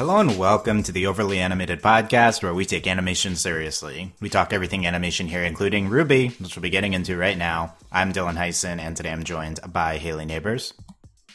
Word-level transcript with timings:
Hello 0.00 0.16
and 0.16 0.38
welcome 0.38 0.82
to 0.84 0.92
the 0.92 1.06
Overly 1.06 1.38
Animated 1.40 1.82
Podcast, 1.82 2.42
where 2.42 2.54
we 2.54 2.64
take 2.64 2.86
animation 2.86 3.36
seriously. 3.36 4.14
We 4.18 4.30
talk 4.30 4.50
everything 4.50 4.86
animation 4.86 5.28
here, 5.28 5.42
including 5.42 5.90
Ruby, 5.90 6.28
which 6.28 6.56
we'll 6.56 6.62
be 6.62 6.70
getting 6.70 6.94
into 6.94 7.18
right 7.18 7.36
now. 7.36 7.74
I'm 7.92 8.10
Dylan 8.10 8.38
Heisen, 8.38 8.78
and 8.78 8.96
today 8.96 9.10
I'm 9.10 9.24
joined 9.24 9.60
by 9.70 9.98
Haley 9.98 10.24
Neighbors. 10.24 10.72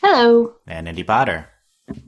Hello. 0.02 0.56
And 0.66 0.88
Indy 0.88 1.04
Potter. 1.04 1.48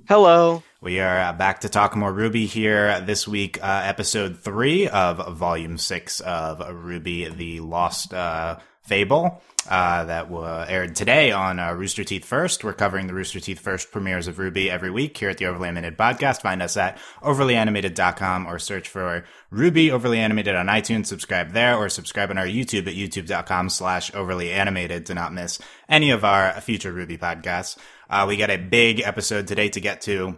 Hello. 0.07 0.63
We 0.81 0.99
are 0.99 1.19
uh, 1.19 1.33
back 1.33 1.59
to 1.59 1.69
talk 1.69 1.95
more 1.95 2.11
Ruby 2.11 2.47
here 2.47 3.01
this 3.01 3.27
week, 3.27 3.63
uh, 3.63 3.81
episode 3.85 4.39
three 4.39 4.87
of 4.87 5.37
volume 5.37 5.77
six 5.77 6.21
of 6.21 6.67
Ruby, 6.83 7.29
the 7.29 7.59
Lost 7.59 8.15
uh, 8.15 8.57
Fable. 8.88 9.41
Uh, 9.69 10.05
that 10.05 10.31
uh, 10.31 10.65
aired 10.69 10.96
today 10.96 11.29
on 11.32 11.59
uh, 11.59 11.73
Rooster 11.73 12.05
Teeth 12.05 12.23
First. 12.23 12.64
We're 12.64 12.71
covering 12.71 13.07
the 13.07 13.13
Rooster 13.13 13.41
Teeth 13.41 13.60
First 13.60 13.91
premieres 13.91 14.25
of 14.27 14.39
Ruby 14.39 14.71
every 14.71 14.89
week 14.89 15.18
here 15.18 15.29
at 15.29 15.39
the 15.39 15.46
Overly 15.46 15.68
Animated 15.68 15.97
Podcast. 15.97 16.41
Find 16.41 16.61
us 16.61 16.77
at 16.77 16.97
overlyanimated.com 17.21 18.47
or 18.47 18.60
search 18.60 18.87
for 18.87 19.25
Ruby 19.51 19.91
Overly 19.91 20.19
Animated 20.19 20.55
on 20.55 20.68
iTunes. 20.68 21.07
Subscribe 21.07 21.51
there 21.51 21.75
or 21.75 21.89
subscribe 21.89 22.29
on 22.29 22.37
our 22.37 22.46
YouTube 22.46 22.87
at 22.87 22.96
youtube.com 22.96 23.69
slash 23.69 24.13
overly 24.15 24.54
animated 24.54 25.05
to 25.07 25.13
not 25.13 25.33
miss 25.33 25.60
any 25.89 26.11
of 26.11 26.24
our 26.24 26.54
future 26.61 26.93
Ruby 26.93 27.18
podcasts. 27.18 27.77
Uh, 28.10 28.24
we 28.25 28.38
got 28.38 28.49
a 28.49 28.57
big 28.57 29.01
episode 29.01 29.47
today 29.47 29.68
to 29.68 29.82
get 29.82 29.99
to 30.01 30.38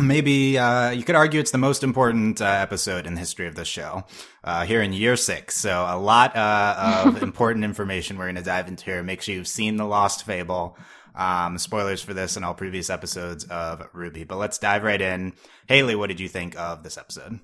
maybe 0.00 0.58
uh, 0.58 0.90
you 0.90 1.04
could 1.04 1.14
argue 1.14 1.40
it's 1.40 1.50
the 1.50 1.58
most 1.58 1.82
important 1.82 2.40
uh, 2.40 2.46
episode 2.46 3.06
in 3.06 3.14
the 3.14 3.20
history 3.20 3.46
of 3.46 3.54
the 3.54 3.64
show 3.64 4.04
uh, 4.42 4.64
here 4.64 4.82
in 4.82 4.92
year 4.92 5.16
six. 5.16 5.56
So 5.56 5.86
a 5.88 5.98
lot 5.98 6.36
uh, 6.36 7.04
of 7.06 7.22
important 7.22 7.64
information 7.64 8.18
we're 8.18 8.26
going 8.26 8.34
to 8.36 8.42
dive 8.42 8.68
into 8.68 8.84
here. 8.84 9.02
Make 9.02 9.22
sure 9.22 9.34
you've 9.34 9.48
seen 9.48 9.76
the 9.76 9.84
lost 9.84 10.24
fable. 10.24 10.76
Um, 11.14 11.58
spoilers 11.58 12.02
for 12.02 12.12
this 12.12 12.34
and 12.34 12.44
all 12.44 12.54
previous 12.54 12.90
episodes 12.90 13.44
of 13.44 13.86
ruby. 13.92 14.24
But 14.24 14.38
let's 14.38 14.58
dive 14.58 14.82
right 14.82 15.00
in. 15.00 15.34
Haley 15.68 15.94
what 15.94 16.08
did 16.08 16.18
you 16.18 16.28
think 16.28 16.58
of 16.58 16.82
this 16.82 16.98
episode? 16.98 17.38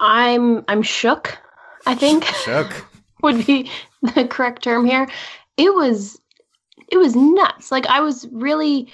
I'm 0.00 0.64
i'm 0.66 0.82
shook 0.82 1.38
i 1.86 1.94
think. 1.94 2.24
Shook. 2.44 2.86
Would 3.22 3.46
be 3.46 3.70
the 4.02 4.26
correct 4.28 4.62
term 4.62 4.84
here. 4.84 5.08
It 5.56 5.74
was 5.74 6.18
it 6.88 6.96
was 6.96 7.14
nuts. 7.14 7.70
Like 7.70 7.86
i 7.86 8.00
was 8.00 8.26
really 8.32 8.92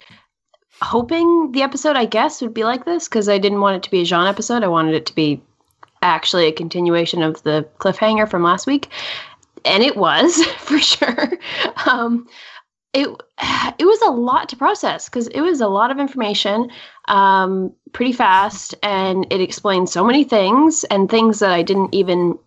hoping 0.83 1.53
the 1.53 1.63
episode, 1.63 1.97
I 1.97 2.05
guess, 2.05 2.41
would 2.41 2.55
be 2.55 2.65
like 2.65 2.85
this 2.85 3.09
because 3.09 3.29
I 3.29 3.39
didn't 3.39 3.61
want 3.61 3.77
it 3.77 3.83
to 3.85 3.91
be 3.91 4.01
a 4.01 4.05
Jaune 4.05 4.27
episode. 4.27 4.63
I 4.63 4.69
wanted 4.69 4.95
it 4.95 5.07
to 5.07 5.15
be 5.15 5.43
actually 6.03 6.47
a 6.47 6.53
continuation 6.53 7.23
of 7.23 7.43
the 7.43 7.69
cliffhanger 7.79 8.29
from 8.29 8.43
last 8.43 8.67
week, 8.67 8.89
and 9.65 9.83
it 9.83 9.97
was 9.97 10.43
for 10.59 10.79
sure. 10.79 11.33
Um, 11.87 12.29
it 12.93 13.09
it 13.79 13.85
was 13.85 14.01
a 14.03 14.11
lot 14.11 14.49
to 14.49 14.57
process 14.57 15.09
because 15.09 15.29
it 15.29 15.41
was 15.41 15.61
a 15.61 15.69
lot 15.69 15.91
of 15.91 15.99
information, 15.99 16.71
um, 17.09 17.73
pretty 17.93 18.13
fast, 18.13 18.75
and 18.83 19.27
it 19.31 19.41
explained 19.41 19.89
so 19.89 20.05
many 20.05 20.25
things 20.25 20.85
and 20.85 21.09
things 21.09 21.39
that 21.39 21.53
I 21.53 21.63
didn't 21.63 21.95
even 21.95 22.39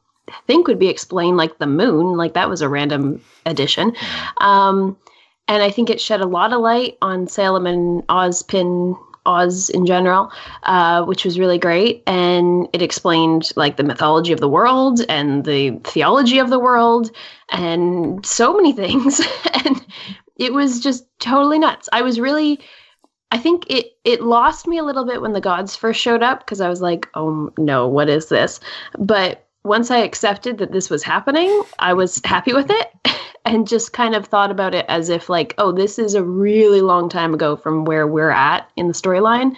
think 0.47 0.68
would 0.68 0.80
be 0.80 0.90
explained, 0.90 1.38
like 1.38 1.59
the 1.59 1.68
moon. 1.68 2.18
Like 2.18 2.34
that 2.34 2.50
was 2.50 2.62
a 2.62 2.70
random 2.70 3.22
addition. 3.45 3.94
Um, 4.40 4.97
and 5.48 5.62
I 5.62 5.70
think 5.70 5.90
it 5.90 6.02
shed 6.02 6.22
a 6.22 6.26
lot 6.26 6.54
of 6.54 6.62
light 6.62 6.98
on 7.02 7.28
Salem 7.28 7.68
and 7.68 8.04
Ozpin 8.08 8.98
Oz 9.26 9.70
in 9.70 9.86
general, 9.86 10.32
uh, 10.64 11.04
which 11.04 11.26
was 11.26 11.40
really 11.40 11.58
great. 11.58 12.04
And 12.08 12.68
it 12.74 12.82
explained 12.82 13.52
like 13.56 13.78
the 13.78 13.84
mythology 13.84 14.34
of 14.34 14.40
the 14.40 14.50
world 14.50 15.02
and 15.10 15.46
the 15.46 15.80
theology 15.84 16.40
of 16.40 16.50
the 16.50 16.60
world 16.60 17.12
and 17.50 18.26
so 18.26 18.56
many 18.56 18.74
things. 18.74 19.22
and 19.66 19.86
it 20.38 20.54
was 20.54 20.80
just 20.80 21.06
totally 21.20 21.60
nuts. 21.60 21.88
I 21.94 22.02
was 22.02 22.20
really, 22.20 22.60
I 23.32 23.38
think 23.38 23.66
it 23.70 23.92
it 24.04 24.22
lost 24.22 24.68
me 24.68 24.78
a 24.78 24.84
little 24.84 25.06
bit 25.06 25.22
when 25.22 25.34
the 25.34 25.42
gods 25.42 25.76
first 25.76 26.02
showed 26.02 26.24
up 26.24 26.40
because 26.40 26.62
I 26.62 26.70
was 26.70 26.82
like, 26.82 27.08
oh 27.16 27.52
no, 27.58 27.88
what 27.88 28.09
is 28.09 28.30
this? 28.30 28.59
But 28.98 29.48
once 29.63 29.91
I 29.91 29.97
accepted 29.97 30.57
that 30.57 30.72
this 30.72 30.90
was 30.90 31.03
happening, 31.03 31.63
I 31.79 31.94
was 31.94 32.22
happy 32.25 32.53
with 32.53 32.69
it. 32.69 32.91
and 33.46 33.68
just 33.68 33.94
kind 33.94 34.16
of 34.16 34.25
thought 34.25 34.51
about 34.51 34.74
it 34.74 34.85
as 34.88 35.09
if 35.09 35.28
like 35.28 35.53
oh 35.57 35.72
this 35.72 36.00
is 36.00 36.13
a 36.13 36.24
really 36.24 36.79
long 36.81 37.09
time 37.09 37.34
ago 37.34 37.56
from 37.56 37.84
where 37.85 38.07
we're 38.07 38.29
at 38.29 38.69
in 38.78 38.88
the 38.88 38.94
storyline. 38.94 39.56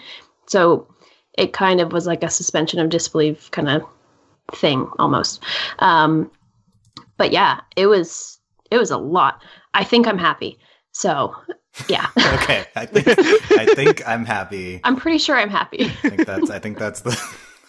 So 0.48 0.88
it 1.38 1.54
kind 1.54 1.80
of 1.82 1.92
was 1.92 2.08
like 2.08 2.24
a 2.24 2.30
suspension 2.30 2.80
of 2.80 2.90
disbelief 2.90 3.52
kind 3.52 3.70
of 3.70 3.84
thing 4.54 4.90
almost. 4.98 5.44
Um 5.80 6.32
but 7.18 7.32
yeah 7.32 7.62
it 7.76 7.88
was 7.88 8.40
it 8.72 8.78
was 8.78 8.92
a 8.92 8.98
lot. 8.98 9.44
I 9.74 9.84
think 9.84 10.08
i'm 10.08 10.18
happy. 10.18 10.58
So 10.92 11.36
yeah. 11.88 12.08
Okay 12.18 12.66
i 12.76 12.86
think 12.86 13.08
i 13.52 13.66
think 13.76 14.08
i'm 14.08 14.26
happy. 14.26 14.82
I'm 14.84 14.96
pretty 14.96 15.20
sure 15.20 15.36
i'm 15.38 15.50
happy. 15.50 15.86
I 15.86 16.10
think 16.10 16.26
that's 16.26 16.50
i 16.50 16.58
think 16.58 16.80
that's 16.80 17.02
the 17.02 17.12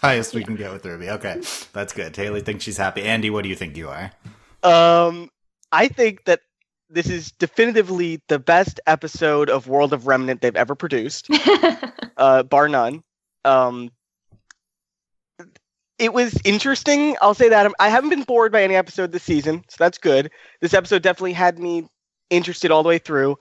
highest 0.01 0.35
we 0.35 0.45
can 0.45 0.57
get 0.57 0.73
with 0.73 0.85
ruby 0.85 1.09
okay 1.09 1.41
that's 1.73 1.93
good 1.93 2.15
haley 2.15 2.41
thinks 2.41 2.65
she's 2.65 2.77
happy 2.77 3.03
andy 3.03 3.31
what 3.31 3.43
do 3.43 3.49
you 3.49 3.57
think 3.57 3.77
you 3.77 3.89
are 3.89 4.13
um 4.63 5.31
I 5.73 5.89
think 5.89 6.25
that 6.25 6.41
this 6.89 7.09
is 7.09 7.33
definitively 7.33 8.23
the 8.29 8.39
best 8.39 8.81
episode 8.87 9.51
of 9.51 9.69
World 9.69 9.93
of 9.93 10.07
Remnant 10.07 10.41
they've 10.41 10.55
ever 10.55 10.75
produced, 10.75 11.29
uh, 12.17 12.45
bar 12.45 12.69
none. 12.69 13.03
Um, 13.45 13.91
it 15.99 16.13
was 16.13 16.39
interesting. 16.45 17.17
I'll 17.21 17.35
say 17.35 17.49
that 17.49 17.71
I 17.79 17.89
haven't 17.89 18.11
been 18.11 18.23
bored 18.23 18.53
by 18.53 18.63
any 18.63 18.77
episode 18.77 19.13
this 19.13 19.23
season, 19.23 19.65
so 19.69 19.77
that's 19.79 19.99
good. 19.99 20.31
This 20.61 20.75
episode 20.75 21.03
definitely 21.03 21.33
had 21.33 21.59
me 21.59 21.89
interested 22.31 22.71
all 22.71 22.83
the 22.83 22.89
way 22.89 22.99
through. 22.99 23.37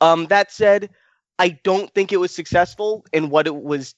Um, 0.00 0.26
that 0.26 0.50
said, 0.50 0.90
I 1.38 1.50
don't 1.62 1.92
think 1.94 2.12
it 2.12 2.16
was 2.16 2.34
successful 2.34 3.04
in 3.12 3.30
what 3.30 3.46
it 3.46 3.54
was 3.54 3.94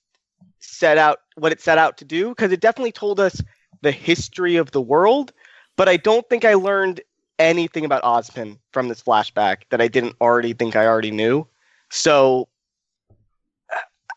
set 0.61 0.99
out, 0.99 1.21
what 1.37 1.53
it 1.53 1.61
set 1.61 1.79
out 1.79 1.99
to 1.99 2.05
do, 2.05 2.31
because 2.31 2.53
it 2.53 2.61
definitely 2.61 2.93
told 2.93 3.19
us 3.19 3.41
the 3.83 3.93
history 3.93 4.57
of 4.57 4.71
the 4.71 4.81
world. 4.81 5.33
But 5.77 5.89
I 5.89 5.97
don't 5.97 6.29
think 6.29 6.45
I 6.45 6.55
learned 6.55 7.01
anything 7.39 7.85
about 7.85 8.03
Ozpin 8.03 8.59
from 8.73 8.89
this 8.89 9.03
flashback 9.03 9.63
that 9.71 9.81
I 9.81 9.89
didn't 9.89 10.17
already 10.21 10.53
think 10.53 10.77
I 10.77 10.87
already 10.87 11.11
knew. 11.11 11.47
So 11.89 12.49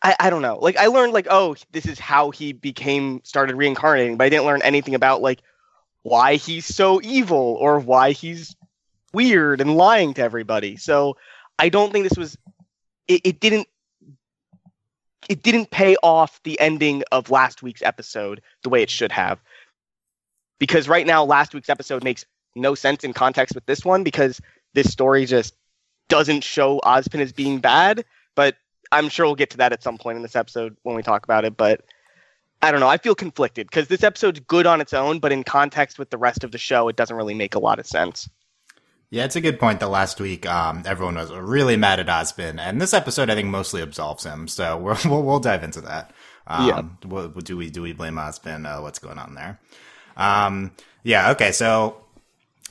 I, 0.04 0.16
I 0.20 0.30
don't 0.30 0.42
know. 0.42 0.60
Like 0.60 0.78
I 0.78 0.88
learned 0.88 1.14
like, 1.14 1.28
oh, 1.30 1.56
this 1.72 1.86
is 1.86 1.98
how 1.98 2.30
he 2.30 2.52
became 2.54 3.22
started 3.24 3.56
reincarnating, 3.56 4.18
but 4.18 4.26
I 4.26 4.30
didn't 4.30 4.46
learn 4.46 4.62
anything 4.62 4.96
about 4.96 5.22
like 5.22 5.42
why 6.04 6.36
he's 6.36 6.66
so 6.66 7.02
evil 7.02 7.58
or 7.60 7.80
why 7.80 8.12
he's 8.12 8.56
weird 9.14 9.62
and 9.62 9.78
lying 9.78 10.14
to 10.16 10.22
everybody. 10.22 10.76
So 10.76 11.16
I 11.58 11.70
don't 11.70 11.94
think 11.94 12.04
this 12.04 12.18
was 12.18 12.38
it, 13.08 13.22
it 13.24 13.40
didn't 13.40 13.68
it 15.30 15.44
didn't 15.44 15.72
pay 15.72 15.96
off 16.04 16.40
the 16.44 16.60
ending 16.60 17.04
of 17.12 17.30
last 17.30 17.64
week's 17.64 17.82
episode 17.82 18.42
the 18.64 18.70
way 18.70 18.82
it 18.82 18.90
should 18.90 19.12
have. 19.12 19.40
Because 20.60 20.88
right 20.88 21.06
now 21.06 21.24
last 21.24 21.54
week's 21.54 21.70
episode 21.70 22.04
makes 22.04 22.26
no 22.56 22.76
sense 22.76 23.04
in 23.04 23.14
context 23.14 23.56
with 23.56 23.66
this 23.66 23.84
one 23.84 24.04
because 24.04 24.40
this 24.74 24.92
story 24.92 25.26
just 25.26 25.56
doesn't 26.10 26.44
show 26.44 26.80
Ozpin 26.84 27.22
as 27.22 27.34
being 27.34 27.60
bad. 27.60 28.06
But 28.36 28.56
I'm 28.92 29.10
sure 29.10 29.26
we'll 29.26 29.36
get 29.36 29.50
to 29.52 29.58
that 29.58 29.74
at 29.74 29.84
some 29.84 29.98
point 29.98 30.18
in 30.18 30.22
this 30.22 30.36
episode 30.36 30.78
when 30.84 30.96
we 30.96 31.04
talk 31.04 31.24
about 31.24 31.46
it. 31.46 31.58
But 31.58 31.82
I 32.62 32.72
don't 32.72 32.80
know. 32.80 32.88
I 32.88 32.98
feel 32.98 33.16
conflicted 33.16 33.68
because 33.68 33.88
this 33.88 34.04
episode's 34.04 34.40
good 34.40 34.66
on 34.66 34.80
its 34.80 34.94
own, 34.94 35.20
but 35.20 35.32
in 35.32 35.44
context 35.44 36.00
with 36.00 36.10
the 36.10 36.18
rest 36.18 36.44
of 36.44 36.52
the 36.52 36.58
show, 36.58 36.88
it 36.88 36.96
doesn't 36.96 37.18
really 37.18 37.34
make 37.34 37.56
a 37.56 37.60
lot 37.60 37.80
of 37.80 37.86
sense. 37.86 38.30
Yeah, 39.14 39.26
it's 39.26 39.36
a 39.36 39.42
good 39.42 39.60
point 39.60 39.80
that 39.82 39.90
last 39.90 40.20
week 40.20 40.48
um, 40.48 40.82
everyone 40.88 41.14
was 41.14 41.32
really 41.32 41.78
mad 41.78 42.00
at 42.00 42.08
Ozpin, 42.08 42.60
and 42.60 42.82
this 42.82 42.96
episode 42.96 43.30
I 43.30 43.36
think 43.36 43.48
mostly 43.48 43.84
absolves 43.84 44.24
him. 44.24 44.48
So 44.48 44.76
we 45.04 45.08
will 45.08 45.22
we'll 45.22 45.40
dive 45.40 45.64
into 45.64 45.82
that. 45.82 46.12
Um, 46.48 46.68
yeah. 46.68 46.82
What, 47.08 47.46
do 47.46 47.56
we 47.56 47.70
do 47.70 47.84
we 47.84 47.94
blame 47.94 48.16
Ozpin? 48.16 48.66
Uh, 48.66 48.82
what's 48.82 48.98
going 48.98 49.20
on 49.20 49.36
there? 49.36 49.60
Um, 50.18 50.72
yeah. 51.04 51.30
Okay. 51.30 51.52
So 51.52 52.04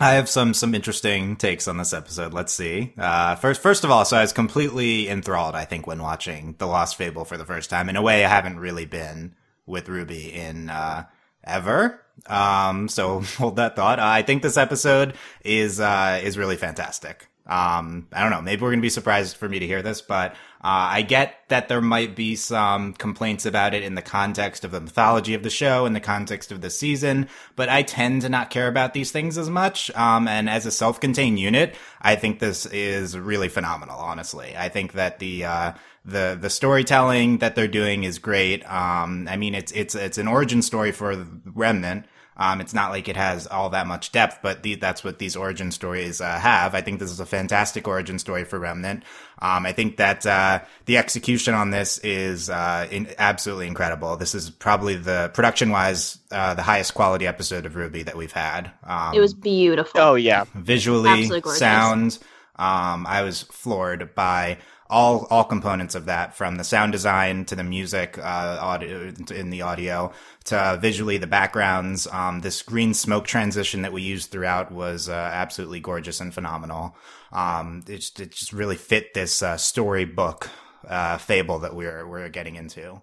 I 0.01 0.15
have 0.15 0.29
some 0.29 0.53
some 0.53 0.75
interesting 0.75 1.37
takes 1.37 1.69
on 1.69 1.77
this 1.77 1.93
episode. 1.93 2.35
Let's 2.35 2.53
see. 2.53 2.93
Uh, 2.99 3.37
first, 3.37 3.63
first 3.63 3.85
of 3.85 3.93
all, 3.93 4.05
so 4.05 4.17
I 4.17 4.23
was 4.23 4.33
completely 4.33 5.09
enthralled. 5.09 5.55
I 5.55 5.65
think 5.65 5.87
when 5.87 6.03
watching 6.03 6.57
The 6.59 6.67
Lost 6.67 6.97
Fable 6.97 7.25
for 7.25 7.37
the 7.37 7.47
first 7.47 7.71
time, 7.71 7.89
in 7.89 7.95
a 7.95 8.03
way 8.03 8.25
I 8.25 8.29
haven't 8.29 8.59
really 8.59 8.85
been 8.85 9.37
with 9.65 9.89
Ruby 9.89 10.33
in 10.33 10.71
uh, 10.71 11.05
ever. 11.45 12.01
Um, 12.27 12.89
so 12.89 13.21
hold 13.39 13.57
that 13.57 13.77
thought. 13.77 13.99
I 13.99 14.23
think 14.23 14.43
this 14.43 14.57
episode 14.57 15.15
is 15.45 15.81
uh, 15.81 16.21
is 16.23 16.39
really 16.39 16.57
fantastic. 16.57 17.29
Um, 17.47 18.07
I 18.13 18.23
don't 18.23 18.31
know. 18.31 18.41
Maybe 18.41 18.63
we're 18.63 18.71
gonna 18.71 18.83
be 18.83 18.89
surprised 18.89 19.37
for 19.37 19.49
me 19.49 19.59
to 19.59 19.67
hear 19.67 19.83
this, 19.83 20.01
but 20.01 20.33
uh, 20.65 20.95
I 20.95 21.03
get 21.03 21.35
that 21.49 21.69
there 21.69 21.81
might 21.81 22.15
be 22.15 22.37
some 22.37 22.93
complaints 22.93 23.47
about 23.47 23.75
it 23.75 23.83
in 23.83 23.97
the 23.97 24.03
context 24.03 24.65
of 24.65 24.71
the 24.71 24.81
mythology 24.81 25.35
of 25.35 25.43
the 25.43 25.51
show, 25.51 25.85
in 25.85 25.93
the 25.93 26.01
context 26.01 26.53
of 26.53 26.61
the 26.61 26.71
season, 26.71 27.29
but 27.57 27.69
I 27.69 27.83
tend 27.83 28.23
to 28.23 28.29
not 28.29 28.51
care 28.51 28.69
about 28.69 28.95
these 28.95 29.11
things 29.11 29.37
as 29.39 29.51
much. 29.51 29.91
Um, 29.97 30.29
and 30.29 30.49
as 30.49 30.67
a 30.67 30.71
self-contained 30.71 31.41
unit, 31.41 31.75
I 32.01 32.15
think 32.15 32.39
this 32.39 32.65
is 32.67 33.19
really 33.19 33.49
phenomenal. 33.49 33.99
Honestly, 33.99 34.55
I 34.57 34.69
think 34.69 34.93
that 34.93 35.19
the 35.19 35.45
uh, 35.45 35.73
the 36.05 36.39
the 36.41 36.51
storytelling 36.51 37.39
that 37.39 37.55
they're 37.55 37.69
doing 37.69 38.05
is 38.05 38.19
great. 38.19 38.65
Um, 38.71 39.27
I 39.29 39.37
mean, 39.37 39.55
it's 39.55 39.73
it's 39.73 39.95
it's 39.95 40.19
an 40.19 40.29
origin 40.29 40.63
story 40.63 40.93
for 40.93 41.27
Remnant. 41.45 42.07
Um, 42.37 42.61
it's 42.61 42.73
not 42.73 42.91
like 42.91 43.09
it 43.09 43.17
has 43.17 43.47
all 43.47 43.71
that 43.71 43.87
much 43.87 44.11
depth, 44.11 44.39
but 44.43 44.63
the, 44.63 44.77
that's 44.77 45.05
what 45.05 45.19
these 45.19 45.37
origin 45.37 45.71
stories 45.71 46.21
uh, 46.21 46.39
have. 46.39 46.75
I 46.75 46.81
think 46.81 46.99
this 46.99 47.11
is 47.11 47.21
a 47.21 47.27
fantastic 47.27 47.87
origin 47.87 48.19
story 48.19 48.45
for 48.45 48.59
Remnant. 48.59 49.05
Um, 49.39 49.67
I 49.67 49.73
think 49.73 49.97
that 49.99 50.25
uh, 50.25 50.61
the 50.87 50.97
execution 50.97 51.53
on 51.53 51.71
this 51.71 51.99
is 51.99 52.49
uh, 52.49 52.87
in, 52.91 53.09
absolutely 53.19 53.67
incredible. 53.67 54.17
This 54.17 54.35
is 54.35 54.51
probably 54.51 54.97
the 54.97 55.31
production 55.35 55.71
wise 55.71 56.19
uh, 56.31 56.55
the 56.55 56.63
highest 56.63 56.95
quality 56.95 57.27
episode 57.27 57.67
of 57.67 57.77
Ruby 57.77 58.05
that 58.05 58.17
we've 58.17 58.33
had. 58.33 58.71
Um, 58.85 59.15
it 59.15 59.21
was 59.21 59.35
beautiful. 59.35 60.01
Oh 60.01 60.15
yeah, 60.15 60.45
visually, 60.55 61.27
sound. 61.43 62.19
Um, 62.57 63.07
I 63.07 63.23
was 63.23 63.43
floored 63.43 64.15
by 64.15 64.59
all 64.93 65.27
all 65.31 65.45
components 65.45 65.95
of 65.95 66.05
that, 66.05 66.37
from 66.37 66.57
the 66.57 66.65
sound 66.65 66.93
design 66.93 67.45
to 67.47 67.57
the 67.57 67.65
music, 67.65 68.19
uh, 68.19 68.59
audio 68.61 69.13
in 69.35 69.51
the 69.51 69.63
audio 69.63 70.13
to 70.45 70.79
visually 70.81 71.19
the 71.19 71.27
backgrounds. 71.27 72.07
Um, 72.07 72.41
this 72.41 72.63
green 72.63 72.95
smoke 72.95 73.27
transition 73.27 73.83
that 73.83 73.93
we 73.93 74.03
used 74.03 74.31
throughout 74.31 74.71
was 74.71 75.09
uh, 75.09 75.13
absolutely 75.13 75.81
gorgeous 75.81 76.21
and 76.21 76.33
phenomenal. 76.33 76.95
Um, 77.33 77.83
it, 77.89 77.97
just, 77.97 78.21
it 78.21 78.31
just 78.33 78.53
really 78.53 78.77
fit 78.77 79.15
this 79.15 79.43
uh, 79.43 79.57
storybook 79.57 80.51
uh, 80.87 81.17
fable 81.17 81.61
that 81.61 81.75
we're 81.75 82.07
we're 82.07 82.29
getting 82.29 82.57
into. 82.57 83.01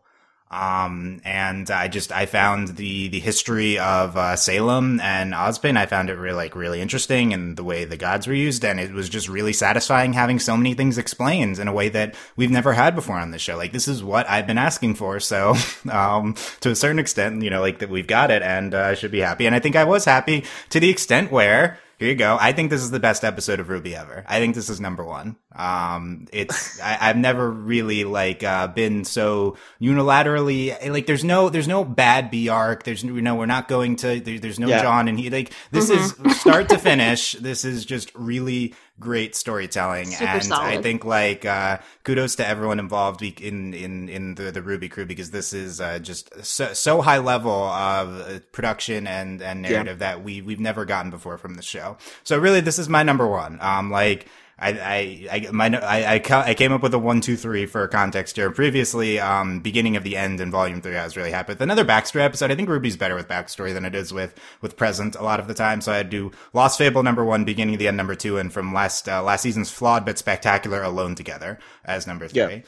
Um, 0.51 1.21
and 1.23 1.69
I 1.69 1.87
just, 1.87 2.11
I 2.11 2.25
found 2.25 2.69
the, 2.69 3.07
the 3.09 3.19
history 3.19 3.77
of, 3.77 4.17
uh, 4.17 4.35
Salem 4.35 4.99
and 4.99 5.33
Ozpin, 5.33 5.77
I 5.77 5.85
found 5.85 6.09
it 6.09 6.15
really, 6.15 6.35
like, 6.35 6.55
really 6.55 6.81
interesting 6.81 7.33
and 7.33 7.55
the 7.55 7.63
way 7.63 7.85
the 7.85 7.97
gods 7.97 8.25
were 8.25 8.33
used. 8.33 8.65
And 8.65 8.79
it 8.79 8.91
was 8.91 9.09
just 9.09 9.29
really 9.29 9.53
satisfying 9.53 10.13
having 10.13 10.39
so 10.39 10.57
many 10.57 10.73
things 10.73 10.97
explained 10.97 11.59
in 11.59 11.67
a 11.67 11.73
way 11.73 11.89
that 11.89 12.15
we've 12.35 12.49
never 12.49 12.73
had 12.73 12.95
before 12.95 13.19
on 13.19 13.29
the 13.29 13.37
show. 13.37 13.57
Like, 13.57 13.73
this 13.73 13.87
is 13.87 14.03
what 14.03 14.27
I've 14.27 14.47
been 14.47 14.57
asking 14.57 14.95
for. 14.95 15.19
So, 15.19 15.55
um, 15.91 16.33
to 16.61 16.71
a 16.71 16.75
certain 16.75 16.99
extent, 16.99 17.43
you 17.43 17.51
know, 17.51 17.61
like 17.61 17.79
that 17.79 17.89
we've 17.89 18.07
got 18.07 18.31
it 18.31 18.41
and, 18.41 18.73
uh, 18.73 18.79
I 18.79 18.93
should 18.95 19.11
be 19.11 19.19
happy. 19.19 19.45
And 19.45 19.53
I 19.53 19.59
think 19.59 19.75
I 19.75 19.83
was 19.83 20.05
happy 20.05 20.45
to 20.71 20.79
the 20.79 20.89
extent 20.89 21.31
where, 21.31 21.77
here 21.99 22.07
you 22.07 22.15
go. 22.15 22.37
I 22.39 22.53
think 22.53 22.69
this 22.69 22.81
is 22.81 22.91
the 22.91 22.99
best 22.99 23.25
episode 23.25 23.59
of 23.59 23.67
Ruby 23.67 23.93
ever. 23.93 24.23
I 24.25 24.39
think 24.39 24.55
this 24.55 24.69
is 24.69 24.79
number 24.79 25.03
one. 25.03 25.35
Um, 25.53 26.27
it's, 26.31 26.79
I, 26.79 26.93
have 26.93 27.17
never 27.17 27.51
really 27.51 28.05
like, 28.05 28.41
uh, 28.41 28.67
been 28.67 29.03
so 29.03 29.57
unilaterally, 29.81 30.89
like, 30.89 31.07
there's 31.07 31.25
no, 31.25 31.49
there's 31.49 31.67
no 31.67 31.83
bad 31.83 32.31
B 32.31 32.47
arc. 32.47 32.83
There's, 32.83 33.03
you 33.03 33.21
know, 33.21 33.35
we're 33.35 33.47
not 33.47 33.67
going 33.67 33.97
to, 33.97 34.21
there, 34.21 34.39
there's 34.39 34.59
no 34.59 34.67
yeah. 34.69 34.81
John 34.81 35.09
and 35.09 35.19
he, 35.19 35.29
like, 35.29 35.51
this 35.71 35.91
mm-hmm. 35.91 36.29
is 36.29 36.39
start 36.39 36.69
to 36.69 36.77
finish. 36.77 37.33
This 37.33 37.65
is 37.65 37.83
just 37.83 38.15
really 38.15 38.73
great 38.99 39.35
storytelling. 39.35 40.07
Super 40.07 40.29
and 40.29 40.43
solid. 40.43 40.67
I 40.67 40.81
think 40.81 41.05
like, 41.05 41.45
uh, 41.45 41.79
kudos 42.03 42.35
to 42.35 42.47
everyone 42.47 42.79
involved 42.79 43.21
in, 43.21 43.73
in, 43.73 44.09
in 44.09 44.35
the, 44.35 44.51
the 44.51 44.61
RWBY 44.61 44.91
crew 44.91 45.05
because 45.05 45.31
this 45.31 45.53
is, 45.53 45.79
uh, 45.79 45.99
just 45.99 46.43
so, 46.43 46.73
so 46.73 47.01
high 47.01 47.19
level 47.19 47.51
of 47.51 48.21
uh, 48.21 48.39
production 48.51 49.07
and, 49.07 49.41
and 49.41 49.61
narrative 49.61 49.99
yeah. 49.99 50.13
that 50.13 50.23
we, 50.23 50.41
we've 50.41 50.59
never 50.59 50.85
gotten 50.85 51.11
before 51.11 51.37
from 51.37 51.55
the 51.55 51.61
show. 51.61 51.97
So 52.23 52.37
really, 52.37 52.59
this 52.59 52.79
is 52.79 52.89
my 52.89 53.03
number 53.03 53.27
one. 53.27 53.57
Um, 53.61 53.91
like, 53.91 54.27
I, 54.61 54.69
I, 54.69 55.27
I, 55.31 55.51
my, 55.51 55.79
I, 55.79 56.21
I, 56.29 56.53
came 56.53 56.73
up 56.73 56.83
with 56.83 56.93
a 56.93 56.99
one, 56.99 57.21
two, 57.21 57.37
three 57.37 57.65
for 57.65 57.87
context 57.87 58.35
here. 58.35 58.51
Previously, 58.51 59.17
um, 59.19 59.61
beginning 59.61 59.95
of 59.95 60.03
the 60.03 60.17
end 60.17 60.41
in 60.41 60.51
volume 60.51 60.81
three, 60.81 60.97
I 60.97 61.05
was 61.05 61.15
really 61.15 61.31
happy 61.31 61.53
with 61.53 61.61
another 61.61 61.85
backstory 61.85 62.21
episode. 62.21 62.51
I 62.51 62.55
think 62.55 62.67
Ruby's 62.67 62.97
better 62.97 63.15
with 63.15 63.27
backstory 63.27 63.73
than 63.73 63.85
it 63.85 63.95
is 63.95 64.11
with, 64.11 64.35
with 64.61 64.75
present 64.75 65.15
a 65.15 65.23
lot 65.23 65.39
of 65.39 65.47
the 65.47 65.53
time. 65.53 65.79
So 65.79 65.93
I 65.93 66.03
do 66.03 66.31
Lost 66.51 66.77
Fable 66.77 67.03
number 67.03 67.23
one, 67.23 67.45
beginning 67.45 67.75
of 67.75 67.79
the 67.79 67.87
end 67.87 67.95
number 67.95 68.15
two, 68.15 68.37
and 68.37 68.51
from 68.51 68.73
last, 68.73 69.07
uh, 69.07 69.23
last 69.23 69.43
season's 69.43 69.71
flawed 69.71 70.05
but 70.05 70.17
spectacular 70.17 70.83
alone 70.83 71.15
together 71.15 71.57
as 71.85 72.05
number 72.05 72.27
three. 72.27 72.37
Yeah. 72.37 72.61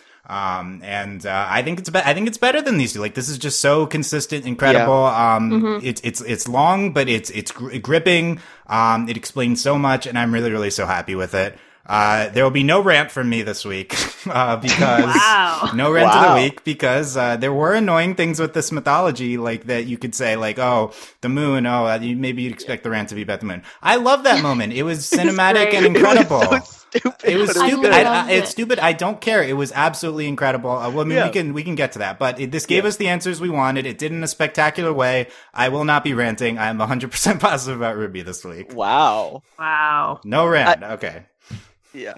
Um, 0.60 0.82
and, 0.84 1.26
uh, 1.26 1.48
I 1.50 1.62
think 1.62 1.80
it's, 1.80 1.90
be- 1.90 2.00
I 2.00 2.14
think 2.14 2.28
it's 2.28 2.38
better 2.38 2.62
than 2.62 2.78
these 2.78 2.94
two. 2.94 3.02
Like, 3.02 3.16
this 3.16 3.28
is 3.28 3.38
just 3.38 3.60
so 3.60 3.86
consistent, 3.86 4.46
incredible. 4.46 5.02
Yeah. 5.02 5.36
Um, 5.36 5.52
mm-hmm. 5.52 5.86
it's, 5.86 6.00
it's, 6.06 6.22
it's 6.22 6.48
long, 6.48 6.94
but 6.94 7.10
it's, 7.10 7.32
it's 7.32 7.52
gr- 7.52 7.78
gripping. 7.80 8.40
Um, 8.68 9.10
it 9.10 9.18
explains 9.18 9.62
so 9.62 9.78
much 9.78 10.08
and 10.08 10.18
I'm 10.18 10.34
really, 10.34 10.52
really 10.52 10.70
so 10.70 10.86
happy 10.86 11.16
with 11.16 11.34
it. 11.34 11.58
Uh, 11.92 12.30
there 12.30 12.46
will 12.46 12.52
be 12.52 12.64
no 12.64 12.82
rant 12.82 13.12
from 13.12 13.28
me 13.28 13.42
this 13.42 13.66
week 13.66 13.94
uh, 14.28 14.56
because 14.56 15.04
wow. 15.16 15.72
no 15.76 15.92
rant 15.92 16.08
wow. 16.08 16.22
of 16.22 16.30
the 16.30 16.42
week 16.42 16.64
because 16.64 17.18
uh, 17.18 17.36
there 17.36 17.52
were 17.52 17.74
annoying 17.74 18.16
things 18.16 18.40
with 18.40 18.54
this 18.54 18.72
mythology, 18.72 19.38
like 19.38 19.66
that 19.66 19.88
you 19.88 19.98
could 19.98 20.16
say, 20.16 20.38
like, 20.38 20.58
oh, 20.58 20.94
the 21.20 21.28
moon. 21.28 21.66
Oh, 21.66 21.88
uh, 21.88 22.00
maybe 22.00 22.44
you'd 22.44 22.54
expect 22.54 22.84
the 22.84 22.90
rant 22.90 23.10
to 23.10 23.16
be 23.16 23.24
about 23.24 23.42
the 23.42 23.46
moon. 23.46 23.62
I 23.82 23.98
love 23.98 24.24
that 24.24 24.42
moment. 24.42 24.72
It 24.72 24.84
was 24.84 25.00
cinematic 25.12 25.74
and 25.74 25.86
incredible. 25.86 26.42
It 26.44 26.50
was, 26.50 26.70
so 26.70 26.88
stupid. 26.92 27.30
It 27.30 27.36
was 27.36 27.50
stupid. 27.52 27.92
I 27.92 28.04
I, 28.04 28.32
it's 28.32 28.52
stupid. 28.52 28.80
I 28.80 28.94
don't 28.94 29.20
care. 29.20 29.44
It 29.44 29.58
was 29.58 29.74
absolutely 29.74 30.30
incredible. 30.30 30.72
Uh, 30.72 30.90
well, 30.92 31.02
I 31.02 31.04
mean, 31.04 31.18
yeah. 31.18 31.26
we 31.26 31.34
can 31.34 31.54
we 31.54 31.62
can 31.62 31.76
get 31.76 31.92
to 31.94 32.00
that, 32.00 32.20
but 32.20 32.40
it, 32.40 32.52
this 32.52 32.66
gave 32.66 32.86
yeah. 32.86 32.88
us 32.88 32.96
the 32.96 33.10
answers 33.10 33.42
we 33.42 33.50
wanted. 33.50 33.86
It 33.86 33.98
did 33.98 34.14
in 34.14 34.24
a 34.24 34.28
spectacular 34.28 34.94
way. 34.94 35.28
I 35.54 35.68
will 35.68 35.84
not 35.84 36.06
be 36.06 36.14
ranting. 36.14 36.58
I'm 36.58 36.78
100 36.78 37.12
percent 37.12 37.42
positive 37.42 37.82
about 37.82 37.98
Ruby 37.98 38.22
this 38.22 38.46
week. 38.46 38.74
Wow. 38.74 39.44
Wow. 39.60 40.22
No 40.24 40.48
rant. 40.48 40.84
okay. 40.84 41.26
Yeah. 41.94 42.16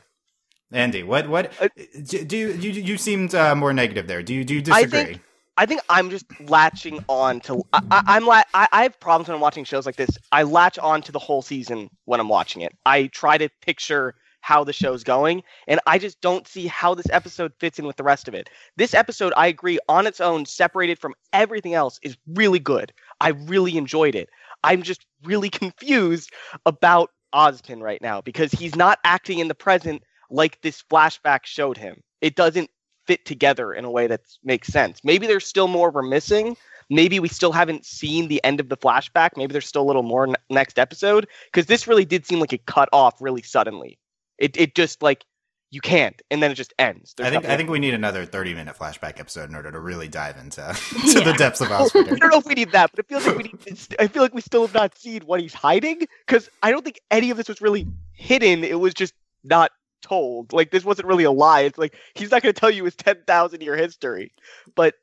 Andy, 0.72 1.04
what 1.04 1.30
what 1.30 1.54
uh, 1.62 1.70
do 2.04 2.38
you 2.38 2.52
you 2.52 2.72
you 2.72 2.98
seemed 2.98 3.36
uh, 3.36 3.56
more 3.56 3.74
negative 3.74 4.08
there? 4.08 4.24
Do 4.24 4.34
you 4.34 4.44
do 4.44 4.56
you 4.56 4.62
disagree? 4.62 5.00
I 5.00 5.06
think, 5.06 5.22
I 5.56 5.66
think 5.68 5.82
I'm 5.88 6.10
just 6.10 6.26
latching 6.50 7.06
on 7.08 7.40
to. 7.42 7.64
I, 7.74 8.18
am 8.18 8.26
la- 8.26 8.42
I, 8.56 8.68
I 8.72 8.84
have 8.84 9.00
problems 9.00 9.28
when 9.28 9.36
I'm 9.36 9.42
watching 9.42 9.66
shows 9.66 9.86
like 9.86 9.98
this. 9.98 10.10
I 10.32 10.44
latch 10.44 10.80
on 10.80 11.04
to 11.04 11.12
the 11.12 11.20
whole 11.20 11.44
season 11.44 11.90
when 12.06 12.20
I'm 12.20 12.28
watching 12.28 12.64
it. 12.64 12.76
I 12.88 13.08
try 13.08 13.38
to 13.38 13.50
picture 13.62 14.16
how 14.42 14.64
the 14.64 14.74
show's 14.74 15.04
going, 15.04 15.44
and 15.68 15.80
I 15.86 16.00
just 16.00 16.20
don't 16.22 16.48
see 16.48 16.66
how 16.66 16.96
this 16.96 17.10
episode 17.12 17.54
fits 17.60 17.78
in 17.78 17.86
with 17.86 17.96
the 17.96 18.04
rest 18.04 18.28
of 18.28 18.34
it. 18.34 18.50
This 18.76 18.96
episode, 18.96 19.32
I 19.38 19.48
agree, 19.48 19.80
on 19.88 20.08
its 20.08 20.20
own, 20.20 20.46
separated 20.46 20.98
from 20.98 21.14
everything 21.34 21.76
else, 21.76 22.00
is 22.02 22.18
really 22.28 22.60
good. 22.60 22.92
I 23.22 23.30
really 23.30 23.78
enjoyed 23.78 24.16
it. 24.16 24.30
I'm 24.64 24.82
just 24.82 25.06
really 25.24 25.50
confused 25.52 26.32
about 26.66 27.12
Ozpin 27.34 27.82
right 27.82 28.02
now 28.02 28.22
because 28.22 28.52
he's 28.52 28.76
not 28.76 29.00
acting 29.04 29.40
in 29.40 29.48
the 29.48 29.56
present 29.56 30.04
like 30.30 30.62
this 30.62 30.84
flashback 30.84 31.46
showed 31.46 31.78
him. 31.78 32.02
It 32.22 32.36
doesn't 32.36 32.70
fit 33.06 33.26
together 33.26 33.74
in 33.74 33.86
a 33.86 33.92
way 33.92 34.08
that 34.08 34.22
makes 34.44 34.68
sense. 34.70 35.00
Maybe 35.04 35.28
there's 35.28 35.46
still 35.46 35.68
more 35.68 35.92
we're 35.92 36.04
missing. 36.04 36.56
Maybe 36.90 37.20
we 37.20 37.28
still 37.28 37.52
haven't 37.52 37.86
seen 37.86 38.28
the 38.28 38.44
end 38.44 38.60
of 38.60 38.70
the 38.70 38.78
flashback. 38.78 39.32
Maybe 39.36 39.52
there's 39.52 39.68
still 39.68 39.84
a 39.84 39.86
little 39.90 40.04
more 40.04 40.28
n- 40.28 40.36
next 40.50 40.80
episode 40.80 41.28
because 41.52 41.66
this 41.66 41.88
really 41.88 42.06
did 42.06 42.26
seem 42.26 42.40
like 42.40 42.54
it 42.54 42.66
cut 42.66 42.90
off 42.94 43.22
really 43.22 43.42
suddenly. 43.42 44.00
It 44.38 44.58
it 44.58 44.76
just 44.76 45.02
like 45.02 45.26
you 45.74 45.82
can't, 45.82 46.22
and 46.30 46.42
then 46.42 46.52
it 46.52 46.54
just 46.54 46.72
ends. 46.78 47.16
There's 47.18 47.28
I 47.28 47.32
think 47.32 47.46
I 47.46 47.58
think 47.58 47.68
we 47.68 47.80
need 47.80 47.96
another 47.96 48.28
thirty 48.28 48.54
minute 48.54 48.78
flashback 48.78 49.20
episode 49.20 49.50
in 49.50 49.56
order 49.56 49.72
to 49.72 49.80
really 49.80 50.08
dive 50.08 50.38
into 50.38 50.62
to 50.92 51.20
yeah. 51.20 51.24
the 51.24 51.34
depths 51.34 51.62
of 51.62 51.72
Osprey. 51.72 52.02
I 52.02 52.14
don't 52.14 52.30
know 52.30 52.38
if 52.38 52.46
we 52.46 52.54
need 52.54 52.72
that, 52.74 52.92
but 52.92 53.00
it 53.00 53.08
feels 53.10 53.26
like 53.26 53.36
we 53.36 53.44
need. 53.44 53.96
I 53.98 54.06
feel 54.06 54.22
like 54.22 54.36
we 54.36 54.42
still 54.42 54.62
have 54.62 54.76
not 54.76 54.96
seen 54.96 55.24
what 55.24 55.42
he's 55.42 55.56
hiding 55.56 56.02
because 56.28 56.48
I 56.62 56.70
don't 56.70 56.84
think 56.84 57.02
any 57.10 57.32
of 57.32 57.38
this 57.38 57.48
was 57.48 57.60
really 57.60 57.88
hidden. 58.12 58.64
It 58.64 58.80
was 58.80 58.94
just 58.94 59.16
not 59.44 59.72
told. 60.04 60.54
Like 60.54 60.70
this 60.70 60.86
wasn't 60.86 61.08
really 61.08 61.24
a 61.24 61.32
lie. 61.32 61.62
It's 61.62 61.80
like 61.80 61.96
he's 62.14 62.30
not 62.30 62.44
going 62.44 62.54
to 62.54 62.60
tell 62.60 62.70
you 62.70 62.86
his 62.86 62.96
ten 62.96 63.18
thousand 63.26 63.64
year 63.64 63.76
history, 63.76 64.32
but 64.76 64.94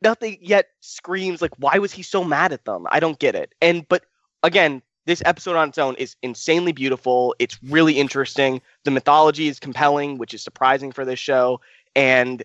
nothing 0.00 0.38
yet 0.40 0.66
screams 0.78 1.42
like 1.42 1.54
why 1.58 1.78
was 1.78 1.90
he 1.90 2.04
so 2.04 2.22
mad 2.22 2.52
at 2.52 2.64
them? 2.64 2.86
I 2.92 3.00
don't 3.00 3.18
get 3.18 3.34
it. 3.34 3.52
And 3.60 3.84
but 3.88 4.04
again, 4.44 4.80
this 5.08 5.22
episode 5.24 5.56
on 5.56 5.70
its 5.70 5.78
own 5.78 5.94
is 5.94 6.16
insanely 6.22 6.72
beautiful. 6.72 7.34
It's 7.38 7.58
really 7.62 7.94
interesting. 7.94 8.60
The 8.84 8.90
mythology 8.90 9.48
is 9.48 9.58
compelling, 9.58 10.18
which 10.18 10.34
is 10.34 10.42
surprising 10.42 10.92
for 10.92 11.06
this 11.06 11.18
show. 11.18 11.62
And 11.96 12.42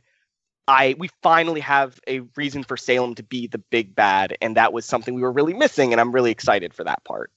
I 0.66 0.96
we 0.98 1.10
finally 1.22 1.60
have 1.60 2.00
a 2.08 2.22
reason 2.38 2.64
for 2.64 2.78
Salem 2.78 3.16
to 3.16 3.24
be 3.24 3.48
the 3.48 3.58
big 3.58 3.94
bad, 3.94 4.38
and 4.42 4.56
that 4.56 4.72
was 4.72 4.86
something 4.86 5.14
we 5.14 5.22
were 5.22 5.32
really 5.32 5.54
missing, 5.54 5.92
and 5.92 6.00
I'm 6.00 6.14
really 6.14 6.32
excited 6.32 6.74
for 6.74 6.86
that 6.86 7.04
part. 7.04 7.32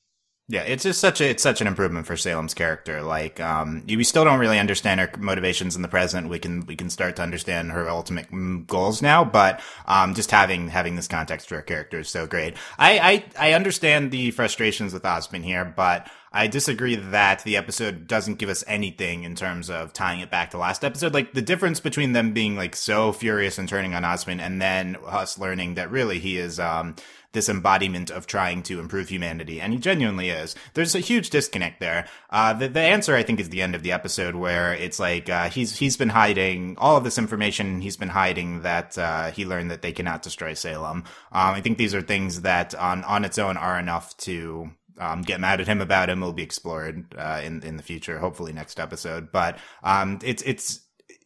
Yeah, 0.48 0.62
it's 0.62 0.84
just 0.84 1.00
such 1.00 1.20
a 1.20 1.28
it's 1.28 1.42
such 1.42 1.60
an 1.60 1.66
improvement 1.66 2.06
for 2.06 2.16
Salem's 2.16 2.54
character. 2.54 3.02
Like, 3.02 3.40
um, 3.40 3.82
we 3.88 4.04
still 4.04 4.22
don't 4.22 4.38
really 4.38 4.60
understand 4.60 5.00
her 5.00 5.10
motivations 5.18 5.74
in 5.74 5.82
the 5.82 5.88
present. 5.88 6.28
We 6.28 6.38
can 6.38 6.64
we 6.66 6.76
can 6.76 6.88
start 6.88 7.16
to 7.16 7.22
understand 7.22 7.72
her 7.72 7.88
ultimate 7.88 8.28
goals 8.68 9.02
now, 9.02 9.24
but 9.24 9.60
um, 9.86 10.14
just 10.14 10.30
having 10.30 10.68
having 10.68 10.94
this 10.94 11.08
context 11.08 11.48
for 11.48 11.56
her 11.56 11.62
character 11.62 11.98
is 11.98 12.08
so 12.08 12.28
great. 12.28 12.54
I 12.78 13.24
I, 13.36 13.48
I 13.50 13.52
understand 13.54 14.12
the 14.12 14.30
frustrations 14.30 14.92
with 14.92 15.02
Ozpin 15.02 15.42
here, 15.42 15.64
but 15.64 16.08
I 16.32 16.46
disagree 16.46 16.94
that 16.94 17.42
the 17.42 17.56
episode 17.56 18.06
doesn't 18.06 18.38
give 18.38 18.48
us 18.48 18.62
anything 18.68 19.24
in 19.24 19.34
terms 19.34 19.68
of 19.68 19.92
tying 19.92 20.20
it 20.20 20.30
back 20.30 20.50
to 20.50 20.58
last 20.58 20.84
episode. 20.84 21.12
Like 21.12 21.32
the 21.32 21.42
difference 21.42 21.80
between 21.80 22.12
them 22.12 22.34
being 22.34 22.54
like 22.54 22.76
so 22.76 23.10
furious 23.10 23.58
and 23.58 23.68
turning 23.68 23.94
on 23.94 24.04
Ozpin, 24.04 24.38
and 24.38 24.62
then 24.62 24.96
us 25.06 25.38
learning 25.40 25.74
that 25.74 25.90
really 25.90 26.20
he 26.20 26.36
is 26.36 26.60
um 26.60 26.94
this 27.32 27.48
embodiment 27.48 28.10
of 28.10 28.26
trying 28.26 28.62
to 28.64 28.80
improve 28.80 29.08
humanity, 29.08 29.60
and 29.60 29.72
he 29.72 29.78
genuinely 29.78 30.30
is. 30.30 30.54
There's 30.74 30.94
a 30.94 31.00
huge 31.00 31.30
disconnect 31.30 31.80
there. 31.80 32.06
Uh, 32.30 32.52
the, 32.52 32.68
the 32.68 32.80
answer, 32.80 33.14
I 33.14 33.22
think, 33.22 33.40
is 33.40 33.50
the 33.50 33.62
end 33.62 33.74
of 33.74 33.82
the 33.82 33.92
episode 33.92 34.34
where 34.34 34.74
it's 34.74 34.98
like 34.98 35.28
uh, 35.28 35.48
he's 35.48 35.78
he's 35.78 35.96
been 35.96 36.10
hiding 36.10 36.76
all 36.78 36.96
of 36.96 37.04
this 37.04 37.18
information. 37.18 37.80
He's 37.80 37.96
been 37.96 38.08
hiding 38.08 38.62
that 38.62 38.96
uh, 38.98 39.30
he 39.30 39.46
learned 39.46 39.70
that 39.70 39.82
they 39.82 39.92
cannot 39.92 40.22
destroy 40.22 40.54
Salem. 40.54 40.98
Um, 40.98 41.54
I 41.54 41.60
think 41.60 41.78
these 41.78 41.94
are 41.94 42.02
things 42.02 42.42
that 42.42 42.74
on 42.74 43.04
on 43.04 43.24
its 43.24 43.38
own 43.38 43.56
are 43.56 43.78
enough 43.78 44.16
to 44.18 44.70
um, 44.98 45.22
get 45.22 45.40
mad 45.40 45.60
at 45.60 45.66
him 45.66 45.80
about 45.80 46.08
him 46.08 46.20
will 46.20 46.32
be 46.32 46.42
explored 46.42 47.14
uh, 47.18 47.40
in 47.44 47.62
in 47.62 47.76
the 47.76 47.82
future, 47.82 48.18
hopefully 48.18 48.52
next 48.52 48.80
episode. 48.80 49.30
But 49.32 49.58
um, 49.82 50.18
it's 50.22 50.42
it's 50.42 50.80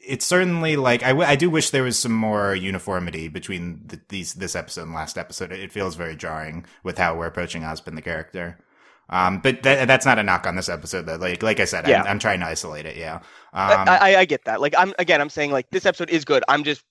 it's 0.06 0.26
certainly 0.26 0.76
like 0.76 1.02
I, 1.02 1.08
w- 1.08 1.28
I 1.28 1.36
do 1.36 1.50
wish 1.50 1.70
there 1.70 1.82
was 1.82 1.98
some 1.98 2.12
more 2.12 2.54
uniformity 2.54 3.28
between 3.28 3.82
the, 3.86 4.00
these 4.08 4.34
this 4.34 4.56
episode 4.56 4.82
and 4.82 4.94
last 4.94 5.18
episode. 5.18 5.52
It 5.52 5.72
feels 5.72 5.94
very 5.94 6.16
jarring 6.16 6.66
with 6.82 6.98
how 6.98 7.16
we're 7.16 7.26
approaching 7.26 7.62
Ozpin 7.62 7.94
the 7.94 8.02
character. 8.02 8.58
Um, 9.10 9.40
but 9.40 9.62
th- 9.62 9.86
that's 9.86 10.06
not 10.06 10.18
a 10.18 10.22
knock 10.22 10.46
on 10.46 10.56
this 10.56 10.68
episode. 10.68 11.06
Though. 11.06 11.16
Like 11.16 11.42
like 11.42 11.60
I 11.60 11.64
said, 11.64 11.86
yeah. 11.88 12.02
I'm, 12.02 12.08
I'm, 12.08 12.18
trying 12.18 12.40
to 12.40 12.46
isolate 12.46 12.86
it. 12.86 12.96
Yeah, 12.96 13.16
um, 13.52 13.88
I, 13.88 13.98
I, 14.00 14.16
I 14.20 14.24
get 14.24 14.44
that. 14.44 14.60
Like 14.60 14.74
I'm 14.78 14.94
again, 14.98 15.20
I'm 15.20 15.30
saying 15.30 15.50
like 15.50 15.68
this 15.70 15.84
episode 15.84 16.10
is 16.10 16.24
good. 16.24 16.44
I'm 16.48 16.64
just 16.64 16.82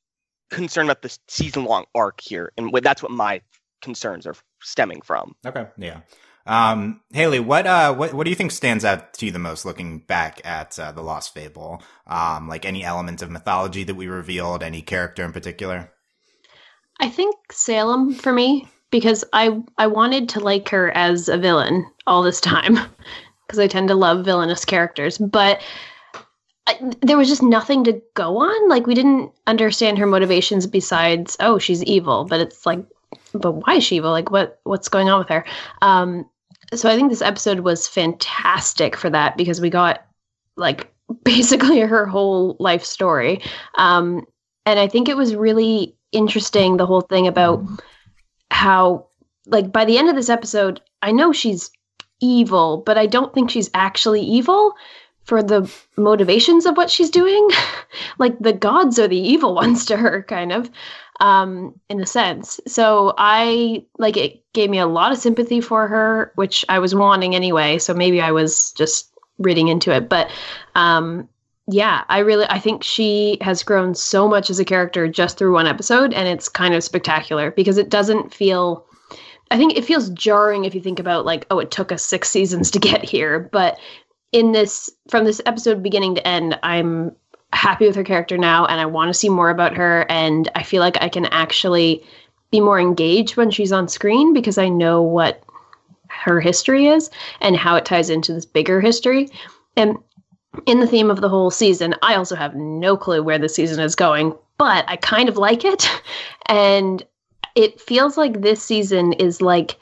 concerned 0.50 0.90
about 0.90 1.02
the 1.02 1.18
season 1.28 1.64
long 1.64 1.86
arc 1.96 2.20
here, 2.22 2.52
and 2.58 2.74
that's 2.84 3.02
what 3.02 3.12
my 3.12 3.42
concerns 3.82 4.28
are 4.28 4.36
stemming 4.62 5.02
from. 5.02 5.34
Okay, 5.46 5.68
yeah. 5.78 6.02
Um, 6.46 7.02
Haley, 7.12 7.40
what 7.40 7.68
uh, 7.68 7.94
what 7.94 8.14
what 8.14 8.24
do 8.24 8.30
you 8.30 8.36
think 8.36 8.52
stands 8.52 8.84
out 8.84 9.14
to 9.16 9.26
you 9.26 9.32
the 9.32 9.40
most 9.40 9.66
looking 9.66 10.00
back 10.00 10.42
at 10.44 10.80
uh, 10.80 10.92
the 10.92 11.02
Lost 11.02 11.34
Fable? 11.34 11.82
Um, 12.08 12.48
like 12.48 12.66
any 12.66 12.84
element 12.84 13.22
of 13.22 13.30
mythology 13.30 13.84
that 13.84 13.96
we 13.96 14.08
revealed, 14.08 14.64
any 14.64 14.82
character 14.82 15.24
in 15.24 15.32
particular? 15.32 15.92
I 17.00 17.10
think 17.10 17.36
Salem 17.52 18.14
for 18.14 18.34
me 18.34 18.68
because 18.92 19.24
I 19.34 19.62
I 19.78 19.88
wanted 19.88 20.30
to 20.30 20.40
like 20.40 20.70
her 20.70 20.92
as 20.92 21.30
a 21.30 21.38
villain 21.38 21.86
all 22.08 22.24
this 22.24 22.42
time 22.42 22.74
because 23.48 23.60
I 23.60 23.68
tend 23.68 23.90
to 23.90 23.96
love 23.96 24.26
villainous 24.26 24.66
characters, 24.66 25.18
but 25.18 25.62
I, 26.68 26.78
there 27.02 27.18
was 27.18 27.30
just 27.30 27.42
nothing 27.42 27.84
to 27.86 28.02
go 28.16 28.38
on. 28.38 28.70
Like 28.70 28.86
we 28.86 28.94
didn't 28.94 29.32
understand 29.48 29.98
her 29.98 30.06
motivations 30.06 30.68
besides 30.68 31.38
oh 31.40 31.60
she's 31.60 31.84
evil, 31.84 32.26
but 32.26 32.40
it's 32.40 32.66
like 32.66 32.86
but 33.34 33.52
why 33.52 33.76
is 33.76 33.84
she 33.84 33.98
evil? 33.98 34.12
Like 34.12 34.32
what 34.32 34.60
what's 34.64 34.90
going 34.90 35.10
on 35.10 35.20
with 35.20 35.30
her? 35.30 35.46
Um, 35.82 36.30
so 36.74 36.90
I 36.90 36.96
think 36.96 37.10
this 37.10 37.22
episode 37.22 37.62
was 37.62 37.88
fantastic 37.88 38.96
for 38.96 39.10
that 39.10 39.38
because 39.38 39.62
we 39.62 39.70
got 39.70 40.06
like 40.56 40.92
basically 41.24 41.80
her 41.80 42.06
whole 42.06 42.56
life 42.60 42.84
story. 42.84 43.42
Um, 43.76 44.26
and 44.66 44.80
I 44.80 44.88
think 44.88 45.10
it 45.10 45.18
was 45.18 45.36
really 45.36 45.96
interesting 46.12 46.78
the 46.78 46.86
whole 46.86 47.02
thing 47.02 47.28
about 47.28 47.64
how 48.52 49.08
like 49.46 49.72
by 49.72 49.86
the 49.86 49.98
end 49.98 50.10
of 50.10 50.16
this 50.16 50.30
episode, 50.30 50.82
I 51.02 51.12
know 51.12 51.32
she's 51.32 51.72
evil, 52.22 52.84
but 52.86 52.98
I 52.98 53.06
don't 53.06 53.34
think 53.34 53.50
she's 53.50 53.70
actually 53.74 54.22
evil 54.22 54.74
for 55.30 55.44
the 55.44 55.72
motivations 55.96 56.66
of 56.66 56.76
what 56.76 56.90
she's 56.90 57.12
doing. 57.12 57.48
like 58.18 58.38
the 58.40 58.52
gods 58.52 58.98
are 58.98 59.08
the 59.08 59.16
evil 59.16 59.54
ones 59.64 59.86
to 59.86 59.96
her, 59.96 60.24
kind 60.24 60.52
of 60.52 60.70
um, 61.20 61.80
in 61.88 62.02
a 62.02 62.06
sense. 62.06 62.60
So 62.66 63.14
I 63.18 63.86
like 64.00 64.18
it 64.18 64.44
gave 64.54 64.72
me 64.72 64.80
a 64.80 64.88
lot 64.88 65.12
of 65.12 65.20
sympathy 65.20 65.62
for 65.62 65.88
her, 65.88 66.32
which 66.34 66.66
I 66.68 66.80
was 66.80 66.96
wanting 66.96 67.36
anyway. 67.36 67.78
So 67.78 67.94
maybe 67.94 68.20
I 68.20 68.32
was 68.32 68.72
just 68.72 69.14
reading 69.38 69.68
into 69.68 69.96
it, 69.96 70.10
but 70.10 70.32
um, 70.74 71.30
yeah, 71.68 72.04
I 72.10 72.20
really 72.20 72.48
I 72.50 72.58
think 72.58 72.84
she 72.84 73.38
has 73.42 73.62
grown 73.62 73.94
so 73.94 74.28
much 74.28 74.50
as 74.50 74.60
a 74.60 74.66
character 74.66 75.08
just 75.08 75.38
through 75.38 75.54
one 75.54 75.68
episode, 75.68 76.12
and 76.12 76.28
it's 76.28 76.50
kind 76.50 76.74
of 76.74 76.84
spectacular 76.84 77.52
because 77.52 77.78
it 77.78 77.90
doesn't 77.90 78.34
feel. 78.34 78.86
I 79.52 79.58
think 79.58 79.76
it 79.76 79.86
feels 79.86 80.10
jarring 80.12 80.66
if 80.66 80.76
you 80.76 80.82
think 80.82 81.00
about 81.00 81.26
like, 81.26 81.48
oh, 81.50 81.58
it 81.58 81.72
took 81.72 81.92
us 81.92 82.04
six 82.04 82.30
seasons 82.30 82.70
to 82.72 82.80
get 82.80 83.04
here, 83.04 83.50
but 83.52 83.80
in 84.32 84.52
this 84.52 84.90
from 85.08 85.26
this 85.26 85.42
episode 85.46 85.84
beginning 85.84 86.16
to 86.16 86.28
end, 86.28 86.60
I'm 86.64 87.16
happy 87.52 87.88
with 87.88 87.96
her 87.96 88.04
character 88.04 88.38
now 88.38 88.66
and 88.66 88.80
I 88.80 88.86
want 88.86 89.10
to 89.10 89.14
see 89.14 89.30
more 89.30 89.50
about 89.50 89.76
her 89.76 90.06
and 90.10 90.50
I 90.56 90.64
feel 90.64 90.82
like 90.82 91.02
I 91.02 91.10
can 91.10 91.26
actually 91.26 92.04
be 92.52 92.60
more 92.60 92.80
engaged 92.80 93.38
when 93.38 93.52
she's 93.52 93.72
on 93.72 93.88
screen 93.88 94.34
because 94.34 94.58
I 94.58 94.70
know 94.70 95.02
what 95.02 95.44
her 96.10 96.40
history 96.40 96.88
is 96.88 97.10
and 97.42 97.56
how 97.56 97.76
it 97.76 97.86
ties 97.86 98.10
into 98.10 98.34
this 98.34 98.46
bigger 98.46 98.82
history. 98.82 99.30
And 99.76 99.98
in 100.66 100.80
the 100.80 100.88
theme 100.88 101.12
of 101.12 101.22
the 101.22 101.30
whole 101.30 101.52
season, 101.52 101.96
I 102.02 102.16
also 102.16 102.36
have 102.36 102.56
no 102.56 102.98
clue 102.98 103.24
where 103.24 103.38
the 103.38 103.50
season 103.50 103.80
is 103.80 103.96
going, 103.96 104.36
but 104.58 104.86
I 104.88 104.96
kind 104.98 105.30
of 105.30 105.38
like 105.38 105.66
it. 105.66 105.90
And 106.52 107.06
it 107.54 107.80
feels 107.80 108.18
like 108.18 108.42
this 108.42 108.64
season 108.64 109.14
is 109.14 109.40
like 109.40 109.78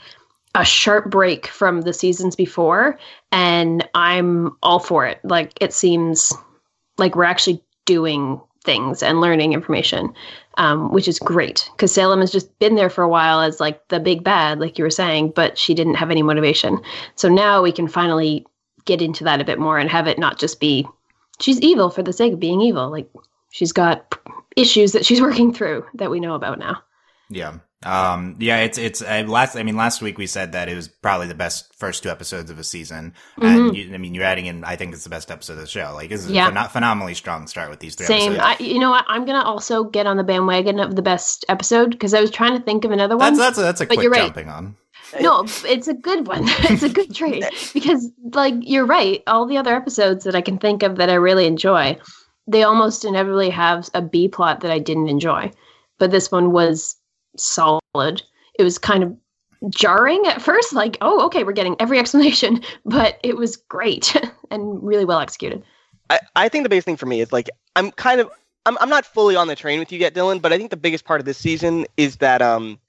a 0.58 0.66
sharp 0.66 1.10
break 1.10 1.48
from 1.48 1.82
the 1.82 1.94
seasons 1.94 2.36
before. 2.36 2.98
And 3.32 3.88
I'm 3.94 4.58
all 4.64 4.80
for 4.80 5.06
it. 5.06 5.20
Like, 5.24 5.54
it 5.62 5.72
seems 5.74 6.34
like 6.98 7.16
we're 7.16 7.24
actually 7.24 7.64
doing 7.86 8.42
things 8.64 9.02
and 9.02 9.22
learning 9.22 9.54
information, 9.54 10.14
um, 10.58 10.92
which 10.92 11.08
is 11.08 11.20
great 11.20 11.70
because 11.74 11.94
Salem 11.94 12.20
has 12.20 12.32
just 12.32 12.60
been 12.60 12.76
there 12.76 12.90
for 12.90 13.04
a 13.04 13.08
while 13.08 13.40
as 13.40 13.60
like 13.60 13.88
the 13.88 14.00
big 14.00 14.24
bad, 14.24 14.60
like 14.60 14.78
you 14.78 14.84
were 14.84 14.90
saying, 14.90 15.32
but 15.36 15.58
she 15.58 15.74
didn't 15.74 15.94
have 15.94 16.12
any 16.12 16.22
motivation. 16.22 16.80
So 17.16 17.30
now 17.30 17.62
we 17.62 17.72
can 17.72 17.88
finally 17.88 18.46
get 18.86 19.02
into 19.02 19.24
that 19.24 19.40
a 19.40 19.46
bit 19.46 19.58
more 19.58 19.78
and 19.78 19.90
have 19.90 20.08
it 20.08 20.20
not 20.20 20.38
just 20.38 20.60
be 20.60 20.86
she's 21.40 21.62
evil 21.62 21.90
for 21.90 22.04
the 22.04 22.14
sake 22.14 22.34
of 22.34 22.40
being 22.40 22.62
evil. 22.62 22.90
Like 22.90 23.10
she's 23.52 23.72
got 23.72 24.20
issues 24.58 24.92
that 24.92 25.06
she's 25.06 25.22
working 25.28 25.54
through 25.54 25.86
that 25.94 26.12
we 26.12 26.20
know 26.20 26.36
about 26.36 26.60
now. 26.60 26.84
Yeah. 27.30 27.60
Um, 27.86 28.36
yeah, 28.40 28.62
it's, 28.62 28.78
it's, 28.78 29.02
uh, 29.04 29.24
last, 29.28 29.56
I 29.56 29.64
mean, 29.64 29.76
last 29.76 30.02
week 30.02 30.18
we 30.18 30.26
said 30.26 30.54
that 30.54 30.68
it 30.68 30.76
was 30.76 30.88
probably 30.88 31.28
the 31.28 31.36
best 31.36 31.76
first 31.76 32.02
two 32.02 32.10
episodes 32.10 32.50
of 32.50 32.58
a 32.58 32.64
season. 32.64 33.14
Mm-hmm. 33.38 33.46
And 33.46 33.78
you, 33.78 33.94
I 33.94 33.98
mean, 33.98 34.16
you're 34.16 34.24
adding 34.24 34.48
in, 34.48 34.64
I 34.64 34.76
think 34.76 34.94
it's 34.94 35.04
the 35.04 35.12
best 35.12 35.30
episode 35.30 35.54
of 35.54 35.60
the 35.60 35.68
show. 35.68 35.92
Like, 35.94 36.10
this 36.10 36.26
is 36.26 36.32
yeah. 36.32 36.48
a 36.48 36.52
phen- 36.52 36.72
phenomenally 36.72 37.14
strong 37.14 37.46
start 37.46 37.70
with 37.70 37.80
these 37.80 37.96
three 37.96 38.08
Same. 38.08 38.40
I, 38.40 38.58
you 38.60 38.80
know 38.80 38.90
what? 38.90 39.06
I'm 39.08 39.26
going 39.26 39.40
to 39.40 39.46
also 39.46 39.84
get 39.84 40.08
on 40.08 40.18
the 40.18 40.24
bandwagon 40.24 40.80
of 40.80 40.96
the 40.96 41.04
best 41.04 41.46
episode 41.50 41.92
because 41.92 42.14
I 42.16 42.22
was 42.22 42.32
trying 42.32 42.58
to 42.58 42.64
think 42.64 42.84
of 42.84 42.92
another 42.92 43.16
one. 43.16 43.36
That's, 43.36 43.58
that's 43.58 43.58
a, 43.60 43.62
that's 43.62 43.82
a 43.82 43.86
quick 43.86 44.02
you're 44.02 44.12
right. 44.12 44.24
jumping 44.24 44.50
on. 44.50 44.76
No, 45.22 45.46
it's 45.66 45.88
a 45.88 45.94
good 45.94 46.28
one. 46.28 46.44
it's 46.48 46.84
a 46.84 46.90
good 46.90 47.14
trade 47.14 47.46
because, 47.74 48.10
like, 48.34 48.56
you're 48.62 48.86
right. 48.86 49.22
All 49.28 49.46
the 49.46 49.58
other 49.58 49.76
episodes 49.76 50.24
that 50.26 50.36
I 50.36 50.42
can 50.42 50.58
think 50.58 50.84
of 50.84 50.98
that 50.98 51.10
I 51.10 51.16
really 51.16 51.46
enjoy, 51.46 51.98
they 52.48 52.64
almost 52.64 53.06
inevitably 53.06 53.52
have 53.52 53.90
a 53.94 54.02
B 54.02 54.28
plot 54.28 54.62
that 54.62 54.72
I 54.72 54.80
didn't 54.80 55.10
enjoy. 55.10 55.52
But 56.00 56.12
this 56.12 56.32
one 56.32 56.52
was 56.52 56.96
solid. 57.36 58.22
It 58.60 58.64
was 58.64 58.78
kind 58.78 59.04
of 59.04 59.16
jarring 59.70 60.24
at 60.28 60.42
first, 60.42 60.74
like, 60.74 60.98
oh, 61.02 61.26
okay, 61.26 61.44
we're 61.44 61.52
getting 61.52 61.76
every 61.80 62.00
explanation, 62.04 62.62
but 62.86 63.20
it 63.24 63.38
was 63.38 63.56
great 63.56 64.16
and 64.52 64.84
really 64.84 65.06
well 65.06 65.20
executed. 65.20 65.64
I, 66.10 66.20
I 66.36 66.50
think 66.50 66.64
the 66.64 66.70
biggest 66.70 66.86
thing 66.86 66.98
for 66.98 67.06
me 67.06 67.22
is 67.22 67.34
like 67.34 67.50
I'm 67.76 67.92
kind 67.92 68.22
of 68.22 68.30
I'm 68.66 68.78
I'm 68.80 68.90
not 68.90 69.06
fully 69.06 69.36
on 69.36 69.48
the 69.48 69.56
train 69.56 69.80
with 69.80 69.92
you 69.92 70.00
yet, 70.00 70.14
Dylan, 70.14 70.42
but 70.42 70.54
I 70.54 70.58
think 70.58 70.70
the 70.72 70.78
biggest 70.78 71.06
part 71.06 71.20
of 71.20 71.26
this 71.26 71.38
season 71.38 71.86
is 71.98 72.18
that 72.18 72.42
um 72.42 72.80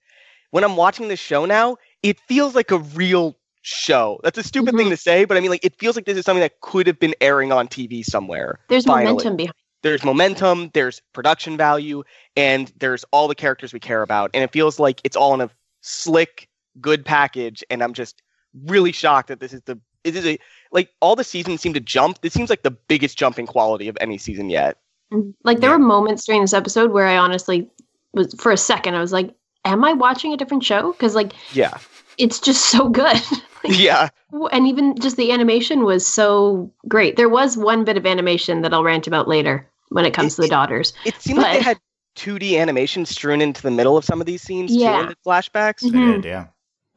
when 0.51 0.65
I'm 0.65 0.77
watching 0.77 1.09
this 1.09 1.21
show 1.21 1.45
now, 1.45 1.77
it 2.03 2.19
feels 2.21 2.55
like 2.55 2.71
a 2.71 2.79
real 2.79 3.37
show. 3.63 4.21
That's 4.23 4.39
a 4.39 4.43
stupid 4.43 4.71
mm-hmm. 4.71 4.79
thing 4.79 4.91
to 4.91 4.97
say, 4.97 5.25
but 5.25 5.37
I 5.37 5.41
mean 5.41 5.51
like 5.51 5.65
it 5.65 5.77
feels 5.79 5.97
like 5.97 6.05
this 6.05 6.17
is 6.17 6.25
something 6.25 6.41
that 6.41 6.61
could 6.61 6.87
have 6.87 6.99
been 6.99 7.15
airing 7.21 7.53
on 7.53 7.69
TV 7.69 8.05
somewhere. 8.05 8.61
There's 8.69 8.85
finally. 8.85 9.07
momentum 9.07 9.37
behind 9.37 9.55
there's 9.83 10.05
momentum, 10.05 10.71
there's 10.75 11.01
production 11.13 11.57
value, 11.57 12.03
and 12.37 12.73
there's 12.79 13.05
all 13.13 13.29
the 13.29 13.35
characters 13.35 13.73
we 13.73 13.81
care 13.81 14.03
about. 14.03 14.31
And 14.35 14.43
it 14.43 14.53
feels 14.53 14.79
like 14.79 15.01
it's 15.05 15.17
all 15.17 15.35
in 15.35 15.41
a 15.41 15.51
slick, 15.81 16.49
good 16.81 17.05
package. 17.05 17.63
And 17.71 17.83
I'm 17.83 17.95
just 17.95 18.23
really 18.65 18.93
shocked 18.93 19.29
that 19.29 19.41
this 19.41 19.53
is 19.53 19.63
the 19.63 19.79
it 20.05 20.17
is 20.17 20.27
a 20.27 20.39
like 20.73 20.91
all 21.01 21.17
the 21.17 21.25
seasons 21.25 21.61
seem 21.61 21.75
to 21.75 21.81
jump. 21.81 22.21
This 22.21 22.33
seems 22.33 22.51
like 22.51 22.63
the 22.63 22.71
biggest 22.71 23.19
jump 23.19 23.39
in 23.39 23.47
quality 23.47 23.89
of 23.89 23.97
any 24.01 24.19
season 24.19 24.51
yet. 24.51 24.79
Mm-hmm. 25.13 25.31
Like 25.45 25.61
there 25.61 25.71
were 25.71 25.79
moments 25.79 26.25
during 26.25 26.41
this 26.43 26.53
episode 26.53 26.93
where 26.93 27.07
I 27.07 27.17
honestly 27.17 27.71
was 28.13 28.35
for 28.35 28.53
a 28.53 28.57
second 28.57 28.95
I 28.95 29.01
was 29.01 29.13
like, 29.13 29.35
"Am 29.65 29.85
I 29.85 29.93
watching 29.93 30.33
a 30.33 30.37
different 30.37 30.65
show?" 30.65 30.93
Because 30.93 31.15
like, 31.15 31.33
yeah, 31.55 31.79
it's 32.19 32.41
just 32.41 32.67
so 32.67 32.89
good. 32.89 33.21
like, 33.65 33.79
yeah, 33.79 34.09
and 34.53 34.67
even 34.67 34.99
just 34.99 35.17
the 35.17 35.33
animation 35.33 35.85
was 35.85 36.07
so 36.07 36.73
great. 36.87 37.17
There 37.17 37.29
was 37.29 37.57
one 37.57 37.85
bit 37.85 37.97
of 37.97 38.07
animation 38.07 38.63
that 38.63 38.75
I'll 38.75 38.85
rant 38.85 39.07
about 39.07 39.29
later 39.29 39.69
when 39.89 40.05
it 40.05 40.13
comes 40.13 40.35
it, 40.35 40.37
to 40.37 40.43
the 40.43 40.49
daughters. 40.49 40.93
It, 41.05 41.15
it 41.15 41.23
seemed 41.23 41.37
but, 41.37 41.43
like 41.43 41.59
they 41.59 41.65
had 41.65 41.81
2D 42.17 42.59
animation 42.61 43.07
strewn 43.07 43.41
into 43.41 43.63
the 43.63 43.71
middle 43.71 43.97
of 43.97 44.05
some 44.05 44.21
of 44.21 44.27
these 44.27 44.43
scenes 44.43 44.73
yeah. 44.73 44.97
too 44.97 45.03
in 45.03 45.09
the 45.09 45.17
flashbacks. 45.27 45.83
Mm-hmm. 45.83 46.27
yeah. 46.27 46.47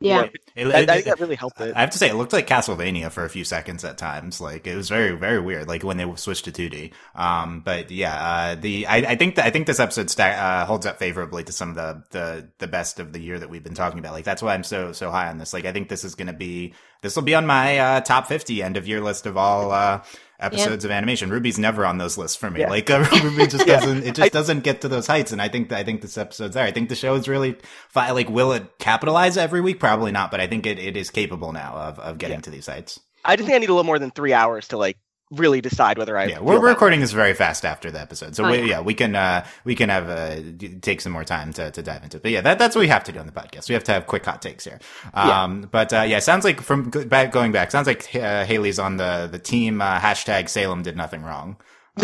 Yeah, 0.02 0.24
it, 0.56 0.68
it, 0.68 0.74
I, 0.74 0.86
think 0.86 1.06
that 1.06 1.20
really 1.20 1.36
helped 1.36 1.62
it. 1.62 1.76
I 1.76 1.82
have 1.82 1.92
to 1.92 1.98
say, 1.98 2.10
it 2.10 2.16
looked 2.16 2.34
like 2.34 2.48
Castlevania 2.48 3.12
for 3.12 3.24
a 3.24 3.30
few 3.30 3.44
seconds 3.44 3.86
at 3.86 4.00
times. 4.00 4.42
Like 4.42 4.66
it 4.66 4.76
was 4.76 4.90
very, 4.90 5.16
very 5.16 5.40
weird. 5.40 5.68
Like 5.68 5.84
when 5.84 5.98
they 5.98 6.16
switched 6.16 6.46
to 6.46 6.52
2D. 6.52 6.92
Um, 7.14 7.62
but 7.62 7.92
yeah, 7.92 8.16
uh, 8.16 8.56
the 8.56 8.88
I, 8.88 8.98
I 8.98 9.16
think 9.16 9.36
that 9.36 9.46
I 9.46 9.52
think 9.52 9.68
this 9.68 9.80
episode 9.80 10.10
sta- 10.10 10.24
uh, 10.24 10.66
holds 10.66 10.88
up 10.88 10.98
favorably 10.98 11.44
to 11.44 11.52
some 11.52 11.70
of 11.70 11.76
the 11.76 12.04
the 12.10 12.48
the 12.58 12.68
best 12.68 13.00
of 13.00 13.14
the 13.14 13.20
year 13.20 13.38
that 13.38 13.50
we've 13.50 13.64
been 13.64 13.76
talking 13.76 14.00
about. 14.00 14.14
Like 14.14 14.26
that's 14.26 14.42
why 14.42 14.56
I'm 14.56 14.64
so 14.64 14.92
so 14.92 15.12
high 15.12 15.30
on 15.30 15.38
this. 15.38 15.54
Like 15.54 15.66
I 15.66 15.72
think 15.72 15.88
this 15.88 16.04
is 16.04 16.16
going 16.16 16.28
to 16.28 16.34
be 16.34 16.74
this 17.02 17.16
will 17.16 17.24
be 17.24 17.36
on 17.36 17.46
my 17.46 17.78
uh, 17.78 18.02
top 18.02 18.28
50 18.28 18.64
end 18.64 18.78
of 18.78 18.88
year 18.88 19.02
list 19.02 19.26
of 19.26 19.38
all 19.38 19.72
uh, 19.72 20.04
episodes 20.42 20.84
yeah. 20.84 20.90
of 20.90 20.92
animation. 20.92 21.30
Ruby's 21.30 21.60
never 21.60 21.86
on 21.86 21.98
those 21.98 22.18
lists 22.18 22.36
for 22.36 22.50
me. 22.50 22.62
Yeah. 22.62 22.70
Like 22.70 22.90
uh, 22.90 23.04
RWBY 23.04 23.50
just 23.50 23.66
doesn't, 23.68 24.04
it 24.04 24.16
just 24.16 24.22
I, 24.22 24.30
doesn't 24.30 24.64
get 24.64 24.82
to 24.82 24.90
those 24.90 25.08
heights. 25.08 25.32
And 25.32 25.42
I 25.42 25.48
think, 25.48 25.72
I 25.72 25.84
think 25.84 26.02
this 26.02 26.18
episode's 26.18 26.56
there. 26.56 26.66
I 26.66 26.72
think 26.72 26.90
the 26.90 26.96
show 26.96 27.16
is 27.16 27.28
really 27.28 27.56
fi- 27.90 28.12
like, 28.12 28.30
will 28.30 28.52
it 28.52 28.78
capitalize 28.80 29.38
every 29.38 29.62
week? 29.62 29.80
Probably 29.80 30.12
not, 30.12 30.32
but 30.32 30.42
I 30.42 30.48
think 30.48 30.66
it, 30.66 30.80
it 30.80 30.98
is 30.98 31.10
capable 31.10 31.54
now 31.54 31.74
of, 31.76 32.00
of 32.00 32.18
getting 32.18 32.38
yeah. 32.38 32.42
to 32.42 32.50
these 32.50 32.68
heights. 32.68 33.00
I 33.24 33.36
just 33.36 33.46
think 33.46 33.56
I 33.56 33.60
need 33.60 33.70
a 33.70 33.74
little 33.74 33.84
more 33.84 34.00
than 34.00 34.12
three 34.12 34.34
hours 34.34 34.68
to 34.70 34.78
like 34.78 34.98
really 35.32 35.62
decide 35.62 35.98
whether 35.98 36.18
I. 36.18 36.26
Yeah, 36.26 36.40
we're 36.40 36.60
recording 36.60 37.00
this 37.00 37.12
very 37.12 37.34
fast 37.34 37.66
after 37.66 37.90
the 37.90 38.00
episode, 38.00 38.36
so 38.36 38.46
oh, 38.46 38.52
we, 38.52 38.60
yeah. 38.60 38.66
yeah. 38.66 38.82
we 38.82 38.94
can 38.94 39.16
uh, 39.16 39.46
we 39.64 39.76
can 39.76 39.90
have 39.90 40.10
uh, 40.10 40.42
take 40.82 41.02
some 41.02 41.12
more 41.12 41.24
time 41.24 41.54
to, 41.54 41.72
to 41.72 41.82
dive 41.82 42.04
into. 42.04 42.18
it. 42.18 42.24
But 42.24 42.32
yeah, 42.32 42.42
that, 42.42 42.60
that's 42.60 42.76
what 42.76 42.82
we 42.82 42.88
have 42.90 43.04
to 43.06 43.12
do 43.12 43.20
on 43.20 43.26
the 43.26 43.32
podcast. 43.32 43.70
We 43.70 43.74
have 43.74 43.84
to 43.86 43.94
have 43.94 44.06
quick 44.06 44.26
hot 44.26 44.42
takes 44.42 44.66
here. 44.66 44.80
Um, 45.14 45.62
yeah. 45.62 45.68
But 45.72 45.94
uh, 45.94 46.02
yeah, 46.02 46.20
sounds 46.20 46.44
like 46.44 46.62
from 46.62 46.90
back 46.90 47.32
going 47.32 47.52
back, 47.52 47.72
sounds 47.72 47.88
like 47.88 48.14
uh, 48.16 48.46
Haley's 48.46 48.80
on 48.80 48.98
the 48.98 49.28
the 49.32 49.40
team. 49.40 49.82
Uh, 49.82 50.00
hashtag 50.00 50.50
Salem 50.50 50.84
did 50.84 50.96
nothing 50.96 51.24
wrong. 51.24 51.58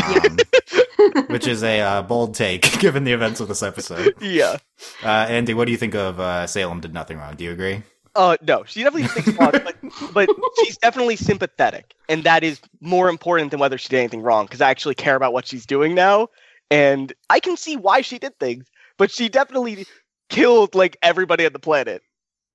Um, 0.04 0.38
which 1.28 1.48
is 1.48 1.64
a 1.64 1.80
uh, 1.80 2.02
bold 2.02 2.36
take 2.36 2.80
given 2.80 3.04
the 3.04 3.14
events 3.14 3.40
of 3.40 3.48
this 3.48 3.64
episode. 3.64 4.16
Yeah. 4.22 4.58
Uh, 5.04 5.08
Andy, 5.08 5.54
what 5.54 5.66
do 5.66 5.72
you 5.72 5.78
think 5.78 5.96
of 5.96 6.20
uh, 6.20 6.46
Salem 6.48 6.82
did 6.82 6.94
nothing 6.94 7.18
wrong? 7.18 7.36
Do 7.36 7.44
you 7.44 7.52
agree? 7.52 7.84
Uh, 8.18 8.36
no, 8.42 8.64
she 8.66 8.82
definitely 8.84 9.08
thinks 9.08 9.40
wrong, 9.40 9.52
but, 9.52 9.76
but 10.12 10.30
she's 10.64 10.76
definitely 10.78 11.16
sympathetic, 11.16 11.94
and 12.10 12.24
that 12.24 12.44
is 12.44 12.60
more 12.82 13.10
important 13.10 13.52
than 13.52 13.60
whether 13.60 13.78
she 13.78 13.90
did 13.90 14.00
anything 14.00 14.24
wrong. 14.24 14.46
Because 14.48 14.60
I 14.60 14.72
actually 14.72 14.96
care 14.96 15.16
about 15.16 15.34
what 15.34 15.46
she's 15.46 15.68
doing 15.68 15.94
now, 15.94 16.30
and 16.72 17.14
I 17.30 17.40
can 17.40 17.56
see 17.58 17.78
why 17.78 18.02
she 18.02 18.18
did 18.18 18.38
things. 18.40 18.66
But 18.98 19.12
she 19.12 19.30
definitely 19.30 19.86
killed 20.30 20.74
like 20.74 20.98
everybody 21.04 21.46
on 21.46 21.54
the 21.54 21.60
planet. 21.60 22.02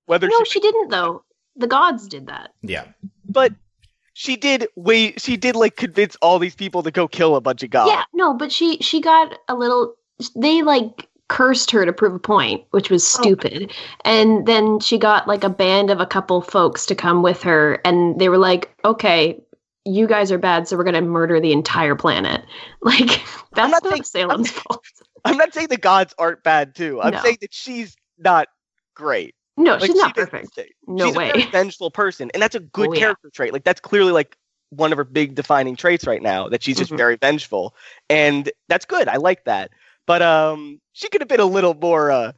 Whether 0.07 0.26
no, 0.26 0.42
she, 0.42 0.54
she 0.54 0.61
didn't 0.61 0.88
though. 0.88 1.23
The 1.54 1.69
gods 1.69 2.09
did 2.09 2.26
that. 2.26 2.50
Yeah. 2.62 2.87
but 3.28 3.52
she 4.14 4.37
did 4.37 4.66
wait. 4.75 5.21
She 5.21 5.37
did 5.37 5.54
like 5.54 5.76
convince 5.76 6.16
all 6.16 6.38
these 6.40 6.57
people 6.57 6.83
to 6.83 6.90
go 6.90 7.07
kill 7.07 7.37
a 7.37 7.40
bunch 7.40 7.62
of 7.62 7.71
gods. 7.71 7.90
Yeah, 7.92 8.02
no, 8.12 8.35
but 8.35 8.50
she 8.50 8.78
she 8.78 9.00
got 9.00 9.38
a 9.49 9.54
little. 9.54 9.95
They 10.35 10.62
like 10.62 11.09
cursed 11.33 11.71
her 11.71 11.87
to 11.87 11.93
prove 11.93 12.15
a 12.15 12.19
point, 12.19 12.62
which 12.73 12.91
was 12.91 13.03
Oh. 13.17 13.23
stupid. 13.23 13.73
And 14.05 14.47
then 14.47 14.81
she 14.81 14.99
got 14.99 15.27
like 15.27 15.45
a 15.45 15.49
band 15.49 15.91
of 15.91 15.99
a 16.01 16.07
couple 16.07 16.43
folks 16.43 16.85
to 16.87 16.95
come 16.95 17.23
with 17.23 17.43
her, 17.43 17.81
and 17.85 18.21
they 18.21 18.29
were 18.29 18.37
like, 18.39 18.71
"Okay, 18.85 19.41
you 19.87 20.07
guys 20.07 20.31
are 20.31 20.39
bad, 20.39 20.69
so 20.69 20.77
we're 20.77 20.85
gonna 20.85 21.01
murder 21.01 21.41
the 21.41 21.53
entire 21.53 21.95
planet." 21.97 22.43
Like 22.83 23.23
that's 23.55 23.71
not 23.73 23.83
not, 23.85 23.91
saying- 23.93 24.05
Salem's 24.05 24.51
fault. 24.59 24.85
I'm 25.25 25.37
not 25.37 25.55
saying 25.55 25.69
the 25.69 25.77
gods 25.77 26.12
aren't 26.19 26.43
bad 26.43 26.75
too. 26.75 27.01
I'm 27.01 27.12
No. 27.15 27.21
saying 27.23 27.39
that 27.41 27.55
she's 27.55 27.97
not 28.19 28.49
great. 28.95 29.35
No, 29.57 29.73
Like, 29.77 29.83
she's 29.87 29.95
not 29.95 30.09
she 30.17 30.25
perfect. 30.25 30.59
No 30.87 31.07
she's 31.07 31.15
way. 31.17 31.31
a 31.31 31.33
very 31.35 31.51
vengeful 31.51 31.91
person, 31.91 32.31
and 32.35 32.43
that's 32.43 32.55
a 32.57 32.61
good 32.61 32.89
Oh, 32.89 32.93
yeah. 32.93 33.01
character 33.01 33.31
trait. 33.33 33.53
Like 33.53 33.65
that's 33.65 33.81
clearly 33.81 34.12
like 34.12 34.37
one 34.71 34.91
of 34.93 34.99
her 34.99 35.05
big 35.05 35.35
defining 35.35 35.77
traits 35.77 36.07
right 36.07 36.23
now. 36.23 36.49
That 36.49 36.62
she's 36.62 36.77
just 36.79 36.91
Mhm. 36.91 36.97
very 36.97 37.17
vengeful, 37.17 37.75
and 38.11 38.51
that's 38.69 38.85
good. 38.85 39.09
I 39.09 39.17
like 39.17 39.45
that. 39.45 39.71
But 40.06 40.23
um, 40.23 40.80
she 40.92 41.09
could 41.09 41.21
have 41.21 41.28
been 41.28 41.40
a 41.40 41.44
little 41.44 41.75
more 41.75 42.11
uh 42.11 42.32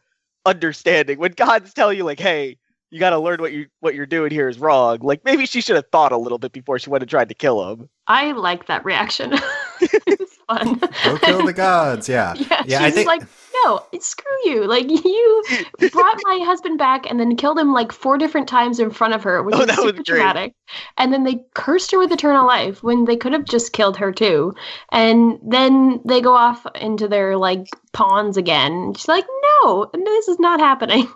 understanding 0.47 1.19
when 1.19 1.33
gods 1.33 1.73
tell 1.75 1.93
you 1.93 2.05
like, 2.05 2.21
"Hey, 2.21 2.59
you 2.91 3.01
got 3.01 3.11
to 3.11 3.19
learn 3.19 3.41
what 3.41 3.53
you 3.53 3.67
what 3.81 3.95
you're 3.95 4.07
doing 4.07 4.31
here 4.31 4.49
is 4.49 4.59
wrong." 4.59 4.99
Like 5.01 5.25
maybe 5.25 5.47
she 5.47 5.61
should 5.61 5.77
have 5.77 5.87
thought 5.91 6.13
a 6.13 6.17
little 6.19 6.39
bit 6.39 6.53
before 6.53 6.79
she 6.79 6.91
went 6.91 7.03
and 7.03 7.11
tried 7.11 7.29
to 7.31 7.35
kill 7.35 7.71
him. 7.73 7.89
I 8.07 8.33
like 8.33 8.67
that 8.67 8.85
reaction. 8.85 9.33
it's 9.81 10.37
fun. 10.49 10.79
Go 11.05 11.19
kill 11.19 11.47
the 11.47 11.53
gods. 11.55 12.09
Yeah. 12.09 12.35
Yeah, 12.51 12.63
Yeah, 12.67 12.83
I 12.85 12.91
think- 12.91 13.07
like, 13.07 13.23
no, 13.65 13.81
screw 14.01 14.27
you. 14.45 14.67
Like 14.67 14.91
you 15.05 15.45
brought 15.93 16.19
my 16.25 16.41
husband 16.45 16.79
back 16.79 17.09
and 17.09 17.19
then 17.21 17.37
killed 17.37 17.59
him 17.59 17.73
like 17.73 17.93
four 17.93 18.19
different 18.19 18.49
times 18.49 18.81
in 18.81 18.91
front 18.91 19.15
of 19.15 19.23
her, 19.23 19.43
which 19.43 19.55
Oh, 19.55 19.59
was 19.59 19.67
that 19.69 19.79
super 19.79 20.03
dramatic. 20.03 20.55
And 20.97 21.13
then 21.13 21.25
they 21.25 21.45
cursed 21.55 21.91
her 21.93 21.99
with 21.99 22.13
eternal 22.13 22.47
life 22.47 22.83
when 22.83 23.05
they 23.05 23.17
could 23.17 23.33
have 23.33 23.45
just 23.45 23.73
killed 23.73 23.97
her 23.99 24.13
too. 24.13 24.55
And 24.93 25.39
then 25.43 26.01
they 26.05 26.21
go 26.21 26.35
off 26.35 26.67
into 26.75 27.09
their 27.09 27.37
like 27.37 27.69
pawns 27.93 28.37
again. 28.37 28.95
She's 28.95 29.09
like, 29.09 29.27
no, 29.63 29.91
this 29.93 30.29
is 30.29 30.39
not 30.39 30.61
happening. 30.61 31.09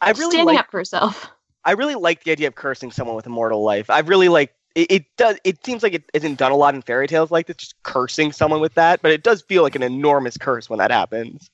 I 0.00 0.12
She's 0.12 0.18
really 0.20 0.30
standing 0.32 0.56
like 0.56 0.64
up 0.64 0.70
for 0.70 0.78
herself. 0.78 1.30
I 1.64 1.72
really 1.72 1.96
like 1.96 2.24
the 2.24 2.30
idea 2.30 2.48
of 2.48 2.54
cursing 2.54 2.92
someone 2.92 3.16
with 3.16 3.26
immortal 3.26 3.62
life. 3.62 3.90
I 3.90 4.00
really 4.00 4.28
like 4.28 4.54
it, 4.74 4.92
it 4.92 5.04
does 5.16 5.38
it 5.42 5.64
seems 5.64 5.82
like 5.82 5.94
it 5.94 6.04
isn't 6.14 6.36
done 6.38 6.52
a 6.52 6.56
lot 6.56 6.74
in 6.74 6.82
fairy 6.82 7.08
tales 7.08 7.30
like 7.30 7.46
this, 7.46 7.56
just 7.56 7.82
cursing 7.82 8.30
someone 8.32 8.60
with 8.60 8.74
that, 8.74 9.02
but 9.02 9.10
it 9.10 9.22
does 9.24 9.42
feel 9.42 9.62
like 9.62 9.74
an 9.74 9.82
enormous 9.82 10.36
curse 10.36 10.68
when 10.70 10.78
that 10.78 10.90
happens. 10.90 11.50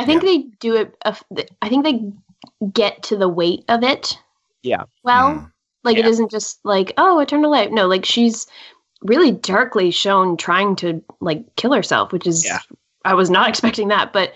I 0.00 0.04
think 0.04 0.22
they 0.22 0.38
do 0.58 0.76
it. 0.76 0.94
uh, 1.04 1.14
I 1.62 1.68
think 1.68 1.84
they 1.84 2.12
get 2.72 3.02
to 3.04 3.16
the 3.16 3.28
weight 3.28 3.64
of 3.68 3.82
it. 3.82 4.18
Yeah. 4.62 4.84
Well, 5.04 5.30
Mm. 5.34 5.52
like 5.84 5.96
it 5.96 6.04
Yeah. 6.04 6.10
isn't 6.10 6.30
just 6.30 6.60
like 6.64 6.92
oh, 6.96 7.18
eternal 7.20 7.50
life. 7.50 7.70
No, 7.70 7.86
like 7.86 8.04
she's 8.04 8.46
really 9.02 9.30
darkly 9.32 9.90
shown 9.90 10.36
trying 10.36 10.76
to 10.76 11.02
like 11.20 11.44
kill 11.56 11.72
herself, 11.72 12.12
which 12.12 12.26
is 12.26 12.44
Yeah. 12.44 12.58
I 13.04 13.14
was 13.14 13.30
not 13.30 13.48
expecting 13.52 13.88
that, 13.88 14.12
but 14.12 14.32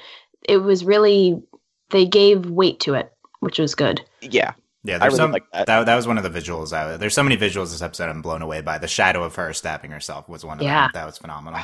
it 0.49 0.59
was 0.59 0.85
really 0.85 1.43
they 1.91 2.07
gave 2.07 2.49
weight 2.51 2.81
to 2.81 2.95
it, 2.95 3.13
which 3.41 3.59
was 3.59 3.75
good. 3.75 4.03
Yeah. 4.23 4.53
Yeah, 4.87 4.97
I 4.97 4.99
there's 4.99 5.13
really 5.13 5.17
some 5.17 5.33
like 5.33 5.51
that. 5.53 5.67
that. 5.67 5.87
that. 5.87 5.97
was 5.97 6.07
one 6.07 6.19
of 6.19 6.25
the 6.25 6.31
visuals. 6.41 6.73
I, 6.75 6.99
there's 6.99 7.15
so 7.15 7.23
many 7.23 7.37
visuals 7.39 7.71
this 7.71 7.81
episode 7.81 8.11
I'm 8.11 8.21
blown 8.21 8.43
away 8.43 8.61
by. 8.61 8.77
The 8.77 8.89
shadow 8.89 9.23
of 9.25 9.35
her 9.37 9.53
stabbing 9.55 9.91
herself 9.91 10.29
was 10.29 10.45
one 10.45 10.59
of 10.59 10.63
Yeah. 10.65 10.83
them. 10.85 10.91
That 10.93 11.07
was 11.07 11.17
phenomenal. 11.17 11.61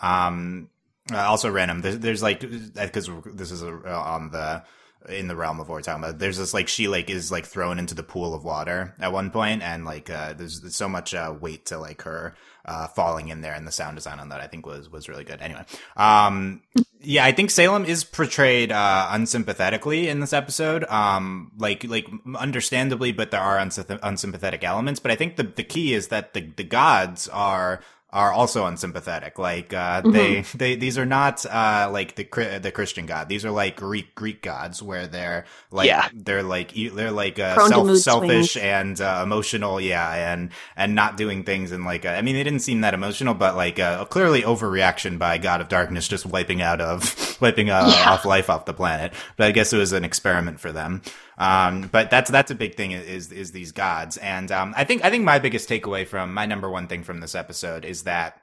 Um, 0.00 0.68
uh, 1.12 1.18
also 1.18 1.50
random. 1.50 1.80
There's, 1.80 1.98
there's 1.98 2.22
like 2.22 2.40
because 2.40 3.10
this 3.34 3.50
is 3.50 3.62
uh 3.62 3.82
on 3.84 4.30
the 4.30 4.64
in 5.08 5.28
the 5.28 5.36
realm 5.36 5.60
of 5.60 5.68
what 5.68 5.74
we're 5.74 5.82
talking 5.82 6.02
about. 6.02 6.18
There's 6.18 6.38
this 6.38 6.54
like 6.54 6.68
she 6.68 6.88
like 6.88 7.10
is 7.10 7.30
like 7.30 7.44
thrown 7.44 7.78
into 7.78 7.94
the 7.94 8.02
pool 8.02 8.34
of 8.34 8.44
water 8.44 8.94
at 8.98 9.12
one 9.12 9.30
point, 9.30 9.62
and 9.62 9.84
like 9.84 10.10
uh, 10.10 10.32
there's, 10.32 10.74
so 10.74 10.88
much 10.88 11.14
uh, 11.14 11.34
weight 11.38 11.66
to 11.66 11.78
like 11.78 12.02
her 12.02 12.34
uh, 12.64 12.88
falling 12.88 13.28
in 13.28 13.40
there, 13.40 13.54
and 13.54 13.66
the 13.66 13.72
sound 13.72 13.96
design 13.96 14.18
on 14.18 14.30
that 14.30 14.40
I 14.40 14.46
think 14.46 14.66
was 14.66 14.90
was 14.90 15.08
really 15.08 15.24
good. 15.24 15.40
Anyway, 15.40 15.64
um, 15.96 16.62
yeah, 17.00 17.24
I 17.24 17.32
think 17.32 17.50
Salem 17.50 17.84
is 17.84 18.04
portrayed 18.04 18.72
uh, 18.72 19.08
unsympathetically 19.10 20.08
in 20.08 20.20
this 20.20 20.32
episode. 20.32 20.84
Um, 20.84 21.52
like 21.58 21.84
like 21.84 22.06
understandably, 22.36 23.12
but 23.12 23.30
there 23.30 23.40
are 23.40 23.58
unsympath- 23.58 24.00
unsympathetic 24.02 24.64
elements. 24.64 25.00
But 25.00 25.10
I 25.10 25.16
think 25.16 25.36
the 25.36 25.44
the 25.44 25.64
key 25.64 25.92
is 25.92 26.08
that 26.08 26.34
the 26.34 26.40
the 26.56 26.64
gods 26.64 27.28
are 27.28 27.80
are 28.14 28.32
also 28.32 28.64
unsympathetic. 28.64 29.38
Like 29.38 29.74
uh, 29.74 30.00
they 30.02 30.42
they 30.54 30.76
these 30.76 30.96
are 30.96 31.04
not 31.04 31.44
uh, 31.44 31.90
like 31.92 32.14
the 32.14 32.24
the 32.62 32.70
Christian 32.72 33.06
God. 33.06 33.28
These 33.28 33.44
are 33.44 33.50
like 33.50 33.76
Greek 33.76 34.14
Greek 34.14 34.40
gods 34.40 34.80
where 34.82 35.06
they're 35.08 35.44
like 35.72 35.88
Yeah. 35.88 36.08
they're 36.14 36.44
like 36.44 36.72
they're 36.72 37.10
like 37.10 37.38
uh, 37.40 37.56
self 37.68 37.96
selfish 37.98 38.52
swings. 38.52 38.56
and 38.64 39.00
uh, 39.00 39.20
emotional. 39.22 39.80
Yeah, 39.80 40.32
and 40.32 40.50
and 40.76 40.94
not 40.94 41.16
doing 41.16 41.42
things 41.42 41.72
and 41.72 41.84
like 41.84 42.06
I 42.06 42.22
mean 42.22 42.36
they 42.36 42.44
didn't 42.44 42.60
seem 42.60 42.82
that 42.82 42.94
emotional, 42.94 43.34
but 43.34 43.56
like 43.56 43.78
uh, 43.80 43.98
a 44.02 44.06
clearly 44.06 44.42
overreaction 44.42 45.18
by 45.18 45.38
God 45.38 45.60
of 45.60 45.68
Darkness 45.68 46.06
just 46.06 46.24
wiping 46.24 46.62
out 46.62 46.80
of 46.80 47.36
wiping 47.40 47.68
uh, 47.68 47.88
Yeah. 47.90 48.10
off 48.12 48.24
life 48.24 48.48
off 48.48 48.64
the 48.64 48.74
planet. 48.74 49.12
But 49.36 49.48
I 49.48 49.50
guess 49.50 49.72
it 49.72 49.78
was 49.78 49.92
an 49.92 50.04
experiment 50.04 50.60
for 50.60 50.70
them. 50.70 51.02
Um, 51.36 51.88
but 51.90 52.10
that's 52.10 52.30
that's 52.30 52.50
a 52.50 52.54
big 52.54 52.76
thing 52.76 52.92
is 52.92 53.32
is 53.32 53.52
these 53.52 53.72
gods, 53.72 54.16
and 54.18 54.50
um, 54.52 54.74
I 54.76 54.84
think 54.84 55.04
I 55.04 55.10
think 55.10 55.24
my 55.24 55.38
biggest 55.38 55.68
takeaway 55.68 56.06
from 56.06 56.32
my 56.32 56.46
number 56.46 56.70
one 56.70 56.86
thing 56.86 57.02
from 57.02 57.20
this 57.20 57.34
episode 57.34 57.84
is 57.84 58.04
that 58.04 58.40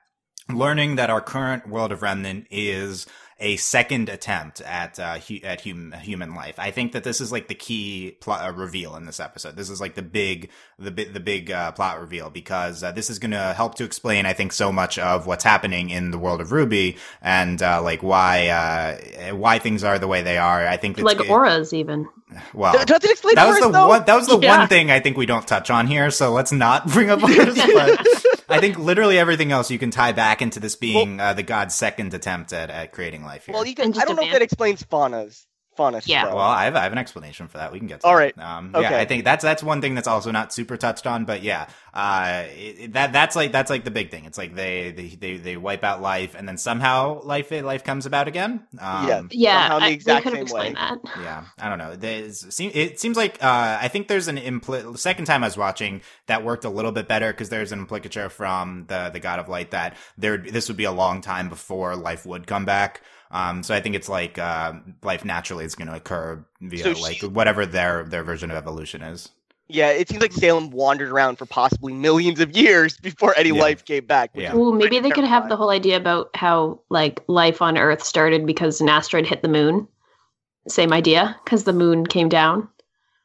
learning 0.49 0.95
that 0.95 1.09
our 1.09 1.21
current 1.21 1.69
world 1.69 1.91
of 1.91 2.01
remnant 2.01 2.47
is 2.51 3.07
a 3.41 3.57
second 3.57 4.07
attempt 4.07 4.61
at 4.61 4.99
uh, 4.99 5.17
hu- 5.17 5.39
at 5.43 5.61
hum- 5.65 5.91
human 6.01 6.35
life. 6.35 6.57
I 6.59 6.71
think 6.71 6.93
that 6.93 7.03
this 7.03 7.19
is 7.19 7.31
like 7.31 7.47
the 7.49 7.55
key 7.55 8.15
plot 8.21 8.47
uh, 8.47 8.53
reveal 8.53 8.95
in 8.95 9.05
this 9.05 9.19
episode. 9.19 9.55
This 9.57 9.69
is 9.69 9.81
like 9.81 9.95
the 9.95 10.01
big 10.01 10.49
the 10.79 10.91
big 10.91 11.13
the 11.13 11.19
big 11.19 11.51
uh, 11.51 11.71
plot 11.73 11.99
reveal 11.99 12.29
because 12.29 12.83
uh, 12.83 12.91
this 12.91 13.09
is 13.09 13.19
going 13.19 13.31
to 13.31 13.53
help 13.53 13.75
to 13.75 13.83
explain 13.83 14.25
I 14.25 14.33
think 14.33 14.53
so 14.53 14.71
much 14.71 14.97
of 14.99 15.27
what's 15.27 15.43
happening 15.43 15.89
in 15.89 16.11
the 16.11 16.17
world 16.17 16.39
of 16.39 16.51
Ruby 16.51 16.97
and 17.21 17.61
uh, 17.61 17.81
like 17.81 18.01
why 18.03 18.47
uh, 18.47 19.35
why 19.35 19.59
things 19.59 19.83
are 19.83 19.99
the 19.99 20.07
way 20.07 20.21
they 20.21 20.37
are. 20.37 20.65
I 20.67 20.77
think 20.77 20.97
it's, 20.97 21.03
like 21.03 21.19
it- 21.19 21.29
auras, 21.29 21.73
even. 21.73 22.07
well 22.53 22.73
Does 22.85 23.03
it 23.03 23.11
explain 23.11 23.35
that 23.35 23.47
was 23.47 23.55
auras, 23.57 23.65
the 23.65 23.71
though? 23.71 23.87
one. 23.89 24.05
That 24.05 24.15
was 24.15 24.27
the 24.27 24.39
Yeah. 24.41 24.59
one 24.59 24.67
thing 24.69 24.89
I 24.91 24.99
think 25.01 25.17
we 25.17 25.25
don't 25.25 25.45
touch 25.47 25.69
on 25.69 25.87
here. 25.87 26.11
So 26.11 26.31
let's 26.31 26.51
not 26.51 26.87
bring 26.87 27.09
up 27.09 27.21
auras. 27.23 27.55
but 27.73 28.40
I 28.49 28.59
think 28.59 28.77
literally 28.77 29.17
everything 29.17 29.51
else 29.51 29.71
you 29.71 29.79
can 29.79 29.91
tie 29.91 30.11
back 30.11 30.41
into 30.41 30.59
this 30.59 30.75
being 30.75 31.19
uh, 31.19 31.33
the 31.33 31.43
god's 31.43 31.75
second 31.75 32.13
attempt 32.13 32.53
at, 32.53 32.69
at 32.69 32.91
creating 32.91 33.23
life 33.23 33.45
here. 33.45 33.53
Well, 33.53 33.65
you 33.65 33.75
can. 33.75 33.93
Just 33.93 34.03
I 34.03 34.07
don't 34.07 34.13
a 34.13 34.21
know 34.21 34.23
if 34.23 34.27
man. 34.27 34.33
that 34.33 34.41
explains 34.41 34.83
Faunus 34.83 35.45
Fauna. 35.75 36.01
Yeah. 36.05 36.25
though. 36.25 36.35
Well, 36.35 36.45
I 36.45 36.65
have, 36.65 36.75
I 36.75 36.83
have 36.83 36.91
an 36.91 36.97
explanation 36.97 37.47
for 37.47 37.57
that. 37.57 37.71
We 37.71 37.79
can 37.79 37.87
get 37.87 38.01
to 38.01 38.07
All 38.07 38.13
that. 38.13 38.19
right. 38.37 38.37
Um, 38.39 38.71
Okay. 38.75 38.89
Yeah, 38.89 38.97
I 38.97 39.05
think 39.05 39.23
that's 39.23 39.43
that's 39.43 39.63
one 39.63 39.81
thing 39.81 39.95
that's 39.95 40.07
also 40.07 40.31
not 40.31 40.53
super 40.53 40.75
touched 40.77 41.07
on, 41.07 41.25
but 41.25 41.43
yeah, 41.43 41.67
uh, 41.93 42.43
it, 42.49 42.79
it- 42.79 42.93
that 42.93 43.13
that's 43.13 43.35
like 43.35 43.51
that's 43.51 43.69
like 43.69 43.83
the 43.85 43.91
big 43.91 44.11
thing. 44.11 44.25
It's 44.25 44.37
like 44.37 44.53
they 44.55 44.91
they 44.91 45.07
they, 45.07 45.37
they 45.37 45.57
wipe 45.57 45.83
out 45.83 46.01
life, 46.01 46.35
and 46.35 46.47
then 46.47 46.57
somehow 46.57 47.21
life 47.23 47.51
life 47.51 47.83
comes 47.83 48.05
about 48.05 48.27
again. 48.27 48.67
Um, 48.79 49.07
Yeah. 49.07 49.21
Yeah, 49.31 49.61
Somehow 49.61 49.79
the 49.79 49.85
I, 49.85 49.89
exact 49.89 50.23
could 50.23 50.37
have 50.37 50.49
same 50.49 50.57
way. 50.59 50.73
that. 50.73 50.97
yeah, 51.21 51.45
I 51.59 51.69
don't 51.69 51.77
know. 51.77 51.95
There's, 51.95 52.59
it 52.59 52.99
seems 52.99 53.17
like 53.17 53.41
uh, 53.43 53.79
I 53.81 53.87
think 53.87 54.07
there's 54.07 54.27
an 54.27 54.37
impl- 54.37 54.97
second 54.97 55.25
time 55.25 55.43
I 55.43 55.47
was 55.47 55.57
watching 55.57 56.01
that 56.27 56.43
worked 56.43 56.65
a 56.65 56.69
little 56.69 56.91
bit 56.91 57.07
better 57.07 57.31
because 57.31 57.49
there's 57.49 57.71
an 57.71 57.79
implicature 57.79 58.29
from 58.29 58.85
the 58.87 59.09
the 59.11 59.19
God 59.19 59.39
of 59.39 59.47
Light 59.49 59.71
that 59.71 59.95
there 60.17 60.37
this 60.37 60.67
would 60.67 60.77
be 60.77 60.83
a 60.85 60.91
long 60.91 61.21
time 61.21 61.49
before 61.49 61.95
life 61.95 62.25
would 62.25 62.45
come 62.47 62.65
back. 62.65 63.01
Um, 63.31 63.63
so 63.63 63.73
I 63.73 63.79
think 63.79 63.95
it's 63.95 64.09
like 64.09 64.37
uh, 64.37 64.73
life 65.03 65.23
naturally 65.23 65.63
is 65.65 65.73
going 65.75 65.87
to 65.87 65.95
occur 65.95 66.43
via 66.61 66.83
So 66.95 67.01
like 67.01 67.21
whatever 67.21 67.65
their 67.65 68.03
their 68.03 68.23
version 68.23 68.51
of 68.51 68.57
evolution 68.57 69.01
is. 69.01 69.29
Yeah, 69.69 69.89
it 69.91 70.09
seems 70.09 70.21
like 70.21 70.33
Salem 70.33 70.69
wandered 70.69 71.09
around 71.09 71.37
for 71.37 71.45
possibly 71.45 71.93
millions 71.93 72.41
of 72.41 72.51
years 72.57 72.97
before 72.97 73.33
any 73.37 73.51
Yeah. 73.51 73.61
life 73.61 73.85
came 73.85 74.05
back. 74.05 74.31
which 74.35 74.43
Yeah. 74.43 74.51
is 74.51 74.57
Ooh, 74.57 74.73
maybe 74.73 74.81
pretty 74.89 74.99
they 74.99 75.11
could 75.11 75.23
have 75.23 75.47
the 75.47 75.55
whole 75.55 75.69
idea 75.69 75.95
about 75.95 76.29
how 76.35 76.81
like 76.89 77.21
life 77.27 77.61
on 77.61 77.77
Earth 77.77 78.03
started 78.03 78.45
because 78.45 78.81
an 78.81 78.89
asteroid 78.89 79.25
hit 79.27 79.41
the 79.41 79.47
moon. 79.47 79.87
Same 80.67 80.91
idea, 80.91 81.39
because 81.45 81.63
the 81.63 81.71
moon 81.73 82.05
came 82.05 82.27
down. 82.27 82.67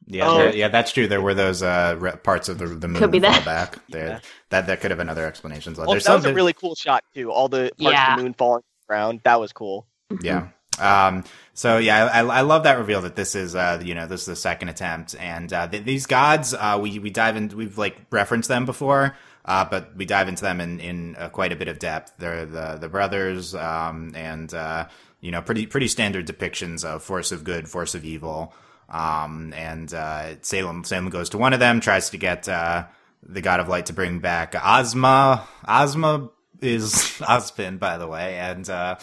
Yeah, 0.06 0.28
Oh. 0.30 0.46
yeah, 0.52 0.68
that's 0.68 0.92
true. 0.92 1.08
There 1.08 1.20
were 1.20 1.34
those 1.34 1.64
uh, 1.64 1.96
parts 2.22 2.48
of 2.48 2.58
the 2.58 2.66
the 2.68 2.86
moon 2.86 2.96
Could 3.00 3.10
be 3.10 3.18
that. 3.18 3.44
back. 3.44 3.78
There, 3.88 4.06
Yeah. 4.06 4.18
that 4.50 4.68
that 4.68 4.80
could 4.80 4.92
have 4.92 4.98
been 4.98 5.08
other 5.08 5.26
explanations. 5.26 5.78
Well, 5.78 5.90
There's 5.90 6.04
that 6.04 6.14
was 6.14 6.24
a 6.26 6.32
really 6.32 6.52
cool 6.52 6.76
shot 6.76 7.02
too. 7.12 7.32
All 7.32 7.48
the 7.48 7.72
parts 7.76 7.92
Yeah. 7.92 8.12
of 8.12 8.18
the 8.18 8.22
moon 8.22 8.34
falling 8.34 8.62
around. 8.88 9.20
That 9.24 9.40
was 9.40 9.52
cool. 9.52 9.88
Yeah. 10.20 10.48
Um, 10.78 11.24
so 11.54 11.78
yeah, 11.78 12.04
I, 12.06 12.20
I 12.20 12.40
love 12.42 12.64
that 12.64 12.78
reveal 12.78 13.00
that 13.02 13.16
this 13.16 13.34
is, 13.34 13.54
uh, 13.54 13.80
you 13.82 13.94
know, 13.94 14.06
this 14.06 14.20
is 14.20 14.26
the 14.26 14.36
second 14.36 14.68
attempt, 14.68 15.14
and 15.18 15.50
uh, 15.52 15.66
th- 15.68 15.84
these 15.84 16.06
gods, 16.06 16.52
uh, 16.52 16.78
we 16.80 16.98
we 16.98 17.08
dive 17.10 17.36
in, 17.36 17.48
we've 17.48 17.78
like 17.78 17.96
referenced 18.10 18.48
them 18.48 18.66
before. 18.66 19.16
uh, 19.46 19.64
but 19.64 19.96
we 19.96 20.04
dive 20.04 20.28
into 20.28 20.42
them 20.42 20.60
in 20.60 20.80
in 20.80 21.16
uh, 21.16 21.28
quite 21.30 21.52
a 21.52 21.56
bit 21.56 21.68
of 21.68 21.78
depth. 21.78 22.12
They're 22.18 22.44
the 22.44 22.76
the 22.78 22.88
brothers, 22.90 23.54
um, 23.54 24.12
and 24.14 24.52
uh, 24.52 24.88
you 25.20 25.30
know, 25.30 25.40
pretty 25.40 25.66
pretty 25.66 25.88
standard 25.88 26.26
depictions 26.26 26.84
of 26.84 27.02
force 27.02 27.32
of 27.32 27.42
good, 27.44 27.68
force 27.68 27.94
of 27.94 28.04
evil. 28.04 28.52
Um, 28.90 29.52
and 29.56 29.92
uh, 29.94 30.40
Salem 30.42 30.84
Salem 30.84 31.08
goes 31.10 31.30
to 31.30 31.38
one 31.38 31.54
of 31.54 31.60
them, 31.60 31.80
tries 31.80 32.10
to 32.10 32.18
get 32.18 32.48
uh, 32.48 32.84
the 33.22 33.40
God 33.40 33.60
of 33.60 33.68
Light 33.68 33.86
to 33.86 33.92
bring 33.94 34.18
back 34.18 34.54
Ozma. 34.62 35.46
Ozma 35.66 36.28
is 36.60 36.92
Ozpin, 37.20 37.78
by 37.78 37.96
the 37.98 38.06
way, 38.06 38.36
and 38.36 38.68
uh, 38.68 38.96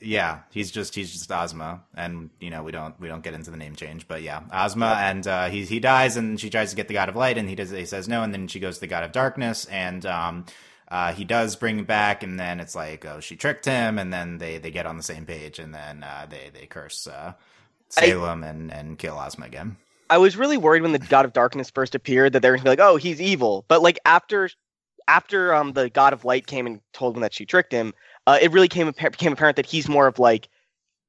yeah, 0.00 0.40
he's 0.50 0.70
just 0.70 0.94
he's 0.94 1.12
just 1.12 1.30
Ozma, 1.30 1.82
and 1.94 2.30
you 2.40 2.50
know 2.50 2.62
we 2.62 2.72
don't 2.72 2.98
we 3.00 3.08
don't 3.08 3.22
get 3.22 3.34
into 3.34 3.50
the 3.50 3.56
name 3.56 3.74
change, 3.74 4.06
but 4.06 4.22
yeah, 4.22 4.42
Ozma, 4.52 4.98
and 5.00 5.26
uh, 5.26 5.48
he 5.48 5.64
he 5.64 5.80
dies, 5.80 6.16
and 6.16 6.38
she 6.38 6.50
tries 6.50 6.70
to 6.70 6.76
get 6.76 6.88
the 6.88 6.94
God 6.94 7.08
of 7.08 7.16
Light, 7.16 7.38
and 7.38 7.48
he 7.48 7.54
does 7.54 7.70
he 7.70 7.84
says 7.84 8.08
no, 8.08 8.22
and 8.22 8.32
then 8.32 8.48
she 8.48 8.60
goes 8.60 8.76
to 8.76 8.80
the 8.80 8.86
God 8.86 9.04
of 9.04 9.12
Darkness, 9.12 9.64
and 9.66 10.04
um, 10.06 10.46
uh, 10.88 11.12
he 11.12 11.24
does 11.24 11.56
bring 11.56 11.84
back, 11.84 12.22
and 12.22 12.38
then 12.38 12.60
it's 12.60 12.74
like 12.74 13.04
oh 13.04 13.20
she 13.20 13.36
tricked 13.36 13.64
him, 13.64 13.98
and 13.98 14.12
then 14.12 14.38
they 14.38 14.58
they 14.58 14.70
get 14.70 14.86
on 14.86 14.96
the 14.96 15.02
same 15.02 15.26
page, 15.26 15.58
and 15.58 15.74
then 15.74 16.02
uh, 16.02 16.26
they 16.28 16.50
they 16.52 16.66
curse 16.66 17.06
uh, 17.06 17.34
Salem 17.88 18.44
I, 18.44 18.48
and 18.48 18.72
and 18.72 18.98
kill 18.98 19.18
Ozma 19.18 19.46
again. 19.46 19.76
I 20.10 20.18
was 20.18 20.36
really 20.36 20.56
worried 20.56 20.82
when 20.82 20.92
the 20.92 20.98
God 20.98 21.24
of 21.24 21.32
Darkness 21.32 21.70
first 21.70 21.94
appeared 21.94 22.32
that 22.32 22.40
they 22.40 22.50
were 22.50 22.56
gonna 22.56 22.64
be 22.64 22.70
like, 22.70 22.80
oh, 22.80 22.96
he's 22.96 23.20
evil. 23.20 23.64
But 23.68 23.82
like 23.82 23.98
after 24.04 24.48
after 25.06 25.54
um 25.54 25.72
the 25.72 25.90
God 25.90 26.12
of 26.12 26.24
Light 26.24 26.46
came 26.46 26.66
and 26.66 26.80
told 26.92 27.16
him 27.16 27.22
that 27.22 27.34
she 27.34 27.46
tricked 27.46 27.72
him, 27.72 27.94
uh, 28.28 28.38
it 28.42 28.52
really 28.52 28.68
came 28.68 28.86
became 28.86 29.32
apparent 29.32 29.56
that 29.56 29.64
he's 29.64 29.88
more 29.88 30.06
of 30.06 30.18
like 30.18 30.50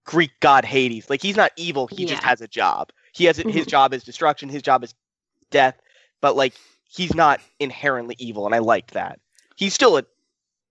Greek 0.05 0.31
god 0.39 0.63
Hades. 0.63 1.09
Like 1.09 1.21
he's 1.21 1.35
not 1.35 1.51
evil. 1.57 1.85
He 1.87 2.03
yeah. 2.03 2.11
just 2.11 2.23
has 2.23 2.39
a 2.39 2.47
job. 2.47 2.93
He 3.11 3.25
has 3.25 3.35
his 3.35 3.65
job 3.67 3.93
is 3.93 4.05
destruction. 4.05 4.47
His 4.47 4.61
job 4.61 4.85
is 4.85 4.95
death. 5.51 5.75
But 6.21 6.37
like 6.37 6.53
he's 6.89 7.13
not 7.13 7.41
inherently 7.59 8.15
evil, 8.19 8.45
and 8.45 8.55
I 8.55 8.59
liked 8.59 8.91
that. 8.91 9.19
He's 9.57 9.73
still 9.73 9.97
a 9.97 10.05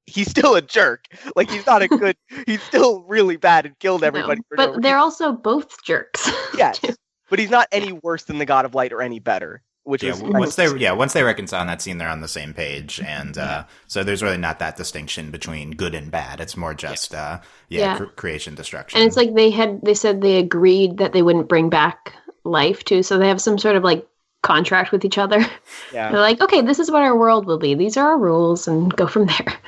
he's 0.06 0.30
still 0.30 0.54
a 0.54 0.62
jerk. 0.62 1.04
Like 1.36 1.50
he's 1.50 1.66
not 1.66 1.82
a 1.82 1.88
good. 1.88 2.16
he's 2.46 2.62
still 2.62 3.02
really 3.02 3.36
bad 3.36 3.66
and 3.66 3.78
killed 3.78 4.02
everybody. 4.02 4.40
No, 4.50 4.56
but 4.56 4.76
no 4.76 4.80
they're 4.80 4.96
also 4.96 5.32
both 5.32 5.82
jerks. 5.84 6.30
yes, 6.56 6.80
but 7.28 7.38
he's 7.38 7.50
not 7.50 7.68
any 7.72 7.92
worse 7.92 8.24
than 8.24 8.38
the 8.38 8.46
God 8.46 8.64
of 8.64 8.74
Light 8.74 8.94
or 8.94 9.02
any 9.02 9.18
better. 9.18 9.62
Which 9.88 10.02
yeah, 10.02 10.10
is 10.10 10.22
once 10.22 10.56
they 10.56 10.68
yeah 10.76 10.92
once 10.92 11.14
they 11.14 11.22
reconcile 11.22 11.64
that 11.64 11.80
scene, 11.80 11.96
they're 11.96 12.10
on 12.10 12.20
the 12.20 12.28
same 12.28 12.52
page, 12.52 13.00
and 13.00 13.38
uh, 13.38 13.64
so 13.86 14.04
there's 14.04 14.22
really 14.22 14.36
not 14.36 14.58
that 14.58 14.76
distinction 14.76 15.30
between 15.30 15.70
good 15.70 15.94
and 15.94 16.10
bad. 16.10 16.42
It's 16.42 16.58
more 16.58 16.74
just 16.74 17.12
yeah, 17.12 17.22
uh, 17.22 17.40
yeah, 17.70 17.80
yeah. 17.80 17.96
Cr- 17.96 18.04
creation 18.04 18.54
destruction. 18.54 19.00
And 19.00 19.08
it's 19.08 19.16
like 19.16 19.34
they 19.34 19.48
had 19.48 19.80
they 19.82 19.94
said 19.94 20.20
they 20.20 20.36
agreed 20.36 20.98
that 20.98 21.14
they 21.14 21.22
wouldn't 21.22 21.48
bring 21.48 21.70
back 21.70 22.12
life 22.44 22.84
too, 22.84 23.02
so 23.02 23.16
they 23.16 23.28
have 23.28 23.40
some 23.40 23.56
sort 23.56 23.76
of 23.76 23.82
like 23.82 24.06
contract 24.42 24.92
with 24.92 25.06
each 25.06 25.16
other. 25.16 25.40
Yeah, 25.90 26.12
they're 26.12 26.20
like, 26.20 26.42
okay, 26.42 26.60
this 26.60 26.80
is 26.80 26.90
what 26.90 27.00
our 27.00 27.16
world 27.16 27.46
will 27.46 27.56
be. 27.56 27.74
These 27.74 27.96
are 27.96 28.10
our 28.10 28.18
rules, 28.18 28.68
and 28.68 28.94
go 28.94 29.06
from 29.06 29.24
there. 29.24 29.58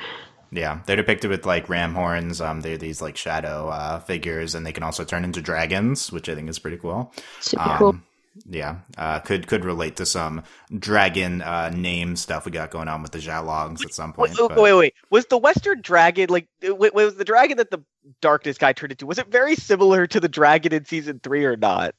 Yeah, 0.51 0.81
they're 0.85 0.97
depicted 0.97 1.31
with 1.31 1.47
like 1.47 1.67
ram 1.67 1.95
horns. 1.95 2.41
Um, 2.41 2.61
they're 2.61 2.77
these 2.77 3.01
like 3.01 3.17
shadow 3.17 3.69
uh, 3.69 3.99
figures, 4.01 4.53
and 4.53 4.67
they 4.67 4.71
can 4.71 4.83
also 4.83 5.03
turn 5.03 5.23
into 5.23 5.41
dragons, 5.41 6.11
which 6.11 6.29
I 6.29 6.35
think 6.35 6.47
is 6.47 6.59
pretty 6.59 6.77
cool. 6.77 7.11
Super 7.39 7.63
um, 7.63 7.77
cool. 7.79 7.99
Yeah, 8.45 8.77
uh, 8.97 9.19
could 9.19 9.47
could 9.47 9.65
relate 9.65 9.97
to 9.97 10.05
some 10.05 10.43
dragon 10.77 11.41
uh, 11.41 11.69
name 11.69 12.15
stuff 12.15 12.45
we 12.45 12.51
got 12.51 12.71
going 12.71 12.87
on 12.87 13.01
with 13.01 13.11
the 13.11 13.19
Xiao 13.19 13.45
Longs 13.45 13.83
at 13.83 13.93
some 13.93 14.13
point. 14.13 14.33
Wait, 14.39 14.55
wait, 14.55 14.73
wait, 14.73 14.93
Was 15.09 15.25
the 15.25 15.37
Western 15.37 15.81
dragon 15.81 16.29
like? 16.29 16.47
Wait, 16.63 16.93
was 16.93 17.15
the 17.15 17.25
dragon 17.25 17.57
that 17.57 17.71
the 17.71 17.83
Darkness 18.21 18.57
guy 18.57 18.71
turned 18.73 18.93
into? 18.93 19.05
Was 19.05 19.19
it 19.19 19.27
very 19.27 19.55
similar 19.55 20.07
to 20.07 20.19
the 20.19 20.29
dragon 20.29 20.73
in 20.73 20.85
season 20.85 21.19
three 21.21 21.43
or 21.43 21.57
not? 21.57 21.93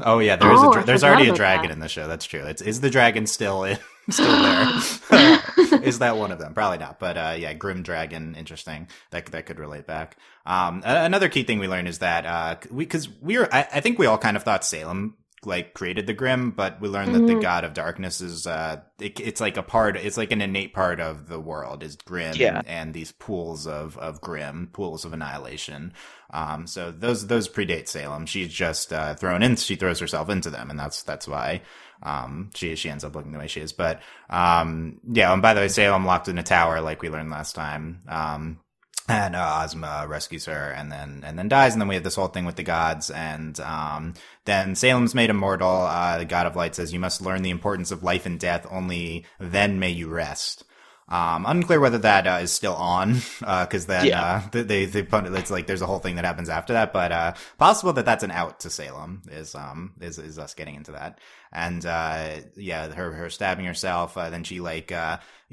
Oh 0.00 0.18
yeah, 0.18 0.36
there 0.36 0.52
is 0.52 0.60
oh, 0.60 0.70
a 0.70 0.72
dra- 0.72 0.84
there's 0.84 1.04
already 1.04 1.28
a 1.28 1.34
dragon 1.34 1.68
that. 1.68 1.74
in 1.74 1.80
the 1.80 1.88
show. 1.88 2.08
That's 2.08 2.24
true. 2.24 2.42
It's, 2.44 2.62
is 2.62 2.80
the 2.80 2.90
dragon 2.90 3.26
still 3.26 3.64
in, 3.64 3.78
still 4.10 4.26
there? 5.10 5.82
is 5.82 5.98
that 5.98 6.16
one 6.16 6.32
of 6.32 6.38
them? 6.38 6.54
Probably 6.54 6.78
not. 6.78 6.98
But 6.98 7.18
uh, 7.18 7.34
yeah, 7.38 7.52
Grimm 7.52 7.82
Dragon, 7.82 8.34
interesting. 8.34 8.88
That 9.10 9.26
that 9.26 9.46
could 9.46 9.58
relate 9.58 9.86
back. 9.86 10.16
Um, 10.46 10.82
another 10.84 11.28
key 11.28 11.42
thing 11.42 11.58
we 11.58 11.68
learned 11.68 11.88
is 11.88 11.98
that 11.98 12.26
uh, 12.26 12.56
we 12.70 12.84
because 12.84 13.08
we 13.20 13.38
were 13.38 13.48
I, 13.52 13.68
I, 13.74 13.80
think 13.80 13.98
we 13.98 14.06
all 14.06 14.18
kind 14.18 14.36
of 14.36 14.42
thought 14.42 14.64
Salem 14.64 15.16
like 15.44 15.74
created 15.74 16.06
the 16.06 16.12
Grimm, 16.12 16.50
but 16.50 16.80
we 16.80 16.88
learned 16.88 17.10
mm-hmm. 17.10 17.20
that 17.20 17.26
the 17.26 17.32
mm-hmm. 17.34 17.42
God 17.42 17.64
of 17.64 17.74
Darkness 17.74 18.20
is 18.20 18.46
uh, 18.46 18.80
it, 19.00 19.20
it's 19.20 19.40
like 19.40 19.56
a 19.56 19.62
part. 19.62 19.96
It's 19.96 20.16
like 20.16 20.32
an 20.32 20.40
innate 20.40 20.74
part 20.74 21.00
of 21.00 21.28
the 21.28 21.38
world 21.38 21.82
is 21.82 21.96
Grimm. 21.96 22.34
Yeah. 22.36 22.62
and 22.66 22.92
these 22.92 23.12
pools 23.12 23.66
of 23.66 23.96
of 23.98 24.20
Grimm, 24.20 24.70
pools 24.72 25.04
of 25.04 25.12
annihilation. 25.12 25.92
Um, 26.30 26.66
so 26.66 26.90
those 26.90 27.26
those 27.26 27.48
predate 27.48 27.88
Salem. 27.88 28.26
She's 28.26 28.52
just 28.52 28.92
uh, 28.92 29.14
thrown 29.14 29.42
in. 29.42 29.56
She 29.56 29.76
throws 29.76 30.00
herself 30.00 30.28
into 30.28 30.50
them, 30.50 30.70
and 30.70 30.78
that's 30.78 31.02
that's 31.02 31.28
why 31.28 31.62
um, 32.02 32.50
she 32.54 32.74
she 32.74 32.90
ends 32.90 33.04
up 33.04 33.14
looking 33.14 33.32
the 33.32 33.38
way 33.38 33.46
she 33.46 33.60
is. 33.60 33.72
But 33.72 34.02
um, 34.28 35.00
yeah. 35.10 35.32
And 35.32 35.42
by 35.42 35.54
the 35.54 35.60
way, 35.60 35.68
Salem 35.68 36.04
locked 36.04 36.28
in 36.28 36.38
a 36.38 36.42
tower, 36.42 36.80
like 36.80 37.02
we 37.02 37.10
learned 37.10 37.30
last 37.30 37.54
time. 37.54 38.02
Um, 38.08 38.60
and 39.08 39.34
uh, 39.34 39.62
Ozma 39.64 40.06
rescues 40.06 40.44
her 40.44 40.70
and 40.70 40.92
then 40.92 41.22
and 41.24 41.38
then 41.38 41.48
dies 41.48 41.72
and 41.72 41.80
then 41.80 41.88
we 41.88 41.94
have 41.94 42.04
this 42.04 42.14
whole 42.14 42.28
thing 42.28 42.44
with 42.44 42.56
the 42.56 42.62
gods 42.62 43.10
and 43.10 43.58
um, 43.60 44.14
then 44.48 44.74
Salem's 44.74 45.14
made 45.14 45.30
immortal. 45.30 45.68
Uh, 45.68 46.18
the 46.18 46.24
god 46.24 46.46
of 46.46 46.56
light 46.56 46.74
says 46.74 46.92
you 46.92 47.00
must 47.00 47.20
learn 47.20 47.42
the 47.42 47.50
importance 47.50 47.90
of 47.90 48.02
life 48.02 48.26
and 48.26 48.40
death. 48.40 48.66
Only 48.70 49.26
then 49.38 49.78
may 49.78 49.90
you 49.90 50.08
rest. 50.08 50.64
Um, 51.10 51.46
unclear 51.46 51.80
whether 51.80 51.96
that 51.98 52.26
uh, 52.26 52.40
is 52.42 52.52
still 52.52 52.74
on 52.74 53.14
because 53.40 53.84
uh, 53.88 53.88
then 53.88 54.06
yeah. 54.06 54.42
Uh, 54.52 54.62
they 54.62 54.84
they 54.84 55.02
put 55.02 55.24
it's 55.26 55.50
like 55.50 55.66
there's 55.66 55.80
a 55.80 55.86
whole 55.86 56.00
thing 56.00 56.16
that 56.16 56.26
happens 56.26 56.50
after 56.50 56.74
that 56.74 56.92
but 56.92 57.12
uh, 57.12 57.32
possible 57.56 57.94
that 57.94 58.04
that's 58.04 58.24
an 58.24 58.30
out 58.30 58.60
to 58.60 58.70
Salem 58.70 59.22
is 59.30 59.54
um 59.54 59.94
is 60.02 60.18
is 60.18 60.38
us 60.38 60.52
getting 60.52 60.74
into 60.74 60.92
that. 60.92 61.18
And 61.50 61.82
yeah 61.84 62.88
her 62.92 63.12
her 63.12 63.30
stabbing 63.30 63.64
herself 63.64 64.14
then 64.14 64.44
she 64.44 64.60
like 64.60 64.92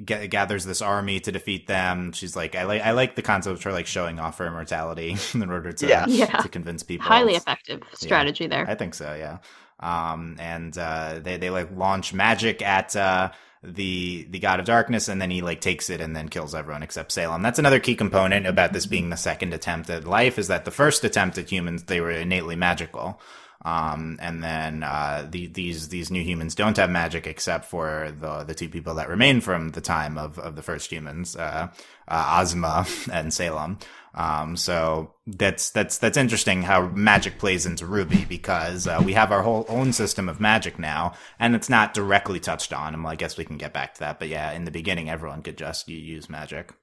g- 0.04 0.28
gathers 0.28 0.66
this 0.66 0.82
army 0.82 1.20
to 1.22 1.32
defeat 1.32 1.68
them. 1.68 2.12
She's 2.12 2.36
like, 2.36 2.56
I 2.56 2.64
like, 2.64 2.82
I 2.82 2.92
like 2.92 3.16
the 3.16 3.22
concept 3.22 3.58
of 3.58 3.64
her 3.64 3.72
like 3.72 3.88
showing 3.88 4.20
off 4.20 4.38
her 4.38 4.48
immortality 4.48 5.18
in 5.34 5.50
order 5.50 5.72
to 5.72 5.88
yeah. 5.88 6.06
yeah. 6.08 6.38
to 6.38 6.50
convince 6.50 6.84
people. 6.84 7.06
Highly 7.06 7.36
effective 7.36 7.82
strategy 7.94 8.46
yeah, 8.46 8.50
there. 8.50 8.70
I 8.70 8.76
think 8.76 8.94
so. 8.94 9.14
Yeah. 9.14 9.38
Um, 9.80 10.38
and 10.40 10.78
uh, 10.78 11.20
they 11.22 11.38
they 11.38 11.50
like 11.50 11.70
launch 11.76 12.14
magic 12.14 12.62
at 12.62 12.96
uh, 12.96 13.32
the 13.62 14.26
the 14.30 14.40
god 14.40 14.60
of 14.60 14.66
darkness, 14.66 15.08
and 15.10 15.22
then 15.22 15.30
he 15.30 15.42
like 15.42 15.60
takes 15.60 15.90
it 15.90 16.00
and 16.00 16.16
then 16.16 16.30
kills 16.30 16.56
everyone 16.56 16.84
except 16.84 17.12
Salem. 17.12 17.42
That's 17.42 17.60
another 17.60 17.80
key 17.80 17.96
component 17.96 18.48
about 18.48 18.72
this 18.74 18.86
being 18.86 19.10
the 19.10 19.18
second 19.18 19.54
attempt 19.54 19.90
at 19.90 20.06
life 20.06 20.40
is 20.40 20.48
that 20.48 20.66
the 20.66 20.72
first 20.72 21.04
attempt 21.04 21.38
at 21.38 21.52
humans 21.52 21.84
they 21.84 22.00
were 22.00 22.12
innately 22.12 22.56
magical. 22.56 23.20
Um, 23.64 24.18
and 24.22 24.44
then 24.44 24.84
uh, 24.84 25.28
the, 25.30 25.48
these 25.48 25.90
these 25.90 26.12
new 26.12 26.24
humans 26.24 26.54
don't 26.56 26.78
have 26.78 26.90
magic 26.90 27.26
except 27.26 27.66
for 27.66 28.14
the 28.20 28.44
the 28.44 28.54
two 28.54 28.70
people 28.70 28.96
that 28.96 29.10
remain 29.10 29.42
from 29.42 29.70
the 29.70 29.82
time 29.82 30.18
of, 30.18 30.38
of 30.38 30.56
the 30.56 30.62
first 30.62 30.92
humans, 30.92 31.36
uh, 31.36 31.70
uh, 32.08 32.40
Ozma 32.42 32.86
and 33.12 33.34
Salem. 33.34 33.80
Um, 34.14 34.56
so 34.56 35.14
that's 35.28 35.72
that's 35.72 35.98
that's 35.98 36.18
interesting 36.18 36.62
how 36.62 36.88
magic 36.88 37.38
plays 37.38 37.66
into 37.66 37.86
Ruby 37.86 38.26
because 38.26 38.88
uh, 38.88 39.02
we 39.04 39.14
have 39.14 39.32
our 39.32 39.42
whole 39.42 39.66
own 39.68 39.92
system 39.94 40.30
of 40.30 40.40
magic 40.40 40.80
now, 40.80 41.14
and 41.40 41.56
it's 41.56 41.70
not 41.70 41.94
directly 41.94 42.40
touched 42.40 42.72
on. 42.72 43.04
Well, 43.04 43.12
I 43.12 43.16
guess 43.16 43.38
we 43.38 43.46
can 43.46 43.58
get 43.58 43.74
back 43.74 43.96
to 43.96 44.00
that. 44.02 44.20
But 44.20 44.30
yeah, 44.30 44.52
in 44.52 44.66
the 44.66 44.72
beginning, 44.72 45.10
everyone 45.10 45.42
could 45.42 45.58
just 45.58 45.90
use 45.90 46.30
magic. 46.30 46.74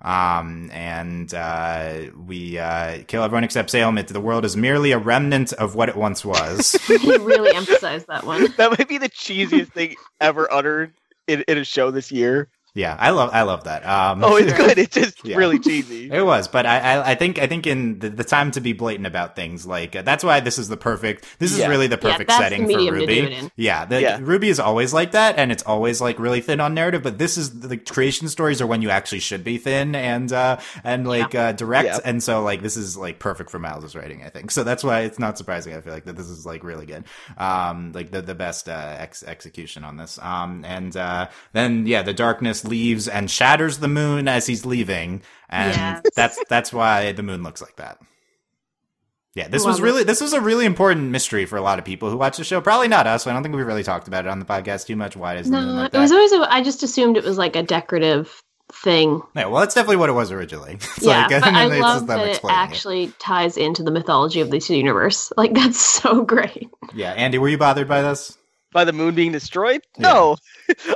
Um, 0.00 0.70
and 0.72 1.32
uh, 1.34 2.10
we 2.26 2.58
uh, 2.58 3.02
kill 3.08 3.22
everyone 3.22 3.44
except 3.44 3.70
Salem. 3.70 3.96
The 3.96 4.20
world 4.20 4.44
is 4.44 4.56
merely 4.56 4.92
a 4.92 4.98
remnant 4.98 5.52
of 5.54 5.74
what 5.74 5.88
it 5.88 5.96
once 5.96 6.24
was. 6.24 6.72
he 6.86 7.16
really 7.16 7.54
emphasized 7.54 8.06
that 8.06 8.24
one. 8.24 8.52
That 8.56 8.78
might 8.78 8.88
be 8.88 8.98
the 8.98 9.08
cheesiest 9.08 9.72
thing 9.72 9.96
ever 10.20 10.50
uttered 10.52 10.94
in, 11.26 11.42
in 11.48 11.58
a 11.58 11.64
show 11.64 11.90
this 11.90 12.12
year. 12.12 12.48
Yeah, 12.74 12.96
I 12.98 13.10
love 13.10 13.30
I 13.32 13.42
love 13.42 13.64
that. 13.64 13.84
Um, 13.84 14.22
oh, 14.22 14.36
it's 14.36 14.52
good. 14.52 14.78
It's 14.78 14.94
just 14.94 15.24
yeah. 15.24 15.36
really 15.36 15.58
cheesy. 15.58 15.98
It 16.18 16.24
was, 16.24 16.48
but 16.48 16.64
I 16.66 16.78
I, 16.78 17.10
I 17.10 17.14
think 17.14 17.38
I 17.38 17.46
think 17.46 17.66
in 17.66 17.98
the, 17.98 18.08
the, 18.08 18.24
time 18.24 18.50
to 18.52 18.60
be 18.60 18.72
blatant 18.72 19.06
about 19.06 19.36
things 19.36 19.66
like 19.66 19.94
uh, 19.94 20.02
that's 20.02 20.24
why 20.24 20.40
this 20.40 20.58
is 20.58 20.68
the 20.68 20.76
perfect. 20.76 21.26
This 21.38 21.52
is 21.52 21.66
really 21.66 21.86
the 21.86 21.98
perfect 21.98 22.30
yeah, 22.30 22.38
setting 22.38 22.66
the 22.66 22.74
for 22.74 22.80
RWBY. 22.80 23.50
Yeah, 23.56 23.84
the, 23.84 24.00
yeah, 24.00 24.18
RWBY 24.18 24.44
is 24.44 24.60
always 24.60 24.92
like 24.92 25.12
that, 25.12 25.38
and 25.38 25.52
it's 25.52 25.62
always 25.64 26.00
like 26.00 26.18
really 26.18 26.40
thin 26.40 26.60
on 26.60 26.74
narrative. 26.74 27.02
But 27.02 27.18
this 27.18 27.36
is 27.36 27.60
the 27.60 27.76
creation 27.76 28.28
stories 28.28 28.60
are 28.60 28.66
when 28.66 28.82
you 28.82 28.90
actually 28.90 29.20
should 29.20 29.44
be 29.44 29.58
thin 29.58 29.94
and 29.94 30.32
uh 30.32 30.58
and 30.84 31.06
like 31.06 31.34
uh, 31.34 31.52
direct, 31.52 32.00
and 32.04 32.22
so 32.22 32.42
like 32.42 32.62
this 32.62 32.76
is 32.76 32.96
like 32.96 33.18
perfect 33.18 33.50
for 33.50 33.58
Miles's 33.58 33.96
writing. 33.96 34.22
I 34.22 34.28
think 34.28 34.50
so. 34.50 34.64
That's 34.64 34.84
why 34.84 35.00
it's 35.00 35.18
not 35.18 35.38
surprising. 35.38 35.74
I 35.74 35.80
feel 35.80 35.92
like 35.92 36.04
that 36.04 36.16
this 36.16 36.28
is 36.28 36.46
like 36.46 36.64
really 36.64 36.86
good. 36.86 37.04
Um, 37.36 37.92
like 37.92 38.10
the 38.10 38.22
the 38.22 38.34
best 38.34 38.68
uh, 38.68 38.96
ex- 38.98 39.22
execution 39.22 39.84
on 39.84 39.96
this. 39.96 40.18
Um, 40.22 40.64
and 40.64 40.96
uh, 40.96 41.28
then 41.52 41.86
yeah, 41.86 42.02
the 42.02 42.14
darkness 42.14 42.57
leaves 42.64 43.08
and 43.08 43.30
shatters 43.30 43.78
the 43.78 43.88
moon 43.88 44.28
as 44.28 44.46
he's 44.46 44.64
leaving, 44.64 45.22
and 45.48 45.74
yes. 45.74 46.02
that's 46.16 46.38
that's 46.48 46.72
why 46.72 47.12
the 47.12 47.22
moon 47.22 47.42
looks 47.42 47.60
like 47.60 47.76
that. 47.76 47.98
Yeah, 49.34 49.46
this 49.46 49.64
Love 49.64 49.74
was 49.74 49.80
really 49.80 50.02
it. 50.02 50.06
this 50.06 50.20
was 50.20 50.32
a 50.32 50.40
really 50.40 50.66
important 50.66 51.10
mystery 51.10 51.44
for 51.44 51.56
a 51.56 51.60
lot 51.60 51.78
of 51.78 51.84
people 51.84 52.10
who 52.10 52.16
watch 52.16 52.38
the 52.38 52.44
show. 52.44 52.60
Probably 52.60 52.88
not 52.88 53.06
us. 53.06 53.24
I 53.26 53.32
don't 53.32 53.42
think 53.44 53.54
we 53.54 53.62
really 53.62 53.84
talked 53.84 54.08
about 54.08 54.26
it 54.26 54.28
on 54.28 54.40
the 54.40 54.44
podcast 54.44 54.86
too 54.86 54.96
much. 54.96 55.16
Why 55.16 55.34
does 55.34 55.48
no? 55.48 55.60
Like 55.60 55.94
it 55.94 55.98
was 55.98 56.10
always. 56.10 56.32
A, 56.32 56.52
I 56.52 56.62
just 56.62 56.82
assumed 56.82 57.16
it 57.16 57.24
was 57.24 57.38
like 57.38 57.54
a 57.54 57.62
decorative 57.62 58.42
thing. 58.72 59.22
Yeah, 59.36 59.46
well, 59.46 59.60
that's 59.60 59.76
definitely 59.76 59.98
what 59.98 60.08
it 60.08 60.14
was 60.14 60.32
originally. 60.32 60.74
It's 60.96 61.04
yeah, 61.04 61.28
like, 61.28 61.40
but 61.42 61.54
I 61.54 61.66
love 61.78 62.08
that 62.08 62.26
it 62.26 62.40
actually 62.48 63.04
it. 63.04 63.18
ties 63.20 63.56
into 63.56 63.84
the 63.84 63.92
mythology 63.92 64.40
of 64.40 64.50
this 64.50 64.68
universe. 64.70 65.32
Like 65.36 65.54
that's 65.54 65.80
so 65.80 66.22
great. 66.24 66.68
Yeah, 66.92 67.12
Andy, 67.12 67.38
were 67.38 67.48
you 67.48 67.58
bothered 67.58 67.86
by 67.86 68.02
this? 68.02 68.36
By 68.72 68.84
the 68.84 68.92
moon 68.92 69.14
being 69.14 69.32
destroyed? 69.32 69.82
No, 69.98 70.36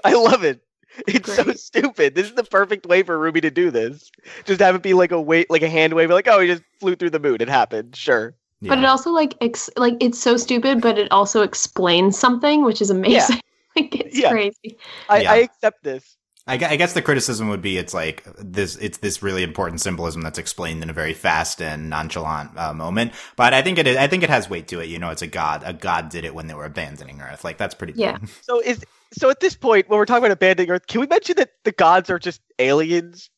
I 0.04 0.14
love 0.14 0.42
it 0.42 0.62
It's 1.06 1.34
Great. 1.34 1.46
so 1.46 1.52
stupid. 1.54 2.14
This 2.14 2.26
is 2.26 2.34
the 2.34 2.44
perfect 2.44 2.86
way 2.86 3.02
for 3.02 3.18
Ruby 3.18 3.40
to 3.40 3.50
do 3.50 3.70
this. 3.70 4.10
Just 4.44 4.60
have 4.60 4.74
it 4.74 4.82
be 4.82 4.94
like 4.94 5.10
a 5.10 5.20
wait, 5.20 5.50
like 5.50 5.62
a 5.62 5.68
hand 5.68 5.94
wave, 5.94 6.10
like 6.10 6.28
oh, 6.28 6.40
he 6.40 6.46
just 6.46 6.62
flew 6.80 6.94
through 6.94 7.10
the 7.10 7.18
moon. 7.18 7.40
It 7.40 7.48
happened. 7.48 7.96
Sure. 7.96 8.34
Yeah. 8.60 8.68
But 8.68 8.78
it 8.78 8.84
also 8.84 9.10
like 9.10 9.34
ex- 9.40 9.70
like 9.76 9.96
it's 10.00 10.18
so 10.18 10.36
stupid, 10.36 10.80
but 10.80 10.98
it 10.98 11.10
also 11.10 11.42
explains 11.42 12.18
something, 12.18 12.64
which 12.64 12.80
is 12.82 12.90
amazing. 12.90 13.36
Yeah. 13.36 13.40
like 13.82 13.94
it's 13.96 14.18
yeah. 14.18 14.30
crazy. 14.30 14.76
I, 15.08 15.24
I 15.24 15.36
accept 15.36 15.82
this. 15.82 16.16
I, 16.46 16.56
guess 16.56 16.92
the 16.92 17.02
criticism 17.02 17.48
would 17.48 17.62
be 17.62 17.78
it's 17.78 17.94
like 17.94 18.24
this 18.36 18.76
it's 18.76 18.98
this 18.98 19.22
really 19.22 19.42
important 19.42 19.80
symbolism 19.80 20.22
that's 20.22 20.38
explained 20.38 20.82
in 20.82 20.90
a 20.90 20.92
very 20.92 21.14
fast 21.14 21.62
and 21.62 21.88
nonchalant 21.88 22.58
uh, 22.58 22.72
moment 22.72 23.12
but 23.36 23.54
i 23.54 23.62
think 23.62 23.78
it 23.78 23.86
is, 23.86 23.96
i 23.96 24.08
think 24.08 24.24
it 24.24 24.30
has 24.30 24.50
weight 24.50 24.66
to 24.68 24.80
it 24.80 24.88
you 24.88 24.98
know 24.98 25.10
it's 25.10 25.22
a 25.22 25.26
god 25.28 25.62
a 25.64 25.72
god 25.72 26.08
did 26.08 26.24
it 26.24 26.34
when 26.34 26.48
they 26.48 26.54
were 26.54 26.64
abandoning 26.64 27.20
earth 27.20 27.44
like 27.44 27.58
that's 27.58 27.74
pretty 27.74 27.92
yeah 27.96 28.18
so 28.40 28.60
is 28.60 28.84
so 29.12 29.30
at 29.30 29.40
this 29.40 29.54
point 29.54 29.88
when 29.88 29.98
we're 29.98 30.06
talking 30.06 30.24
about 30.24 30.32
abandoning 30.32 30.70
earth 30.70 30.86
can 30.86 31.00
we 31.00 31.06
mention 31.06 31.36
that 31.36 31.50
the 31.64 31.72
gods 31.72 32.10
are 32.10 32.18
just 32.18 32.40
aliens 32.58 33.30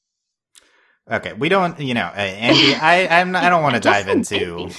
okay 1.11 1.33
we 1.35 1.49
don't 1.49 1.79
you 1.81 1.95
know 1.95 2.07
andy 2.07 2.75
i 2.81 3.21
i'm 3.21 3.33
not, 3.33 3.45
i 3.45 3.49
don't 3.49 3.63
want 3.63 3.75
to 3.75 3.81
dive 3.81 4.09
into 4.09 4.71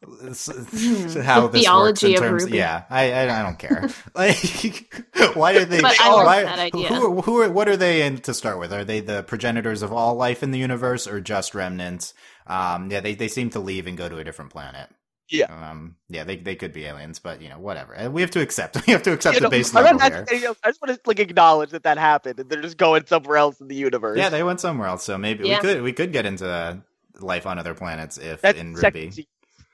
Hmm. 0.00 1.20
how 1.22 1.48
the 1.48 1.58
this 1.58 1.68
works 1.68 2.02
in 2.04 2.14
terms. 2.14 2.44
Ruby. 2.44 2.56
Yeah, 2.56 2.84
I, 2.88 3.12
I, 3.12 3.40
I 3.40 3.42
don't 3.42 3.58
care. 3.58 3.88
like, 4.14 4.94
why 5.34 5.56
are 5.56 5.64
they? 5.64 5.80
But 5.80 6.00
I 6.00 6.08
oh, 6.08 6.24
why, 6.24 6.44
that 6.44 6.58
idea. 6.58 6.88
Who, 6.88 7.20
who 7.20 7.42
are, 7.42 7.50
what 7.50 7.68
are 7.68 7.76
they 7.76 8.06
in 8.06 8.18
to 8.18 8.32
start 8.32 8.60
with? 8.60 8.72
Are 8.72 8.84
they 8.84 9.00
the 9.00 9.24
progenitors 9.24 9.82
of 9.82 9.92
all 9.92 10.14
life 10.14 10.44
in 10.44 10.52
the 10.52 10.58
universe, 10.58 11.08
or 11.08 11.20
just 11.20 11.54
remnants? 11.54 12.14
Um, 12.46 12.90
yeah, 12.92 13.00
they 13.00 13.16
they 13.16 13.26
seem 13.26 13.50
to 13.50 13.60
leave 13.60 13.88
and 13.88 13.98
go 13.98 14.08
to 14.08 14.18
a 14.18 14.24
different 14.24 14.52
planet. 14.52 14.88
Yeah. 15.28 15.70
Um, 15.70 15.96
yeah, 16.08 16.24
they, 16.24 16.36
they 16.36 16.54
could 16.54 16.72
be 16.72 16.84
aliens, 16.84 17.18
but 17.18 17.42
you 17.42 17.48
know, 17.48 17.58
whatever. 17.58 18.10
We 18.10 18.22
have 18.22 18.30
to 18.32 18.40
accept. 18.40 18.78
We 18.86 18.92
have 18.92 19.02
to 19.02 19.12
accept 19.12 19.36
you 19.36 19.40
the 19.42 19.50
base 19.50 19.74
level 19.74 19.98
here. 19.98 20.24
I 20.28 20.68
just 20.68 20.80
want 20.80 20.94
to 20.94 21.00
like 21.04 21.18
acknowledge 21.18 21.70
that 21.70 21.82
that 21.82 21.98
happened, 21.98 22.40
and 22.40 22.48
they're 22.48 22.62
just 22.62 22.78
going 22.78 23.04
somewhere 23.06 23.36
else 23.36 23.60
in 23.60 23.68
the 23.68 23.74
universe. 23.74 24.16
Yeah, 24.16 24.30
they 24.30 24.42
went 24.42 24.60
somewhere 24.60 24.88
else. 24.88 25.04
So 25.04 25.18
maybe 25.18 25.46
yeah. 25.46 25.56
we 25.56 25.60
could 25.60 25.82
we 25.82 25.92
could 25.92 26.12
get 26.12 26.24
into 26.24 26.82
life 27.20 27.46
on 27.46 27.58
other 27.58 27.74
planets 27.74 28.16
if 28.16 28.40
That's 28.40 28.58
in 28.58 28.74
Ruby 28.74 29.26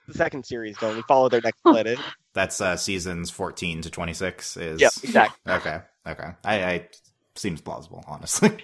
the 0.06 0.14
second 0.14 0.44
series 0.44 0.76
though. 0.78 0.94
We 0.94 1.02
follow 1.02 1.28
their 1.28 1.40
next 1.40 1.60
planet. 1.62 1.98
That's 2.32 2.60
uh, 2.60 2.76
seasons 2.76 3.30
fourteen 3.30 3.82
to 3.82 3.90
twenty 3.90 4.14
six. 4.14 4.56
Is 4.56 4.80
yeah, 4.80 4.88
exactly. 5.02 5.52
Okay, 5.52 5.80
okay. 6.06 6.30
I, 6.44 6.64
I 6.64 6.88
seems 7.36 7.60
plausible, 7.60 8.04
honestly. 8.06 8.56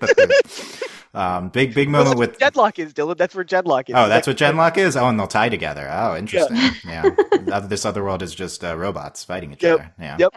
um, 1.15 1.49
big 1.49 1.75
big 1.75 1.89
moment 1.89 2.19
well, 2.19 2.29
with 2.29 2.39
gen:LOCK 2.39 2.79
is 2.79 2.93
Dylan. 2.93 3.17
That's 3.17 3.35
where 3.35 3.45
gen:LOCK 3.45 3.91
is. 3.91 3.95
Oh, 3.97 4.09
that's 4.09 4.27
what 4.27 4.37
gen:LOCK 4.37 4.79
is. 4.79 4.97
Oh, 4.97 5.09
and 5.09 5.19
they'll 5.19 5.27
tie 5.27 5.49
together. 5.49 5.89
Oh, 5.91 6.17
interesting. 6.17 6.57
Yeah. 6.85 7.11
yeah. 7.47 7.61
this 7.61 7.85
other 7.85 8.03
world 8.03 8.23
is 8.23 8.35
just 8.35 8.65
uh, 8.65 8.77
robots 8.77 9.25
fighting 9.25 9.53
each 9.53 9.63
yep. 9.63 9.75
other. 9.75 9.95
Yeah. 9.99 10.17
Yep. 10.19 10.35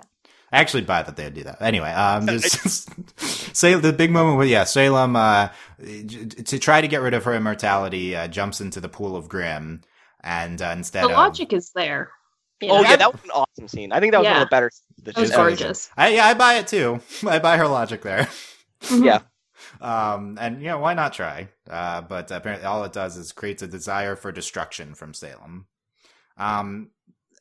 I 0.53 0.59
actually 0.59 0.83
buy 0.83 1.01
that 1.01 1.15
they'd 1.15 1.33
do 1.33 1.43
that. 1.45 1.61
Anyway, 1.63 1.89
um, 1.89 2.27
just 2.27 2.87
say 3.55 3.73
the 3.73 3.91
big 3.91 4.11
moment 4.11 4.37
with 4.37 4.49
yeah, 4.49 4.65
Salem 4.65 5.15
uh, 5.15 5.49
to 5.79 6.59
try 6.59 6.79
to 6.79 6.87
get 6.87 7.01
rid 7.01 7.15
of 7.15 7.23
her 7.23 7.33
immortality 7.33 8.15
uh, 8.15 8.27
jumps 8.27 8.61
into 8.61 8.79
the 8.79 8.87
pool 8.87 9.15
of 9.15 9.27
Grimm 9.27 9.81
and 10.23 10.61
uh, 10.61 10.73
instead 10.77 11.03
the 11.03 11.09
logic 11.09 11.53
is 11.53 11.71
there. 11.71 12.11
Oh 12.69 12.81
yeah, 12.81 12.95
that 12.95 13.11
was 13.11 13.23
an 13.23 13.31
awesome 13.31 13.67
scene. 13.67 13.91
I 13.91 13.99
think 13.99 14.11
that 14.11 14.19
was 14.19 14.25
yeah. 14.25 14.33
one 14.33 14.41
of 14.41 14.47
the 14.47 14.51
better. 14.51 14.71
That 15.03 15.17
was 15.17 15.31
gorgeous. 15.31 15.89
I, 15.97 16.09
yeah, 16.09 16.25
I 16.25 16.33
buy 16.33 16.55
it 16.55 16.67
too. 16.67 17.01
I 17.27 17.39
buy 17.39 17.57
her 17.57 17.67
logic 17.67 18.01
there. 18.01 18.29
Mm-hmm. 18.81 19.03
Yeah. 19.03 19.19
Um, 19.81 20.37
and 20.39 20.61
you 20.61 20.67
know 20.67 20.79
why 20.79 20.93
not 20.93 21.13
try? 21.13 21.49
Uh, 21.69 22.01
but 22.01 22.31
apparently 22.31 22.65
all 22.65 22.83
it 22.83 22.93
does 22.93 23.17
is 23.17 23.31
creates 23.31 23.61
a 23.61 23.67
desire 23.67 24.15
for 24.15 24.31
destruction 24.31 24.93
from 24.93 25.13
Salem. 25.13 25.67
Um, 26.37 26.89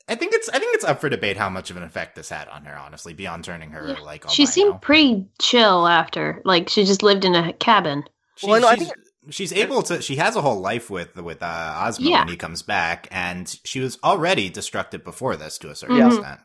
I 0.09 0.15
think 0.15 0.35
it's 0.35 0.49
I 0.49 0.59
think 0.59 0.75
it's 0.75 0.85
up 0.85 1.01
for 1.01 1.09
debate 1.09 1.37
how 1.37 1.49
much 1.49 1.71
of 1.71 1.77
an 1.77 1.83
effect 1.83 2.17
this 2.17 2.29
had 2.29 2.49
on 2.49 2.65
her. 2.65 2.77
Honestly, 2.77 3.15
beyond 3.15 3.45
turning 3.45 3.71
her 3.71 3.89
yeah. 3.89 4.01
like 4.01 4.29
she 4.29 4.47
seemed 4.47 4.81
pretty 4.83 5.27
chill 5.41 5.87
after. 5.87 6.43
Like 6.45 6.69
she 6.69 6.85
just 6.85 7.03
lived 7.03 7.25
in 7.25 7.35
a 7.35 7.53
cabin. 7.55 8.05
She, 8.37 8.49
well, 8.49 8.61
no, 8.61 8.69
I 8.69 8.77
think 8.77 8.93
she's 9.31 9.53
able 9.53 9.83
to 9.83 10.03
she 10.03 10.17
has 10.17 10.37
a 10.37 10.41
whole 10.41 10.61
life 10.61 10.91
with 10.91 11.15
with 11.17 11.43
uh, 11.43 11.85
Ozma 11.87 12.09
yeah. 12.09 12.19
when 12.21 12.29
he 12.29 12.37
comes 12.37 12.63
back 12.63 13.09
and 13.11 13.59
she 13.65 13.81
was 13.81 13.99
already 14.03 14.51
destructive 14.51 15.05
before 15.05 15.37
this 15.37 15.59
to 15.59 15.71
a 15.71 15.75
certain 15.75 15.97
mm-hmm. 15.97 16.19
extent. 16.19 16.41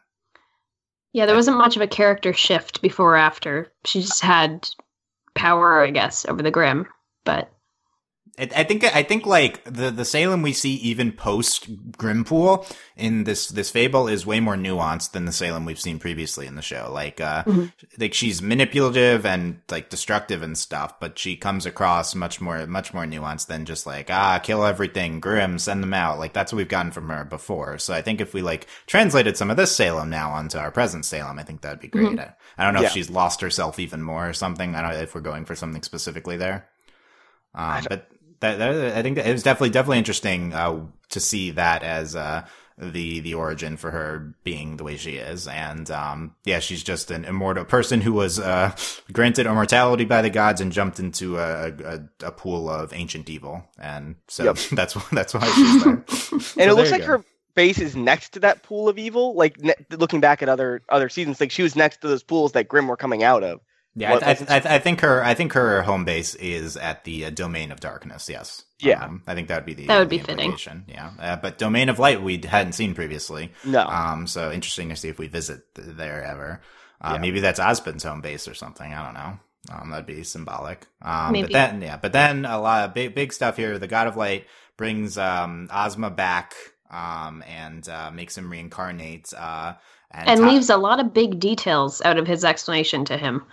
Yeah, 1.13 1.25
there 1.25 1.35
wasn't 1.35 1.57
much 1.57 1.75
of 1.75 1.81
a 1.81 1.87
character 1.87 2.33
shift 2.33 2.81
before 2.81 3.13
or 3.13 3.17
after. 3.17 3.71
She 3.85 4.01
just 4.01 4.21
had 4.21 4.67
power, 5.33 5.83
I 5.83 5.91
guess, 5.91 6.25
over 6.25 6.43
the 6.43 6.51
Grimm, 6.51 6.87
but 7.25 7.51
I 8.39 8.63
think 8.65 8.83
I 8.83 9.01
think 9.01 9.25
like 9.25 9.63
the 9.63 9.89
the 9.89 10.05
Salem 10.05 10.43
we 10.43 10.53
see 10.53 10.75
even 10.75 11.11
post 11.11 11.91
Grimpool 11.93 12.71
in 12.95 13.23
this 13.23 13.47
this 13.47 13.71
fable 13.71 14.07
is 14.07 14.27
way 14.27 14.39
more 14.39 14.55
nuanced 14.55 15.13
than 15.13 15.25
the 15.25 15.31
Salem 15.31 15.65
we've 15.65 15.79
seen 15.79 15.97
previously 15.97 16.45
in 16.45 16.53
the 16.53 16.61
show. 16.61 16.91
Like 16.91 17.19
uh 17.19 17.43
mm-hmm. 17.45 17.65
like 17.97 18.13
she's 18.13 18.39
manipulative 18.39 19.25
and 19.25 19.59
like 19.71 19.89
destructive 19.89 20.43
and 20.43 20.55
stuff, 20.55 20.99
but 20.99 21.17
she 21.17 21.35
comes 21.35 21.65
across 21.65 22.13
much 22.13 22.39
more 22.39 22.67
much 22.67 22.93
more 22.93 23.05
nuanced 23.05 23.47
than 23.47 23.65
just 23.65 23.87
like 23.87 24.11
ah 24.11 24.37
kill 24.37 24.63
everything, 24.63 25.19
grim 25.19 25.57
send 25.57 25.81
them 25.81 25.95
out. 25.95 26.19
Like 26.19 26.33
that's 26.33 26.53
what 26.53 26.57
we've 26.57 26.67
gotten 26.67 26.91
from 26.91 27.09
her 27.09 27.25
before. 27.25 27.79
So 27.79 27.91
I 27.91 28.03
think 28.03 28.21
if 28.21 28.35
we 28.35 28.43
like 28.43 28.67
translated 28.85 29.35
some 29.35 29.49
of 29.49 29.57
this 29.57 29.75
Salem 29.75 30.11
now 30.11 30.29
onto 30.29 30.59
our 30.59 30.69
present 30.69 31.05
Salem, 31.05 31.39
I 31.39 31.43
think 31.43 31.61
that'd 31.61 31.79
be 31.79 31.87
great. 31.87 32.09
Mm-hmm. 32.09 32.19
I, 32.19 32.33
I, 32.59 32.65
don't 32.65 32.75
know 32.75 32.81
yeah. 32.81 32.87
if 32.87 32.93
she's 32.93 33.09
lost 33.09 33.41
herself 33.41 33.79
even 33.79 34.03
more 34.03 34.29
or 34.29 34.33
something. 34.33 34.75
I 34.75 34.83
don't 34.83 34.91
know 34.91 34.97
if 34.97 35.15
we're 35.15 35.21
going 35.21 35.45
for 35.45 35.55
something 35.55 35.81
specifically 35.81 36.37
there. 36.37 36.67
Um, 37.55 37.83
but 37.89 38.07
that, 38.39 38.57
that, 38.59 38.97
I 38.97 39.01
think 39.01 39.15
that 39.15 39.27
it 39.27 39.31
was 39.31 39.43
definitely 39.43 39.71
definitely 39.71 39.99
interesting 39.99 40.53
uh, 40.53 40.85
to 41.09 41.19
see 41.19 41.51
that 41.51 41.83
as 41.83 42.15
uh, 42.15 42.45
the 42.77 43.21
the 43.21 43.33
origin 43.33 43.75
for 43.75 43.89
her 43.89 44.35
being 44.43 44.77
the 44.77 44.83
way 44.83 44.97
she 44.97 45.15
is, 45.15 45.47
and 45.47 45.89
um, 45.89 46.35
yeah, 46.45 46.59
she's 46.59 46.83
just 46.83 47.09
an 47.09 47.25
immortal 47.25 47.65
person 47.65 48.01
who 48.01 48.13
was 48.13 48.39
uh, 48.39 48.75
granted 49.11 49.47
immortality 49.47 50.05
by 50.05 50.21
the 50.21 50.29
gods 50.29 50.61
and 50.61 50.71
jumped 50.71 50.99
into 50.99 51.37
a, 51.37 51.69
a, 51.69 51.99
a 52.27 52.31
pool 52.31 52.69
of 52.69 52.93
ancient 52.93 53.29
evil, 53.29 53.63
and 53.79 54.15
so 54.27 54.43
yep. 54.43 54.57
that's 54.71 54.93
that's 55.09 55.33
why 55.33 55.45
she's 55.51 55.83
there. 55.83 55.93
and 56.31 56.41
so 56.41 56.61
it 56.61 56.73
looks 56.73 56.91
like 56.91 57.01
go. 57.01 57.07
her 57.07 57.25
face 57.55 57.79
is 57.79 57.95
next 57.95 58.33
to 58.33 58.39
that 58.41 58.61
pool 58.61 58.87
of 58.87 58.99
evil. 58.99 59.33
Like 59.33 59.59
ne- 59.59 59.73
looking 59.91 60.19
back 60.19 60.43
at 60.43 60.49
other 60.49 60.83
other 60.89 61.09
seasons, 61.09 61.39
like 61.41 61.51
she 61.51 61.63
was 61.63 61.75
next 61.75 62.01
to 62.01 62.07
those 62.07 62.21
pools 62.21 62.51
that 62.51 62.67
Grimm 62.67 62.87
were 62.87 62.97
coming 62.97 63.23
out 63.23 63.43
of. 63.43 63.59
Yeah, 63.99 64.11
what, 64.11 64.23
I, 64.23 64.37
I, 64.47 64.75
I, 64.75 64.79
think 64.79 65.01
her 65.01 65.23
I 65.23 65.33
think 65.33 65.53
her 65.53 65.81
home 65.81 66.05
base 66.05 66.35
is 66.35 66.77
at 66.77 67.03
the 67.03 67.25
uh, 67.25 67.29
domain 67.31 67.71
of 67.71 67.79
darkness. 67.79 68.29
Yes. 68.29 68.63
Yeah, 68.79 69.03
um, 69.03 69.23
I 69.25 69.33
think 69.33 69.47
that 69.47 69.55
would 69.55 69.65
be 69.65 69.73
the 69.73 69.87
that 69.87 69.97
would 69.97 70.09
the 70.09 70.19
be 70.19 70.23
fitting. 70.23 70.55
Yeah, 70.87 71.11
uh, 71.19 71.35
but 71.37 71.57
domain 71.57 71.89
of 71.89 71.97
light 71.97 72.21
we 72.21 72.37
hadn't 72.37 72.73
seen 72.73 72.93
previously. 72.93 73.51
No. 73.65 73.81
Um. 73.81 74.27
So 74.27 74.51
interesting 74.51 74.89
to 74.89 74.95
see 74.95 75.09
if 75.09 75.17
we 75.17 75.27
visit 75.27 75.63
there 75.73 76.23
ever. 76.23 76.61
Uh, 77.01 77.13
yeah. 77.13 77.21
Maybe 77.21 77.39
that's 77.39 77.59
Ozpin's 77.59 78.03
home 78.03 78.21
base 78.21 78.47
or 78.47 78.53
something. 78.53 78.93
I 78.93 79.03
don't 79.03 79.15
know. 79.15 79.39
Um, 79.71 79.89
that'd 79.89 80.05
be 80.05 80.23
symbolic. 80.23 80.85
Um, 81.01 81.31
Maybe. 81.31 81.47
but 81.47 81.53
then 81.53 81.81
yeah, 81.81 81.97
but 81.97 82.13
then 82.13 82.45
a 82.45 82.61
lot 82.61 82.87
of 82.87 82.93
big 82.93 83.15
big 83.15 83.33
stuff 83.33 83.57
here. 83.57 83.79
The 83.79 83.87
God 83.87 84.05
of 84.05 84.15
Light 84.15 84.45
brings 84.77 85.17
um 85.17 85.69
Ozma 85.73 86.11
back 86.11 86.53
um 86.91 87.43
and 87.47 87.89
uh, 87.89 88.11
makes 88.11 88.37
him 88.37 88.49
reincarnate 88.49 89.33
uh 89.35 89.73
and, 90.11 90.29
and 90.29 90.41
leaves 90.47 90.69
a 90.69 90.77
lot 90.77 91.01
of 91.01 91.13
big 91.13 91.39
details 91.39 92.01
out 92.05 92.17
of 92.17 92.25
his 92.25 92.45
explanation 92.45 93.03
to 93.05 93.17
him 93.17 93.43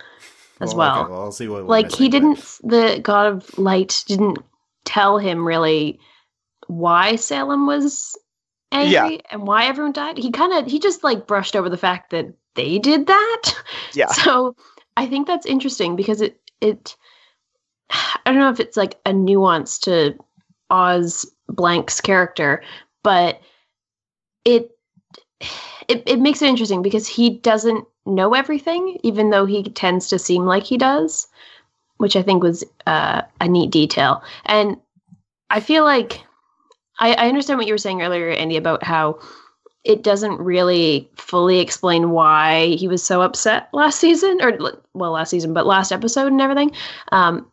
as 0.61 0.73
well. 0.73 0.93
well. 0.93 1.03
Okay, 1.03 1.11
well, 1.11 1.23
will 1.23 1.31
see 1.31 1.47
what 1.47 1.65
like 1.65 1.91
he 1.91 2.09
didn't. 2.09 2.39
The 2.63 2.99
God 3.01 3.27
of 3.27 3.57
Light 3.57 4.03
didn't 4.07 4.39
tell 4.85 5.17
him 5.17 5.45
really 5.45 5.99
why 6.67 7.15
Salem 7.15 7.67
was 7.67 8.17
angry 8.71 9.15
yeah. 9.15 9.21
and 9.31 9.47
why 9.47 9.65
everyone 9.65 9.93
died. 9.93 10.17
He 10.17 10.31
kind 10.31 10.53
of 10.53 10.71
he 10.71 10.79
just 10.79 11.03
like 11.03 11.27
brushed 11.27 11.55
over 11.55 11.69
the 11.69 11.77
fact 11.77 12.11
that 12.11 12.33
they 12.55 12.79
did 12.79 13.07
that. 13.07 13.53
Yeah. 13.93 14.07
So 14.07 14.57
I 14.97 15.05
think 15.05 15.25
that's 15.25 15.45
interesting 15.45 15.95
because 15.95 16.21
it 16.21 16.39
it 16.59 16.95
I 17.89 18.19
don't 18.25 18.39
know 18.39 18.49
if 18.49 18.59
it's 18.59 18.77
like 18.77 18.99
a 19.05 19.13
nuance 19.13 19.79
to 19.79 20.17
Oz 20.69 21.31
Blank's 21.47 22.01
character, 22.01 22.63
but 23.03 23.39
it 24.43 24.74
it, 25.87 26.03
it 26.05 26.19
makes 26.19 26.41
it 26.41 26.49
interesting 26.49 26.81
because 26.81 27.07
he 27.07 27.29
doesn't 27.29 27.85
know 28.05 28.33
everything, 28.33 28.99
even 29.03 29.29
though 29.29 29.45
he 29.45 29.63
tends 29.63 30.07
to 30.09 30.19
seem 30.19 30.45
like 30.45 30.63
he 30.63 30.77
does, 30.77 31.27
which 31.97 32.15
I 32.15 32.21
think 32.21 32.43
was 32.43 32.63
uh, 32.85 33.21
a 33.41 33.47
neat 33.47 33.71
detail. 33.71 34.23
And 34.45 34.77
I 35.49 35.59
feel 35.59 35.83
like 35.83 36.21
I, 36.99 37.13
I 37.13 37.27
understand 37.27 37.57
what 37.57 37.67
you 37.67 37.73
were 37.73 37.79
saying 37.79 38.01
earlier, 38.01 38.29
Andy, 38.29 38.57
about 38.57 38.83
how 38.83 39.19
it 39.83 40.03
doesn't 40.03 40.39
really 40.39 41.09
fully 41.15 41.59
explain 41.59 42.09
why 42.09 42.67
he 42.69 42.87
was 42.87 43.03
so 43.03 43.21
upset 43.21 43.69
last 43.71 43.99
season, 43.99 44.39
or 44.41 44.81
well, 44.93 45.11
last 45.11 45.29
season, 45.29 45.53
but 45.53 45.67
last 45.67 45.91
episode 45.91 46.31
and 46.31 46.41
everything. 46.41 46.71
Um, 47.11 47.49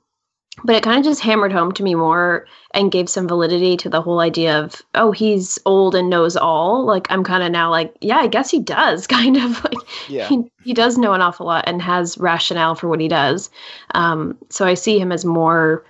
but 0.64 0.76
it 0.76 0.82
kind 0.82 0.98
of 0.98 1.04
just 1.04 1.20
hammered 1.20 1.52
home 1.52 1.72
to 1.72 1.82
me 1.82 1.94
more 1.94 2.46
and 2.74 2.92
gave 2.92 3.08
some 3.08 3.26
validity 3.26 3.76
to 3.76 3.88
the 3.88 4.02
whole 4.02 4.20
idea 4.20 4.58
of 4.58 4.82
oh 4.94 5.10
he's 5.10 5.58
old 5.64 5.94
and 5.94 6.10
knows 6.10 6.36
all. 6.36 6.84
Like 6.84 7.06
i'm 7.10 7.24
kind 7.24 7.42
of 7.42 7.50
now 7.50 7.70
like 7.70 7.94
yeah 8.00 8.18
i 8.18 8.26
guess 8.26 8.50
he 8.50 8.60
does 8.60 9.06
kind 9.18 9.36
of 9.36 9.64
like 9.64 9.78
yeah. 10.08 10.28
he, 10.28 10.44
he 10.64 10.74
does 10.74 10.98
know 10.98 11.12
an 11.12 11.22
awful 11.22 11.46
lot 11.46 11.64
and 11.66 11.80
has 11.80 12.18
rationale 12.18 12.74
for 12.74 12.88
what 12.88 13.00
he 13.00 13.08
does. 13.08 13.50
Um, 13.94 14.38
so 14.48 14.66
i 14.66 14.74
see 14.74 14.98
him 14.98 15.12
as 15.12 15.24
more 15.24 15.84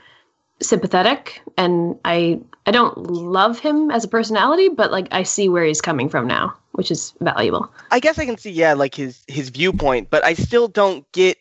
sympathetic 0.60 1.42
and 1.56 1.98
i 2.04 2.40
i 2.66 2.70
don't 2.70 2.96
love 3.10 3.58
him 3.58 3.90
as 3.90 4.04
a 4.04 4.08
personality 4.08 4.68
but 4.68 4.92
like 4.92 5.08
i 5.10 5.24
see 5.24 5.48
where 5.48 5.64
he's 5.64 5.80
coming 5.80 6.08
from 6.08 6.26
now 6.26 6.54
which 6.72 6.90
is 6.90 7.12
valuable. 7.20 7.70
I 7.90 8.00
guess 8.00 8.18
i 8.18 8.24
can 8.24 8.38
see 8.38 8.50
yeah 8.50 8.74
like 8.74 8.94
his 8.94 9.24
his 9.26 9.48
viewpoint 9.48 10.08
but 10.08 10.24
i 10.24 10.34
still 10.34 10.68
don't 10.68 11.10
get 11.12 11.36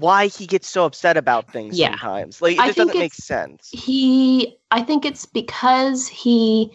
why 0.00 0.26
he 0.26 0.46
gets 0.46 0.68
so 0.68 0.84
upset 0.84 1.16
about 1.16 1.50
things 1.52 1.78
Yeah. 1.78 1.90
sometimes. 1.90 2.40
Like 2.42 2.54
it 2.54 2.60
I 2.60 2.66
just 2.66 2.78
doesn't 2.78 2.98
make 2.98 3.14
sense. 3.14 3.68
he 3.72 4.56
i 4.70 4.82
think 4.82 5.04
it's 5.04 5.26
because 5.26 6.08
he 6.08 6.72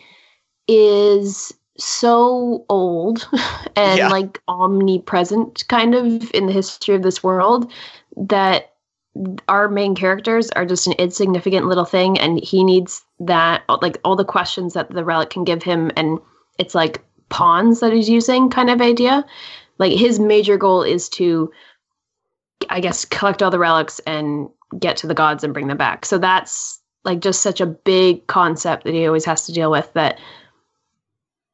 is 0.67 1.53
so 1.77 2.65
old 2.69 3.27
and 3.75 3.97
Yeah. 3.97 4.09
like 4.09 4.41
omnipresent 4.47 5.67
kind 5.67 5.93
of 5.95 6.31
in 6.31 6.47
the 6.47 6.53
history 6.53 6.95
of 6.95 7.03
this 7.03 7.23
world 7.23 7.71
that 8.15 8.73
our 9.47 9.67
main 9.69 9.95
characters 9.95 10.49
are 10.51 10.65
just 10.65 10.87
an 10.87 10.93
insignificant 10.93 11.67
little 11.67 11.85
thing 11.85 12.19
and 12.19 12.43
he 12.43 12.63
needs 12.63 13.03
that 13.19 13.63
like 13.81 13.97
all 14.03 14.15
the 14.15 14.25
questions 14.25 14.73
that 14.73 14.89
the 14.91 15.05
relic 15.05 15.29
can 15.29 15.43
give 15.43 15.63
him 15.63 15.91
and 15.95 16.19
it's 16.59 16.75
like 16.75 17.01
pawns 17.29 17.79
that 17.79 17.93
he's 17.93 18.09
using 18.09 18.49
kind 18.49 18.69
of 18.69 18.81
idea 18.81 19.25
like 19.77 19.93
his 19.97 20.19
major 20.19 20.57
goal 20.57 20.83
is 20.83 21.07
to 21.09 21.51
i 22.69 22.79
guess 22.79 23.05
collect 23.05 23.41
all 23.43 23.51
the 23.51 23.59
relics 23.59 23.99
and 24.07 24.49
get 24.79 24.97
to 24.97 25.07
the 25.07 25.13
gods 25.13 25.43
and 25.43 25.53
bring 25.53 25.67
them 25.67 25.77
back 25.77 26.05
so 26.05 26.17
that's 26.17 26.79
like 27.03 27.19
just 27.19 27.41
such 27.41 27.61
a 27.61 27.65
big 27.65 28.25
concept 28.27 28.83
that 28.83 28.93
he 28.93 29.05
always 29.05 29.25
has 29.25 29.45
to 29.45 29.51
deal 29.53 29.69
with 29.71 29.91
that 29.93 30.19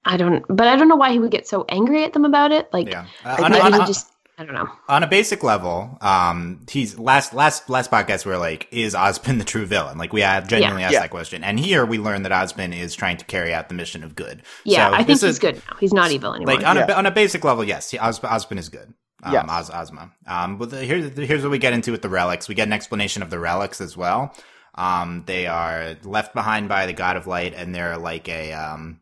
i 0.06 0.18
don't 0.18 0.46
but 0.50 0.68
i 0.68 0.76
don't 0.76 0.88
know 0.88 0.96
why 0.96 1.12
he 1.12 1.20
would 1.20 1.32
get 1.32 1.48
so 1.48 1.66
angry 1.70 2.04
at 2.04 2.14
them 2.14 2.26
about 2.26 2.52
it 2.52 2.70
like 2.74 2.88
Yeah. 2.88 3.06
I- 3.24 3.32
Uh, 3.36 3.46
on, 3.46 3.54
on- 3.54 3.74
he 3.74 3.80
on- 3.80 3.88
just 3.88 4.12
i 4.38 4.44
don't 4.44 4.56
know 4.56 4.70
on 4.90 5.04
a 5.04 5.08
basic 5.08 5.44
level, 5.44 5.98
um, 6.02 6.66
he's 6.70 6.98
last 6.98 7.34
last 7.34 7.70
last 7.70 7.92
podcast 7.92 8.26
we're 8.26 8.38
like, 8.38 8.68
is 8.72 8.94
Ozpin 8.96 9.38
the 9.38 9.44
true 9.46 9.66
villain? 9.66 9.98
Like 10.00 10.12
we 10.14 10.22
have 10.22 10.48
genuinely 10.48 10.84
asked 10.84 10.94
Yeah. 10.94 11.02
that 11.02 11.12
question, 11.12 11.44
and 11.46 11.58
here 11.60 11.86
we 11.86 11.98
learn 12.00 12.24
that 12.24 12.32
Ozpin 12.34 12.76
is 12.76 12.94
trying 12.96 13.18
to 13.18 13.26
carry 13.26 13.54
out 13.54 13.70
the 13.70 13.76
mission 13.76 14.04
of 14.04 14.16
good. 14.16 14.42
yeah 14.64 14.90
So 14.90 14.94
i 14.94 14.98
think 14.98 15.08
this 15.10 15.22
he's 15.22 15.30
is- 15.32 15.40
good 15.40 15.56
now 15.70 15.78
he's 15.80 15.94
not 15.94 16.12
evil 16.12 16.34
anymore 16.34 16.56
Like 16.56 16.66
on 16.66 16.78
a 16.78 16.92
on 16.92 17.06
a 17.06 17.12
basic 17.12 17.44
level, 17.44 17.64
yes, 17.64 17.92
he, 17.92 18.00
Ozpin 18.00 18.58
is 18.58 18.70
good. 18.70 18.94
Um, 19.24 19.34
Yes. 19.34 19.46
Oz, 19.50 19.70
Ozma. 19.70 20.12
Um, 20.26 20.58
but 20.58 20.72
the, 20.72 20.84
here's 20.84 21.18
here's 21.18 21.44
what 21.44 21.52
we 21.52 21.60
get 21.60 21.74
into 21.74 21.92
with 21.92 22.02
the 22.02 22.10
relics. 22.10 22.48
We 22.48 22.56
get 22.56 22.68
an 22.68 22.74
explanation 22.74 23.22
of 23.22 23.30
the 23.30 23.40
relics 23.40 23.82
as 23.82 23.96
well. 23.96 24.34
Um, 24.76 25.24
they 25.26 25.48
are 25.48 25.96
left 26.04 26.34
behind 26.34 26.70
by 26.70 26.86
the 26.86 26.94
God 26.94 27.18
of 27.18 27.28
Light, 27.28 27.54
and 27.54 27.76
they're 27.76 27.98
like 27.98 28.30
a 28.30 28.54
um, 28.54 29.02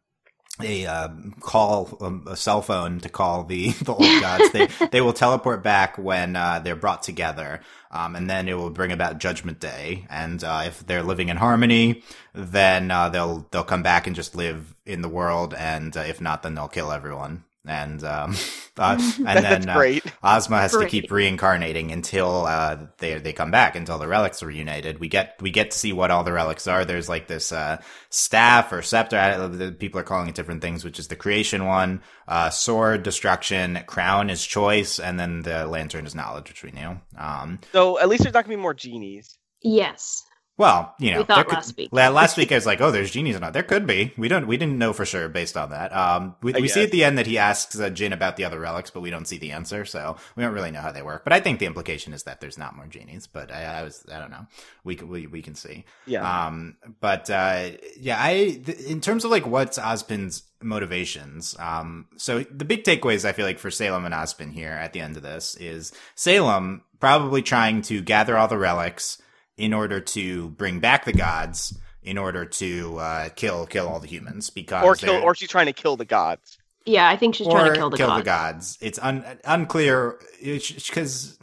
a 0.62 0.86
um, 0.86 1.36
call 1.39 1.97
um, 2.01 2.25
a 2.27 2.36
cell 2.36 2.62
phone 2.62 2.99
to 3.01 3.10
call 3.10 3.43
the 3.43 3.69
the 3.84 3.93
old 3.93 4.21
gods. 4.21 4.51
They 4.51 4.67
they 4.91 5.01
will 5.01 5.13
teleport 5.13 5.63
back 5.63 5.97
when 5.97 6.36
uh, 6.36 6.60
they're 6.60 6.75
brought 6.75 7.03
together, 7.03 7.62
um, 7.91 8.15
and 8.15 8.29
then 8.29 8.47
it 8.47 8.58
will 8.58 8.69
bring 8.69 8.91
about 8.91 9.19
Judgment 9.19 9.60
Day. 9.60 10.05
And 10.10 10.43
uh, 10.43 10.63
if 10.65 10.86
they're 10.86 11.03
living 11.03 11.29
in 11.29 11.38
harmony, 11.38 12.03
then 12.34 12.91
uh, 12.91 13.10
they'll 13.10 13.47
they'll 13.51 13.63
come 13.63 13.84
back 13.84 14.08
and 14.08 14.15
just 14.15 14.36
live 14.36 14.75
in 14.86 15.01
the 15.01 15.10
world. 15.10 15.53
And 15.53 15.95
uh, 15.95 16.01
if 16.01 16.19
not, 16.19 16.43
then 16.43 16.55
they'll 16.55 16.67
kill 16.67 16.91
everyone. 16.91 17.43
And 17.67 18.04
um, 18.04 18.36
uh, 18.78 18.98
and 19.17 19.26
then 19.26 19.43
that's 19.43 19.67
uh, 19.67 19.76
great. 19.76 20.04
Ozma 20.24 20.60
has 20.60 20.72
to 20.72 20.88
keep 20.88 21.12
reincarnating 21.12 21.91
until 21.91 22.45
uh, 22.45 22.78
they 22.98 23.19
they 23.19 23.34
come 23.34 23.52
back 23.52 23.76
until 23.76 24.00
the 24.00 24.08
relics 24.08 24.41
are 24.41 24.48
reunited. 24.48 25.00
We 25.00 25.10
get 25.10 25.36
we 25.41 25.52
get 25.52 25.72
to 25.72 25.78
see 25.78 25.93
what 25.93 26.12
all 26.12 26.24
the 26.24 26.32
relics 26.34 26.67
are. 26.67 26.86
There's 26.86 27.10
like 27.10 27.28
this 27.28 27.52
uh, 27.52 27.82
staff 28.10 28.72
or 28.72 28.82
scepter. 28.82 29.17
I, 29.17 29.48
the 29.48 29.72
people 29.72 30.00
are 30.00 30.04
calling 30.04 30.30
it 30.30 30.36
different 30.36 30.62
things, 30.62 30.84
which 30.84 31.00
is 31.00 31.10
the 31.10 31.15
creation 31.15 31.65
one, 31.65 32.02
uh, 32.28 32.50
sword, 32.50 33.04
destruction, 33.04 33.80
crown 33.88 34.30
is 34.30 34.45
choice, 34.45 35.00
and 35.00 35.19
then 35.19 35.41
the 35.41 35.65
lantern 35.65 36.06
is 36.06 36.15
knowledge, 36.15 36.48
which 36.50 36.63
we 36.63 36.72
knew. 36.72 37.00
Um, 37.17 37.60
So 37.74 38.00
at 38.00 38.08
least 38.10 38.24
there's 38.24 38.34
not 38.34 38.45
gonna 38.45 38.56
be 38.56 38.62
more 38.62 38.74
genies. 38.74 39.38
yes 39.62 40.24
well, 40.60 40.93
you 41.00 41.12
know, 41.12 41.19
We 41.19 41.24
thought 41.24 41.48
could- 41.48 41.56
last 41.56 41.76
week. 41.78 41.89
last 41.91 42.38
week 42.38 42.52
I 42.52 42.56
was 42.62 42.65
like, 42.67 42.82
"Oh, 42.82 42.91
there's 42.91 43.10
genies 43.10 43.36
or 43.36 43.39
not." 43.39 43.54
There 43.54 43.63
could 43.63 43.88
be. 43.88 44.13
We 44.17 44.28
don't. 44.28 44.45
We 44.45 44.58
didn't 44.58 44.78
know 44.78 44.93
for 44.93 45.06
sure 45.06 45.28
based 45.30 45.58
on 45.58 45.72
that. 45.72 45.95
Um, 45.95 46.36
we, 46.43 46.54
we 46.54 46.67
see 46.67 46.84
at 46.84 46.91
the 46.91 47.04
end 47.04 47.17
that 47.17 47.26
he 47.26 47.38
asks 47.39 47.80
uh, 47.80 47.89
Jinn 47.89 48.13
about 48.13 48.36
the 48.36 48.43
other 48.45 48.60
relics, 48.60 48.91
but 48.91 49.00
we 49.02 49.10
don't 49.10 49.26
see 49.26 49.38
the 49.39 49.54
answer, 49.54 49.86
so 49.86 50.17
we 50.36 50.43
don't 50.43 50.54
really 50.54 50.69
know 50.69 50.82
how 50.82 50.91
they 50.91 51.02
work. 51.02 51.24
But 51.24 51.34
I 51.34 51.39
think 51.39 51.60
the 51.60 51.65
implication 51.65 52.13
is 52.13 52.24
that 52.24 52.41
there's 52.41 52.58
not 52.58 52.76
more 52.76 52.86
genies. 52.88 53.26
But 53.26 53.52
I, 53.52 53.63
I 53.80 53.84
was, 53.84 54.06
I 54.13 54.19
don't 54.19 54.32
know. 54.32 54.45
We 54.84 54.95
can, 54.95 55.08
we 55.08 55.26
we 55.28 55.41
can 55.41 55.56
see. 55.56 55.86
Yeah. 56.06 56.48
Um, 56.48 56.76
but 57.00 57.30
uh, 57.30 57.69
yeah, 57.98 58.17
I 58.22 58.62
th- 58.63 58.80
in 58.82 59.00
terms 59.02 59.24
of 59.26 59.32
like 59.32 59.48
what's 59.48 59.80
Ozpin's 59.80 60.43
motivations. 60.62 61.56
Um, 61.58 62.08
so 62.17 62.43
the 62.43 62.65
big 62.65 62.84
takeaways 62.84 63.24
I 63.24 63.32
feel 63.32 63.45
like 63.45 63.60
for 63.60 63.72
Salem 63.72 64.04
and 64.06 64.13
Ozpin 64.13 64.52
here 64.52 64.72
at 64.72 64.91
the 64.91 65.00
end 65.00 65.15
of 65.15 65.24
this 65.24 65.56
is 65.56 65.93
Salem 66.15 66.82
probably 67.00 67.41
trying 67.41 67.82
to 67.84 68.02
gather 68.02 68.38
all 68.38 68.50
the 68.50 68.58
relics 68.58 69.22
in 69.60 69.74
order 69.74 70.00
to 70.00 70.50
bring 70.50 70.80
back 70.80 71.06
the 71.06 71.13
gods. 71.13 71.78
In 72.02 72.17
order 72.17 72.45
to 72.45 72.98
uh, 72.98 73.30
kill 73.36 73.65
kill 73.67 73.88
all 73.88 74.00
the 74.00 74.08
humans, 74.08 74.50
because 74.50 74.84
or 74.86 74.95
kill 74.95 75.22
or 75.22 75.36
she's 75.36 75.50
trying 75.50 75.65
to 75.67 75.74
kill 75.74 75.98
the 75.98 76.06
gods. 76.06 76.58
yeah 76.86 77.08
i 77.10 77.17
think 77.17 77.36
she's 77.36 77.45
trying 77.45 77.72
to 77.72 77.78
kill 77.78 77.89
the 77.89 77.98
god 77.98 78.24
gods. 78.24 78.78
It's 78.82 78.98
un- 79.00 79.24
unclear 79.43 80.17
because 80.41 81.38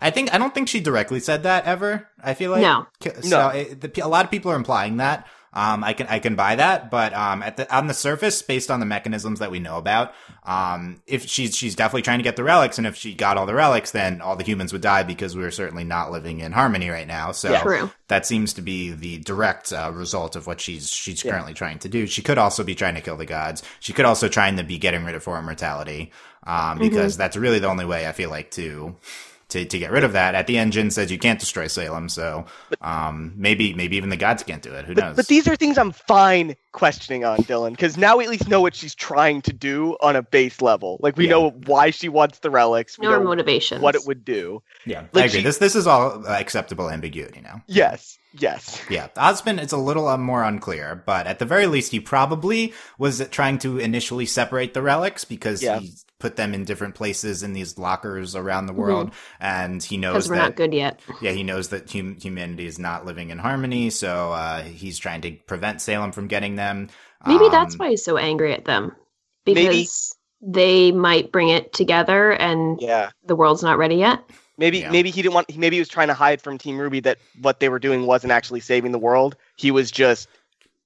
I 0.00 0.10
think 0.10 0.32
I 0.34 0.38
don't 0.38 0.54
think 0.54 0.68
she 0.68 0.80
directly 0.80 1.20
said 1.20 1.42
that 1.42 1.66
ever. 1.66 2.08
I 2.24 2.32
feel 2.34 2.50
like 2.50 2.62
No. 2.62 2.86
So 3.20 3.28
No. 3.28 3.48
it, 3.50 3.80
the, 3.82 4.00
a 4.04 4.08
lot 4.08 4.24
of 4.24 4.30
people 4.30 4.50
are 4.50 4.56
implying 4.56 4.96
that. 4.96 5.28
Um, 5.52 5.82
I 5.82 5.94
can 5.94 6.06
I 6.06 6.20
can 6.20 6.36
buy 6.36 6.54
that, 6.56 6.92
but 6.92 7.12
um, 7.12 7.42
at 7.42 7.56
the 7.56 7.76
on 7.76 7.88
the 7.88 7.94
surface, 7.94 8.40
based 8.40 8.70
on 8.70 8.78
the 8.78 8.86
mechanisms 8.86 9.40
that 9.40 9.50
we 9.50 9.58
know 9.58 9.78
about, 9.78 10.14
um, 10.44 11.02
if 11.08 11.26
she's 11.26 11.56
she's 11.56 11.74
definitely 11.74 12.02
trying 12.02 12.20
to 12.20 12.22
get 12.22 12.36
the 12.36 12.44
relics, 12.44 12.78
and 12.78 12.86
if 12.86 12.94
she 12.94 13.14
got 13.14 13.36
all 13.36 13.46
the 13.46 13.54
relics, 13.54 13.90
then 13.90 14.20
all 14.20 14.36
the 14.36 14.44
humans 14.44 14.72
would 14.72 14.82
die 14.82 15.02
because 15.02 15.36
we're 15.36 15.50
certainly 15.50 15.82
not 15.82 16.12
living 16.12 16.38
in 16.38 16.52
harmony 16.52 16.88
right 16.88 17.08
now. 17.08 17.32
So 17.32 17.50
Yeah. 17.50 17.88
That 18.06 18.26
seems 18.26 18.52
to 18.54 18.62
be 18.62 18.90
the 18.92 19.18
direct 19.18 19.72
uh, 19.72 19.90
result 19.92 20.36
of 20.36 20.46
what 20.46 20.60
she's 20.60 20.88
she's 20.88 21.24
Yeah. 21.24 21.32
currently 21.32 21.54
trying 21.54 21.80
to 21.80 21.88
do. 21.88 22.06
She 22.06 22.22
could 22.22 22.38
also 22.38 22.62
be 22.62 22.76
trying 22.76 22.94
to 22.94 23.00
kill 23.00 23.16
the 23.16 23.26
gods. 23.26 23.64
She 23.80 23.92
could 23.92 24.04
also 24.04 24.28
trying 24.28 24.56
to 24.56 24.62
be 24.62 24.78
getting 24.78 25.04
rid 25.04 25.16
of 25.16 25.22
foreign 25.24 25.44
mortality, 25.46 26.12
um, 26.46 26.78
because 26.78 27.16
that's 27.16 27.36
really 27.36 27.58
the 27.58 27.68
only 27.68 27.84
way 27.84 28.06
I 28.06 28.12
feel 28.12 28.30
like 28.30 28.52
to. 28.52 28.94
To, 29.50 29.64
to 29.64 29.78
get 29.78 29.90
rid 29.90 30.04
of 30.04 30.12
that, 30.12 30.34
at 30.34 30.46
the 30.46 30.58
engine 30.58 30.90
says 30.90 31.10
you 31.10 31.18
can't 31.18 31.38
destroy 31.40 31.66
Salem, 31.66 32.08
so 32.08 32.46
um, 32.80 33.32
maybe 33.36 33.74
maybe 33.74 33.96
even 33.96 34.08
the 34.10 34.16
gods 34.16 34.42
can't 34.42 34.62
do 34.62 34.72
it. 34.72 34.84
Who 34.84 34.94
But, 34.94 35.04
knows? 35.04 35.16
but 35.16 35.26
these 35.28 35.46
are 35.48 35.56
things 35.56 35.76
I'm 35.78 35.92
fine 35.92 36.54
questioning 36.72 37.24
on 37.24 37.38
Dylan 37.38 37.70
because 37.72 37.96
now 37.96 38.16
we 38.16 38.24
at 38.24 38.30
least 38.30 38.48
know 38.48 38.60
what 38.60 38.74
she's 38.76 38.94
trying 38.94 39.42
to 39.42 39.52
do 39.52 39.96
on 40.00 40.14
a 40.16 40.22
base 40.22 40.60
level. 40.62 40.98
Like 41.02 41.16
we 41.16 41.24
Yeah. 41.24 41.30
know 41.32 41.50
why 41.66 41.90
she 41.90 42.08
wants 42.08 42.38
the 42.38 42.50
relics. 42.50 42.98
We 42.98 43.06
no 43.06 43.18
know 43.18 43.24
motivations 43.24 43.82
what 43.82 43.94
it 43.96 44.02
would 44.06 44.24
do. 44.24 44.62
yeah, 44.86 45.04
like 45.12 45.24
I 45.24 45.26
agree. 45.26 45.38
she- 45.40 45.44
this 45.44 45.58
this 45.58 45.74
is 45.74 45.86
all 45.86 46.24
uh, 46.26 46.30
acceptable 46.38 46.88
ambiguity 46.90 47.40
now. 47.40 47.62
Yes. 47.66 48.16
Yes. 48.38 48.80
Yeah, 48.88 49.08
Ozpin 49.16 49.60
is 49.60 49.72
a 49.72 49.76
little 49.76 50.06
uh, 50.06 50.16
more 50.16 50.44
unclear, 50.44 51.02
but 51.04 51.26
at 51.26 51.40
the 51.40 51.44
very 51.44 51.66
least, 51.66 51.90
he 51.90 51.98
probably 51.98 52.72
was 52.96 53.26
trying 53.32 53.58
to 53.58 53.78
initially 53.78 54.24
separate 54.24 54.72
the 54.72 54.82
relics 54.82 55.24
because 55.24 55.60
Yeah. 55.60 55.80
he 55.80 55.92
put 56.20 56.36
them 56.36 56.54
in 56.54 56.64
different 56.64 56.94
places 56.94 57.42
in 57.42 57.52
these 57.52 57.76
lockers 57.78 58.36
around 58.36 58.66
the 58.66 58.72
world, 58.72 59.10
and 59.40 59.82
he 59.82 59.96
knows 59.96 60.12
because 60.14 60.28
we're 60.30 60.36
that 60.36 60.42
not 60.42 60.56
good 60.56 60.72
yet 60.72 61.00
yeah, 61.20 61.32
he 61.32 61.42
knows 61.42 61.70
that 61.70 61.90
hum- 61.90 62.16
humanity 62.20 62.66
is 62.66 62.78
not 62.78 63.04
living 63.04 63.30
in 63.30 63.38
harmony, 63.38 63.90
so 63.90 64.30
uh, 64.32 64.62
he's 64.62 64.98
trying 64.98 65.22
to 65.22 65.32
prevent 65.32 65.80
Salem 65.80 66.12
from 66.12 66.28
getting 66.28 66.54
them. 66.54 66.88
Maybe 67.26 67.48
that's 67.48 67.74
Um, 67.74 67.78
why 67.78 67.90
he's 67.90 68.04
so 68.04 68.16
angry 68.16 68.52
at 68.52 68.64
them 68.66 68.92
Maybe- 69.46 69.66
because 69.66 70.14
they 70.40 70.92
might 70.92 71.32
bring 71.32 71.48
it 71.48 71.72
together 71.72 72.32
and 72.32 72.80
Yeah. 72.80 73.10
the 73.26 73.34
world's 73.36 73.62
not 73.62 73.76
ready 73.78 73.96
yet. 73.96 74.22
Maybe 74.56 74.78
Yeah. 74.80 74.90
maybe 74.90 75.10
he 75.10 75.22
didn't 75.22 75.34
want. 75.34 75.54
Maybe 75.56 75.76
he 75.76 75.80
was 75.80 75.88
trying 75.88 76.08
to 76.08 76.14
hide 76.14 76.40
from 76.42 76.58
Team 76.58 76.78
RWBY 76.78 77.02
that 77.04 77.18
what 77.40 77.60
they 77.60 77.68
were 77.70 77.78
doing 77.78 78.06
wasn't 78.06 78.32
actually 78.32 78.60
saving 78.60 78.92
the 78.92 78.98
world. 78.98 79.36
He 79.56 79.70
was 79.70 79.90
just 79.90 80.28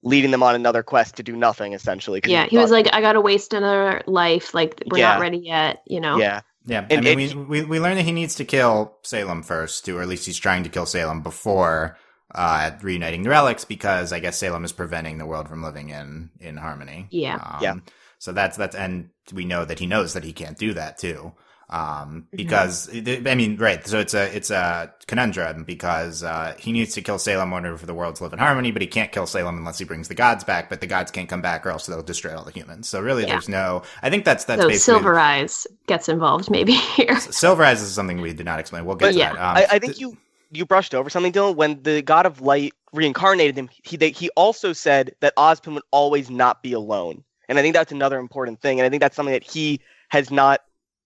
leading 0.05 0.31
them 0.31 0.43
on 0.43 0.55
another 0.55 0.83
quest 0.85 1.17
to 1.17 1.23
do 1.23 1.35
nothing, 1.35 1.73
essentially. 1.73 2.21
Yeah, 2.25 2.47
he 2.47 2.59
was 2.59 2.71
like, 2.71 2.89
I 2.95 3.01
gotta 3.01 3.21
waste 3.21 3.53
another 3.55 4.03
life. 4.07 4.55
Like 4.55 4.83
we're 4.91 4.99
Yeah. 4.99 5.15
not 5.15 5.21
ready 5.21 5.39
yet. 5.39 5.83
You 5.87 6.01
know. 6.01 6.19
yeah, 6.19 6.43
Yeah, 6.67 6.87
And 6.91 7.07
I 7.07 7.15
mean, 7.15 7.31
it- 7.31 7.35
we, 7.37 7.45
we 7.45 7.65
we 7.65 7.81
learn 7.81 7.97
that 7.97 8.05
he 8.05 8.13
needs 8.13 8.37
to 8.37 8.45
kill 8.45 8.97
Salem 9.03 9.43
first, 9.43 9.85
too, 9.85 9.97
or 9.99 10.03
at 10.03 10.09
least 10.09 10.27
he's 10.27 10.39
trying 10.39 10.63
to 10.65 10.71
kill 10.71 10.87
Salem 10.87 11.23
before 11.23 11.97
uh, 12.35 12.71
reuniting 12.83 13.23
the 13.23 13.31
relics, 13.31 13.65
because 13.65 14.13
I 14.13 14.19
guess 14.21 14.39
Salem 14.39 14.65
is 14.65 14.73
preventing 14.73 15.19
the 15.19 15.27
world 15.27 15.49
from 15.49 15.63
living 15.63 15.91
in 15.91 16.31
in 16.41 16.57
harmony. 16.57 17.07
Yeah. 17.11 17.37
Um, 17.37 17.59
Yeah. 17.63 17.75
So 18.19 18.33
that's 18.33 18.57
that's, 18.57 18.75
and 18.77 19.11
we 19.33 19.45
know 19.45 19.65
that 19.65 19.79
he 19.79 19.87
knows 19.87 20.15
that 20.15 20.25
he 20.25 20.33
can't 20.33 20.57
do 20.59 20.73
that 20.75 20.97
too, 20.99 21.33
um, 21.71 22.27
Mm-hmm. 22.35 22.37
because 22.37 22.89
I 23.27 23.35
mean, 23.35 23.57
right? 23.57 23.87
So 23.87 23.99
it's 23.99 24.15
a 24.15 24.35
it's 24.37 24.51
a 24.51 24.93
conundrum 25.07 25.65
because 25.65 26.23
uh, 26.23 26.55
he 26.59 26.73
needs 26.73 26.95
to 26.95 27.03
kill 27.03 27.19
Salem 27.19 27.49
in 27.53 27.65
order 27.65 27.77
for 27.79 27.87
the 27.87 27.95
world 27.95 28.17
to 28.17 28.23
live 28.25 28.33
in 28.33 28.39
harmony, 28.39 28.71
but 28.71 28.83
he 28.83 28.89
can't 28.89 29.11
kill 29.13 29.27
Salem 29.27 29.57
unless 29.59 29.79
he 29.79 29.85
brings 29.85 30.09
the 30.09 30.15
gods 30.15 30.45
back. 30.45 30.69
But 30.69 30.81
the 30.81 30.87
gods 30.87 31.11
can't 31.11 31.29
come 31.29 31.41
back, 31.43 31.67
or 31.67 31.71
else 31.71 31.87
they'll 31.87 32.03
destroy 32.03 32.37
all 32.37 32.45
the 32.45 32.53
humans. 32.53 32.89
So 32.89 33.01
really, 33.01 33.23
Yeah. 33.25 33.31
there's 33.31 33.49
no. 33.49 33.83
I 34.03 34.11
think 34.11 34.25
that's 34.25 34.45
that's 34.45 34.63
so 34.63 34.69
basically 34.69 34.95
Silver 34.95 35.19
Eyes 35.19 35.67
gets 35.87 36.09
involved 36.09 36.51
maybe 36.51 36.73
here. 36.97 37.19
Silver 37.21 37.65
Eyes 37.65 37.83
is 37.83 37.93
something 37.93 38.21
we 38.21 38.33
did 38.33 38.47
not 38.47 38.61
explain. 38.61 38.85
We'll 38.85 38.97
get 38.97 39.07
But 39.07 39.13
to 39.13 39.19
yeah, 39.19 39.33
that. 39.33 39.41
Um, 39.41 39.57
I, 39.57 39.67
I 39.77 39.79
think 39.79 39.95
th- 39.95 40.01
you 40.01 40.17
you 40.53 40.65
brushed 40.67 40.95
over 40.95 41.11
something, 41.11 41.33
Dylan. 41.33 41.57
When 41.57 41.83
the 41.83 42.03
God 42.03 42.27
of 42.27 42.41
Light 42.41 42.75
reincarnated 42.93 43.57
him, 43.57 43.69
he 43.83 43.97
they, 43.97 44.11
he 44.11 44.31
also 44.31 44.73
said 44.73 45.15
that 45.21 45.35
Ozpin 45.37 45.75
would 45.75 45.83
always 45.91 46.31
not 46.31 46.63
be 46.63 46.73
alone, 46.75 47.25
and 47.49 47.59
I 47.59 47.63
think 47.63 47.75
that's 47.75 47.91
another 47.93 48.19
important 48.19 48.61
thing. 48.61 48.79
And 48.79 48.87
I 48.87 48.91
think 48.91 49.01
that's 49.01 49.17
something 49.17 49.33
that 49.33 49.43
he 49.45 49.81
has 50.11 50.31
not. 50.31 50.61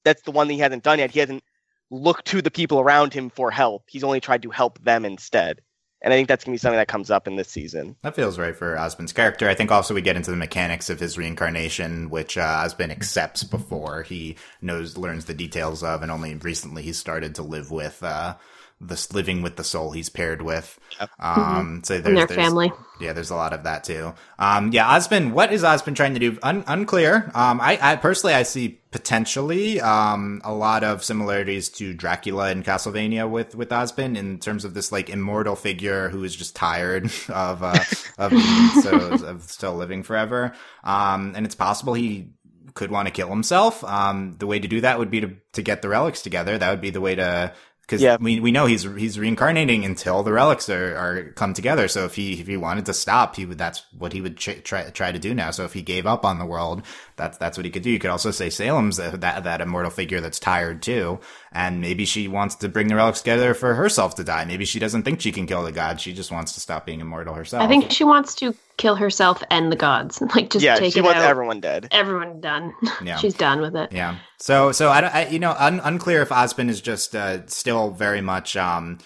That's 0.04 0.22
the 0.22 0.30
one 0.30 0.48
that 0.48 0.54
he 0.54 0.60
hasn't 0.60 0.84
done 0.84 0.98
yet. 0.98 1.10
He 1.10 1.20
hasn't 1.20 1.42
looked 1.90 2.26
to 2.26 2.42
the 2.42 2.50
people 2.50 2.80
around 2.80 3.14
him 3.14 3.30
for 3.30 3.50
help. 3.50 3.84
He's 3.86 4.04
only 4.04 4.20
tried 4.20 4.42
to 4.42 4.50
help 4.50 4.78
them 4.82 5.04
instead. 5.04 5.60
And 6.00 6.12
I 6.12 6.16
think 6.16 6.28
that's 6.28 6.44
gonna 6.44 6.54
be 6.54 6.58
something 6.58 6.78
that 6.78 6.86
comes 6.86 7.10
up 7.10 7.26
in 7.26 7.34
this 7.34 7.48
season. 7.48 7.96
That 8.02 8.14
feels 8.14 8.38
right 8.38 8.54
for 8.54 8.78
Osmond's 8.78 9.12
character. 9.12 9.48
I 9.48 9.54
think 9.54 9.72
also 9.72 9.94
we 9.94 10.00
get 10.00 10.16
into 10.16 10.30
the 10.30 10.36
mechanics 10.36 10.90
of 10.90 11.00
his 11.00 11.18
reincarnation, 11.18 12.08
which 12.08 12.38
uh, 12.38 12.62
Osmond 12.64 12.92
accepts 12.92 13.42
before 13.42 14.04
he 14.04 14.36
knows, 14.62 14.96
learns 14.96 15.24
the 15.24 15.34
details 15.34 15.82
of, 15.82 16.02
and 16.02 16.12
only 16.12 16.34
recently 16.36 16.82
he 16.82 16.92
started 16.92 17.34
to 17.34 17.42
live 17.42 17.72
with 17.72 18.00
uh, 18.04 18.36
this 18.80 19.12
living 19.12 19.42
with 19.42 19.56
the 19.56 19.64
soul 19.64 19.90
he's 19.90 20.08
paired 20.08 20.40
with. 20.40 20.78
Yep. 21.00 21.10
Um, 21.18 21.36
mm-hmm. 21.36 21.78
so 21.82 21.94
there's, 21.94 22.06
and 22.06 22.16
their 22.16 22.26
there's, 22.26 22.46
family. 22.46 22.72
Yeah, 23.00 23.12
there's 23.12 23.30
a 23.30 23.36
lot 23.36 23.52
of 23.52 23.64
that 23.64 23.82
too. 23.82 24.14
Um, 24.38 24.72
yeah, 24.72 24.96
Ozpin, 24.96 25.32
what 25.32 25.52
is 25.52 25.64
Ozpin 25.64 25.96
trying 25.96 26.14
to 26.14 26.20
do? 26.20 26.38
Un- 26.44 26.64
unclear. 26.68 27.30
Um, 27.34 27.60
I, 27.60 27.76
I 27.80 27.96
personally, 27.96 28.34
I 28.34 28.44
see 28.44 28.77
potentially, 28.90 29.80
um, 29.80 30.40
a 30.44 30.52
lot 30.52 30.82
of 30.82 31.04
similarities 31.04 31.68
to 31.68 31.92
Dracula 31.92 32.50
in 32.50 32.62
Castlevania 32.62 33.28
with, 33.28 33.54
with 33.54 33.68
Ozpin 33.68 34.16
in 34.16 34.38
terms 34.38 34.64
of 34.64 34.74
this 34.74 34.90
like 34.90 35.10
immortal 35.10 35.56
figure 35.56 36.08
who 36.08 36.24
is 36.24 36.34
just 36.34 36.56
tired 36.56 37.04
of, 37.28 37.62
uh, 37.62 37.84
of, 38.18 38.32
so, 38.82 39.26
of 39.26 39.42
still 39.42 39.74
living 39.74 40.02
forever. 40.02 40.54
Um, 40.84 41.34
and 41.36 41.44
it's 41.44 41.54
possible 41.54 41.94
he 41.94 42.30
could 42.74 42.90
want 42.90 43.06
to 43.06 43.12
kill 43.12 43.28
himself. 43.28 43.82
Um, 43.84 44.36
the 44.38 44.46
way 44.46 44.58
to 44.58 44.68
do 44.68 44.80
that 44.80 44.98
would 44.98 45.10
be 45.10 45.20
to, 45.20 45.34
to 45.54 45.62
get 45.62 45.82
the 45.82 45.88
relics 45.88 46.22
together. 46.22 46.56
That 46.56 46.70
would 46.70 46.80
be 46.80 46.90
the 46.90 47.00
way 47.00 47.14
to 47.16 47.52
because 47.88 48.02
yeah. 48.02 48.18
we 48.20 48.38
we 48.38 48.52
know 48.52 48.66
he's 48.66 48.82
he's 48.82 49.18
reincarnating 49.18 49.82
until 49.82 50.22
the 50.22 50.30
relics 50.30 50.68
are, 50.68 50.94
are 50.94 51.32
come 51.32 51.54
together. 51.54 51.88
So 51.88 52.04
if 52.04 52.16
he 52.16 52.38
if 52.38 52.46
he 52.46 52.58
wanted 52.58 52.84
to 52.86 52.92
stop, 52.92 53.36
he 53.36 53.46
would 53.46 53.56
that's 53.56 53.82
what 53.96 54.12
he 54.12 54.20
would 54.20 54.36
ch- 54.36 54.62
try 54.62 54.90
try 54.90 55.10
to 55.10 55.18
do 55.18 55.34
now. 55.34 55.50
So 55.52 55.64
if 55.64 55.72
he 55.72 55.80
gave 55.80 56.06
up 56.06 56.22
on 56.22 56.38
the 56.38 56.44
world, 56.44 56.82
that's 57.16 57.38
that's 57.38 57.56
what 57.56 57.64
he 57.64 57.70
could 57.70 57.82
do. 57.82 57.90
You 57.90 57.98
could 57.98 58.10
also 58.10 58.30
say 58.30 58.50
Salem's 58.50 58.98
that 58.98 59.22
that, 59.22 59.44
that 59.44 59.60
immortal 59.62 59.90
figure 59.90 60.20
that's 60.20 60.38
tired 60.38 60.82
too, 60.82 61.18
and 61.50 61.80
maybe 61.80 62.04
she 62.04 62.28
wants 62.28 62.56
to 62.56 62.68
bring 62.68 62.88
the 62.88 62.94
relics 62.96 63.22
together 63.22 63.54
for 63.54 63.74
herself 63.74 64.14
to 64.16 64.24
die. 64.24 64.44
Maybe 64.44 64.66
she 64.66 64.78
doesn't 64.78 65.04
think 65.04 65.22
she 65.22 65.32
can 65.32 65.46
kill 65.46 65.62
the 65.62 65.72
god. 65.72 65.98
She 65.98 66.12
just 66.12 66.30
wants 66.30 66.52
to 66.52 66.60
stop 66.60 66.84
being 66.84 67.00
immortal 67.00 67.32
herself. 67.32 67.62
I 67.62 67.68
think 67.68 67.90
she 67.90 68.04
wants 68.04 68.34
to 68.36 68.54
kill 68.78 68.94
herself 68.96 69.42
and 69.50 69.70
the 69.70 69.76
gods. 69.76 70.22
Like 70.34 70.50
just 70.50 70.64
yeah, 70.64 70.76
take 70.76 70.92
she 70.94 71.00
it 71.00 71.02
wants 71.02 71.18
out. 71.20 71.28
everyone 71.28 71.60
dead. 71.60 71.88
Everyone 71.90 72.40
done. 72.40 72.72
Yeah. 73.04 73.16
She's 73.16 73.34
done 73.34 73.60
with 73.60 73.76
it. 73.76 73.92
Yeah. 73.92 74.16
So 74.38 74.72
so 74.72 74.88
I, 74.88 75.00
I 75.00 75.26
you 75.28 75.38
know 75.38 75.54
un, 75.58 75.80
unclear 75.80 76.22
if 76.22 76.30
Ozpin 76.30 76.68
is 76.68 76.80
just 76.80 77.14
uh, 77.14 77.46
still 77.46 77.90
very 77.90 78.20
much 78.20 78.56
um 78.56 78.98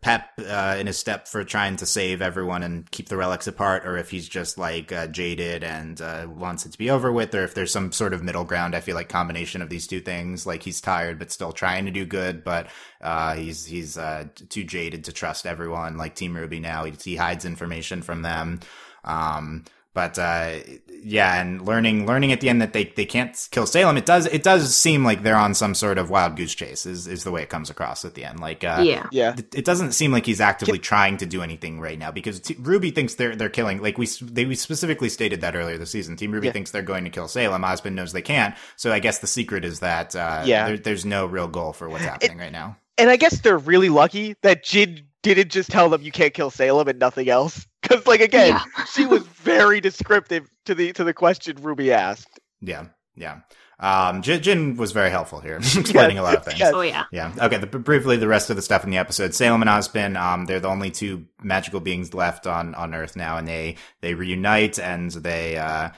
pep 0.00 0.30
uh, 0.38 0.76
in 0.78 0.86
his 0.86 0.98
step 0.98 1.28
for 1.28 1.44
trying 1.44 1.76
to 1.76 1.86
save 1.86 2.22
everyone 2.22 2.62
and 2.62 2.90
keep 2.90 3.08
the 3.08 3.16
relics 3.16 3.46
apart, 3.46 3.86
or 3.86 3.96
if 3.96 4.10
he's 4.10 4.28
just 4.28 4.58
like 4.58 4.92
uh, 4.92 5.06
jaded 5.06 5.62
and 5.62 6.00
uh, 6.00 6.26
wants 6.28 6.64
it 6.66 6.72
to 6.72 6.78
be 6.78 6.90
over 6.90 7.12
with, 7.12 7.34
or 7.34 7.44
if 7.44 7.54
there's 7.54 7.72
some 7.72 7.92
sort 7.92 8.14
of 8.14 8.22
middle 8.22 8.44
ground. 8.44 8.74
I 8.74 8.80
feel 8.80 8.94
like 8.94 9.08
combination 9.08 9.62
of 9.62 9.68
these 9.68 9.86
two 9.86 10.00
things, 10.00 10.46
like 10.46 10.62
he's 10.62 10.80
tired 10.80 11.18
but 11.18 11.32
still 11.32 11.52
trying 11.52 11.84
to 11.86 11.90
do 11.90 12.06
good, 12.06 12.44
but 12.44 12.68
uh, 13.00 13.34
he's 13.34 13.64
he's 13.64 13.98
uh, 13.98 14.24
too 14.48 14.64
jaded 14.64 15.04
to 15.04 15.12
trust 15.12 15.46
everyone. 15.46 15.96
Like 15.96 16.14
Team 16.14 16.34
RWBY 16.34 16.60
now, 16.60 16.84
he, 16.84 16.92
he 17.02 17.16
hides 17.16 17.44
information 17.44 18.02
from 18.02 18.22
them. 18.22 18.60
Um, 19.04 19.64
but 19.96 20.18
uh, 20.18 20.58
yeah, 21.02 21.40
and 21.40 21.64
learning 21.66 22.04
learning 22.04 22.30
at 22.30 22.42
the 22.42 22.50
end 22.50 22.60
that 22.60 22.74
they, 22.74 22.84
they 22.84 23.06
can't 23.06 23.48
kill 23.50 23.66
Salem, 23.66 23.96
it 23.96 24.04
does 24.04 24.26
it 24.26 24.42
does 24.42 24.76
seem 24.76 25.04
like 25.06 25.22
they're 25.22 25.34
on 25.34 25.54
some 25.54 25.74
sort 25.74 25.96
of 25.96 26.10
wild 26.10 26.36
goose 26.36 26.54
chase. 26.54 26.84
Is 26.84 27.06
is 27.06 27.24
the 27.24 27.30
way 27.30 27.42
it 27.42 27.48
comes 27.48 27.70
across 27.70 28.04
at 28.04 28.12
the 28.12 28.26
end. 28.26 28.38
Like 28.38 28.62
uh, 28.62 28.82
yeah, 28.82 29.06
yeah, 29.10 29.34
it, 29.38 29.54
it 29.54 29.64
doesn't 29.64 29.92
seem 29.92 30.12
like 30.12 30.26
he's 30.26 30.40
actively 30.42 30.78
trying 30.78 31.16
to 31.16 31.24
do 31.24 31.40
anything 31.40 31.80
right 31.80 31.98
now 31.98 32.10
because 32.10 32.40
T- 32.40 32.56
RWBY 32.56 32.94
thinks 32.94 33.14
they're 33.14 33.34
they're 33.34 33.48
killing. 33.48 33.80
Like 33.80 33.96
we 33.96 34.06
they 34.20 34.44
we 34.44 34.54
specifically 34.54 35.08
stated 35.08 35.40
that 35.40 35.56
earlier 35.56 35.78
this 35.78 35.90
season. 35.92 36.14
Team 36.16 36.30
RWBY 36.32 36.44
Yeah. 36.44 36.52
thinks 36.52 36.72
they're 36.72 36.82
going 36.82 37.04
to 37.04 37.10
kill 37.10 37.26
Salem. 37.26 37.62
Ozpin 37.62 37.94
knows 37.94 38.12
they 38.12 38.20
can't. 38.20 38.54
So 38.76 38.92
I 38.92 38.98
guess 38.98 39.20
the 39.20 39.26
secret 39.26 39.64
is 39.64 39.80
that 39.80 40.14
uh, 40.14 40.42
Yeah. 40.44 40.66
there, 40.68 40.76
there's 40.76 41.06
no 41.06 41.24
real 41.24 41.48
goal 41.48 41.72
for 41.72 41.88
what's 41.88 42.04
happening 42.04 42.36
right 42.36 42.52
now. 42.52 42.76
And 42.98 43.08
I 43.08 43.16
guess 43.16 43.40
they're 43.40 43.56
really 43.56 43.88
lucky 43.88 44.36
that 44.42 44.62
Jinn 44.62 45.06
didn't 45.22 45.50
just 45.50 45.70
tell 45.70 45.88
them 45.88 46.02
you 46.02 46.12
can't 46.12 46.32
kill 46.34 46.50
Salem 46.50 46.86
and 46.88 46.98
nothing 46.98 47.28
else. 47.28 47.66
Because, 47.88 48.06
like, 48.06 48.20
again, 48.20 48.48
Yeah. 48.48 48.84
she 48.86 49.06
was 49.06 49.22
very 49.22 49.80
descriptive 49.80 50.48
to 50.66 50.74
the 50.74 50.92
to 50.94 51.04
the 51.04 51.14
question 51.14 51.56
Ruby 51.60 51.92
asked. 51.92 52.38
Yeah, 52.60 52.86
yeah. 53.14 53.40
Um, 53.78 54.22
Jinn, 54.22 54.42
Jinn 54.42 54.76
was 54.76 54.92
very 54.92 55.10
helpful 55.10 55.40
here, 55.40 55.56
explaining 55.76 56.18
a 56.18 56.22
lot 56.22 56.34
of 56.36 56.44
things. 56.46 56.58
Yes. 56.58 56.72
Oh 56.74 56.80
yeah. 56.80 57.04
Yeah. 57.12 57.32
Okay. 57.38 57.58
The, 57.58 57.66
briefly, 57.66 58.16
the 58.16 58.26
rest 58.28 58.48
of 58.48 58.56
the 58.56 58.62
stuff 58.62 58.84
in 58.84 58.90
the 58.90 58.96
episode. 58.96 59.34
Salem 59.34 59.60
and 59.60 59.68
Ozpin, 59.68 60.16
um, 60.18 60.46
they're 60.46 60.60
the 60.60 60.68
only 60.68 60.90
two 60.90 61.26
magical 61.42 61.80
beings 61.80 62.14
left 62.14 62.46
on, 62.46 62.74
on 62.74 62.94
Earth 62.94 63.16
now, 63.16 63.36
and 63.36 63.46
they, 63.46 63.76
they 64.00 64.14
reunite 64.14 64.78
and 64.78 65.10
they, 65.10 65.58
uh, 65.58 65.90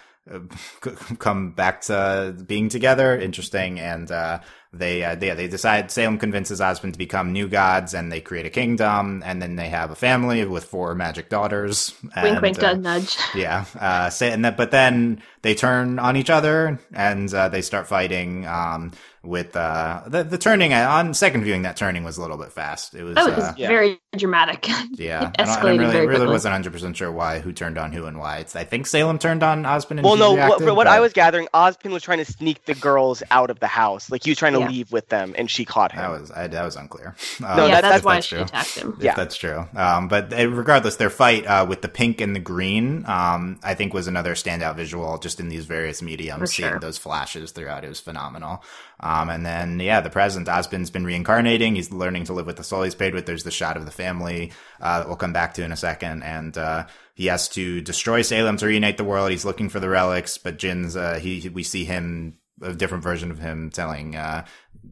c- 0.83 0.91
come 1.21 1.53
back 1.53 1.83
to 1.83 2.35
being 2.49 2.69
together. 2.69 3.17
Interesting. 3.17 3.79
And, 3.79 4.11
uh, 4.11 4.41
they, 4.73 5.03
uh, 5.03 5.15
they, 5.15 5.31
they 5.31 5.49
decide 5.49 5.91
Salem 5.91 6.19
convinces 6.19 6.61
Ozpin 6.61 6.93
to 6.93 6.99
become 6.99 7.33
new 7.33 7.49
gods 7.49 7.95
and 7.95 8.13
they 8.13 8.21
create 8.21 8.45
a 8.45 8.51
kingdom 8.51 9.23
and 9.25 9.41
then 9.41 9.57
they 9.57 9.69
have 9.69 9.91
a 9.91 9.95
family 9.95 10.45
with 10.45 10.65
four 10.65 10.95
magic 10.95 11.31
daughters. 11.31 11.95
And, 12.15 12.43
wink, 12.43 12.63
uh, 12.63 12.75
nudge, 12.75 12.83
nudge. 12.83 13.17
yeah. 13.35 13.65
Uh, 13.79 14.11
say, 14.11 14.31
and 14.31 14.45
that, 14.45 14.57
but 14.59 14.71
then 14.71 15.23
they 15.41 15.55
turn 15.55 15.99
on 15.99 16.17
each 16.17 16.31
other 16.31 16.79
and 16.93 17.33
uh, 17.33 17.49
they 17.49 17.63
start 17.63 17.87
fighting. 17.87 18.47
Um, 18.47 18.93
with 19.23 19.57
uh, 19.57 20.03
the 20.07 20.23
the 20.23 20.39
turning 20.39 20.73
on 20.73 21.13
second 21.15 21.43
viewing, 21.45 21.63
that 21.63 21.77
turning 21.77 22.05
was 22.05 22.19
a 22.19 22.23
little 22.23 22.37
bit 22.37 22.53
fast. 22.53 22.95
It 22.95 23.03
was, 23.03 23.15
That 23.17 23.35
was 23.37 23.45
uh, 23.45 23.55
Yeah. 23.57 23.69
very 23.69 24.01
dramatic. 24.17 24.69
yeah. 24.93 25.29
it 25.31 25.41
I, 25.41 25.45
don't, 25.45 25.49
I 25.59 25.63
really, 25.71 25.93
very 25.93 26.07
really 26.07 26.27
wasn't 26.27 26.53
hundred 26.53 26.73
percent 26.73 26.97
sure 26.97 27.11
why 27.11 27.41
who 27.41 27.53
turned 27.53 27.79
on 27.79 27.93
who 27.93 28.07
and 28.07 28.19
why. 28.19 28.39
It's 28.39 28.55
I 28.57 28.65
think 28.65 28.87
Salem 28.87 29.19
turned 29.19 29.43
on 29.43 29.65
Ozpin 29.65 29.93
and 29.99 30.03
Well, 30.05 30.17
no, 30.17 30.31
what, 30.31 30.37
reacted, 30.37 30.67
from 30.67 30.77
what 30.77 30.85
but 30.85 30.93
I 30.93 31.01
was 31.01 31.13
gathering, 31.13 31.49
Ozpin 31.53 31.91
was 31.93 32.03
trying 32.03 32.19
to 32.19 32.25
sneak 32.25 32.65
the 32.65 32.75
girls 32.75 33.23
out 33.31 33.51
of 33.51 33.61
the 33.61 33.67
house. 33.67 34.11
Like, 34.11 34.25
he 34.25 34.31
was 34.31 34.39
trying 34.39 34.53
to 34.55 34.61
Yeah. 34.61 34.69
leave 34.69 34.93
with 34.93 35.09
them, 35.09 35.35
and 35.37 35.51
she 35.51 35.65
caught 35.65 35.93
him. 35.93 36.01
That 36.01 36.21
was 36.21 36.31
I, 36.31 36.47
that 36.47 36.65
was 36.65 36.77
unclear. 36.77 37.15
No, 37.41 37.49
Um, 37.49 37.57
that- 37.57 37.69
yeah, 37.69 37.75
that- 37.81 37.83
that's 37.83 37.99
if 37.99 38.05
why 38.05 38.15
that's 38.15 38.27
she 38.27 38.37
true. 38.37 38.45
attacked 38.45 38.75
him. 38.79 38.95
if 38.99 39.05
Yeah. 39.05 39.15
that's 39.15 39.37
true. 39.37 39.67
Um, 39.77 40.09
but 40.09 40.33
uh, 40.33 40.49
regardless, 40.49 40.97
their 40.97 41.11
fight 41.11 41.47
uh, 41.47 41.67
with 41.69 41.83
the 41.83 41.89
pink 41.89 42.21
and 42.21 42.35
the 42.35 42.41
green, 42.41 43.05
um, 43.07 43.59
I 43.63 43.75
think, 43.75 43.93
was 43.95 44.07
another 44.07 44.35
standout 44.35 44.77
visual 44.77 45.19
just 45.19 45.41
in 45.41 45.49
these 45.49 45.67
various 45.67 46.03
mediums. 46.03 46.39
For 46.41 46.47
seeing 46.47 46.69
sure. 46.71 46.79
those 46.79 46.99
flashes 46.99 47.51
throughout, 47.53 47.85
it 47.85 47.89
was 47.89 48.01
phenomenal. 48.01 48.63
Um, 49.01 49.31
and 49.31 49.47
then, 49.47 49.79
yeah, 49.79 50.01
the 50.01 50.11
present, 50.11 50.49
Ozpin's 50.49 50.91
been 50.91 51.05
reincarnating. 51.05 51.77
He's 51.77 51.93
learning 51.93 52.25
to 52.25 52.33
live 52.33 52.47
with 52.47 52.57
the 52.57 52.65
soul 52.65 52.83
he's 52.83 52.95
paid 52.95 53.15
with. 53.15 53.27
There's 53.27 53.45
the 53.45 53.51
shot 53.51 53.77
of 53.77 53.85
the 53.85 53.93
family 53.93 54.53
uh, 54.81 54.99
that 54.99 55.07
we'll 55.07 55.17
come 55.17 55.33
back 55.33 55.55
to 55.55 55.65
in 55.65 55.71
a 55.71 55.77
second. 55.77 56.25
And 56.25 56.59
uh, 56.59 56.87
he 57.15 57.27
has 57.27 57.49
to 57.51 57.81
destroy 57.81 58.23
Salem 58.23 58.57
to 58.57 58.67
reunite 58.67 58.97
the 58.97 59.05
world. 59.05 59.31
He's 59.31 59.45
looking 59.45 59.69
for 59.69 59.79
the 59.81 59.89
relics, 59.89 60.37
but 60.37 60.59
Jinn's, 60.59 60.97
uh, 60.97 61.19
he 61.21 61.49
we 61.49 61.63
see 61.63 61.85
him, 61.85 62.39
a 62.61 62.73
different 62.75 63.05
version 63.05 63.31
of 63.31 63.39
him 63.39 63.71
telling, 63.71 64.17
uh, 64.17 64.45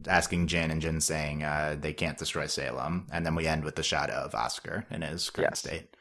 asking 0.07 0.47
Jinn 0.47 0.71
and 0.71 0.81
Jinn 0.81 1.01
saying 1.01 1.43
uh, 1.43 1.75
they 1.77 1.91
can't 1.91 2.17
destroy 2.17 2.45
Salem. 2.47 3.07
And 3.11 3.25
then 3.25 3.35
we 3.35 3.45
end 3.45 3.65
with 3.65 3.75
the 3.75 3.83
shot 3.83 4.09
of 4.09 4.33
Oscar 4.33 4.85
in 4.89 5.01
his 5.01 5.29
current 5.29 5.51
Yes. 5.51 5.59
state. 5.59 5.95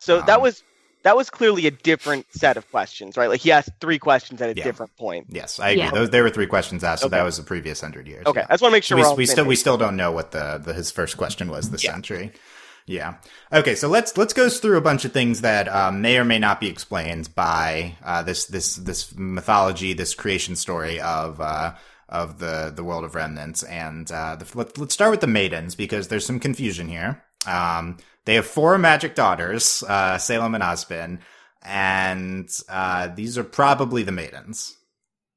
So 0.00 0.20
that 0.22 0.36
Um, 0.36 0.42
was 0.42 0.64
that 1.04 1.16
was 1.16 1.30
clearly 1.30 1.66
a 1.66 1.70
different 1.70 2.26
set 2.32 2.56
of 2.56 2.70
questions, 2.70 3.16
right? 3.16 3.28
Like 3.28 3.40
he 3.40 3.52
asked 3.52 3.70
three 3.80 3.98
questions 3.98 4.40
at 4.40 4.50
a 4.50 4.54
Yeah. 4.56 4.64
different 4.64 4.96
point. 4.96 5.26
Yes, 5.30 5.58
I 5.58 5.70
agree. 5.70 5.82
Yeah. 5.84 5.90
Those 5.90 6.10
there 6.10 6.22
were 6.22 6.30
three 6.30 6.46
questions 6.46 6.84
asked, 6.84 7.02
so 7.02 7.06
Okay. 7.06 7.16
that 7.16 7.24
was 7.24 7.36
the 7.36 7.42
previous 7.42 7.80
hundred 7.80 8.06
years. 8.06 8.26
Okay, 8.26 8.40
yeah. 8.40 8.46
I 8.48 8.52
just 8.54 8.62
want 8.62 8.72
to 8.72 8.76
make 8.76 8.84
sure 8.84 8.96
we, 8.96 9.02
we're 9.02 9.08
all 9.08 9.16
we 9.16 9.26
still 9.26 9.44
we 9.44 9.56
still 9.56 9.76
don't 9.78 9.96
know 9.96 10.12
what 10.12 10.30
the, 10.32 10.60
the 10.64 10.72
his 10.72 10.90
first 10.90 11.16
question 11.16 11.50
was 11.50 11.70
this 11.70 11.82
Yeah. 11.84 11.92
century. 11.92 12.32
Yeah. 12.86 13.14
Okay, 13.52 13.74
so 13.76 13.88
let's 13.88 14.16
let's 14.16 14.32
go 14.32 14.48
through 14.48 14.76
a 14.76 14.80
bunch 14.80 15.04
of 15.04 15.12
things 15.12 15.40
that 15.42 15.68
um, 15.68 16.02
may 16.02 16.18
or 16.18 16.24
may 16.24 16.38
not 16.40 16.58
be 16.60 16.68
explained 16.68 17.32
by 17.34 17.96
uh, 18.04 18.22
this 18.22 18.46
this 18.46 18.74
this 18.76 19.14
mythology, 19.16 19.92
this 19.92 20.14
creation 20.14 20.56
story 20.56 21.00
of 21.00 21.40
uh, 21.40 21.74
of 22.08 22.38
the 22.40 22.72
the 22.74 22.82
world 22.82 23.04
of 23.04 23.14
remnants. 23.14 23.62
And 23.62 24.10
uh, 24.10 24.36
the, 24.36 24.46
let, 24.58 24.76
let's 24.78 24.94
start 24.94 25.12
with 25.12 25.20
the 25.20 25.26
maidens 25.28 25.74
because 25.76 26.08
there's 26.08 26.26
some 26.26 26.40
confusion 26.40 26.88
here. 26.88 27.22
Um, 27.46 27.98
they 28.24 28.34
have 28.34 28.46
four 28.46 28.78
magic 28.78 29.14
daughters, 29.14 29.82
uh, 29.88 30.18
Salem 30.18 30.54
and 30.54 30.62
Ozpin, 30.62 31.18
and 31.62 32.48
uh, 32.68 33.08
these 33.08 33.36
are 33.38 33.44
probably 33.44 34.02
the 34.02 34.12
maidens 34.12 34.76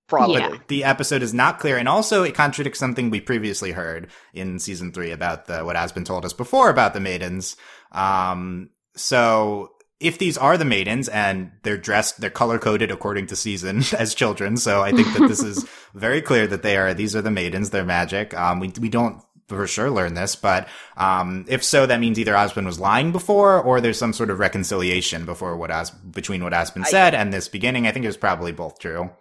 Probably. 0.08 0.42
Yeah. 0.42 0.58
the 0.68 0.84
episode 0.84 1.24
is 1.24 1.34
not 1.34 1.58
clear, 1.60 1.78
and 1.78 1.90
also 1.90 2.22
it 2.22 2.36
contradicts 2.36 2.78
something 2.78 3.10
we 3.10 3.22
previously 3.22 3.72
heard 3.72 4.12
in 4.36 4.60
season 4.60 4.92
three 4.92 5.10
about 5.10 5.48
the 5.48 5.64
what 5.64 5.76
has 5.76 5.92
been 5.92 6.04
told 6.04 6.26
us 6.26 6.34
before 6.34 6.70
about 6.70 6.94
the 6.94 7.00
maidens. 7.00 7.56
Um, 7.92 8.70
so 8.96 9.72
if 10.00 10.20
these 10.20 10.38
are 10.38 10.58
the 10.60 10.66
maidens 10.66 11.10
and 11.10 11.52
they're 11.64 11.78
dressed, 11.78 12.22
they're 12.22 12.30
color 12.30 12.60
coded 12.60 12.92
according 12.92 13.28
to 13.28 13.36
season 13.36 13.82
as 13.98 14.14
children. 14.14 14.58
So 14.58 14.84
I 14.84 14.92
think 14.92 15.12
that 15.18 15.28
this 15.28 15.42
is 15.42 15.66
very 15.96 16.22
clear 16.22 16.46
that 16.46 16.62
they 16.62 16.78
are 16.78 16.94
these 16.94 17.16
are 17.16 17.24
the 17.24 17.32
maidens. 17.32 17.72
They're 17.72 17.84
magic. 17.84 18.36
Um, 18.36 18.60
we 18.60 18.72
we 18.80 18.90
don't 18.90 19.24
for 19.48 19.68
sure 19.68 19.92
learn 19.92 20.14
this, 20.16 20.36
but 20.36 20.68
um, 20.98 21.46
if 21.48 21.64
so, 21.64 21.86
that 21.86 22.00
means 22.00 22.18
either 22.20 22.36
Osmond 22.36 22.66
was 22.68 22.80
lying 22.80 23.12
before, 23.12 23.62
or 23.62 23.80
there's 23.80 24.00
some 24.00 24.14
sort 24.14 24.30
of 24.30 24.40
reconciliation 24.40 25.26
before 25.26 25.56
what 25.56 25.70
Os- 25.72 25.92
between 25.92 26.44
what 26.44 26.54
Osmond 26.54 26.86
I- 26.88 26.90
said 26.90 27.14
and 27.16 27.32
this 27.34 27.48
beginning. 27.48 27.86
I 27.88 27.92
think 27.92 28.06
it 28.06 28.10
was 28.10 28.18
probably 28.18 28.52
both 28.52 28.80
true. 28.80 29.12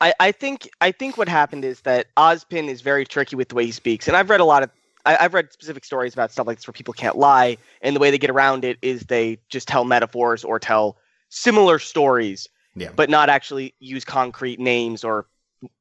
I, 0.00 0.14
I 0.20 0.32
think 0.32 0.68
I 0.80 0.92
think 0.92 1.16
what 1.16 1.28
happened 1.28 1.64
is 1.64 1.80
that 1.82 2.06
Ozpin 2.16 2.68
is 2.68 2.80
very 2.80 3.04
tricky 3.04 3.36
with 3.36 3.48
the 3.48 3.54
way 3.54 3.66
he 3.66 3.72
speaks, 3.72 4.06
and 4.08 4.16
I've 4.16 4.30
read 4.30 4.40
a 4.40 4.44
lot 4.44 4.62
of 4.62 4.70
I, 5.04 5.16
I've 5.20 5.34
read 5.34 5.52
specific 5.52 5.84
stories 5.84 6.12
about 6.12 6.30
stuff 6.32 6.46
like 6.46 6.58
this 6.58 6.66
where 6.66 6.72
people 6.72 6.94
can't 6.94 7.16
lie, 7.16 7.56
and 7.80 7.94
the 7.96 8.00
way 8.00 8.10
they 8.12 8.18
get 8.18 8.30
around 8.30 8.64
it 8.64 8.78
is 8.82 9.02
they 9.02 9.38
just 9.48 9.66
tell 9.68 9.84
metaphors 9.84 10.44
or 10.44 10.58
tell 10.60 10.96
similar 11.28 11.78
stories, 11.80 12.48
Yeah. 12.76 12.90
but 12.94 13.10
not 13.10 13.28
actually 13.28 13.74
use 13.80 14.04
concrete 14.04 14.60
names 14.60 15.02
or 15.04 15.26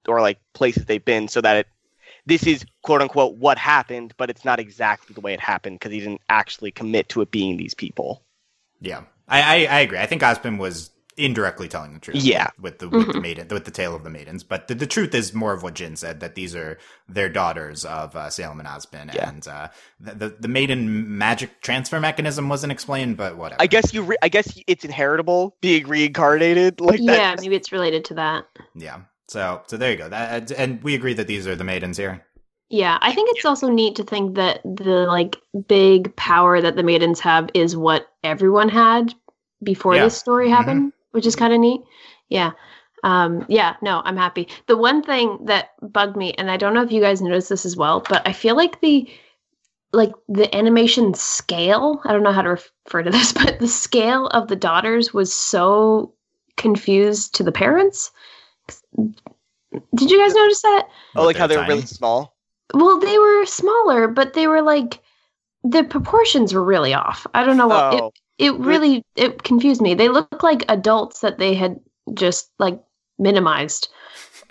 or 0.07 0.21
like 0.21 0.39
places 0.53 0.85
they've 0.85 1.03
been, 1.05 1.27
so 1.27 1.41
that 1.41 1.55
it 1.57 1.67
this 2.25 2.45
is 2.45 2.65
quote 2.83 3.01
unquote 3.01 3.35
what 3.37 3.57
happened, 3.57 4.13
but 4.17 4.29
it's 4.29 4.45
not 4.45 4.59
exactly 4.59 5.13
the 5.13 5.21
way 5.21 5.33
it 5.33 5.39
happened 5.39 5.79
because 5.79 5.91
he 5.91 5.99
didn't 5.99 6.21
actually 6.29 6.71
commit 6.71 7.09
to 7.09 7.21
it 7.21 7.31
being 7.31 7.57
these 7.57 7.73
people. 7.73 8.23
Yeah, 8.79 9.03
I, 9.27 9.41
I, 9.41 9.77
I 9.77 9.79
agree. 9.81 9.99
I 9.99 10.05
think 10.05 10.23
Osmond 10.23 10.59
was 10.59 10.89
indirectly 11.17 11.67
telling 11.67 11.93
the 11.93 11.99
truth. 11.99 12.15
Yeah. 12.17 12.47
with 12.59 12.79
the 12.79 12.87
with 12.89 13.07
Mhm. 13.07 13.13
the 13.13 13.21
maiden 13.21 13.47
with 13.49 13.65
the 13.65 13.71
tale 13.71 13.93
of 13.93 14.03
the 14.05 14.09
maidens. 14.09 14.43
But 14.43 14.67
the, 14.69 14.75
the 14.75 14.87
truth 14.87 15.13
is 15.13 15.33
more 15.33 15.51
of 15.53 15.61
what 15.61 15.73
Jinn 15.75 15.95
said 15.97 16.21
that 16.21 16.35
these 16.35 16.55
are 16.55 16.79
their 17.09 17.27
daughters 17.27 17.83
of 17.85 18.15
uh, 18.15 18.29
Salem 18.29 18.59
and 18.59 18.67
Osmond, 18.67 19.11
Yeah. 19.13 19.27
and 19.29 19.45
uh, 19.47 19.67
the, 19.99 20.13
the 20.15 20.29
the 20.39 20.47
maiden 20.47 21.17
magic 21.17 21.61
transfer 21.61 21.99
mechanism 21.99 22.47
wasn't 22.49 22.71
explained, 22.71 23.17
but 23.17 23.35
whatever. 23.37 23.61
I 23.61 23.67
guess 23.67 23.93
you. 23.93 24.03
Re- 24.03 24.17
I 24.21 24.29
guess 24.29 24.57
it's 24.67 24.85
inheritable 24.85 25.57
being 25.61 25.85
reincarnated 25.87 26.79
like 26.79 26.99
that. 27.05 27.05
yeah, 27.05 27.35
maybe 27.39 27.55
it's 27.55 27.71
related 27.73 28.05
to 28.05 28.13
that. 28.15 28.45
yeah. 28.73 29.01
So 29.31 29.61
so 29.65 29.77
there 29.77 29.91
you 29.91 29.97
go. 29.97 30.09
That, 30.09 30.51
and 30.51 30.83
we 30.83 30.93
agree 30.93 31.13
that 31.13 31.27
these 31.27 31.47
are 31.47 31.55
the 31.55 31.63
maidens 31.63 31.95
here. 31.95 32.25
Yeah, 32.69 32.97
I 33.01 33.13
think 33.13 33.29
it's 33.31 33.45
also 33.45 33.69
neat 33.69 33.95
to 33.95 34.03
think 34.03 34.35
that 34.35 34.61
the 34.63 35.05
like 35.07 35.37
big 35.67 36.13
power 36.17 36.59
that 36.59 36.75
the 36.75 36.83
maidens 36.83 37.21
have 37.21 37.49
is 37.53 37.77
what 37.77 38.07
everyone 38.25 38.67
had 38.67 39.13
before 39.63 39.95
Yeah. 39.95 40.03
this 40.03 40.17
story 40.17 40.49
happened, 40.49 40.91
which 41.11 41.25
is 41.25 41.37
kind 41.37 41.53
of 41.53 41.61
neat. 41.61 41.81
Yeah. 42.27 42.51
Um 43.03 43.45
yeah, 43.47 43.77
no, 43.81 44.01
I'm 44.03 44.17
happy. 44.17 44.49
The 44.67 44.75
one 44.75 45.01
thing 45.01 45.45
that 45.45 45.69
bugged 45.81 46.17
me 46.17 46.33
and 46.33 46.51
I 46.51 46.57
don't 46.57 46.73
know 46.73 46.83
if 46.83 46.91
you 46.91 46.99
guys 47.01 47.21
noticed 47.21 47.47
this 47.47 47.65
as 47.65 47.77
well, 47.77 48.03
but 48.09 48.27
I 48.27 48.33
feel 48.33 48.57
like 48.57 48.81
the 48.81 49.09
like 49.93 50.11
the 50.27 50.53
animation 50.53 51.13
scale, 51.13 52.01
I 52.03 52.11
don't 52.11 52.23
know 52.23 52.33
how 52.33 52.41
to 52.41 52.49
refer 52.49 53.03
to 53.03 53.11
this, 53.11 53.31
but 53.41 53.59
the 53.59 53.67
scale 53.69 54.27
of 54.27 54.49
the 54.49 54.57
daughters 54.57 55.13
was 55.13 55.33
so 55.33 56.15
confused 56.57 57.35
to 57.35 57.43
the 57.43 57.51
parents. 57.53 58.11
Did 58.97 60.11
you 60.11 60.19
guys 60.19 60.33
notice 60.33 60.61
that? 60.63 60.87
Oh, 61.15 61.25
like 61.25 61.37
how 61.37 61.47
They're 61.47 61.59
they're 61.59 61.67
really 61.67 61.81
small. 61.85 62.35
Well, 62.73 62.99
they 62.99 63.17
were 63.17 63.45
smaller, 63.45 64.07
but 64.07 64.33
they 64.33 64.47
were 64.47 64.61
like 64.61 64.99
the 65.63 65.83
proportions 65.83 66.53
were 66.53 66.63
really 66.63 66.93
off. 66.93 67.25
I 67.33 67.45
don't 67.45 67.57
know 67.57 67.67
what 67.67 67.93
Oh, 67.93 68.11
it 68.37 68.51
it 68.51 68.59
really 68.59 69.03
it 69.15 69.43
confused 69.43 69.81
me. 69.81 69.93
They 69.93 70.09
looked 70.09 70.43
like 70.43 70.63
adults 70.69 71.19
that 71.21 71.37
they 71.37 71.53
had 71.53 71.79
just 72.13 72.49
like 72.59 72.81
minimized. 73.19 73.89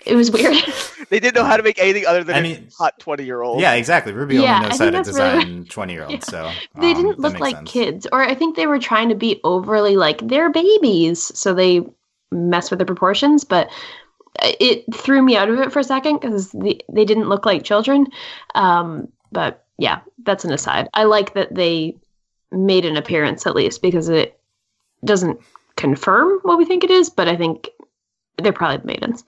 It 0.05 0.15
was 0.15 0.31
weird. 0.31 0.55
they 1.09 1.19
didn't 1.19 1.35
know 1.35 1.43
how 1.43 1.57
to 1.57 1.63
make 1.63 1.77
anything 1.77 2.05
other 2.07 2.23
than 2.23 2.35
I 2.35 2.39
a 2.39 2.41
mean- 2.43 2.69
hot 2.77 2.97
twenty 2.99 3.23
year 3.25 3.41
old. 3.41 3.59
Yeah, 3.61 3.73
exactly. 3.73 4.13
Ruby 4.13 4.35
Yeah, 4.35 4.41
only 4.41 4.53
I 4.53 4.59
knows 4.69 4.69
think 4.69 4.79
how 4.79 4.85
to 4.85 4.91
that's 4.91 5.17
really- 5.19 5.39
design 5.45 5.65
twenty 5.69 5.93
year 5.93 6.05
olds. 6.05 6.25
So 6.27 6.51
they 6.79 6.91
um, 6.91 6.95
didn't 7.03 7.19
look 7.19 7.39
like 7.39 7.55
sense. 7.57 7.71
kids, 7.71 8.07
or 8.11 8.23
I 8.23 8.33
think 8.33 8.55
they 8.55 8.65
were 8.67 8.79
trying 8.79 9.09
to 9.09 9.15
be 9.15 9.39
overly 9.43 9.97
like 9.97 10.27
they're 10.27 10.49
babies, 10.49 11.31
so 11.37 11.53
they 11.53 11.81
mess 12.31 12.69
with 12.71 12.79
the 12.79 12.85
proportions. 12.85 13.43
But 13.43 13.69
it 14.41 14.83
threw 14.93 15.21
me 15.21 15.35
out 15.35 15.49
of 15.49 15.59
it 15.59 15.71
for 15.71 15.79
a 15.79 15.83
second 15.83 16.19
because 16.19 16.51
the, 16.51 16.81
they 16.89 17.05
didn't 17.05 17.29
look 17.29 17.45
like 17.45 17.63
children. 17.63 18.07
Um, 18.55 19.07
but 19.31 19.65
yeah, 19.77 20.01
that's 20.23 20.45
an 20.45 20.53
aside. 20.53 20.89
I 20.93 21.03
like 21.03 21.33
that 21.33 21.53
they 21.53 21.97
made 22.51 22.85
an 22.85 22.97
appearance 22.97 23.47
at 23.47 23.55
least 23.55 23.81
because 23.81 24.09
it 24.09 24.39
doesn't 25.03 25.39
confirm 25.75 26.39
what 26.43 26.57
we 26.57 26.65
think 26.65 26.83
it 26.83 26.91
is, 26.91 27.09
but 27.09 27.27
I 27.27 27.35
think 27.35 27.69
they're 28.37 28.53
probably 28.53 28.77
the 28.77 28.87
maidens, 28.87 29.23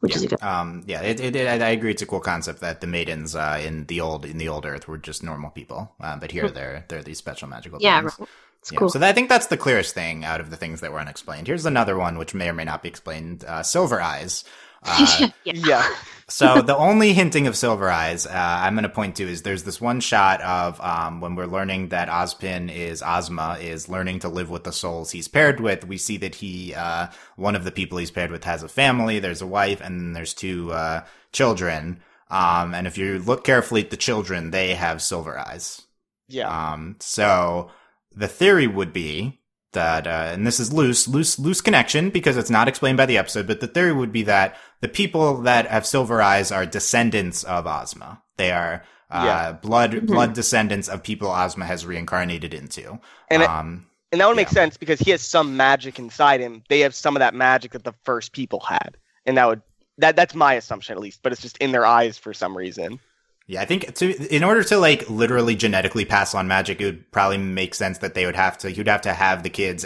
which 0.00 0.16
is 0.16 0.24
a 0.24 0.28
good. 0.28 0.42
Um, 0.42 0.82
yeah, 0.86 1.02
it, 1.02 1.20
it, 1.20 1.36
it, 1.36 1.62
I 1.62 1.70
agree. 1.70 1.90
It's 1.92 2.02
a 2.02 2.06
cool 2.06 2.20
concept 2.20 2.60
that 2.60 2.80
the 2.80 2.86
maidens 2.86 3.36
uh, 3.36 3.60
in 3.64 3.86
the 3.86 4.00
old 4.00 4.24
in 4.24 4.38
the 4.38 4.48
old 4.48 4.66
Earth 4.66 4.88
were 4.88 4.98
just 4.98 5.22
normal 5.22 5.50
people, 5.50 5.92
uh, 6.00 6.16
but 6.16 6.32
here 6.32 6.50
they're 6.50 6.84
they're 6.88 7.02
these 7.02 7.18
special 7.18 7.48
magical 7.48 7.78
Yeah, 7.80 8.00
beings. 8.00 8.18
right. 8.18 8.28
It's 8.62 8.70
Yeah, 8.70 8.78
cool. 8.78 8.88
So 8.90 9.00
I 9.02 9.12
think 9.12 9.28
that's 9.28 9.48
the 9.48 9.56
clearest 9.56 9.92
thing 9.92 10.24
out 10.24 10.40
of 10.40 10.50
the 10.50 10.56
things 10.56 10.80
that 10.80 10.92
were 10.92 11.00
unexplained. 11.00 11.48
Here's 11.48 11.66
another 11.66 11.98
one 11.98 12.16
which 12.16 12.32
may 12.32 12.48
or 12.48 12.52
may 12.52 12.62
not 12.62 12.82
be 12.82 12.88
explained. 12.88 13.44
Uh, 13.44 13.62
silver 13.62 14.00
eyes. 14.00 14.44
Uh, 14.84 15.28
yeah. 15.44 15.52
Yeah. 15.54 15.96
so 16.28 16.60
the 16.60 16.76
only 16.76 17.12
hinting 17.12 17.46
of 17.46 17.56
silver 17.56 17.88
eyes 17.88 18.26
uh, 18.26 18.32
I'm 18.34 18.74
going 18.74 18.82
to 18.82 18.88
point 18.88 19.14
to 19.14 19.28
is 19.28 19.42
there's 19.42 19.62
this 19.62 19.80
one 19.80 20.00
shot 20.00 20.40
of 20.40 20.80
um, 20.80 21.20
when 21.20 21.36
we're 21.36 21.46
learning 21.46 21.90
that 21.90 22.08
Ozpin 22.08 22.68
is 22.68 23.00
Ozma 23.00 23.58
is 23.60 23.88
learning 23.88 24.18
to 24.20 24.28
live 24.28 24.50
with 24.50 24.64
the 24.64 24.72
souls 24.72 25.12
he's 25.12 25.28
paired 25.28 25.60
with. 25.60 25.86
We 25.86 25.98
see 25.98 26.16
that 26.16 26.34
he 26.34 26.74
uh, 26.74 27.06
one 27.36 27.54
of 27.54 27.62
the 27.62 27.70
people 27.70 27.98
he's 27.98 28.10
paired 28.10 28.32
with 28.32 28.42
has 28.42 28.64
a 28.64 28.68
family. 28.68 29.20
There's 29.20 29.40
a 29.40 29.46
wife 29.46 29.80
and 29.80 30.00
then 30.00 30.12
there's 30.14 30.34
two 30.34 30.72
uh, 30.72 31.04
children. 31.30 32.00
Um, 32.28 32.74
and 32.74 32.88
if 32.88 32.98
you 32.98 33.20
look 33.20 33.44
carefully 33.44 33.84
at 33.84 33.90
the 33.90 33.96
children, 33.96 34.50
they 34.50 34.74
have 34.74 35.00
silver 35.00 35.38
eyes. 35.38 35.80
Yeah. 36.26 36.72
Um, 36.72 36.96
so 36.98 37.70
the 38.14 38.28
theory 38.28 38.66
would 38.66 38.92
be 38.92 39.40
that, 39.72 40.06
uh, 40.06 40.30
and 40.32 40.46
this 40.46 40.60
is 40.60 40.72
loose, 40.72 41.08
loose, 41.08 41.38
loose 41.38 41.60
connection 41.60 42.10
because 42.10 42.36
it's 42.36 42.50
not 42.50 42.68
explained 42.68 42.98
by 42.98 43.06
the 43.06 43.16
episode, 43.18 43.46
but 43.46 43.60
the 43.60 43.66
theory 43.66 43.92
would 43.92 44.12
be 44.12 44.22
that 44.24 44.56
the 44.80 44.88
people 44.88 45.40
that 45.42 45.66
have 45.66 45.86
silver 45.86 46.20
eyes 46.20 46.52
are 46.52 46.66
descendants 46.66 47.42
of 47.44 47.66
Ozma. 47.66 48.22
They 48.36 48.52
are, 48.52 48.84
uh, 49.10 49.22
Yeah. 49.24 49.52
blood, 49.52 49.92
Mhm. 49.92 50.06
blood 50.06 50.34
descendants 50.34 50.88
of 50.88 51.02
people 51.02 51.30
Ozma 51.30 51.64
has 51.64 51.86
reincarnated 51.86 52.52
into. 52.52 52.98
And 53.30 53.42
it- 53.42 53.48
um, 53.48 53.86
And 54.10 54.20
that 54.20 54.28
would 54.28 54.36
make 54.36 54.48
Yeah. 54.48 54.54
sense 54.54 54.76
because 54.76 55.00
he 55.00 55.10
has 55.12 55.22
some 55.22 55.56
magic 55.56 55.98
inside 55.98 56.40
him. 56.40 56.62
They 56.68 56.80
have 56.80 56.94
some 56.94 57.16
of 57.16 57.20
that 57.20 57.32
magic 57.34 57.72
that 57.72 57.84
the 57.84 57.94
first 58.04 58.32
people 58.32 58.60
had. 58.60 58.98
And 59.24 59.38
that 59.38 59.46
would 59.48 59.62
that 59.98 60.16
that's 60.16 60.34
my 60.34 60.54
assumption 60.54 60.94
at 60.96 61.00
least, 61.00 61.20
but 61.22 61.32
it's 61.32 61.40
just 61.42 61.56
in 61.58 61.70
their 61.72 61.86
eyes 61.86 62.18
for 62.18 62.32
some 62.34 62.56
reason. 62.56 62.98
Yeah, 63.46 63.62
I 63.62 63.64
think 63.64 63.94
to 63.96 64.34
in 64.34 64.44
order 64.44 64.62
to 64.64 64.76
like 64.78 65.08
literally 65.10 65.56
genetically 65.56 66.04
pass 66.04 66.34
on 66.34 66.48
magic, 66.48 66.80
it 66.80 66.84
would 66.86 67.12
probably 67.12 67.38
make 67.38 67.74
sense 67.74 67.98
that 67.98 68.14
they 68.14 68.26
would 68.26 68.36
have 68.36 68.56
to 68.58 68.72
you'd 68.72 68.88
have 68.88 69.02
to 69.02 69.12
have 69.12 69.42
the 69.42 69.50
kids 69.50 69.84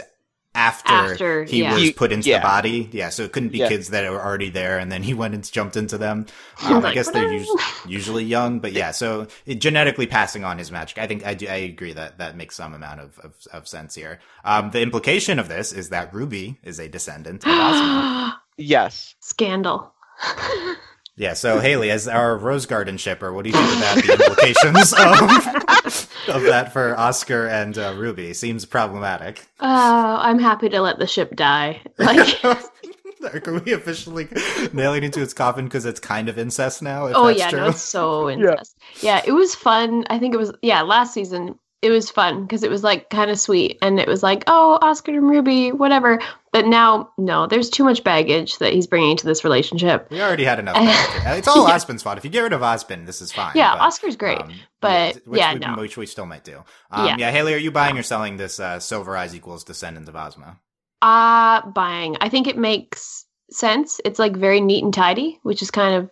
after, 0.54 0.90
After, 0.90 1.44
he 1.44 1.60
yeah. 1.60 1.74
was 1.74 1.90
put 1.92 2.12
into 2.12 2.30
yeah. 2.30 2.38
the 2.38 2.42
body. 2.42 2.88
Yeah, 2.90 3.10
so 3.10 3.24
it 3.24 3.32
couldn't 3.32 3.50
be 3.50 3.58
Yeah. 3.58 3.68
kids 3.68 3.90
that 3.90 4.10
were 4.10 4.18
already 4.24 4.48
there 4.48 4.78
and 4.78 4.90
then 4.90 5.02
he 5.02 5.12
went 5.22 5.34
and 5.34 5.44
jumped 5.52 5.76
into 5.76 5.98
them. 5.98 6.24
He 6.60 6.72
was 6.72 6.76
Um, 6.82 6.86
I 6.86 6.94
guess 6.94 7.10
they're 7.10 7.24
"Whatever." 7.24 7.34
usually, 7.44 7.62
usually 7.86 8.24
young, 8.24 8.60
but 8.60 8.72
yeah, 8.72 8.90
so 8.92 9.26
it, 9.44 9.56
genetically 9.56 10.06
passing 10.06 10.44
on 10.44 10.56
his 10.56 10.72
magic. 10.72 10.96
I 10.96 11.06
think 11.06 11.26
I 11.26 11.34
do, 11.34 11.46
I 11.46 11.56
agree 11.56 11.92
that 11.92 12.16
that 12.18 12.36
makes 12.38 12.56
some 12.56 12.72
amount 12.72 13.00
of, 13.00 13.18
of, 13.18 13.34
of 13.52 13.68
sense 13.68 13.94
here. 13.94 14.18
Um, 14.46 14.70
the 14.70 14.80
implication 14.80 15.38
of 15.38 15.48
this 15.48 15.72
is 15.72 15.90
that 15.90 16.14
Ruby 16.14 16.58
is 16.62 16.78
a 16.80 16.88
descendant 16.88 17.44
of 17.44 17.50
Ozma. 17.52 18.40
Yes. 18.56 19.14
Scandal. 19.20 19.92
Yeah, 21.18 21.32
so 21.32 21.60
Haley, 21.60 21.90
as 21.90 22.06
our 22.06 22.36
Rose 22.36 22.66
Garden 22.66 22.98
shipper, 22.98 23.32
what 23.32 23.44
do 23.44 23.50
you 23.50 23.56
think 23.56 23.78
about 23.78 23.94
the 23.96 24.12
implications 24.12 24.92
of, 24.92 26.36
of 26.36 26.42
that 26.42 26.74
for 26.74 26.94
Oscar 26.98 27.46
and 27.46 27.76
uh, 27.78 27.94
Ruby? 27.96 28.34
Seems 28.34 28.66
problematic. 28.66 29.46
Oh, 29.60 30.18
I'm 30.20 30.38
happy 30.38 30.68
to 30.68 30.82
let 30.82 30.98
the 30.98 31.06
ship 31.06 31.34
die. 31.34 31.80
Like, 31.98 32.44
Are 33.48 33.60
we 33.64 33.72
officially 33.72 34.28
nailing 34.74 35.02
into 35.02 35.22
its 35.22 35.32
coffin 35.32 35.64
because 35.64 35.86
it's 35.86 35.98
kind 35.98 36.28
of 36.28 36.38
incest 36.38 36.82
now? 36.82 37.06
If 37.06 37.16
oh 37.16 37.28
that's 37.28 37.38
yeah, 37.38 37.50
true? 37.50 37.60
no, 37.60 37.68
it's 37.68 37.80
so 37.80 38.28
incest. 38.28 38.76
Yeah. 39.00 39.22
it 39.24 39.32
was 39.32 39.54
fun. 39.54 40.04
I 40.10 40.18
think 40.18 40.34
it 40.34 40.38
was 40.38 40.52
yeah, 40.62 40.82
last 40.82 41.14
season 41.14 41.58
it 41.82 41.90
was 41.90 42.10
fun 42.10 42.42
because 42.42 42.62
it 42.62 42.70
was 42.70 42.82
like 42.82 43.10
kind 43.10 43.30
of 43.30 43.38
sweet 43.38 43.78
and 43.82 44.00
it 44.00 44.08
was 44.08 44.22
like 44.22 44.44
oh 44.46 44.78
Oscar 44.82 45.12
and 45.12 45.28
Ruby 45.28 45.72
whatever. 45.72 46.20
But 46.56 46.66
now 46.68 47.10
no, 47.18 47.46
there's 47.46 47.68
too 47.68 47.84
much 47.84 48.02
baggage 48.02 48.56
that 48.60 48.72
he's 48.72 48.86
bringing 48.86 49.14
to 49.18 49.26
this 49.26 49.44
relationship. 49.44 50.08
We 50.10 50.22
already 50.22 50.44
had 50.44 50.58
enough. 50.58 50.76
baggage. 50.76 51.22
it's 51.38 51.48
all 51.48 51.68
Yeah. 51.68 51.76
Fault. 51.76 52.16
If 52.16 52.24
you 52.24 52.30
get 52.30 52.40
rid 52.40 52.54
of 52.54 52.62
Osmond, 52.62 53.06
this 53.06 53.20
is 53.20 53.30
fine. 53.30 53.52
Yeah, 53.54 53.74
but, 53.74 53.82
Oscar's 53.82 54.16
great, 54.16 54.40
um, 54.40 54.54
but 54.80 55.16
which 55.26 55.38
yeah, 55.38 55.52
we, 55.52 55.58
no. 55.58 55.74
which 55.74 55.98
we 55.98 56.06
still 56.06 56.24
might 56.24 56.44
do. 56.44 56.64
Um, 56.90 57.08
Yeah. 57.08 57.16
yeah. 57.18 57.30
Haley, 57.30 57.52
are 57.52 57.58
you 57.58 57.70
buying 57.70 57.98
or 57.98 58.02
selling 58.02 58.38
this 58.38 58.58
uh, 58.58 58.80
Silver 58.80 59.14
Eyes 59.18 59.34
equals 59.34 59.64
Descendant 59.64 60.08
of 60.08 60.16
Ozma? 60.16 60.58
Uh 61.02 61.60
buying. 61.72 62.16
I 62.22 62.30
think 62.30 62.46
it 62.46 62.56
makes 62.56 63.26
sense. 63.50 64.00
It's 64.02 64.18
like 64.18 64.34
very 64.34 64.62
neat 64.62 64.82
and 64.82 64.94
tidy, 64.94 65.38
which 65.42 65.60
is 65.60 65.70
kind 65.70 65.94
of 65.94 66.10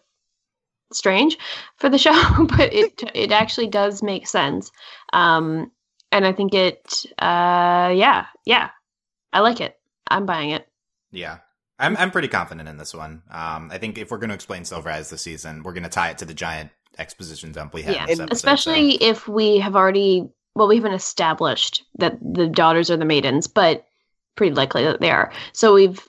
strange 0.93 1.39
for 1.79 1.89
the 1.89 1.97
show, 2.05 2.13
but 2.51 2.71
it 2.75 3.03
it 3.15 3.33
actually 3.33 3.69
does 3.69 4.03
make 4.03 4.27
sense. 4.27 4.71
Um 5.15 5.73
and 6.13 6.27
I 6.27 6.33
think 6.33 6.53
it 6.53 7.07
uh 7.19 7.95
yeah, 7.97 8.27
yeah. 8.45 8.69
I 9.33 9.41
like 9.41 9.63
it. 9.63 9.79
I'm 10.15 10.27
buying 10.27 10.51
it. 10.51 10.67
Yeah. 11.13 11.39
I'm 11.79 11.97
I'm 11.97 12.11
pretty 12.11 12.29
confident 12.29 12.69
in 12.69 12.77
this 12.77 12.95
one. 12.95 13.23
Um, 13.31 13.71
I 13.73 13.79
think 13.79 13.99
if 13.99 14.11
we're 14.11 14.19
going 14.19 14.29
to 14.29 14.35
explain 14.35 14.65
Silver 14.65 14.91
Eyes 14.91 15.11
this 15.11 15.23
season, 15.23 15.63
we're 15.65 15.73
going 15.73 15.83
to 15.83 15.89
tie 15.89 16.11
it 16.11 16.19
to 16.19 16.25
the 16.25 16.35
giant 16.35 16.71
exposition 16.99 17.51
dump 17.53 17.75
we 17.75 17.83
had. 17.83 17.95
Yeah, 17.95 18.03
in 18.03 18.07
this 18.09 18.19
and 18.21 18.29
episode, 18.31 18.47
so- 18.47 18.49
Especially 18.55 18.91
if 19.03 19.27
we 19.27 19.59
have 19.59 19.75
already 19.75 20.29
well, 20.55 20.69
we 20.69 20.77
haven't 20.77 20.93
established 20.95 21.85
that 21.99 22.17
the 22.23 22.47
daughters 22.47 22.91
are 22.91 22.97
the 22.97 23.05
maidens, 23.05 23.49
but 23.49 23.87
pretty 24.37 24.55
likely 24.55 24.85
that 24.85 25.01
they 25.01 25.11
are. 25.11 25.33
So 25.53 25.75
we've 25.75 26.07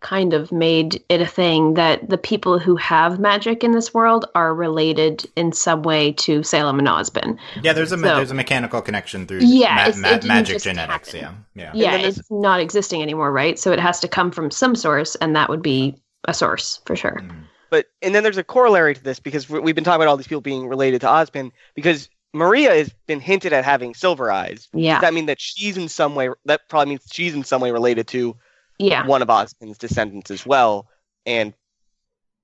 kind 0.00 0.32
of 0.32 0.52
made 0.52 1.02
it 1.08 1.20
a 1.20 1.26
thing 1.26 1.74
that 1.74 2.08
the 2.08 2.18
people 2.18 2.58
who 2.58 2.76
have 2.76 3.18
magic 3.18 3.64
in 3.64 3.72
this 3.72 3.92
world 3.92 4.24
are 4.34 4.54
related 4.54 5.26
in 5.34 5.52
some 5.52 5.82
way 5.82 6.12
to 6.12 6.42
Salem 6.42 6.78
and 6.78 6.86
Ozpin. 6.86 7.36
Yeah, 7.62 7.72
there's 7.72 7.90
a 7.92 7.96
So- 7.98 8.02
there's 8.16 8.30
a 8.30 8.34
mechanical 8.34 8.80
connection 8.80 9.26
through 9.26 9.40
Yeah, 9.42 9.74
ma- 9.74 9.80
it's- 9.82 9.96
ma- 9.96 10.08
it 10.08 10.12
didn't 10.20 10.28
magic 10.28 10.62
genetics. 10.62 11.12
happen. 11.12 11.44
Yeah, 11.54 11.62
yeah. 11.64 11.70
Yeah, 11.74 11.96
then 11.96 12.04
it's 12.06 12.30
not 12.30 12.60
existing 12.60 13.02
anymore, 13.02 13.32
right? 13.32 13.58
So 13.58 13.72
it 13.72 13.80
has 13.80 13.98
to 14.00 14.08
come 14.08 14.30
from 14.30 14.50
some 14.50 14.74
source, 14.76 15.14
and 15.16 15.34
that 15.34 15.48
would 15.48 15.62
be 15.62 15.96
a 16.28 16.34
source 16.34 16.80
for 16.86 16.94
sure. 16.94 17.20
Mhm. 17.24 17.32
But 17.70 17.86
and 18.00 18.14
then 18.14 18.22
there's 18.22 18.38
a 18.38 18.44
corollary 18.44 18.94
to 18.94 19.02
this 19.02 19.18
because 19.20 19.50
we- 19.50 19.60
we've 19.60 19.74
been 19.74 19.84
talking 19.84 19.96
about 20.00 20.08
all 20.08 20.16
these 20.16 20.28
people 20.28 20.40
being 20.40 20.68
related 20.68 21.00
to 21.02 21.08
Osmond 21.08 21.52
because 21.74 22.08
Maria 22.34 22.74
has 22.74 22.90
been 23.06 23.20
hinted 23.20 23.52
at 23.52 23.64
having 23.64 23.94
silver 23.94 24.30
eyes. 24.30 24.68
Yeah, 24.72 24.94
Does 24.94 25.00
that 25.02 25.14
mean 25.14 25.26
that 25.26 25.40
she's 25.40 25.76
in 25.76 25.88
some 25.88 26.14
way 26.14 26.28
that 26.44 26.60
probably 26.68 26.90
means 26.90 27.02
she's 27.10 27.34
in 27.34 27.42
some 27.42 27.60
way 27.62 27.72
related 27.72 28.06
to 28.08 28.36
yeah. 28.78 29.06
one 29.06 29.22
of 29.22 29.30
Osmond's 29.30 29.78
descendants 29.78 30.30
as 30.30 30.44
well, 30.46 30.86
and 31.26 31.52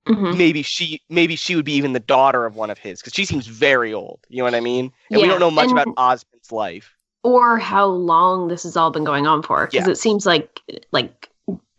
Mhm. 0.07 0.37
maybe 0.37 0.61
she 0.61 1.01
maybe 1.09 1.35
she 1.35 1.55
would 1.55 1.65
be 1.65 1.73
even 1.73 1.93
the 1.93 1.99
daughter 1.99 2.45
of 2.45 2.55
one 2.55 2.69
of 2.69 2.77
his 2.77 2.99
because 3.01 3.13
she 3.13 3.25
seems 3.25 3.47
very 3.47 3.91
old. 3.93 4.19
You 4.29 4.37
know 4.39 4.43
what 4.43 4.53
I 4.55 4.59
mean? 4.59 4.91
And 5.09 5.21
we 5.21 5.27
don't 5.27 5.39
know 5.39 5.49
much 5.51 5.69
and- 5.69 5.79
about 5.79 5.93
Osmond's 5.97 6.51
life. 6.51 6.95
Or 7.23 7.57
how 7.57 7.87
long 7.87 8.47
this 8.49 8.61
has 8.63 8.77
all 8.77 8.91
been 8.91 9.03
going 9.03 9.25
on 9.25 9.41
for? 9.41 9.65
Because 9.65 9.87
Yeah. 9.87 9.91
it 9.91 9.97
seems 9.97 10.25
like 10.27 10.61
like 10.91 11.29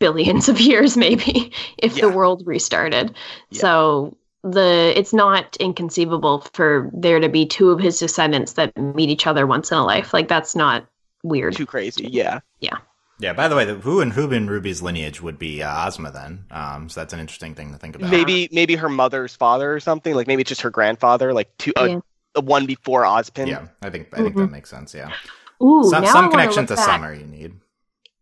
billions 0.00 0.48
of 0.48 0.61
years, 0.61 0.96
maybe, 0.96 1.52
if 1.78 1.96
Yeah. 1.96 2.07
the 2.07 2.12
world 2.16 2.42
restarted. 2.44 3.14
Yeah. 3.50 3.61
So 3.61 4.16
the 4.42 4.92
it's 4.96 5.12
not 5.12 5.57
inconceivable 5.59 6.44
for 6.52 6.90
there 6.92 7.20
to 7.20 7.28
be 7.28 7.46
two 7.46 7.70
of 7.70 7.78
his 7.78 7.98
descendants 8.00 8.54
that 8.54 8.76
meet 8.76 9.09
each 9.09 9.26
other 9.28 9.46
once 9.46 9.70
in 9.70 9.78
a 9.78 9.84
life. 9.84 10.12
Like 10.12 10.26
that's 10.26 10.57
not 10.57 10.84
weird. 11.22 11.54
Too 11.54 11.64
crazy. 11.66 12.09
Yeah. 12.11 12.40
Yeah. 12.59 12.78
By 13.21 13.49
the 13.49 13.57
way, 13.57 13.64
the, 13.64 13.75
who 13.75 14.01
in 14.01 14.11
who 14.11 14.31
in 14.31 14.47
Ruby's 14.49 14.83
lineage 14.83 15.23
would 15.23 15.39
be 15.39 15.62
uh, 15.62 15.87
Ozma 15.87 16.11
then? 16.11 16.45
Um, 16.51 16.89
so 16.89 17.01
that's 17.01 17.12
an 17.14 17.21
interesting 17.21 17.55
thing 17.55 17.73
to 17.73 17.79
think 17.79 17.97
about. 17.97 18.11
Maybe 18.11 18.49
maybe 18.53 18.77
her 18.77 18.89
mother's 18.89 19.35
father 19.35 19.73
or 19.73 19.81
something. 19.81 20.14
Like 20.14 20.27
maybe 20.27 20.43
it's 20.43 20.49
just 20.51 20.61
her 20.62 20.71
grandfather. 20.71 21.33
Like 21.33 21.57
two 21.57 21.73
uh, 21.79 21.85
Yeah. 21.85 22.01
the 22.35 22.43
one 22.43 22.67
before 22.67 23.03
Ozpin. 23.05 23.47
Yeah, 23.49 23.69
I 23.83 23.91
think 23.91 24.09
I 24.12 24.17
think 24.19 24.37
that 24.37 24.51
makes 24.51 24.69
sense. 24.71 24.95
Yeah, 24.95 25.12
Ooh, 25.62 25.85
some 25.85 26.05
now 26.05 26.12
some 26.12 26.25
wanna 26.27 26.31
connection 26.33 26.62
look 26.62 26.69
to 26.69 26.77
back. 26.77 26.85
summer 26.85 27.14
you 27.14 27.27
need. 27.27 27.55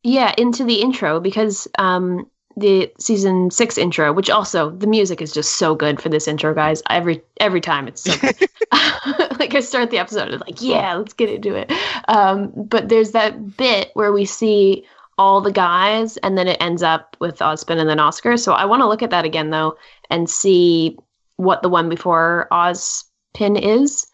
Yeah, 0.03 0.33
into 0.39 0.65
the 0.65 0.81
intro 0.83 1.19
because 1.19 1.67
um 1.79 2.31
the 2.57 2.93
season 2.99 3.51
six 3.51 3.77
intro, 3.77 4.13
which 4.13 4.31
also 4.31 4.71
the 4.71 4.87
music 4.87 5.21
is 5.21 5.33
just 5.33 5.55
so 5.55 5.75
good 5.75 6.01
for 6.01 6.09
this 6.09 6.29
intro, 6.29 6.55
guys. 6.55 6.83
Every 6.89 7.23
every 7.41 7.61
time 7.61 7.89
it's 7.89 8.03
so 8.03 8.17
good. 8.21 8.37
like 9.39 9.55
I 9.55 9.61
start 9.61 9.91
the 9.91 9.99
episode, 9.99 10.33
it's 10.33 10.41
like, 10.41 10.63
yeah, 10.63 10.95
let's 10.95 11.13
get 11.13 11.31
into 11.31 11.55
it. 11.55 11.73
Um, 12.09 12.53
but 12.57 12.89
there's 12.89 13.13
that 13.13 13.57
bit 13.57 13.91
where 13.95 14.13
we 14.13 14.25
see 14.25 14.85
all 15.19 15.41
the 15.41 15.53
guys, 15.53 16.17
and 16.19 16.37
then 16.37 16.49
it 16.49 16.57
ends 16.61 16.83
up 16.83 17.17
with 17.21 17.39
Ozpin 17.39 17.79
and 17.79 17.89
then 17.89 18.01
Oscar. 18.01 18.37
So 18.37 18.53
I 18.53 18.65
want 18.65 18.81
to 18.81 18.89
look 18.89 19.03
at 19.03 19.11
that 19.11 19.25
again 19.25 19.51
though, 19.51 19.77
and 20.11 20.29
see 20.29 20.97
what 21.37 21.63
the 21.63 21.69
one 21.69 21.89
before 21.89 22.49
Ozpin 22.53 23.61
is, 23.61 24.07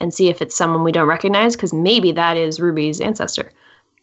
and 0.00 0.14
see 0.14 0.28
if 0.28 0.40
it's 0.40 0.56
someone 0.56 0.84
we 0.84 0.92
don't 0.92 1.08
recognize, 1.08 1.56
because 1.56 1.72
maybe 1.72 2.12
that 2.12 2.36
is 2.36 2.60
Ruby's 2.60 3.00
ancestor. 3.00 3.52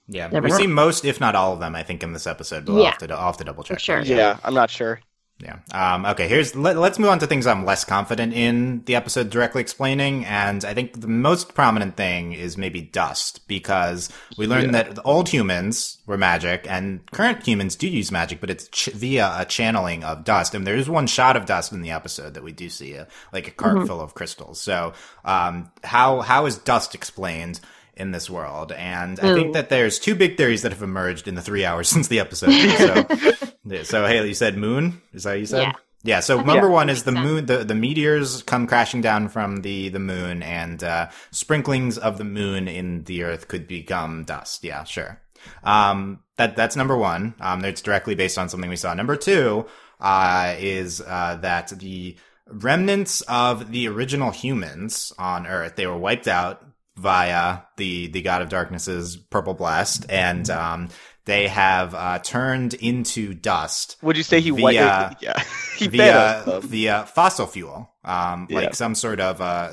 Yeah, 0.07 0.27
Never 0.27 0.45
we 0.45 0.51
know. 0.51 0.57
see 0.57 0.67
most, 0.67 1.03
if 1.05 1.19
not 1.19 1.35
all 1.35 1.53
of 1.53 1.59
them, 1.59 1.75
I 1.75 1.83
think, 1.83 2.03
in 2.03 2.13
this 2.13 2.27
episode. 2.27 2.65
But 2.65 2.73
we'll 2.73 2.83
Yeah. 2.83 2.91
have 2.91 3.07
to, 3.07 3.13
I'll 3.13 3.25
have 3.27 3.37
to 3.37 3.43
double 3.43 3.63
check. 3.63 3.79
sure. 3.79 4.03
that, 4.03 4.07
Yeah, 4.07 4.37
I'm 4.43 4.53
not 4.53 4.69
sure. 4.69 4.99
Yeah. 5.39 5.57
Um, 5.73 6.05
okay. 6.05 6.29
Here's 6.29 6.55
let, 6.55 6.77
us 6.77 6.97
move 6.97 7.09
on 7.09 7.19
to 7.19 7.27
things 7.27 7.45
I'm 7.45 7.65
less 7.65 7.83
confident 7.83 8.33
in 8.33 8.83
the 8.85 8.95
episode 8.95 9.29
directly 9.29 9.59
explaining, 9.61 10.23
and 10.23 10.63
I 10.63 10.73
think 10.73 11.01
the 11.01 11.09
most 11.09 11.53
prominent 11.53 11.97
thing 11.97 12.31
is 12.31 12.57
maybe 12.57 12.79
dust 12.81 13.45
because 13.45 14.09
we 14.37 14.47
learned 14.47 14.73
that 14.75 14.95
the 14.95 15.01
old 15.01 15.27
humans 15.27 15.97
were 16.05 16.17
magic, 16.17 16.65
and 16.69 17.01
current 17.11 17.45
humans 17.45 17.75
do 17.75 17.85
use 17.85 18.13
magic, 18.13 18.39
but 18.39 18.49
it's 18.49 18.69
ch- 18.69 18.93
via 18.93 19.33
a 19.37 19.43
channeling 19.43 20.05
of 20.05 20.23
dust. 20.23 20.55
And 20.55 20.65
there 20.65 20.77
is 20.77 20.87
one 20.89 21.05
shot 21.05 21.35
of 21.35 21.45
dust 21.45 21.73
in 21.73 21.81
the 21.81 21.91
episode 21.91 22.33
that 22.35 22.43
we 22.43 22.53
do 22.53 22.69
see, 22.69 22.97
uh, 22.97 23.03
like 23.33 23.45
a 23.49 23.51
cart 23.51 23.85
full 23.87 23.99
of 23.99 24.13
crystals. 24.13 24.61
So, 24.61 24.93
um, 25.25 25.69
how 25.83 26.21
how 26.21 26.45
is 26.45 26.57
dust 26.57 26.95
explained? 26.95 27.59
In 27.97 28.11
this 28.11 28.29
world, 28.29 28.73
and 28.73 29.17
I 29.19 29.33
think 29.33 29.53
that 29.53 29.69
there's 29.69 29.99
two 29.99 30.15
big 30.15 30.35
theories 30.35 30.63
that 30.63 30.73
have 30.73 30.81
emerged 30.81 31.29
in 31.29 31.35
the 31.35 31.41
three 31.41 31.63
hours 31.63 31.87
since 31.95 32.07
the 32.09 32.19
episode. 32.19 32.51
So, 32.51 33.83
so 33.83 34.05
Haley, 34.05 34.29
you 34.29 34.33
said 34.33 34.57
moon. 34.57 35.01
Is 35.13 35.23
that 35.23 35.31
what 35.31 35.39
you 35.39 35.45
said? 35.45 35.61
Yeah. 35.61 35.73
Yeah. 36.03 36.19
So 36.19 36.39
number 36.41 36.69
one 36.69 36.89
is 36.89 37.03
the 37.03 37.11
moon. 37.11 37.47
The, 37.47 37.63
the 37.63 37.73
meteors 37.73 38.43
come 38.43 38.67
crashing 38.67 39.01
down 39.01 39.29
from 39.29 39.57
the 39.57 39.89
the 39.89 39.99
moon, 39.99 40.43
and 40.43 40.83
uh, 40.83 41.09
sprinklings 41.31 41.97
of 41.97 42.17
the 42.17 42.23
moon 42.23 42.67
in 42.67 43.05
the 43.05 43.23
earth 43.23 43.47
could 43.47 43.67
become 43.67 44.23
dust. 44.23 44.63
Yeah, 44.63 44.83
sure. 44.83 45.19
Um, 45.63 46.19
that 46.37 46.55
that's 46.55 46.75
number 46.75 46.97
one. 46.97 47.33
Um, 47.39 47.65
it's 47.65 47.81
directly 47.81 48.13
based 48.13 48.37
on 48.37 48.49
something 48.49 48.69
we 48.69 48.75
saw. 48.75 48.93
Number 48.93 49.15
two 49.15 49.65
uh, 49.99 50.55
is 50.59 51.01
uh, 51.01 51.37
that 51.41 51.69
the 51.69 52.17
remnants 52.47 53.21
of 53.21 53.71
the 53.71 53.87
original 53.87 54.31
humans 54.31 55.11
on 55.17 55.47
Earth 55.47 55.75
they 55.75 55.87
were 55.87 55.97
wiped 55.97 56.27
out 56.27 56.63
via 56.97 57.59
the 57.77 58.07
the 58.07 58.21
god 58.21 58.41
of 58.41 58.49
darkness's 58.49 59.17
purple 59.17 59.53
blast, 59.53 60.05
and 60.09 60.49
um, 60.49 60.89
they 61.25 61.47
have 61.47 61.93
uh, 61.95 62.19
turned 62.19 62.73
into 62.75 63.33
dust 63.33 63.97
Would 64.01 64.15
you 64.17 64.23
say 64.23 64.39
he 64.41 64.51
Via- 64.51 64.61
white? 64.61 65.15
yeah, 65.21 65.43
he 65.77 65.87
via 65.87 66.15
us. 66.45 66.63
via 66.65 67.05
fossil 67.07 67.47
fuel, 67.47 67.89
um, 68.03 68.47
Yeah. 68.49 68.59
like 68.59 68.75
some 68.75 68.95
sort 68.95 69.19
of 69.19 69.41
uh, 69.41 69.71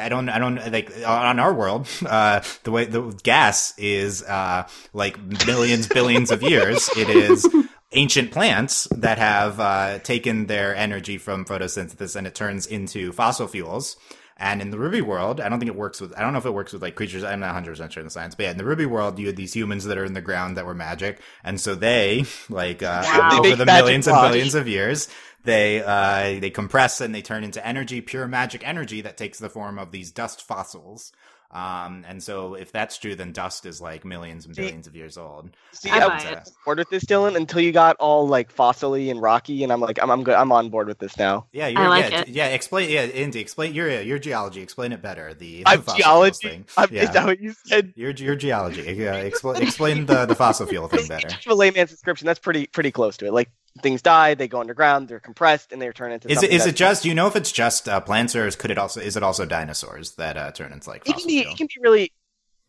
I 0.00 0.08
don't 0.08 0.28
I 0.28 0.38
don't 0.38 0.56
like 0.72 0.90
on 1.06 1.38
our 1.40 1.52
world, 1.52 1.88
uh, 2.06 2.40
the 2.64 2.70
way 2.70 2.84
the 2.86 3.02
gas 3.22 3.74
is 3.78 4.22
uh, 4.22 4.66
like 4.92 5.18
millions 5.46 5.88
billions 5.88 6.30
of 6.30 6.42
years. 6.42 6.88
It 6.96 7.10
is 7.10 7.46
ancient 7.94 8.30
plants 8.30 8.88
that 8.96 9.18
have 9.18 9.60
uh, 9.60 9.98
taken 9.98 10.46
their 10.46 10.74
energy 10.74 11.18
from 11.18 11.44
photosynthesis 11.44 12.16
and 12.16 12.26
it 12.26 12.34
turns 12.34 12.66
into 12.66 13.12
fossil 13.12 13.46
fuels. 13.48 13.96
And 14.42 14.60
in 14.60 14.70
the 14.70 14.76
RWBY 14.76 15.02
world, 15.02 15.40
I 15.40 15.48
don't 15.48 15.60
think 15.60 15.70
it 15.70 15.76
works 15.76 16.00
with, 16.00 16.12
I 16.18 16.20
don't 16.20 16.32
know 16.32 16.40
if 16.40 16.44
it 16.46 16.50
works 16.50 16.72
with 16.72 16.82
like 16.82 16.96
creatures. 16.96 17.22
I'm 17.22 17.38
not 17.38 17.54
100% 17.54 17.92
sure 17.92 18.00
in 18.00 18.04
the 18.04 18.10
science, 18.10 18.34
but 18.34 18.42
yeah, 18.42 18.50
in 18.50 18.58
the 18.58 18.64
RWBY 18.64 18.86
world, 18.86 19.16
you 19.20 19.28
had 19.28 19.36
these 19.36 19.54
humans 19.54 19.84
that 19.84 19.96
are 19.96 20.04
in 20.04 20.14
the 20.14 20.20
ground 20.20 20.56
that 20.56 20.66
were 20.66 20.74
magic. 20.74 21.20
And 21.44 21.60
so 21.60 21.76
they, 21.76 22.24
like, 22.50 22.82
uh, 22.82 23.04
Wow. 23.04 23.40
They 23.40 23.50
over 23.50 23.56
the 23.56 23.66
magic 23.66 23.84
millions 23.84 24.08
and 24.08 24.20
billions 24.20 24.56
of 24.56 24.66
years, 24.66 25.08
they, 25.44 25.80
uh, 25.80 26.40
they 26.40 26.50
compress 26.50 27.00
and 27.00 27.14
they 27.14 27.22
turn 27.22 27.44
into 27.44 27.64
energy, 27.64 28.00
pure 28.00 28.26
magic 28.26 28.66
energy 28.66 29.00
that 29.02 29.16
takes 29.16 29.38
the 29.38 29.48
form 29.48 29.78
of 29.78 29.92
these 29.92 30.10
dust 30.10 30.42
fossils. 30.42 31.12
Um, 31.52 32.04
and 32.08 32.22
so 32.22 32.54
if 32.54 32.72
that's 32.72 32.96
true, 32.96 33.14
then 33.14 33.32
dust 33.32 33.66
is 33.66 33.78
like 33.80 34.06
millions 34.06 34.46
and 34.46 34.56
See- 34.56 34.62
billions 34.62 34.86
of 34.86 34.96
years 34.96 35.18
old. 35.18 35.50
See, 35.72 35.90
I 35.90 35.96
I 35.96 36.08
buy 36.08 36.14
was 36.14 36.24
it. 36.24 36.36
on 36.38 36.42
board 36.64 36.78
with 36.78 36.88
this, 36.88 37.04
Dylan, 37.04 37.36
until 37.36 37.60
you 37.60 37.72
got 37.72 37.96
all 37.96 38.26
like 38.26 38.54
fossily 38.54 39.10
and 39.10 39.20
rocky, 39.20 39.62
and 39.62 39.70
I'm 39.70 39.80
like, 39.80 40.02
I'm, 40.02 40.10
I'm 40.10 40.24
good. 40.24 40.34
I'm 40.34 40.50
on 40.50 40.70
board 40.70 40.88
with 40.88 40.98
this 40.98 41.18
now. 41.18 41.46
Yeah, 41.52 41.68
you're, 41.68 41.88
like 41.88 42.10
yeah, 42.10 42.20
it. 42.20 42.28
yeah. 42.28 42.46
Explain, 42.48 42.88
yeah, 42.88 43.04
Indy, 43.04 43.40
explain 43.40 43.74
your 43.74 44.00
your 44.00 44.18
geology. 44.18 44.62
Explain 44.62 44.92
it 44.92 45.02
better. 45.02 45.34
The, 45.34 45.58
the 45.58 45.68
I'm 45.68 45.82
fossil 45.82 45.94
fuels 45.96 46.38
geology. 46.38 46.48
thing. 46.48 46.64
I'm, 46.78 46.88
yeah. 46.90 47.02
Is 47.02 47.10
that 47.10 47.26
what 47.26 47.40
you 47.40 47.54
said? 47.66 47.92
Your 47.96 48.12
your 48.12 48.34
geology. 48.36 48.82
Yeah, 48.96 49.14
explain 49.16 49.62
explain 49.62 50.06
the 50.06 50.24
the 50.24 50.34
fossil 50.34 50.66
fuel 50.66 50.88
thing 50.88 51.06
better. 51.08 51.28
Just 51.28 51.46
a 51.46 51.54
layman's 51.54 51.90
description. 51.90 52.26
That's 52.26 52.40
pretty 52.40 52.66
pretty 52.66 52.90
close 52.92 53.18
to 53.18 53.26
it. 53.26 53.32
Like 53.34 53.50
things 53.80 54.02
die, 54.02 54.34
they 54.34 54.48
go 54.48 54.60
underground, 54.60 55.08
they're 55.08 55.20
compressed, 55.20 55.72
and 55.72 55.80
they 55.80 55.90
turn 55.90 56.12
into. 56.12 56.30
Is 56.30 56.42
it 56.42 56.50
is 56.50 56.66
it 56.66 56.76
just 56.76 57.02
do 57.02 57.08
you 57.08 57.14
know 57.14 57.26
if 57.26 57.36
it's 57.36 57.52
just 57.52 57.88
uh, 57.88 58.00
plants 58.00 58.36
or 58.36 58.46
is, 58.46 58.56
could 58.56 58.70
it 58.70 58.78
also 58.78 59.00
is 59.00 59.16
it 59.16 59.22
also 59.22 59.46
dinosaurs 59.46 60.12
that 60.16 60.36
uh, 60.36 60.50
turn 60.52 60.72
into 60.72 60.88
like 60.90 61.08
It 61.08 61.16
can 61.16 61.26
be. 61.26 61.40
fuel? 61.42 61.54
It 61.54 61.56
can 61.56 61.66
be 61.68 61.80
really 61.80 62.12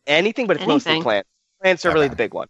anything, 0.08 0.48
but 0.48 0.58
it's 0.58 0.68
mostly 0.68 1.02
plants. 1.02 1.30
Plants 1.62 1.86
are 1.86 1.94
really 1.94 2.08
the 2.08 2.16
big 2.16 2.34
one. 2.34 2.48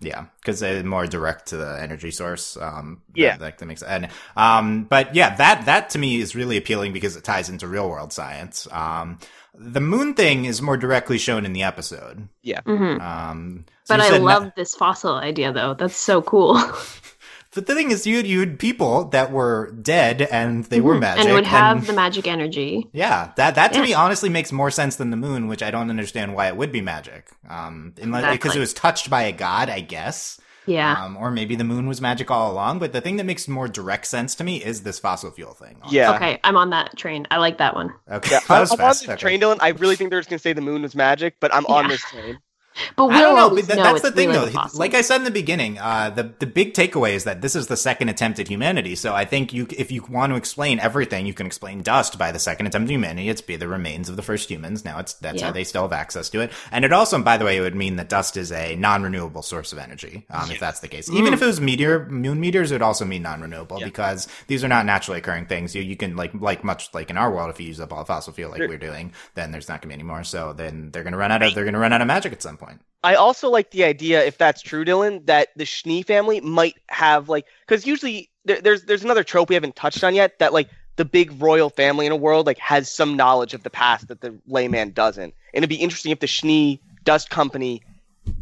Yeah, 0.00 0.26
because 0.40 0.58
they're 0.58 0.82
more 0.82 1.06
direct 1.06 1.46
to 1.48 1.56
the 1.56 1.80
energy 1.80 2.10
source. 2.10 2.56
Um, 2.56 3.02
Yeah. 3.14 3.36
that, 3.36 3.58
that 3.58 3.66
makes 3.66 3.82
and 3.84 4.08
um, 4.36 4.84
but 4.84 5.14
yeah, 5.14 5.36
that 5.36 5.66
that 5.66 5.90
to 5.90 5.98
me 5.98 6.20
is 6.20 6.34
really 6.34 6.56
appealing 6.56 6.92
because 6.92 7.14
it 7.14 7.22
ties 7.22 7.48
into 7.48 7.68
real 7.68 7.88
world 7.88 8.12
science. 8.12 8.66
Um, 8.72 9.20
the 9.54 9.80
moon 9.80 10.14
thing 10.14 10.44
is 10.46 10.60
more 10.60 10.76
directly 10.76 11.18
shown 11.18 11.44
in 11.44 11.52
the 11.52 11.62
episode. 11.62 12.28
hmm 12.64 13.00
Um, 13.00 13.64
so 13.84 13.96
But 13.96 14.00
I 14.00 14.16
love 14.18 14.44
na- 14.44 14.50
this 14.56 14.74
fossil 14.74 15.14
idea, 15.14 15.52
though. 15.52 15.74
That's 15.74 15.94
so 15.96 16.20
cool. 16.22 16.60
But 17.54 17.66
the 17.66 17.74
thing 17.74 17.90
is, 17.90 18.06
you 18.06 18.16
had, 18.16 18.26
you 18.26 18.40
had 18.40 18.58
people 18.58 19.04
that 19.10 19.30
were 19.30 19.72
dead 19.72 20.22
and 20.22 20.64
they 20.64 20.80
were 20.80 20.94
Mhm. 20.96 21.00
magic 21.00 21.24
and 21.26 21.34
would 21.34 21.46
have 21.46 21.78
and- 21.78 21.86
the 21.86 21.92
magic 21.92 22.26
energy. 22.26 22.88
Yeah, 22.92 23.32
that 23.36 23.54
that 23.56 23.72
to 23.74 23.80
Yeah. 23.80 23.84
me 23.84 23.94
honestly 23.94 24.30
makes 24.30 24.52
more 24.52 24.70
sense 24.70 24.96
than 24.96 25.10
the 25.10 25.16
moon, 25.18 25.48
which 25.48 25.62
I 25.62 25.70
don't 25.70 25.90
understand 25.90 26.34
why 26.34 26.46
it 26.48 26.56
would 26.56 26.72
be 26.72 26.80
magic. 26.80 27.28
Um, 27.48 27.92
because 27.94 28.08
Exactly. 28.14 28.56
it 28.56 28.60
was 28.60 28.72
touched 28.72 29.10
by 29.10 29.22
a 29.22 29.32
god, 29.32 29.68
I 29.68 29.80
guess. 29.80 30.40
Yeah. 30.64 31.04
Um, 31.04 31.16
or 31.16 31.32
maybe 31.32 31.56
the 31.56 31.64
moon 31.64 31.88
was 31.88 32.00
magic 32.00 32.30
all 32.30 32.52
along. 32.52 32.78
But 32.78 32.92
the 32.92 33.00
thing 33.00 33.16
that 33.16 33.24
makes 33.24 33.48
more 33.48 33.66
direct 33.68 34.06
sense 34.06 34.34
to 34.36 34.44
me 34.44 34.62
is 34.62 34.82
this 34.84 34.98
fossil 35.00 35.30
fuel 35.32 35.52
thing. 35.54 35.76
Yeah. 35.90 36.14
Okay, 36.14 36.38
I'm 36.44 36.56
on 36.56 36.70
that 36.70 36.96
train. 36.96 37.26
I 37.32 37.38
like 37.38 37.58
that 37.58 37.74
one. 37.74 37.92
Okay. 38.10 38.30
Yeah, 38.30 38.38
that 38.48 38.50
I'm, 38.54 38.60
was 38.60 38.70
I'm 38.70 38.74
on 38.74 38.78
fast. 38.86 39.00
this 39.00 39.10
Okay. 39.10 39.20
train, 39.20 39.40
Dylan. 39.40 39.58
I 39.60 39.70
really 39.70 39.96
think 39.96 40.10
they're 40.10 40.20
just 40.20 40.30
gonna 40.30 40.38
say 40.38 40.52
the 40.52 40.60
moon 40.62 40.82
was 40.82 40.94
magic, 40.94 41.34
but 41.40 41.52
I'm 41.52 41.66
on 41.66 41.88
this 41.88 42.00
train. 42.02 42.38
But 42.96 43.06
we'll 43.08 43.16
I 43.16 43.20
don't 43.20 43.36
know. 43.36 43.42
always 43.42 43.66
But 43.66 43.76
know 43.76 43.82
that's 43.82 44.02
the 44.02 44.10
thing, 44.12 44.30
really 44.30 44.50
though. 44.50 44.66
the. 44.68 44.78
Like 44.78 44.94
I 44.94 45.02
said 45.02 45.16
in 45.16 45.24
the 45.24 45.30
beginning, 45.30 45.78
uh, 45.78 46.10
the 46.10 46.32
the 46.38 46.46
big 46.46 46.72
takeaway 46.74 47.12
is 47.12 47.24
that 47.24 47.42
this 47.42 47.54
is 47.54 47.66
the 47.66 47.76
second 47.76 48.08
attempt 48.08 48.38
at 48.38 48.48
humanity. 48.48 48.94
So 48.94 49.14
I 49.14 49.24
think 49.24 49.52
you, 49.52 49.66
if 49.76 49.90
you 49.92 50.02
want 50.08 50.32
to 50.32 50.36
explain 50.36 50.80
everything, 50.80 51.26
you 51.26 51.34
can 51.34 51.46
explain 51.46 51.82
dust 51.82 52.18
by 52.18 52.32
the 52.32 52.38
second 52.38 52.66
attempt 52.66 52.88
at 52.88 52.92
humanity. 52.92 53.28
It's 53.28 53.42
be 53.42 53.56
the 53.56 53.68
remains 53.68 54.08
of 54.08 54.16
the 54.16 54.22
first 54.22 54.48
humans. 54.50 54.84
Now 54.84 54.98
it's 54.98 55.12
that's 55.14 55.40
Yeah. 55.40 55.46
how 55.46 55.52
they 55.52 55.64
still 55.64 55.82
have 55.82 55.92
access 55.92 56.28
to 56.30 56.40
it. 56.40 56.50
And 56.70 56.84
it 56.84 56.92
also, 56.92 57.20
by 57.22 57.36
the 57.36 57.44
way, 57.44 57.56
it 57.58 57.60
would 57.60 57.74
mean 57.76 57.96
that 57.96 58.08
dust 58.08 58.36
is 58.36 58.50
a 58.52 58.74
non-renewable 58.76 59.42
source 59.42 59.72
of 59.72 59.78
energy. 59.78 60.24
Um, 60.30 60.50
if 60.50 60.58
that's 60.58 60.80
the 60.80 60.88
case, 60.88 61.10
even 61.10 61.34
if 61.34 61.42
it 61.42 61.46
was 61.46 61.60
meteor 61.60 62.06
moon 62.06 62.40
meteors, 62.40 62.70
it 62.70 62.76
would 62.76 62.82
also 62.82 63.04
mean 63.04 63.22
non-renewable 63.22 63.80
Yeah. 63.80 63.84
because 63.86 64.28
these 64.46 64.64
are 64.64 64.68
not 64.68 64.86
naturally 64.86 65.18
occurring 65.18 65.46
things. 65.46 65.74
You 65.74 65.82
you 65.82 65.96
can 65.96 66.16
like 66.16 66.30
like 66.34 66.64
much 66.64 66.88
like 66.94 67.10
in 67.10 67.18
our 67.18 67.30
world, 67.30 67.50
if 67.50 67.60
you 67.60 67.66
use 67.66 67.80
up 67.80 67.92
all 67.92 67.98
the 67.98 68.04
fossil 68.06 68.32
fuel 68.32 68.50
like 68.50 68.58
Sure. 68.60 68.68
we're 68.68 68.78
doing, 68.78 69.12
then 69.34 69.52
there's 69.52 69.68
not 69.68 69.82
gonna 69.82 69.90
be 69.90 69.94
any 69.94 70.02
more. 70.04 70.24
So 70.24 70.54
then 70.54 70.90
they're 70.90 71.04
gonna 71.04 71.16
run 71.18 71.30
out 71.32 71.42
of 71.42 71.54
they're 71.54 71.64
gonna 71.66 71.78
run 71.78 71.92
out 71.92 72.00
of 72.00 72.06
magic 72.06 72.32
at 72.32 72.40
some 72.42 72.56
point. 72.56 72.61
I 73.04 73.14
also 73.16 73.50
like 73.50 73.70
the 73.70 73.84
idea, 73.84 74.24
if 74.24 74.38
that's 74.38 74.62
true, 74.62 74.84
Dylan, 74.84 75.26
that 75.26 75.48
the 75.56 75.64
Schnee 75.64 76.02
family 76.02 76.40
might 76.40 76.76
have 76.88 77.28
like, 77.28 77.46
because 77.66 77.86
usually 77.86 78.30
there, 78.44 78.60
there's 78.60 78.84
there's 78.84 79.02
another 79.02 79.24
trope 79.24 79.48
we 79.48 79.54
haven't 79.54 79.76
touched 79.76 80.04
on 80.04 80.14
yet 80.14 80.38
that 80.38 80.52
like 80.52 80.68
the 80.96 81.04
big 81.04 81.40
royal 81.40 81.70
family 81.70 82.06
in 82.06 82.12
a 82.12 82.16
world 82.16 82.46
like 82.46 82.58
has 82.58 82.90
some 82.90 83.16
knowledge 83.16 83.54
of 83.54 83.62
the 83.62 83.70
past 83.70 84.08
that 84.08 84.20
the 84.20 84.38
layman 84.46 84.92
doesn't, 84.92 85.34
and 85.54 85.64
it'd 85.64 85.68
be 85.68 85.76
interesting 85.76 86.12
if 86.12 86.20
the 86.20 86.26
Schnee 86.26 86.80
Dust 87.04 87.30
Company 87.30 87.82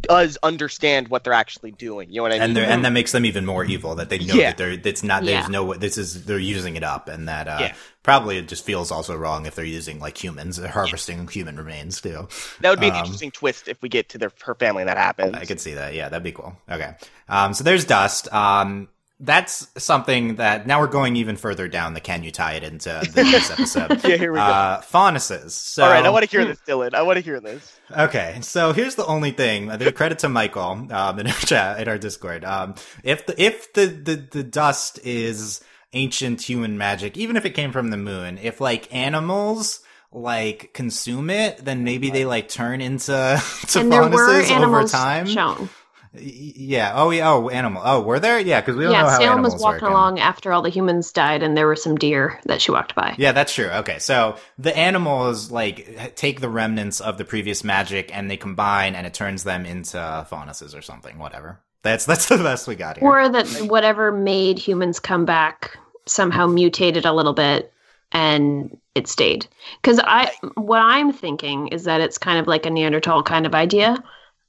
does 0.03 0.37
understand 0.43 1.09
what 1.09 1.25
they're 1.25 1.33
actually 1.33 1.71
doing. 1.73 2.11
You 2.11 2.17
know 2.17 2.23
what 2.25 2.33
I 2.33 2.37
and 2.37 2.55
mean? 2.55 2.65
and 2.65 2.85
that 2.85 2.91
makes 2.93 3.13
them 3.13 3.25
even 3.25 3.47
more 3.47 3.65
evil 3.65 3.95
that 3.95 4.11
they 4.11 4.19
know 4.19 4.35
Yeah. 4.35 4.51
that 4.51 4.59
they're 4.59 4.73
it's 4.73 5.03
not 5.03 5.25
there's 5.25 5.45
Yeah. 5.45 5.49
no 5.49 5.75
this 5.75 5.97
is 5.97 6.25
they're 6.27 6.39
using 6.39 6.77
it 6.77 6.83
up 6.85 7.09
and 7.09 7.29
that 7.29 7.49
uh 7.49 7.57
Yeah. 7.61 7.75
probably 8.03 8.37
it 8.39 8.47
just 8.49 8.65
feels 8.65 8.91
also 8.91 9.17
wrong 9.17 9.47
if 9.47 9.55
they're 9.55 9.65
using 9.65 9.99
like 9.99 10.23
humans 10.23 10.57
they're 10.59 10.69
harvesting 10.71 11.27
human 11.29 11.57
remains 11.57 12.01
too 12.01 12.29
that 12.61 12.71
would 12.71 12.81
be 12.81 12.89
an 12.89 12.93
um, 12.95 12.99
interesting 13.01 13.31
twist 13.31 13.69
if 13.69 13.81
we 13.81 13.89
get 13.89 14.11
to 14.11 14.19
their 14.19 14.31
her 14.45 14.55
family 14.55 14.83
and 14.83 14.89
that 14.89 14.99
happens. 14.99 15.35
I 15.35 15.45
could 15.47 15.61
see 15.61 15.75
that 15.75 15.95
yeah 15.95 16.09
that'd 16.11 16.23
be 16.25 16.33
cool 16.33 16.57
okay 16.71 16.95
um 17.29 17.55
so 17.55 17.65
there's 17.65 17.85
dust 17.87 18.31
um 18.35 18.89
that's 19.23 19.69
something 19.83 20.37
that 20.37 20.67
now 20.67 20.81
we're 20.81 20.87
going 20.89 21.15
even 21.17 21.37
further 21.37 21.69
down 21.69 21.93
the 21.95 22.01
can 22.01 22.23
you 22.25 22.31
tie 22.31 22.55
it 22.55 22.65
into 22.65 22.89
the 23.15 23.25
next 23.25 23.51
episode 23.59 24.03
Yeah, 24.05 24.17
here 24.17 24.33
we 24.33 24.39
go. 24.39 24.43
uh 24.45 24.81
faunuses 24.83 25.55
so 25.55 25.85
All 25.85 25.91
right, 25.91 26.05
I 26.05 26.11
want 26.11 26.25
to 26.25 26.31
hear 26.31 26.45
this, 26.45 26.59
Dylan. 26.67 26.95
I 26.95 27.03
want 27.03 27.17
to 27.19 27.23
hear 27.25 27.39
this. 27.41 27.79
Okay, 27.97 28.39
so 28.43 28.73
here's 28.73 28.95
the 28.95 29.07
only 29.07 29.31
thing. 29.33 29.71
uh, 29.71 29.77
The 29.77 29.93
credit 29.93 30.21
to 30.21 30.29
Michael 30.29 30.87
um, 30.93 31.19
in 31.19 31.27
our 31.27 31.33
chat 31.33 31.81
in 31.81 31.89
our 31.89 31.99
Discord. 31.99 32.45
Um, 32.45 32.75
if 33.03 33.27
the 33.27 33.41
if 33.43 33.73
the, 33.73 33.87
the 33.87 34.15
the 34.17 34.43
dust 34.43 35.01
is 35.05 35.61
ancient 35.93 36.43
human 36.43 36.79
magic, 36.79 37.17
even 37.17 37.37
if 37.37 37.45
it 37.45 37.51
came 37.51 37.73
from 37.73 37.91
the 37.91 37.97
moon, 37.97 38.39
if 38.41 38.61
like 38.61 38.93
animals 38.95 39.81
like 40.13 40.73
consume 40.75 41.31
it, 41.31 41.65
then 41.65 41.85
maybe 41.85 42.11
they 42.11 42.25
like 42.25 42.49
turn 42.49 42.81
into 42.81 43.13
to 43.69 43.81
and 43.81 43.93
there 43.93 44.03
were 44.09 44.11
faunuses 44.43 44.51
over 44.51 44.85
time. 44.85 45.27
shown. 45.27 45.69
Yeah. 46.13 46.93
Oh, 46.97 47.11
yeah. 47.11 47.31
Oh, 47.31 47.49
animal. 47.49 47.83
Oh, 47.85 48.01
were 48.03 48.19
there? 48.19 48.41
Yeah, 48.41 48.61
because 48.61 48.77
we 48.77 48.83
don't 48.85 48.93
know 48.93 48.99
Yeah, 48.99 49.11
how 49.11 49.19
Salem 49.19 49.33
animals 49.33 49.55
was 49.55 49.63
walking 49.63 49.83
work. 49.83 49.91
along 49.91 50.19
after 50.19 50.53
all 50.53 50.63
the 50.63 50.69
humans 50.69 51.13
died, 51.13 51.43
and 51.43 51.57
there 51.57 51.67
were 51.69 51.77
some 51.77 51.97
deer 51.97 52.41
that 52.47 52.61
she 52.61 52.73
walked 52.73 52.95
by. 52.97 53.15
Yeah, 53.17 53.33
that's 53.33 53.55
true. 53.55 53.69
Okay, 53.69 54.01
so 54.01 54.37
the 54.59 54.77
animals 54.77 55.51
like 55.53 56.17
take 56.17 56.41
the 56.41 56.49
remnants 56.49 57.01
of 57.01 57.17
the 57.17 57.25
previous 57.25 57.63
magic 57.63 58.15
and 58.15 58.29
they 58.31 58.37
combine, 58.37 58.97
and 58.97 59.07
it 59.07 59.15
turns 59.15 59.45
them 59.45 59.65
into 59.65 60.27
faunuses 60.29 60.75
or 60.75 60.83
something. 60.83 61.19
Whatever. 61.19 61.61
That's 61.83 62.05
that's 62.07 62.29
the 62.29 62.39
best 62.39 62.67
we 62.67 62.75
got 62.75 62.99
here. 62.99 63.07
Or 63.09 63.29
that 63.29 63.47
whatever 63.69 64.11
made 64.11 64.59
humans 64.59 64.99
come 64.99 65.25
back 65.25 65.79
somehow 66.07 66.47
mutated 66.49 67.07
a 67.07 67.13
little 67.13 67.35
bit 67.35 67.73
and 68.11 68.77
it 68.97 69.07
stayed. 69.07 69.47
Because 69.81 70.01
I, 70.03 70.33
what 70.57 70.81
I'm 70.81 71.13
thinking 71.13 71.69
is 71.69 71.85
that 71.85 72.01
it's 72.01 72.19
kind 72.19 72.41
of 72.41 72.49
like 72.49 72.67
a 72.67 72.71
Neanderthal 72.71 73.23
kind 73.23 73.47
of 73.47 73.55
idea, 73.55 74.03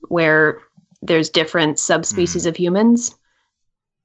where 0.07 0.59
there's 1.01 1.29
different 1.29 1.79
subspecies 1.79 2.45
of 2.45 2.55
humans, 2.55 3.15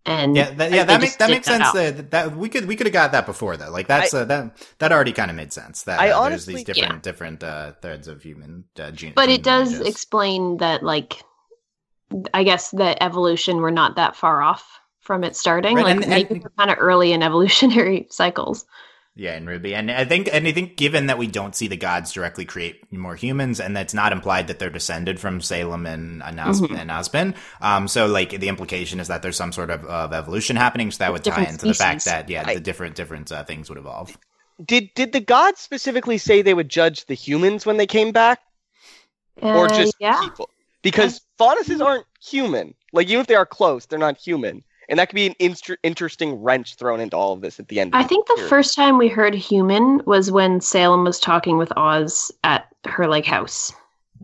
and 0.04 0.36
yeah, 0.36 0.50
that, 0.52 0.70
yeah, 0.72 0.84
that 0.84 1.00
makes 1.00 1.16
that 1.16 1.30
makes 1.30 1.46
sense. 1.46 1.72
That, 1.72 2.10
that 2.12 2.36
we 2.36 2.48
could 2.48 2.66
we 2.66 2.76
could 2.76 2.86
have 2.86 2.92
got 2.94 3.12
that 3.12 3.26
before 3.26 3.56
though. 3.56 3.70
Like 3.70 3.88
that's 3.88 4.14
uh, 4.14 4.24
that 4.26 4.56
that 4.78 4.92
already 4.92 5.12
kind 5.12 5.30
of 5.30 5.36
made 5.36 5.52
sense. 5.52 5.82
That 5.82 6.00
I 6.00 6.10
uh, 6.10 6.20
honestly- 6.20 6.54
there's 6.54 6.64
these 6.66 6.74
different 6.76 7.02
different 7.02 7.42
uh, 7.44 7.72
threads 7.82 8.08
of 8.08 8.22
human 8.22 8.64
uh, 8.78 8.90
gene. 8.92 9.12
but 9.16 9.28
it 9.28 9.42
does 9.42 9.80
explain 9.80 10.58
that 10.58 10.82
like 10.82 11.22
i 12.32 12.44
guess 12.44 12.70
that 12.70 12.96
evolution 13.02 13.56
we're 13.56 13.68
not 13.70 13.96
that 13.96 14.14
far 14.14 14.40
off 14.40 14.78
from 15.00 15.24
it 15.24 15.34
starting 15.34 15.74
Right, 15.74 15.84
like 15.84 16.04
and- 16.06 16.30
and- 16.30 16.30
we're 16.44 16.50
kind 16.56 16.70
of 16.70 16.76
early 16.78 17.12
in 17.12 17.20
evolutionary 17.20 18.06
cycles 18.10 18.64
Yeah, 19.18 19.34
in 19.34 19.46
Ruby, 19.46 19.74
and 19.74 19.90
I 19.90 20.04
think, 20.04 20.28
and 20.30 20.46
I 20.46 20.52
think, 20.52 20.76
given 20.76 21.06
that 21.06 21.16
we 21.16 21.26
don't 21.26 21.54
see 21.56 21.68
the 21.68 21.76
gods 21.78 22.12
directly 22.12 22.44
create 22.44 22.92
more 22.92 23.14
humans, 23.16 23.60
and 23.60 23.74
that's 23.74 23.94
not 23.94 24.12
implied 24.12 24.48
that 24.48 24.58
they're 24.58 24.68
descended 24.68 25.18
from 25.18 25.40
Salem 25.40 25.86
and 25.86 26.22
and, 26.22 26.38
Os- 26.38 26.60
Mhm. 26.60 26.78
and 26.78 26.90
Ozpin, 26.90 27.34
um, 27.62 27.88
so 27.88 28.06
like 28.06 28.38
the 28.38 28.48
implication 28.48 29.00
is 29.00 29.08
that 29.08 29.22
there's 29.22 29.36
some 29.38 29.52
sort 29.52 29.70
of, 29.70 29.86
of 29.86 30.12
evolution 30.12 30.56
happening, 30.56 30.90
so 30.90 30.98
that 30.98 31.12
would 31.12 31.24
tie 31.24 31.30
Different 31.30 31.48
into 31.52 31.66
the 31.66 31.72
fact 31.74 32.04
that 32.04 32.28
yeah, 32.28 32.44
I- 32.46 32.54
the 32.54 32.60
different 32.60 32.94
different 32.94 33.32
uh, 33.32 33.42
things 33.44 33.70
would 33.70 33.78
evolve. 33.78 34.18
Did 34.62 34.90
did 34.94 35.12
the 35.12 35.20
gods 35.20 35.60
specifically 35.60 36.18
say 36.18 36.42
they 36.42 36.52
would 36.54 36.68
judge 36.68 37.06
the 37.06 37.14
humans 37.14 37.64
when 37.64 37.78
they 37.78 37.86
came 37.86 38.12
back, 38.12 38.40
or 39.40 39.64
Uh, 39.64 39.68
just 39.68 39.96
yeah 39.98 40.20
people? 40.20 40.50
Because 40.82 41.22
faunuses 41.38 41.80
aren't 41.80 42.04
human. 42.22 42.74
Like 42.92 43.08
even 43.08 43.20
if 43.20 43.26
they 43.28 43.34
are 43.34 43.46
close, 43.46 43.86
they're 43.86 43.98
not 43.98 44.18
human, 44.18 44.62
and 44.88 44.98
that 44.98 45.08
could 45.08 45.14
be 45.16 45.26
an 45.26 45.34
instr- 45.40 45.76
interesting 45.82 46.34
wrench 46.42 46.74
thrown 46.76 47.00
into 47.00 47.16
all 47.16 47.32
of 47.32 47.40
this 47.40 47.58
at 47.60 47.68
the 47.68 47.80
end. 47.80 47.90
i 47.94 48.02
think 48.02 48.26
the 48.26 48.36
Sure. 48.38 48.48
first 48.48 48.74
time 48.74 48.98
we 48.98 49.08
heard 49.08 49.34
human 49.34 50.02
was 50.06 50.30
when 50.30 50.60
salem 50.60 51.04
was 51.04 51.18
talking 51.20 51.58
with 51.58 51.72
oz 51.76 52.30
at 52.44 52.66
her 52.86 53.06
like 53.06 53.24
house 53.26 53.72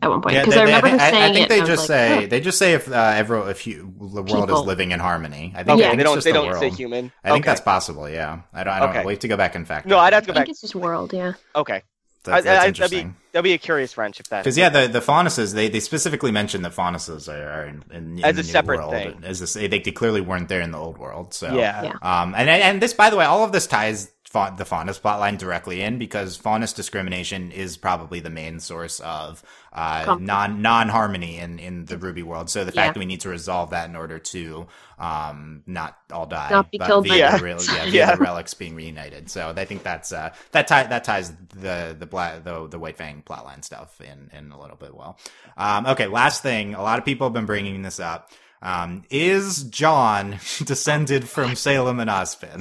at 0.00 0.08
one 0.08 0.22
point 0.22 0.34
Yeah, 0.34 0.40
because 0.42 0.54
they- 0.54 0.60
i 0.62 0.64
they- 0.64 0.72
remember 0.74 0.88
her 0.88 0.96
I, 1.00 1.10
saying 1.10 1.22
I 1.22 1.32
think 1.34 1.44
it 1.44 1.48
they 1.50 1.58
and 1.58 1.68
I 1.68 1.70
was 1.70 1.78
just 1.78 1.88
like, 1.90 1.96
say 1.98 2.24
"Oh." 2.24 2.26
they 2.28 2.40
just 2.40 2.58
say 2.58 2.72
if 2.72 2.88
uh, 2.90 2.94
every 3.14 3.38
if 3.50 3.66
you, 3.66 3.92
the 4.00 4.22
world 4.22 4.50
is 4.50 4.60
living 4.60 4.90
in 4.92 5.00
harmony. 5.00 5.52
I 5.54 5.62
think, 5.64 5.78
Okay, 5.80 5.86
I 5.86 5.90
think 5.90 5.98
they 5.98 6.02
it's 6.04 6.04
don't 6.14 6.24
they 6.24 6.32
the 6.32 6.46
don't 6.46 6.54
say 6.58 6.66
world. 6.68 6.76
human. 6.78 7.12
I 7.24 7.30
think 7.32 7.42
okay. 7.44 7.50
that's 7.50 7.60
possible. 7.60 8.08
Yeah, 8.08 8.40
I 8.54 8.64
don't. 8.64 8.72
I 8.72 8.78
don't 8.80 8.88
Okay. 8.88 8.98
know. 9.00 9.06
We 9.06 9.12
have 9.12 9.20
to 9.20 9.28
go 9.28 9.36
back 9.36 9.54
and 9.54 9.68
fact. 9.68 9.86
No, 9.86 9.96
check 9.96 10.02
I'd 10.04 10.12
have 10.14 10.22
that. 10.26 10.26
to 10.26 10.32
i 10.32 10.34
go 10.34 10.40
back. 10.40 10.46
think 10.46 10.52
it's 10.54 10.60
just 10.62 10.74
world 10.74 11.12
yeah 11.12 11.32
Okay, 11.54 11.82
That's, 12.24 12.46
I- 12.46 12.50
that's 12.50 12.64
I- 12.64 12.68
interesting. 12.68 12.98
that'd 12.98 13.14
be 13.14 13.18
that'd 13.32 13.44
be 13.44 13.52
a 13.54 13.58
curious 13.58 13.96
wrench 13.98 14.20
if 14.20 14.28
that. 14.28 14.42
Because 14.44 14.56
yeah, 14.58 14.68
the 14.68 14.86
the 14.88 15.00
faunuses 15.00 15.52
they, 15.54 15.68
they 15.68 15.80
specifically 15.80 16.30
mentioned 16.32 16.64
that 16.64 16.72
faunuses 16.74 17.28
are, 17.28 17.48
are 17.50 17.66
in, 17.66 17.84
in, 17.90 18.18
in 18.18 18.24
As 18.24 18.36
the 18.36 18.40
a 18.40 18.44
new 18.44 18.50
separate 18.50 18.78
world. 18.78 18.92
thing. 18.92 19.22
As 19.24 19.40
this, 19.40 19.54
they, 19.54 19.66
they 19.68 19.80
clearly 19.80 20.20
weren't 20.20 20.48
there 20.48 20.60
in 20.60 20.70
the 20.70 20.78
old 20.78 20.98
world. 20.98 21.34
So 21.34 21.54
yeah. 21.54 21.82
Yeah. 21.82 21.92
Um, 22.22 22.34
and 22.36 22.48
and 22.48 22.80
this, 22.82 22.94
by 22.94 23.10
the 23.10 23.16
way, 23.16 23.24
all 23.24 23.44
of 23.44 23.52
this 23.52 23.66
ties 23.66 24.10
fa- 24.32 24.54
the 24.56 24.64
faunus 24.64 24.98
plotline 24.98 25.36
directly 25.38 25.82
in 25.82 25.98
because 25.98 26.36
faunus 26.36 26.72
discrimination 26.72 27.52
is 27.52 27.76
probably 27.76 28.20
the 28.20 28.30
main 28.30 28.58
source 28.60 29.00
of 29.00 29.42
uh, 29.72 30.16
non 30.20 30.62
non 30.62 30.88
harmony 30.88 31.38
in 31.38 31.58
in 31.58 31.84
the 31.84 31.96
RWBY 31.96 32.22
world. 32.24 32.50
So 32.50 32.64
the 32.64 32.72
fact 32.72 32.88
Yeah. 32.88 32.92
that 32.92 32.98
we 32.98 33.06
need 33.06 33.20
to 33.20 33.28
resolve 33.28 33.70
that 33.70 33.88
in 33.88 33.96
order 33.96 34.18
to 34.18 34.66
um 34.98 35.62
not 35.66 35.96
all 36.12 36.26
die, 36.26 36.50
Not 36.50 36.70
be 36.70 36.78
but 36.78 36.86
killed 36.86 37.08
by 37.08 37.14
via 37.16 37.32
the- 37.32 37.38
the 37.38 37.44
rel- 37.44 37.62
yeah, 37.76 37.84
via 37.84 37.90
Yeah. 37.90 38.14
the 38.16 38.22
relics 38.22 38.54
being 38.54 38.74
reunited. 38.74 39.30
So 39.30 39.52
I 39.56 39.64
think 39.64 39.82
that's 39.82 40.12
uh 40.12 40.32
that 40.52 40.66
tie 40.68 40.84
that 40.84 41.04
ties 41.04 41.32
the 41.54 41.94
the 41.98 42.06
black 42.06 42.44
the 42.44 42.68
the 42.68 42.78
White 42.78 42.96
Fang 42.98 43.22
plotline 43.26 43.64
stuff 43.64 44.00
in 44.00 44.30
in 44.36 44.52
a 44.52 44.60
little 44.60 44.76
bit 44.76 44.94
well. 44.94 45.18
Um, 45.56 45.86
okay, 45.86 46.06
last 46.06 46.42
thing, 46.42 46.74
a 46.74 46.82
lot 46.82 46.98
of 46.98 47.04
people 47.04 47.26
have 47.26 47.34
been 47.34 47.46
bringing 47.46 47.82
this 47.82 48.00
up. 48.00 48.30
Um, 48.64 49.02
is 49.10 49.64
Jaune 49.64 50.38
descended 50.64 51.28
from 51.28 51.54
Salem 51.66 51.98
and 51.98 52.08
Ozpin? 52.10 52.60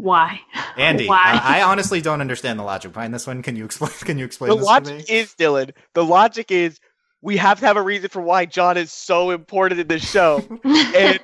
Why 0.00 0.40
Andy, 0.76 1.06
Why? 1.06 1.40
I, 1.42 1.58
I 1.58 1.62
honestly 1.62 2.00
don't 2.00 2.20
understand 2.20 2.58
the 2.58 2.62
logic 2.64 2.92
behind 2.92 3.12
this 3.14 3.26
one. 3.26 3.42
Can 3.42 3.56
you 3.56 3.64
explain? 3.64 3.92
Can 4.00 4.18
you 4.18 4.24
explain 4.24 4.50
The 4.50 4.56
this 4.56 4.64
logic 4.64 5.06
to 5.06 5.12
me? 5.12 5.18
is 5.18 5.34
Dylan. 5.38 5.72
The 5.94 6.04
logic 6.04 6.50
is 6.50 6.80
we 7.22 7.36
have 7.36 7.60
to 7.60 7.66
have 7.66 7.76
a 7.76 7.82
reason 7.82 8.08
for 8.08 8.22
why 8.22 8.46
Jaune 8.46 8.76
is 8.76 8.92
so 8.92 9.30
important 9.30 9.80
in 9.80 9.88
this 9.88 10.08
show. 10.08 10.42
and 10.64 11.20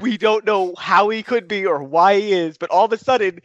we 0.00 0.16
don't 0.16 0.44
know 0.44 0.74
how 0.78 1.08
he 1.08 1.22
could 1.22 1.48
be 1.48 1.66
or 1.66 1.82
why 1.82 2.18
he 2.20 2.32
is, 2.32 2.56
but 2.58 2.70
all 2.70 2.84
of 2.84 2.92
a 2.92 2.98
sudden, 2.98 3.40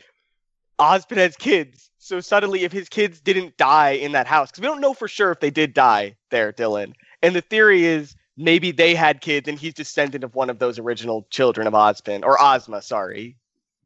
Ozpin 0.79 1.17
has 1.17 1.35
kids. 1.35 1.89
So 1.97 2.19
suddenly, 2.19 2.63
if 2.63 2.71
his 2.71 2.87
kids 2.87 3.19
didn't 3.19 3.57
die 3.57 3.91
in 3.91 4.11
that 4.11 4.27
house, 4.27 4.51
because 4.51 4.61
we 4.61 4.67
don't 4.67 4.81
know 4.81 4.93
for 4.93 5.07
sure 5.07 5.31
if 5.31 5.39
they 5.39 5.49
did 5.49 5.73
die 5.73 6.17
there, 6.29 6.53
Dylan. 6.53 6.93
And 7.23 7.35
the 7.35 7.41
theory 7.41 7.85
is 7.85 8.15
maybe 8.37 8.71
they 8.71 8.93
had 8.93 9.21
kids 9.21 9.47
and 9.47 9.57
he's 9.57 9.73
descendant 9.73 10.23
of 10.23 10.35
one 10.35 10.51
of 10.51 10.59
those 10.59 10.77
original 10.77 11.25
children 11.31 11.65
of 11.65 11.73
Ozpin 11.73 12.23
or 12.23 12.37
Ozma. 12.39 12.81
Sorry. 12.83 13.37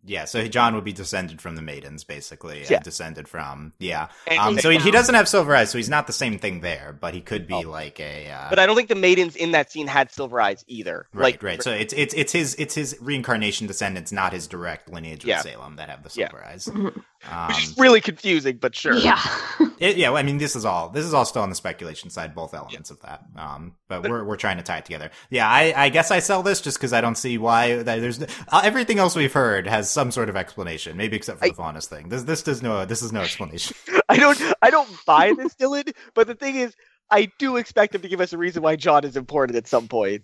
Yeah, 0.06 0.26
so 0.26 0.48
Jaune 0.48 0.76
would 0.76 0.86
be 0.86 0.94
descended 0.94 1.42
from 1.42 1.56
the 1.58 1.62
maidens, 1.62 2.06
basically. 2.06 2.64
Yeah. 2.70 2.80
Descended 2.80 3.28
from 3.28 3.74
yeah. 3.80 4.08
And- 4.28 4.40
Um, 4.40 4.48
and- 4.54 4.62
so 4.62 4.70
he, 4.70 4.78
he 4.80 4.92
doesn't 4.92 5.14
have 5.14 5.28
silver 5.28 5.54
eyes, 5.56 5.70
so 5.72 5.78
he's 5.78 5.90
not 5.90 6.08
the 6.08 6.14
same 6.14 6.40
thing 6.40 6.62
there, 6.62 6.96
but 7.00 7.14
he 7.14 7.20
could 7.22 7.48
be 7.48 7.54
Oh. 7.56 7.62
like 7.70 8.00
a. 8.00 8.32
Uh, 8.32 8.50
but 8.50 8.60
I 8.60 8.66
don't 8.66 8.76
think 8.78 8.88
the 8.88 8.96
maidens 8.96 9.36
in 9.36 9.52
that 9.52 9.72
scene 9.72 9.88
had 9.88 10.10
silver 10.12 10.40
eyes 10.40 10.64
either. 10.68 11.06
Right, 11.14 11.34
like, 11.34 11.44
right. 11.44 11.62
So 11.64 11.72
it's 11.72 11.94
it's 11.94 12.14
it's 12.14 12.32
his 12.32 12.56
it's 12.56 12.76
his 12.76 12.96
reincarnation 13.02 13.68
descendants, 13.68 14.12
not 14.14 14.32
his 14.32 14.48
direct 14.48 14.90
lineage 14.90 15.24
with 15.26 15.30
Yeah. 15.30 15.42
Salem 15.42 15.76
that 15.76 15.90
have 15.90 16.04
the 16.04 16.10
Yeah. 16.14 16.30
silver 16.30 16.46
eyes. 16.46 16.66
Mhm. 16.66 17.04
Um, 17.30 17.48
which 17.50 17.62
is 17.64 17.78
really 17.78 18.00
confusing, 18.00 18.56
but 18.62 18.74
sure. 18.74 18.96
yeah 18.96 19.20
it- 19.80 19.98
yeah, 19.98 20.10
well, 20.10 20.18
I 20.18 20.24
mean, 20.24 20.38
this 20.38 20.56
is 20.56 20.66
all 20.66 20.90
this 20.90 21.06
is 21.06 21.14
all 21.14 21.26
still 21.26 21.42
on 21.42 21.50
the 21.50 21.56
speculation 21.56 22.10
side, 22.10 22.36
both 22.36 22.54
elements 22.54 22.92
of 22.92 23.00
that. 23.02 23.24
Um, 23.36 23.76
but, 23.88 24.02
But- 24.02 24.12
we're 24.12 24.24
we're 24.24 24.36
trying 24.38 24.58
to 24.58 24.64
tie 24.64 24.78
it 24.78 24.86
together. 24.86 25.10
Yeah, 25.30 25.48
I, 25.50 25.74
I 25.76 25.90
guess 25.90 26.12
I 26.12 26.20
sell 26.20 26.44
this 26.44 26.62
just 26.62 26.78
because 26.78 26.94
I 26.94 27.02
don't 27.02 27.16
see 27.18 27.38
why 27.38 27.82
that 27.84 28.00
there's 28.02 28.22
uh, 28.22 28.62
everything 28.64 29.00
else 29.00 29.16
we've 29.16 29.34
heard 29.34 29.68
has 29.68 29.90
some 29.90 30.12
sort 30.12 30.30
of 30.30 30.36
explanation, 30.36 30.98
maybe 30.98 31.16
except 31.18 31.40
for 31.40 31.46
I- 31.46 31.50
the 31.50 31.56
faunus 31.56 31.88
thing. 31.88 32.10
This 32.10 32.24
this 32.24 32.44
does 32.44 32.62
no 32.62 32.86
this 32.86 33.02
is 33.02 33.12
no 33.12 33.22
explanation. 33.22 33.76
I 34.10 34.18
don't 34.18 34.42
I 34.62 34.70
don't 34.70 34.90
buy 35.06 35.34
this, 35.36 35.56
Dylan. 35.56 35.94
But 36.14 36.28
the 36.28 36.36
thing 36.36 36.56
is, 36.56 36.76
I 37.12 37.32
do 37.40 37.58
expect 37.58 37.96
him 37.96 38.02
to 38.02 38.08
give 38.08 38.22
us 38.22 38.34
a 38.34 38.38
reason 38.38 38.62
why 38.64 38.76
Jaune 38.76 39.04
is 39.06 39.16
important 39.18 39.58
at 39.58 39.68
some 39.68 39.88
point. 39.88 40.24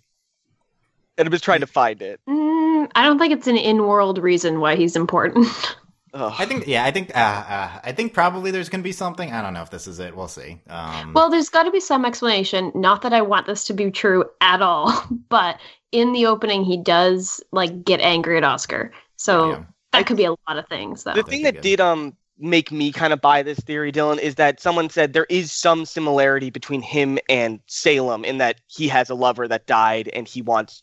And 1.18 1.26
I'm 1.28 1.32
just 1.32 1.45
trying 1.45 1.62
to 1.62 1.68
find 1.68 2.01
it. 2.01 2.20
Mm, 2.28 2.91
i 2.93 3.03
don't 3.03 3.18
think 3.18 3.32
it's 3.34 3.47
an 3.47 3.56
in-world 3.58 4.18
reason 4.18 4.60
why 4.60 4.76
he's 4.76 4.95
important 4.97 5.47
Ugh. 6.16 6.34
I 6.38 6.45
think 6.45 6.66
yeah, 6.66 6.86
I 6.86 6.91
think 6.91 7.11
uh, 7.13 7.20
uh, 7.20 7.80
I 7.84 7.91
think 7.91 8.13
probably 8.13 8.49
there's 8.49 8.70
gonna 8.70 8.84
be 8.84 8.93
something. 8.93 9.32
I 9.32 9.41
don't 9.41 9.53
know 9.53 9.61
if 9.61 9.70
this 9.70 9.86
is 9.86 9.99
it. 9.99 10.16
We'll 10.16 10.30
see. 10.30 10.61
Um, 10.70 11.11
Well, 11.13 11.30
there's 11.30 11.49
got 11.49 11.63
to 11.63 11.72
be 11.72 11.82
some 11.82 12.05
explanation. 12.05 12.72
Not 12.74 13.01
that 13.01 13.13
I 13.13 13.22
want 13.22 13.47
this 13.47 13.66
to 13.66 13.74
be 13.74 13.91
true 13.91 14.24
at 14.39 14.61
all, 14.61 14.93
but 15.30 15.59
in 15.91 16.13
the 16.13 16.26
opening, 16.26 16.63
he 16.63 16.78
does 16.78 17.43
like 17.51 17.84
get 17.84 17.99
angry 17.99 18.38
at 18.38 18.45
Oscar. 18.45 18.93
So 19.18 19.49
Yeah. 19.49 19.63
that 19.91 20.07
could 20.07 20.18
be 20.18 20.24
a 20.26 20.32
lot 20.32 20.57
of 20.57 20.68
things, 20.70 21.03
though. 21.03 21.13
the 21.13 21.24
thing 21.24 21.43
that 21.43 21.61
did 21.61 21.82
um 21.82 22.16
make 22.38 22.72
me 22.72 22.91
kind 22.91 23.11
of 23.13 23.20
buy 23.22 23.43
this 23.43 23.59
theory, 23.59 23.91
Dylan, 23.91 24.20
is 24.20 24.36
that 24.36 24.61
someone 24.61 24.89
said 24.89 25.13
there 25.13 25.28
is 25.30 25.51
some 25.53 25.86
similarity 25.86 26.49
between 26.49 26.82
him 26.82 27.18
and 27.30 27.59
Salem 27.68 28.24
in 28.26 28.38
that 28.39 28.59
he 28.68 28.88
has 28.88 29.09
a 29.09 29.16
lover 29.16 29.47
that 29.47 29.68
died 29.68 30.09
and 30.13 30.28
he 30.28 30.41
wants 30.41 30.82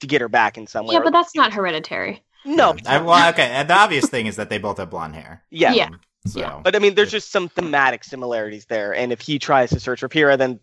to 0.00 0.06
get 0.08 0.20
her 0.20 0.28
back 0.28 0.58
in 0.58 0.66
some 0.66 0.86
way. 0.86 0.94
yeah, 0.94 1.00
but 1.02 1.12
that's 1.12 1.34
not 1.36 1.52
hereditary. 1.52 2.22
No. 2.44 2.74
I, 2.86 3.00
well, 3.00 3.28
okay. 3.30 3.50
and 3.50 3.68
The 3.68 3.74
obvious 3.74 4.08
thing 4.08 4.26
is 4.26 4.36
that 4.36 4.50
they 4.50 4.58
both 4.58 4.78
have 4.78 4.90
blonde 4.90 5.14
hair. 5.14 5.42
Yeah. 5.50 5.72
Yeah. 5.72 5.86
Um, 5.86 6.00
so 6.26 6.40
Yeah. 6.40 6.60
But 6.62 6.76
I 6.76 6.78
mean, 6.78 6.94
there's 6.94 7.10
just 7.10 7.30
some 7.30 7.48
thematic 7.48 8.04
similarities 8.04 8.66
there, 8.66 8.94
and 8.94 9.12
if 9.12 9.20
he 9.20 9.38
tries 9.38 9.70
to 9.70 9.80
search 9.80 10.00
for 10.00 10.08
Pyrrha, 10.08 10.36
then 10.36 10.60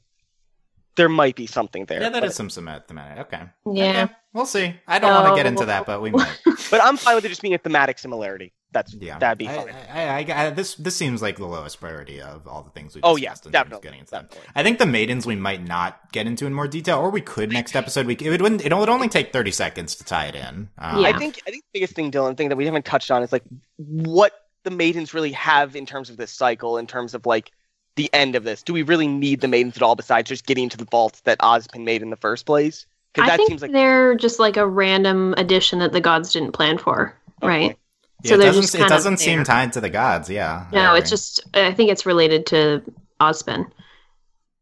there 0.95 1.09
might 1.09 1.35
be 1.35 1.47
something 1.47 1.85
there. 1.85 2.01
Yeah, 2.01 2.09
that 2.09 2.21
but, 2.21 2.29
is 2.29 2.35
some 2.35 2.49
thematic. 2.49 3.19
Okay. 3.19 3.43
Yeah. 3.71 4.03
Okay. 4.03 4.13
We'll 4.33 4.45
see. 4.45 4.75
I 4.87 4.99
don't 4.99 5.13
want 5.13 5.35
to 5.35 5.35
get 5.35 5.45
into 5.45 5.65
that, 5.65 5.85
but 5.85 6.01
we 6.01 6.11
might. 6.11 6.41
but 6.71 6.83
I'm 6.83 6.97
fine 6.97 7.15
with 7.15 7.25
it 7.25 7.29
just 7.29 7.41
being 7.41 7.53
a 7.53 7.57
thematic 7.57 7.99
similarity. 7.99 8.53
That's 8.71 8.93
yeah. 8.93 9.17
That'd 9.17 9.39
be 9.39 9.47
I, 9.47 9.55
fine. 9.55 9.75
I, 9.91 10.03
I, 10.03 10.45
I, 10.45 10.49
this 10.51 10.75
this 10.75 10.95
seems 10.95 11.21
like 11.21 11.37
the 11.37 11.45
lowest 11.45 11.79
priority 11.79 12.21
of 12.21 12.47
all 12.47 12.61
the 12.61 12.69
things 12.69 12.95
we. 12.95 13.01
Oh 13.03 13.15
yeah, 13.15 13.29
in 13.29 13.33
terms 13.33 13.45
of 13.47 13.51
definitely. 13.51 13.83
Getting 13.83 13.99
into 14.01 14.11
that. 14.11 14.29
definitely. 14.29 14.51
I 14.55 14.63
think 14.63 14.77
the 14.77 14.85
maidens 14.85 15.25
we 15.25 15.35
might 15.35 15.63
not 15.63 16.11
get 16.11 16.27
into 16.27 16.45
in 16.45 16.53
more 16.53 16.67
detail, 16.67 16.99
or 16.99 17.09
we 17.09 17.21
could 17.21 17.51
next 17.51 17.75
episode. 17.75 18.05
We 18.05 18.15
it 18.15 18.41
would 18.41 18.61
it 18.61 18.73
would 18.73 18.89
only 18.89 19.09
take 19.09 19.33
thirty 19.33 19.51
seconds 19.51 19.95
to 19.95 20.03
tie 20.03 20.25
it 20.25 20.35
in. 20.35 20.69
Um, 20.77 21.01
Yeah. 21.01 21.07
I 21.07 21.13
think 21.17 21.41
I 21.47 21.51
think 21.51 21.63
the 21.63 21.79
biggest 21.79 21.95
thing, 21.95 22.11
Dylan, 22.11 22.37
thing 22.37 22.49
that 22.49 22.57
we 22.57 22.65
haven't 22.65 22.85
touched 22.85 23.09
on 23.09 23.23
is 23.23 23.31
like 23.31 23.43
what 23.77 24.45
the 24.63 24.71
maidens 24.71 25.13
really 25.13 25.31
have 25.31 25.75
in 25.75 25.85
terms 25.85 26.09
of 26.09 26.17
this 26.17 26.31
cycle, 26.31 26.77
in 26.77 26.85
terms 26.85 27.15
of 27.15 27.25
like 27.25 27.51
the 27.95 28.09
end 28.13 28.35
of 28.35 28.43
this. 28.43 28.61
Do 28.61 28.73
we 28.73 28.83
really 28.83 29.07
need 29.07 29.41
the 29.41 29.47
maidens 29.47 29.77
at 29.77 29.81
all 29.81 29.95
besides 29.95 30.29
just 30.29 30.45
getting 30.45 30.69
to 30.69 30.77
the 30.77 30.85
vaults 30.85 31.21
that 31.21 31.39
Ozpin 31.39 31.83
made 31.83 32.01
in 32.01 32.11
the 32.11 32.17
first 32.17 32.45
place? 32.45 32.85
Because 33.13 33.27
I 33.27 33.31
that 33.31 33.37
think 33.37 33.49
seems 33.49 33.61
like 33.63 33.71
they're 33.71 34.15
just 34.15 34.39
like 34.39 34.57
a 34.57 34.67
random 34.67 35.33
addition 35.37 35.79
that 35.79 35.91
the 35.91 36.01
gods 36.01 36.31
didn't 36.31 36.51
plan 36.51 36.77
for, 36.77 37.15
right? 37.41 37.77
Yeah, 38.23 38.29
So 38.29 38.35
it 38.35 38.37
doesn't 38.39 38.81
it 38.81 38.89
doesn't 38.89 39.17
seem 39.17 39.43
tied 39.43 39.73
to 39.73 39.81
the 39.81 39.89
gods. 39.89 40.29
Yeah. 40.29 40.67
No, 40.71 40.89
agree. 40.89 40.99
it's 40.99 41.09
just 41.09 41.41
I 41.53 41.73
think 41.73 41.91
it's 41.91 42.05
related 42.05 42.45
to 42.47 42.83
Ozpin. 43.19 43.71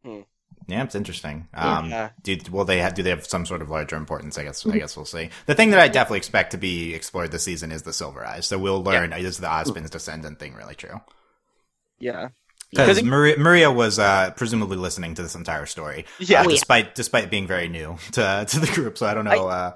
Hmm. 0.03 0.21
Yeah, 0.67 0.83
it's 0.83 0.95
interesting. 0.95 1.47
Um, 1.53 1.89
Yeah. 1.89 2.09
do 2.21 2.37
will 2.51 2.65
they 2.65 2.79
have, 2.79 2.93
do 2.93 3.01
they 3.03 3.09
have 3.09 3.25
some 3.25 3.45
sort 3.45 3.61
of 3.61 3.69
larger 3.69 3.95
importance? 3.95 4.37
I 4.37 4.43
guess 4.43 4.65
I 4.65 4.69
mm-hmm. 4.69 4.79
guess 4.79 4.95
we'll 4.95 5.05
see. 5.05 5.29
The 5.45 5.55
thing 5.55 5.71
that 5.71 5.79
I 5.79 5.87
definitely 5.87 6.17
expect 6.19 6.51
to 6.51 6.57
be 6.57 6.93
explored 6.93 7.31
this 7.31 7.43
season 7.43 7.71
is 7.71 7.83
the 7.83 7.93
Silver 7.93 8.25
Eyes. 8.25 8.45
So 8.47 8.57
we'll 8.57 8.83
learn 8.83 9.13
is 9.13 9.37
the 9.37 9.47
mm-hmm. 9.47 9.69
Ozpin's 9.69 9.89
descendant 9.89 10.39
thing 10.39 10.53
really 10.53 10.75
true? 10.75 11.01
yeah, 11.99 12.29
Because 12.71 13.01
Maria, 13.01 13.37
Maria 13.37 13.71
was 13.71 13.97
uh, 13.97 14.31
presumably 14.35 14.75
listening 14.77 15.15
to 15.15 15.21
this 15.21 15.35
entire 15.35 15.65
story, 15.65 16.05
yeah. 16.19 16.41
uh, 16.41 16.43
Oh, 16.43 16.47
yeah. 16.49 16.51
despite 16.55 16.95
despite 16.95 17.29
being 17.31 17.47
very 17.47 17.69
new 17.69 17.97
to 18.13 18.45
to 18.47 18.59
the 18.59 18.67
group. 18.73 18.97
So 18.97 19.05
I 19.05 19.13
don't 19.13 19.25
know. 19.25 19.47
uh, 19.47 19.75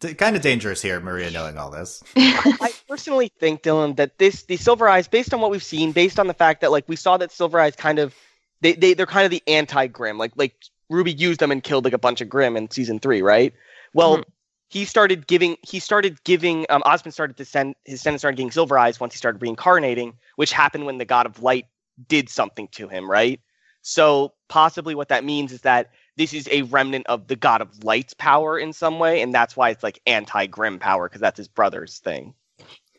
t- 0.00 0.14
kind 0.14 0.34
of 0.34 0.42
dangerous 0.42 0.82
here, 0.82 0.98
Maria 1.00 1.30
knowing 1.30 1.56
all 1.56 1.70
this. 1.70 2.02
I 2.16 2.72
personally 2.88 3.30
think, 3.38 3.62
Dylan, 3.62 3.96
that 3.96 4.18
this 4.18 4.42
the 4.44 4.56
Silver 4.56 4.88
Eyes, 4.88 5.06
based 5.06 5.32
on 5.32 5.40
what 5.40 5.50
we've 5.52 5.62
seen, 5.62 5.92
based 5.92 6.18
on 6.18 6.26
the 6.26 6.34
fact 6.34 6.60
that 6.62 6.70
like 6.72 6.88
we 6.88 6.96
saw 6.96 7.16
that 7.18 7.30
Silver 7.30 7.60
Eyes 7.60 7.76
kind 7.76 7.98
of 8.00 8.14
they, 8.60 8.72
they 8.74 8.94
they're 8.94 9.06
kind 9.06 9.24
of 9.24 9.30
the 9.30 9.42
anti 9.46 9.86
Grimm. 9.86 10.18
Like 10.18 10.32
like 10.36 10.54
Ruby 10.90 11.12
used 11.12 11.38
them 11.40 11.52
and 11.52 11.62
killed 11.62 11.84
like 11.84 11.94
a 11.94 11.98
bunch 11.98 12.20
of 12.20 12.28
Grimm 12.28 12.56
in 12.56 12.70
season 12.70 12.98
three, 12.98 13.22
right? 13.22 13.54
Well, 13.94 14.18
Mhm. 14.18 14.24
he 14.68 14.84
started 14.84 15.26
giving 15.28 15.56
he 15.62 15.78
started 15.78 16.22
giving 16.24 16.66
um 16.70 16.82
Osmond 16.84 17.14
started 17.14 17.36
to 17.36 17.44
send 17.44 17.76
his 17.84 18.00
descendants 18.00 18.22
started 18.22 18.36
getting 18.36 18.50
Silver 18.50 18.76
Eyes 18.78 18.98
once 18.98 19.14
he 19.14 19.18
started 19.18 19.40
reincarnating, 19.40 20.14
which 20.36 20.52
happened 20.52 20.86
when 20.86 20.98
the 20.98 21.04
God 21.04 21.26
of 21.26 21.40
Light 21.40 21.66
did 22.08 22.28
something 22.28 22.68
to 22.68 22.88
him, 22.88 23.10
right? 23.10 23.40
So 23.82 24.32
possibly 24.48 24.94
what 24.94 25.08
that 25.08 25.24
means 25.24 25.52
is 25.52 25.62
that 25.62 25.90
this 26.16 26.32
is 26.34 26.48
a 26.50 26.62
remnant 26.62 27.06
of 27.06 27.26
the 27.26 27.36
God 27.36 27.60
of 27.60 27.82
Light's 27.84 28.14
power 28.14 28.58
in 28.58 28.72
some 28.72 28.98
way, 28.98 29.22
and 29.22 29.34
that's 29.34 29.56
why 29.56 29.70
it's 29.70 29.82
like 29.82 30.00
anti 30.06 30.46
Grimm 30.46 30.78
power 30.78 31.08
because 31.08 31.20
that's 31.20 31.38
his 31.38 31.48
brother's 31.48 31.98
thing. 31.98 32.34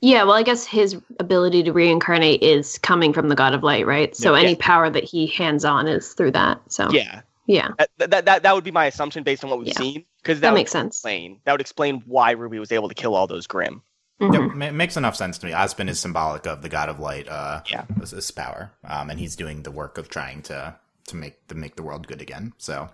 Yeah, 0.02 0.24
well, 0.24 0.34
I 0.34 0.44
guess 0.44 0.66
his 0.66 1.00
ability 1.20 1.64
to 1.64 1.72
reincarnate 1.72 2.44
is 2.44 2.78
coming 2.80 3.14
from 3.14 3.30
the 3.30 3.36
God 3.36 3.54
of 3.54 3.64
Light, 3.64 3.88
right? 3.88 4.14
So 4.14 4.34
Yeah. 4.34 4.42
any 4.42 4.56
power 4.58 4.90
that 4.90 5.06
he 5.06 5.28
hands 5.28 5.64
on 5.64 5.88
is 5.88 6.14
through 6.14 6.32
that. 6.32 6.60
So 6.68 6.90
Yeah. 6.92 7.22
yeah, 7.48 7.70
That, 7.78 8.10
that, 8.12 8.26
that, 8.26 8.44
that 8.44 8.54
would 8.56 8.66
be 8.66 8.72
my 8.72 8.88
assumption 8.88 9.24
based 9.24 9.46
on 9.46 9.50
what 9.50 9.60
we've 9.60 9.70
Yeah. 9.70 9.78
seen 9.78 10.06
because 10.22 10.42
that 10.42 10.50
that, 10.50 10.54
makes 10.56 10.72
sense. 10.72 10.98
explain 10.98 11.40
that 11.46 11.54
would 11.54 11.62
explain 11.62 12.04
why 12.06 12.32
Ruby 12.32 12.60
was 12.60 12.74
able 12.74 12.90
to 12.90 12.96
kill 12.96 13.16
all 13.16 13.28
those 13.28 13.48
Grimm. 13.48 13.82
Mhm. 14.22 14.34
Yep, 14.34 14.56
ma- 14.56 14.72
makes 14.72 14.96
enough 14.98 15.16
sense 15.16 15.38
to 15.40 15.46
me. 15.48 15.52
Ozpin 15.54 15.90
is 15.90 16.00
symbolic 16.00 16.46
of 16.46 16.62
the 16.62 16.70
god 16.70 16.90
of 16.90 17.00
light. 17.00 17.28
Uh, 17.28 17.62
Yeah. 17.68 17.84
this 17.98 18.14
is 18.14 18.30
power, 18.32 18.72
um, 18.88 19.10
and 19.10 19.20
he's 19.20 19.36
doing 19.36 19.64
the 19.64 19.72
work 19.72 19.98
of 19.98 20.10
trying 20.10 20.42
to 20.44 20.76
to 21.08 21.16
make 21.16 21.48
to 21.48 21.56
make 21.56 21.76
the 21.76 21.84
world 21.84 22.08
good 22.08 22.22
again. 22.22 22.54
So, 22.58 22.90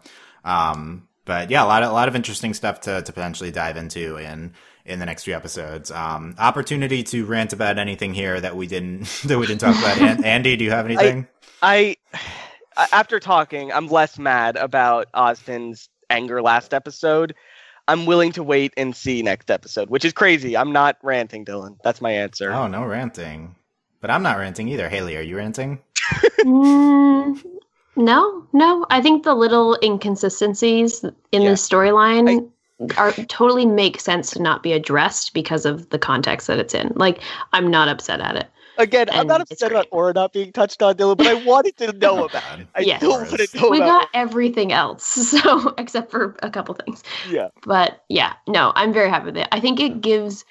um, 0.45 1.07
but 1.25 1.51
yeah, 1.51 1.63
a 1.63 1.67
lot 1.67 1.83
of 1.83 1.89
a 1.89 1.93
lot 1.93 2.07
of 2.07 2.15
interesting 2.15 2.53
stuff 2.53 2.81
to 2.81 3.01
to 3.01 3.13
potentially 3.13 3.51
dive 3.51 3.77
into 3.77 4.17
in 4.17 4.53
in 4.85 4.99
the 4.99 5.05
next 5.05 5.23
few 5.25 5.35
episodes. 5.35 5.91
Um, 5.91 6.35
opportunity 6.39 7.03
to 7.03 7.25
rant 7.25 7.53
about 7.53 7.77
anything 7.77 8.13
here 8.13 8.39
that 8.41 8.55
we 8.55 8.65
didn't 8.65 9.03
that 9.25 9.37
we 9.37 9.45
didn't 9.45 9.61
talk 9.61 9.77
about. 9.77 9.99
An- 10.01 10.23
Andy, 10.35 10.55
do 10.55 10.63
you 10.63 10.71
have 10.71 10.85
anything? 10.85 11.27
I, 11.61 11.97
after 12.91 13.19
talking, 13.19 13.71
I'm 13.71 13.87
less 13.87 14.17
mad 14.17 14.55
about 14.55 15.07
Ozpin's 15.13 15.89
anger 16.09 16.41
last 16.41 16.73
episode. 16.73 17.35
I'm 17.89 18.05
willing 18.05 18.31
to 18.33 18.43
wait 18.43 18.73
and 18.77 18.95
see 18.95 19.21
next 19.23 19.49
episode, 19.51 19.89
which 19.89 20.05
is 20.05 20.13
crazy. 20.13 20.55
I'm 20.55 20.71
not 20.71 20.97
ranting, 21.03 21.43
Dylan. 21.45 21.77
That's 21.83 22.01
my 22.01 22.11
answer. 22.11 22.51
oh, 22.51 22.67
no 22.67 22.83
ranting. 22.85 23.55
But 24.01 24.11
I'm 24.11 24.23
not 24.23 24.37
ranting 24.37 24.67
either. 24.69 24.87
Haley, 24.87 25.17
are 25.17 25.21
you 25.21 25.37
ranting? 25.37 25.79
Mm, 26.45 27.43
no, 27.95 28.47
no. 28.53 28.85
I 28.89 29.01
think 29.01 29.23
the 29.23 29.33
little 29.35 29.77
inconsistencies 29.83 31.03
in 31.31 31.41
Yeah. 31.41 31.49
the 31.49 31.55
storyline 31.55 32.49
are 32.97 33.11
totally 33.27 33.65
make 33.65 33.99
sense 33.99 34.31
to 34.31 34.41
not 34.41 34.63
be 34.63 34.71
addressed 34.71 35.33
because 35.33 35.65
of 35.65 35.89
the 35.89 35.99
context 35.99 36.47
that 36.47 36.59
it's 36.59 36.73
in. 36.73 36.93
Like, 36.95 37.19
I'm 37.51 37.69
not 37.69 37.89
upset 37.89 38.21
at 38.21 38.37
it. 38.37 38.47
Again, 38.79 39.07
I'm 39.11 39.27
not 39.27 39.41
And 39.41 39.41
it's 39.43 39.51
upset 39.61 39.71
about 39.71 39.89
great. 39.89 39.97
Aura 39.99 40.13
not 40.13 40.33
being 40.33 40.51
touched 40.53 40.81
on, 40.81 40.95
Dylan, 40.95 41.17
but 41.17 41.27
I 41.27 41.33
wanted 41.35 41.77
to 41.77 41.91
know 41.93 42.23
about 42.29 42.59
it. 42.61 42.67
I 42.73 42.79
Yeah. 42.79 42.97
don't 42.99 43.27
want 43.27 43.39
to 43.39 43.57
know 43.59 43.69
we 43.69 43.77
about 43.77 43.87
got 44.03 44.09
everything 44.13 44.71
else, 44.71 45.03
so 45.05 45.73
except 45.77 46.09
for 46.09 46.35
a 46.41 46.49
couple 46.49 46.73
things. 46.75 47.03
Yeah. 47.29 47.49
But 47.65 48.03
yeah, 48.09 48.33
no, 48.47 48.71
I'm 48.75 48.93
very 48.93 49.09
happy 49.09 49.25
with 49.25 49.37
it. 49.37 49.47
I 49.51 49.59
think 49.59 49.79
it 49.79 50.01
gives 50.01 50.45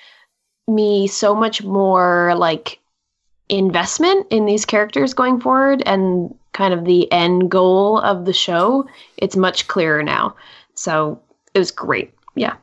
me 0.69 1.07
so 1.07 1.35
much 1.35 1.63
more 1.65 2.35
like 2.37 2.79
investment 3.49 4.27
in 4.31 4.45
these 4.45 4.67
characters 4.67 5.15
going 5.15 5.41
forward 5.41 5.83
and 5.87 6.35
kind 6.53 6.75
of 6.75 6.85
the 6.85 7.11
end 7.11 7.51
goal 7.51 7.99
of 8.01 8.27
the 8.27 8.33
show. 8.35 8.87
It's 9.17 9.37
much 9.37 9.69
clearer 9.69 10.03
now. 10.03 10.37
So 10.75 11.19
it 11.55 11.59
was 11.59 11.71
great. 11.71 12.13
Yeah. 12.35 12.57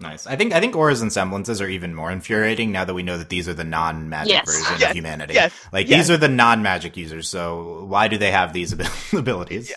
Nice. 0.00 0.26
I 0.26 0.34
think 0.36 0.52
I 0.54 0.60
think 0.60 0.74
auras 0.74 1.02
and 1.02 1.12
semblances 1.12 1.60
are 1.60 1.68
even 1.68 1.94
more 1.94 2.10
infuriating 2.10 2.72
now 2.72 2.84
that 2.86 2.94
we 2.94 3.02
know 3.02 3.18
that 3.18 3.28
these 3.28 3.48
are 3.48 3.54
the 3.54 3.64
non-magic 3.64 4.32
Yes. 4.32 4.46
version 4.46 4.76
Yes. 4.78 4.90
of 4.90 4.96
humanity. 4.96 5.34
Yes. 5.34 5.52
Like 5.72 5.88
yes. 5.88 5.98
these 6.06 6.10
are 6.10 6.16
the 6.16 6.28
non-magic 6.28 6.96
users. 6.96 7.28
So 7.28 7.84
why 7.86 8.08
do 8.08 8.16
they 8.16 8.30
have 8.30 8.52
these 8.54 8.72
abil- 9.12 9.18
abilities? 9.18 9.72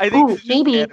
I 0.00 0.08
think 0.08 0.30
Ooh, 0.30 0.32
this 0.34 0.42
is 0.44 0.48
maybe. 0.48 0.86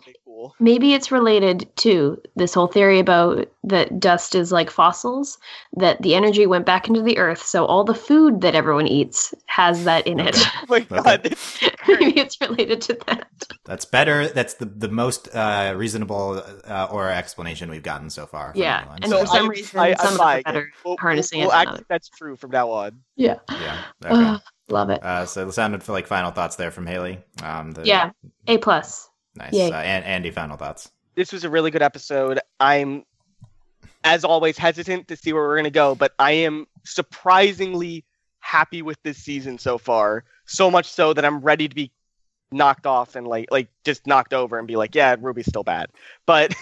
Anime 0.44 0.50
cool. 0.50 0.56
Maybe 0.60 0.94
it's 0.94 1.12
related 1.12 1.68
to 1.78 2.22
this 2.36 2.54
whole 2.54 2.68
theory 2.68 3.00
about 3.00 3.48
that 3.66 4.00
dust 4.00 4.36
is 4.36 4.52
like 4.52 4.70
fossils, 4.70 5.38
that 5.78 6.02
the 6.02 6.16
energy 6.16 6.46
went 6.46 6.66
back 6.66 6.88
into 6.88 7.02
the 7.02 7.18
earth. 7.18 7.42
So 7.44 7.66
all 7.66 7.84
the 7.84 7.94
food 7.96 8.42
that 8.42 8.56
everyone 8.56 8.88
eats 8.88 9.34
has 9.46 9.86
that 9.86 10.06
in 10.08 10.20
it. 10.20 10.38
Oh 10.64 10.66
my 10.70 10.80
god. 10.80 11.24
this 11.24 11.62
is 11.62 11.70
great. 11.86 12.00
Maybe 12.00 12.20
it's 12.20 12.40
related 12.42 12.82
to 12.82 12.98
that. 13.08 13.28
That's 13.66 13.86
better. 13.86 14.28
That's 14.30 14.56
the 14.56 14.66
the 14.66 14.88
most 14.88 15.28
uh, 15.36 15.74
reasonable 15.76 16.42
uh, 16.66 16.88
aura 16.90 17.16
explanation 17.16 17.70
we've 17.70 17.84
gotten 17.84 18.10
so 18.10 18.26
far. 18.26 18.54
Yeah, 18.56 18.80
anyone. 18.80 19.00
and 19.04 19.12
So, 19.12 19.20
for 19.20 19.26
some 19.28 19.46
I- 19.46 19.50
reason, 19.50 19.80
I, 19.80 19.94
some 19.96 20.08
I'm 20.08 20.14
of 20.14 20.18
them 20.18 20.28
are 20.28 20.42
better. 20.44 20.72
We'll- 20.86 20.98
harnessing 21.00 21.40
we'll, 21.42 21.50
we'll 21.50 21.66
than 21.76 21.86
that's 21.90 22.10
true 22.10 22.36
from 22.38 22.52
now 22.52 22.72
on. 22.72 23.02
Yeah. 23.16 23.40
yeah. 23.52 23.84
Okay. 24.06 24.16
Ugh, 24.16 24.42
love 24.70 24.90
it. 24.90 25.04
Uh, 25.04 25.26
so 25.26 25.48
it 25.48 25.52
sounded 25.52 25.84
for 25.84 25.92
like 25.92 26.08
final 26.08 26.32
thoughts 26.32 26.56
there 26.56 26.72
from 26.72 26.88
Haley. 26.88 27.20
Um, 27.44 27.72
the, 27.72 27.86
Yeah. 27.86 28.12
A 28.48 28.58
plus. 28.58 29.10
Nice. 29.36 29.54
Yay. 29.54 29.72
Uh, 29.72 29.82
and 29.82 30.06
Andy, 30.06 30.32
final 30.32 30.58
thoughts. 30.58 30.90
This 31.16 31.32
was 31.32 31.44
a 31.44 31.50
really 31.50 31.72
good 31.72 31.82
episode. 31.82 32.40
I'm, 32.60 33.06
as 34.04 34.24
always, 34.24 34.58
hesitant 34.58 35.08
to 35.10 35.16
see 35.16 35.34
where 35.34 35.44
we're 35.44 35.56
going 35.56 35.64
to 35.66 35.72
go, 35.72 35.96
but 35.96 36.14
I 36.18 36.32
am 36.32 36.68
surprisingly 36.84 38.04
happy 38.40 38.82
with 38.82 39.02
this 39.04 39.18
season 39.18 39.58
so 39.58 39.78
far. 39.78 40.26
So 40.46 40.70
much 40.70 40.92
so 40.92 41.14
that 41.14 41.24
I'm 41.24 41.40
ready 41.40 41.68
to 41.68 41.76
be 41.76 41.92
knocked 42.54 42.86
off 42.86 43.16
and 43.16 43.28
like 43.28 43.48
like 43.52 43.70
just 43.84 44.06
knocked 44.06 44.34
over 44.34 44.58
and 44.58 44.68
be 44.68 44.76
like, 44.76 44.96
yeah, 44.96 45.16
RWBY's 45.16 45.48
still 45.48 45.64
bad. 45.64 45.90
But 46.26 46.54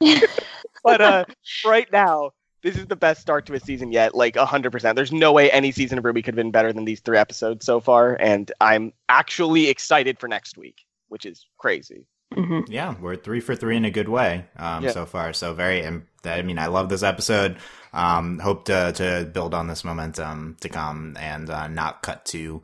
but 0.84 1.00
uh 1.00 1.24
right 1.64 1.90
now, 1.92 2.32
this 2.62 2.76
is 2.76 2.86
the 2.86 2.96
best 2.96 3.22
start 3.22 3.46
to 3.46 3.54
a 3.54 3.60
season 3.60 3.90
yet, 3.90 4.14
like 4.14 4.34
100%. 4.34 4.94
There's 4.94 5.12
no 5.12 5.32
way 5.32 5.50
any 5.50 5.72
season 5.72 5.96
of 5.98 6.04
RWBY 6.04 6.24
could 6.24 6.34
have 6.34 6.36
been 6.36 6.50
better 6.50 6.72
than 6.72 6.84
these 6.84 7.00
three 7.00 7.16
episodes 7.16 7.64
so 7.64 7.80
far 7.80 8.16
and 8.20 8.50
I'm 8.60 8.92
actually 9.08 9.68
excited 9.68 10.18
for 10.18 10.28
next 10.28 10.58
week, 10.58 10.84
which 11.10 11.26
is 11.26 11.46
crazy. 11.58 12.06
hmm 12.34 12.60
Yeah, 12.68 12.94
we're 13.00 13.16
three 13.16 13.40
for 13.40 13.54
three 13.54 13.76
in 13.76 13.84
a 13.84 13.90
good 13.90 14.08
way 14.08 14.46
um, 14.56 14.84
Yeah. 14.84 14.92
so 14.92 15.04
far. 15.06 15.32
So 15.34 15.52
very. 15.52 15.84
um, 15.84 16.06
I 16.24 16.42
mean, 16.42 16.58
I 16.58 16.66
love 16.66 16.88
this 16.88 17.02
episode. 17.02 17.56
Um, 17.92 18.38
hope 18.38 18.64
to 18.66 18.92
to 18.94 19.28
build 19.32 19.52
on 19.54 19.66
this 19.68 19.84
momentum 19.84 20.56
to 20.60 20.68
come 20.68 21.16
and 21.20 21.50
uh, 21.50 21.68
not 21.68 22.02
cut 22.02 22.24
to. 22.26 22.62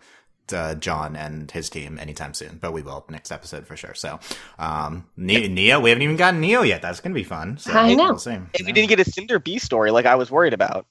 Uh, 0.53 0.76
Jaune 0.76 1.16
and 1.16 1.51
his 1.51 1.68
team 1.68 1.99
anytime 1.99 2.32
soon, 2.32 2.59
but 2.62 2.72
we 2.72 2.80
will 2.80 3.05
next 3.11 3.32
episode 3.32 3.66
for 3.66 3.76
sure. 3.76 3.94
So, 3.94 4.20
um, 4.61 5.05
ne- 5.16 5.49
Neo, 5.49 5.80
we 5.80 5.90
haven't 5.90 6.03
even 6.03 6.14
gotten 6.16 6.40
Neo 6.40 6.62
yet. 6.62 6.82
That's 6.82 7.01
gonna 7.01 7.16
be 7.16 7.24
fun. 7.24 7.59
So 7.59 7.72
I 7.72 7.94
know. 7.94 8.05
We'll 8.11 8.18
see. 8.18 8.30
And 8.30 8.49
Yeah. 8.61 8.66
we 8.66 8.70
didn't 8.72 8.88
get 8.90 9.01
a 9.01 9.05
Cinder 9.11 9.40
B 9.40 9.59
story 9.59 9.90
like 9.90 10.07
I 10.07 10.14
was 10.14 10.30
worried 10.30 10.53
about. 10.55 10.86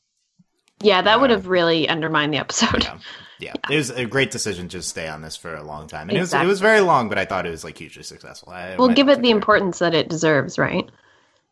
Yeah, 0.86 1.02
that 1.02 1.20
would 1.20 1.32
have 1.32 1.48
really 1.48 1.90
undermined 1.90 2.34
the 2.34 2.38
episode. 2.38 2.84
Yeah. 2.84 2.98
Yeah. 3.38 3.52
it 3.70 3.76
was 3.76 3.90
a 3.90 4.06
great 4.06 4.32
decision 4.32 4.70
to 4.70 4.82
stay 4.82 5.10
on 5.10 5.22
this 5.22 5.36
for 5.36 5.54
a 5.54 5.62
long 5.62 5.88
time, 5.88 6.08
and 6.08 6.18
it 6.18 6.22
was 6.22 6.34
it 6.34 6.46
was 6.46 6.62
very 6.62 6.80
long, 6.80 7.10
but 7.10 7.18
I 7.18 7.26
thought 7.26 7.46
it 7.46 7.50
was 7.50 7.66
like 7.66 7.78
hugely 7.78 8.02
successful. 8.02 8.54
I, 8.54 8.78
We'll 8.78 8.94
give 8.94 9.10
it 9.10 9.22
the 9.22 9.30
importance 9.30 9.80
that 9.80 9.94
it 9.94 10.08
deserves, 10.08 10.58
right? 10.58 10.90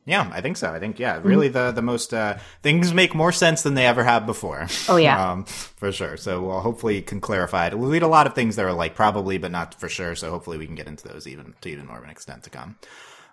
Yeah, 0.06 0.30
I 0.34 0.40
think 0.40 0.56
so. 0.56 0.72
I 0.72 0.80
think 0.80 0.98
yeah, 0.98 1.20
really 1.22 1.50
mm-hmm. 1.50 1.66
the 1.66 1.72
the 1.74 1.82
most 1.82 2.14
uh, 2.14 2.38
things 2.62 2.94
make 2.94 3.14
more 3.14 3.34
sense 3.34 3.64
than 3.64 3.74
they 3.74 3.86
ever 3.86 4.02
have 4.02 4.26
before. 4.26 4.68
Oh 4.88 4.96
yeah, 4.96 5.32
um, 5.32 5.44
for 5.44 5.92
sure. 5.92 6.16
So 6.16 6.42
we'll 6.42 6.62
hopefully 6.62 7.02
can 7.02 7.20
clarify 7.20 7.68
it. 7.68 7.78
We'll 7.78 7.92
read 7.92 8.02
a 8.02 8.08
lot 8.08 8.28
of 8.28 8.34
things 8.34 8.56
that 8.56 8.64
are 8.64 8.72
like 8.72 8.96
probably, 8.96 9.38
but 9.38 9.52
not 9.52 9.76
for 9.78 9.90
sure. 9.90 10.16
So 10.16 10.32
hopefully 10.32 10.58
we 10.58 10.66
can 10.66 10.76
get 10.76 10.88
into 10.88 11.06
those 11.06 11.28
even 11.28 11.54
to 11.60 11.70
even 11.70 11.88
more 11.88 11.98
of 11.98 12.04
an 12.06 12.10
extent 12.10 12.44
to 12.44 12.50
come. 12.50 12.78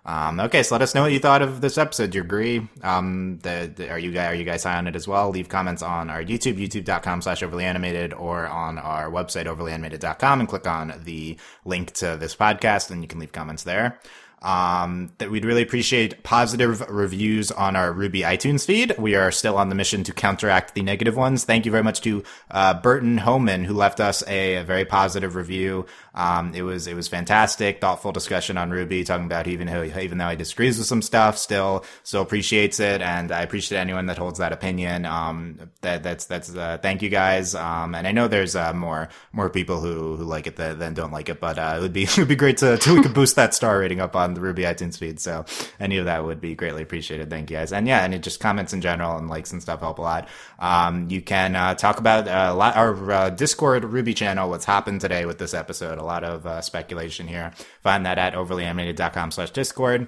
Um, 0.03 0.39
okay, 0.39 0.63
so 0.63 0.73
let 0.73 0.81
us 0.81 0.95
know 0.95 1.03
what 1.03 1.11
you 1.11 1.19
thought 1.19 1.43
of 1.43 1.61
this 1.61 1.77
episode. 1.77 2.09
Do 2.09 2.17
you 2.17 2.23
agree? 2.23 2.67
Um, 2.81 3.37
the, 3.43 3.71
the, 3.73 3.89
are 3.91 3.99
you 3.99 4.11
guys 4.11 4.31
are 4.31 4.35
you 4.35 4.43
guys 4.43 4.63
high 4.63 4.77
on 4.77 4.87
it 4.87 4.95
as 4.95 5.07
well? 5.07 5.29
Leave 5.29 5.47
comments 5.47 5.83
on 5.83 6.09
our 6.09 6.23
YouTube, 6.23 6.57
youtube.com 6.57 7.21
slash 7.21 7.43
overly 7.43 7.65
animated, 7.65 8.13
or 8.13 8.47
on 8.47 8.79
our 8.79 9.11
website, 9.11 9.45
overlyanimated.com, 9.45 10.39
and 10.39 10.49
click 10.49 10.65
on 10.65 10.93
the 11.03 11.37
link 11.65 11.91
to 11.93 12.17
this 12.17 12.35
podcast, 12.35 12.89
and 12.89 13.03
you 13.03 13.07
can 13.07 13.19
leave 13.19 13.31
comments 13.31 13.63
there. 13.63 13.99
Um, 14.41 15.11
that 15.19 15.29
we'd 15.29 15.45
really 15.45 15.61
appreciate 15.61 16.23
positive 16.23 16.81
reviews 16.89 17.51
on 17.51 17.75
our 17.75 17.93
RWBY 17.93 18.23
iTunes 18.23 18.65
feed. 18.65 18.97
We 18.97 19.13
are 19.13 19.31
still 19.31 19.55
on 19.55 19.69
the 19.69 19.75
mission 19.75 20.03
to 20.05 20.13
counteract 20.13 20.73
the 20.73 20.81
negative 20.81 21.15
ones. 21.15 21.43
Thank 21.43 21.65
you 21.65 21.71
very 21.71 21.83
much 21.83 22.01
to 22.01 22.23
uh, 22.49 22.73
Burton 22.81 23.19
Homan 23.19 23.63
who 23.65 23.75
left 23.75 23.99
us 23.99 24.23
a, 24.27 24.55
a 24.55 24.63
very 24.63 24.83
positive 24.83 25.35
review. 25.35 25.85
Um, 26.13 26.53
it 26.53 26.63
was 26.63 26.87
it 26.87 26.95
was 26.95 27.07
fantastic, 27.07 27.79
thoughtful 27.79 28.11
discussion 28.11 28.57
on 28.57 28.69
RWBY, 28.69 29.05
talking 29.05 29.25
about 29.25 29.47
even 29.47 29.67
though 29.67 29.83
even 29.83 30.17
though 30.17 30.29
he 30.29 30.35
disagrees 30.35 30.77
with 30.77 30.87
some 30.87 31.01
stuff, 31.01 31.37
still 31.37 31.85
still 32.03 32.21
appreciates 32.21 32.79
it, 32.79 33.01
and 33.01 33.31
I 33.31 33.41
appreciate 33.43 33.77
anyone 33.79 34.07
that 34.07 34.17
holds 34.17 34.39
that 34.39 34.51
opinion. 34.51 35.05
Um, 35.05 35.69
that 35.81 36.03
that's 36.03 36.25
that's 36.25 36.53
uh, 36.53 36.79
thank 36.81 37.01
you 37.01 37.09
guys. 37.09 37.55
Um, 37.55 37.95
and 37.95 38.05
I 38.07 38.11
know 38.11 38.27
there's 38.27 38.55
uh, 38.55 38.73
more 38.73 39.07
more 39.31 39.49
people 39.49 39.79
who 39.79 40.17
who 40.17 40.23
like 40.25 40.47
it 40.47 40.57
than, 40.57 40.93
don't 40.93 41.13
like 41.13 41.29
it, 41.29 41.39
but 41.39 41.57
uh, 41.57 41.75
it 41.77 41.81
would 41.81 41.93
be 41.93 42.03
it 42.03 42.17
would 42.17 42.27
be 42.27 42.35
great 42.35 42.57
to, 42.57 42.77
to 42.77 42.95
we 42.95 43.01
could 43.01 43.13
boost 43.13 43.37
that 43.37 43.53
star 43.53 43.79
rating 43.79 44.01
up 44.01 44.15
on 44.15 44.30
the 44.33 44.41
RWBY 44.41 44.75
iTunes 44.75 44.97
feed. 44.97 45.19
So 45.19 45.45
any 45.79 45.97
of 45.97 46.05
that 46.05 46.23
would 46.23 46.41
be 46.41 46.55
greatly 46.55 46.83
appreciated. 46.83 47.29
Thank 47.29 47.49
you 47.49 47.57
guys. 47.57 47.73
And 47.73 47.87
yeah, 47.87 48.03
and 48.03 48.23
just 48.23 48.39
comments 48.39 48.73
in 48.73 48.81
general 48.81 49.17
and 49.17 49.29
likes 49.29 49.51
and 49.51 49.61
stuff 49.61 49.79
help 49.79 49.99
a 49.99 50.01
lot. 50.01 50.29
Um, 50.59 51.09
you 51.09 51.21
can 51.21 51.55
uh, 51.55 51.75
talk 51.75 51.99
about 51.99 52.27
uh, 52.27 52.57
our 52.75 53.11
uh, 53.11 53.29
Discord 53.29 53.83
RWBY 53.83 54.15
channel. 54.15 54.49
What's 54.49 54.65
happened 54.65 55.01
today 55.01 55.25
with 55.25 55.37
this 55.37 55.53
episode? 55.53 55.97
A 55.97 56.03
lot 56.03 56.23
of 56.23 56.45
uh, 56.45 56.61
speculation 56.61 57.27
here. 57.27 57.51
Find 57.81 58.05
that 58.05 58.17
at 58.17 58.33
overlyanimated.com 58.33 59.31
slash 59.31 59.51
Discord. 59.51 60.07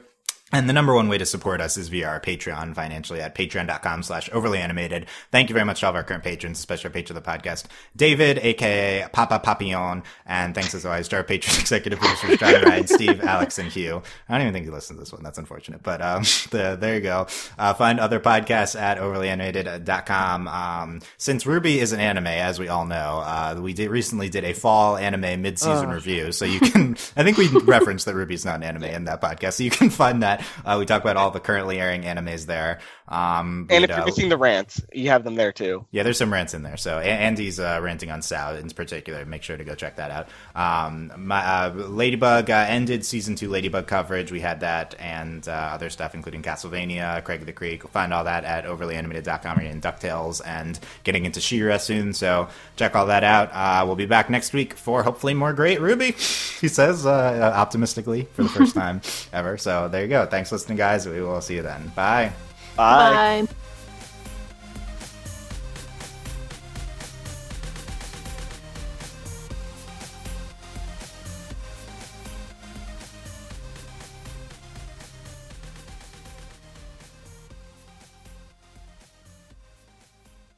And 0.53 0.69
the 0.69 0.73
number 0.73 0.93
one 0.93 1.09
way 1.09 1.17
to 1.17 1.25
support 1.25 1.61
us 1.61 1.77
is 1.77 1.89
via 1.89 2.07
our 2.07 2.19
Patreon 2.19 2.75
financially 2.75 3.19
at 3.19 3.33
patreon.com 3.33 4.03
slash 4.03 4.29
overly 4.31 4.59
animated. 4.59 5.07
Thank 5.31 5.49
you 5.49 5.53
very 5.53 5.65
much 5.65 5.79
to 5.79 5.87
all 5.87 5.89
of 5.89 5.95
our 5.95 6.03
current 6.03 6.23
patrons, 6.23 6.59
especially 6.59 6.89
our 6.89 6.93
patron 6.93 7.17
of 7.17 7.23
the 7.23 7.27
podcast, 7.27 7.65
David, 7.95 8.37
aka 8.37 9.07
Papa 9.11 9.39
Papillon. 9.39 10.03
And 10.27 10.53
thanks 10.53 10.75
as 10.75 10.85
always 10.85 11.07
to 11.07 11.15
our 11.15 11.23
patron 11.23 11.55
executive 11.59 11.97
producers, 11.97 12.37
John 12.37 12.61
Ryan, 12.61 12.85
Steve, 12.95 13.21
Alex, 13.21 13.57
and 13.57 13.71
Hugh. 13.71 14.03
I 14.29 14.33
don't 14.33 14.41
even 14.41 14.53
think 14.53 14.65
he 14.65 14.71
listened 14.71 14.97
to 14.97 15.01
this 15.01 15.11
one. 15.11 15.23
That's 15.23 15.39
unfortunate. 15.39 15.81
But, 15.81 16.03
um, 16.03 16.21
the, 16.51 16.77
there 16.79 16.93
you 16.93 17.01
go. 17.01 17.25
Uh, 17.57 17.73
find 17.73 17.99
other 17.99 18.19
podcasts 18.19 18.79
at 18.79 18.99
overlyanimated.com. 18.99 20.47
Um, 20.47 21.01
since 21.17 21.45
RWBY 21.45 21.77
is 21.77 21.93
an 21.93 21.99
anime, 21.99 22.27
as 22.27 22.59
we 22.59 22.67
all 22.67 22.85
know, 22.85 23.23
uh, 23.25 23.59
we 23.59 23.73
did 23.73 23.89
recently 23.89 24.29
did 24.29 24.43
a 24.43 24.53
fall 24.53 24.97
anime 24.97 25.41
mid-season 25.41 25.89
uh. 25.89 25.95
review. 25.95 26.31
So 26.31 26.45
you 26.45 26.59
can, 26.59 26.91
I 27.17 27.23
think 27.23 27.37
we 27.37 27.47
referenced 27.47 28.05
that 28.05 28.13
RWBY's 28.13 28.45
not 28.45 28.57
an 28.57 28.63
anime 28.63 28.83
in 28.83 29.05
that 29.05 29.19
podcast. 29.19 29.53
So 29.53 29.63
you 29.63 29.71
can 29.71 29.89
find 29.89 30.21
that 30.21 30.42
uh, 30.65 30.75
we 30.79 30.85
talk 30.85 31.01
about 31.01 31.17
all 31.17 31.31
the 31.31 31.39
currently 31.39 31.79
airing 31.79 32.03
animes 32.03 32.45
there. 32.45 32.79
Um, 33.07 33.67
and 33.69 33.83
if 33.83 33.89
you're 33.89 34.05
missing 34.05 34.29
the 34.29 34.37
rants, 34.37 34.81
you 34.93 35.09
have 35.09 35.23
them 35.23 35.35
there 35.35 35.51
too. 35.51 35.85
Yeah, 35.91 36.03
there's 36.03 36.17
some 36.17 36.31
rants 36.31 36.53
in 36.53 36.63
there. 36.63 36.77
So 36.77 36.99
Andy's 36.99 37.59
uh, 37.59 37.79
ranting 37.81 38.11
on 38.11 38.21
SAO 38.21 38.55
in 38.55 38.69
particular. 38.69 39.25
Make 39.25 39.43
sure 39.43 39.57
to 39.57 39.63
go 39.63 39.75
check 39.75 39.97
that 39.97 40.11
out. 40.11 40.29
Um, 40.55 41.11
my, 41.17 41.43
uh, 41.45 41.73
Ladybug 41.73 42.49
uh, 42.49 42.65
ended 42.67 43.05
season 43.05 43.35
two 43.35 43.49
Ladybug 43.49 43.87
coverage. 43.87 44.31
We 44.31 44.39
had 44.39 44.61
that 44.61 44.95
and 44.99 45.47
uh, 45.47 45.51
other 45.51 45.89
stuff, 45.89 46.15
including 46.15 46.41
Castlevania, 46.41 47.23
Craig 47.23 47.41
of 47.41 47.45
the 47.45 47.53
Creek. 47.53 47.83
We'll 47.83 47.91
find 47.91 48.13
all 48.13 48.23
that 48.23 48.45
at 48.45 48.65
overlyanimated.com 48.65 49.59
and 49.59 49.81
DuckTales 49.81 50.41
and 50.45 50.79
getting 51.03 51.25
into 51.25 51.41
She-Ra 51.41 51.77
soon. 51.77 52.13
So 52.13 52.47
check 52.77 52.95
all 52.95 53.07
that 53.07 53.23
out. 53.23 53.49
Uh, 53.51 53.85
we'll 53.85 53.95
be 53.95 54.05
back 54.05 54.29
next 54.29 54.53
week 54.53 54.75
for 54.75 55.03
hopefully 55.03 55.33
more 55.33 55.53
great 55.53 55.79
RWBY, 55.79 56.59
he 56.61 56.67
says 56.67 57.05
uh, 57.05 57.51
optimistically 57.55 58.27
for 58.33 58.43
the 58.43 58.49
first 58.49 58.73
time 58.83 59.01
ever. 59.31 59.57
So 59.57 59.87
there 59.89 60.03
you 60.03 60.07
go. 60.07 60.25
Thanks 60.25 60.49
for 60.49 60.55
listening, 60.55 60.77
guys. 60.77 61.07
We 61.07 61.21
will 61.21 61.41
see 61.41 61.55
you 61.55 61.61
then. 61.61 61.91
Bye. 61.95 62.31
Bye. 62.75 63.19
Bye. 63.41 63.47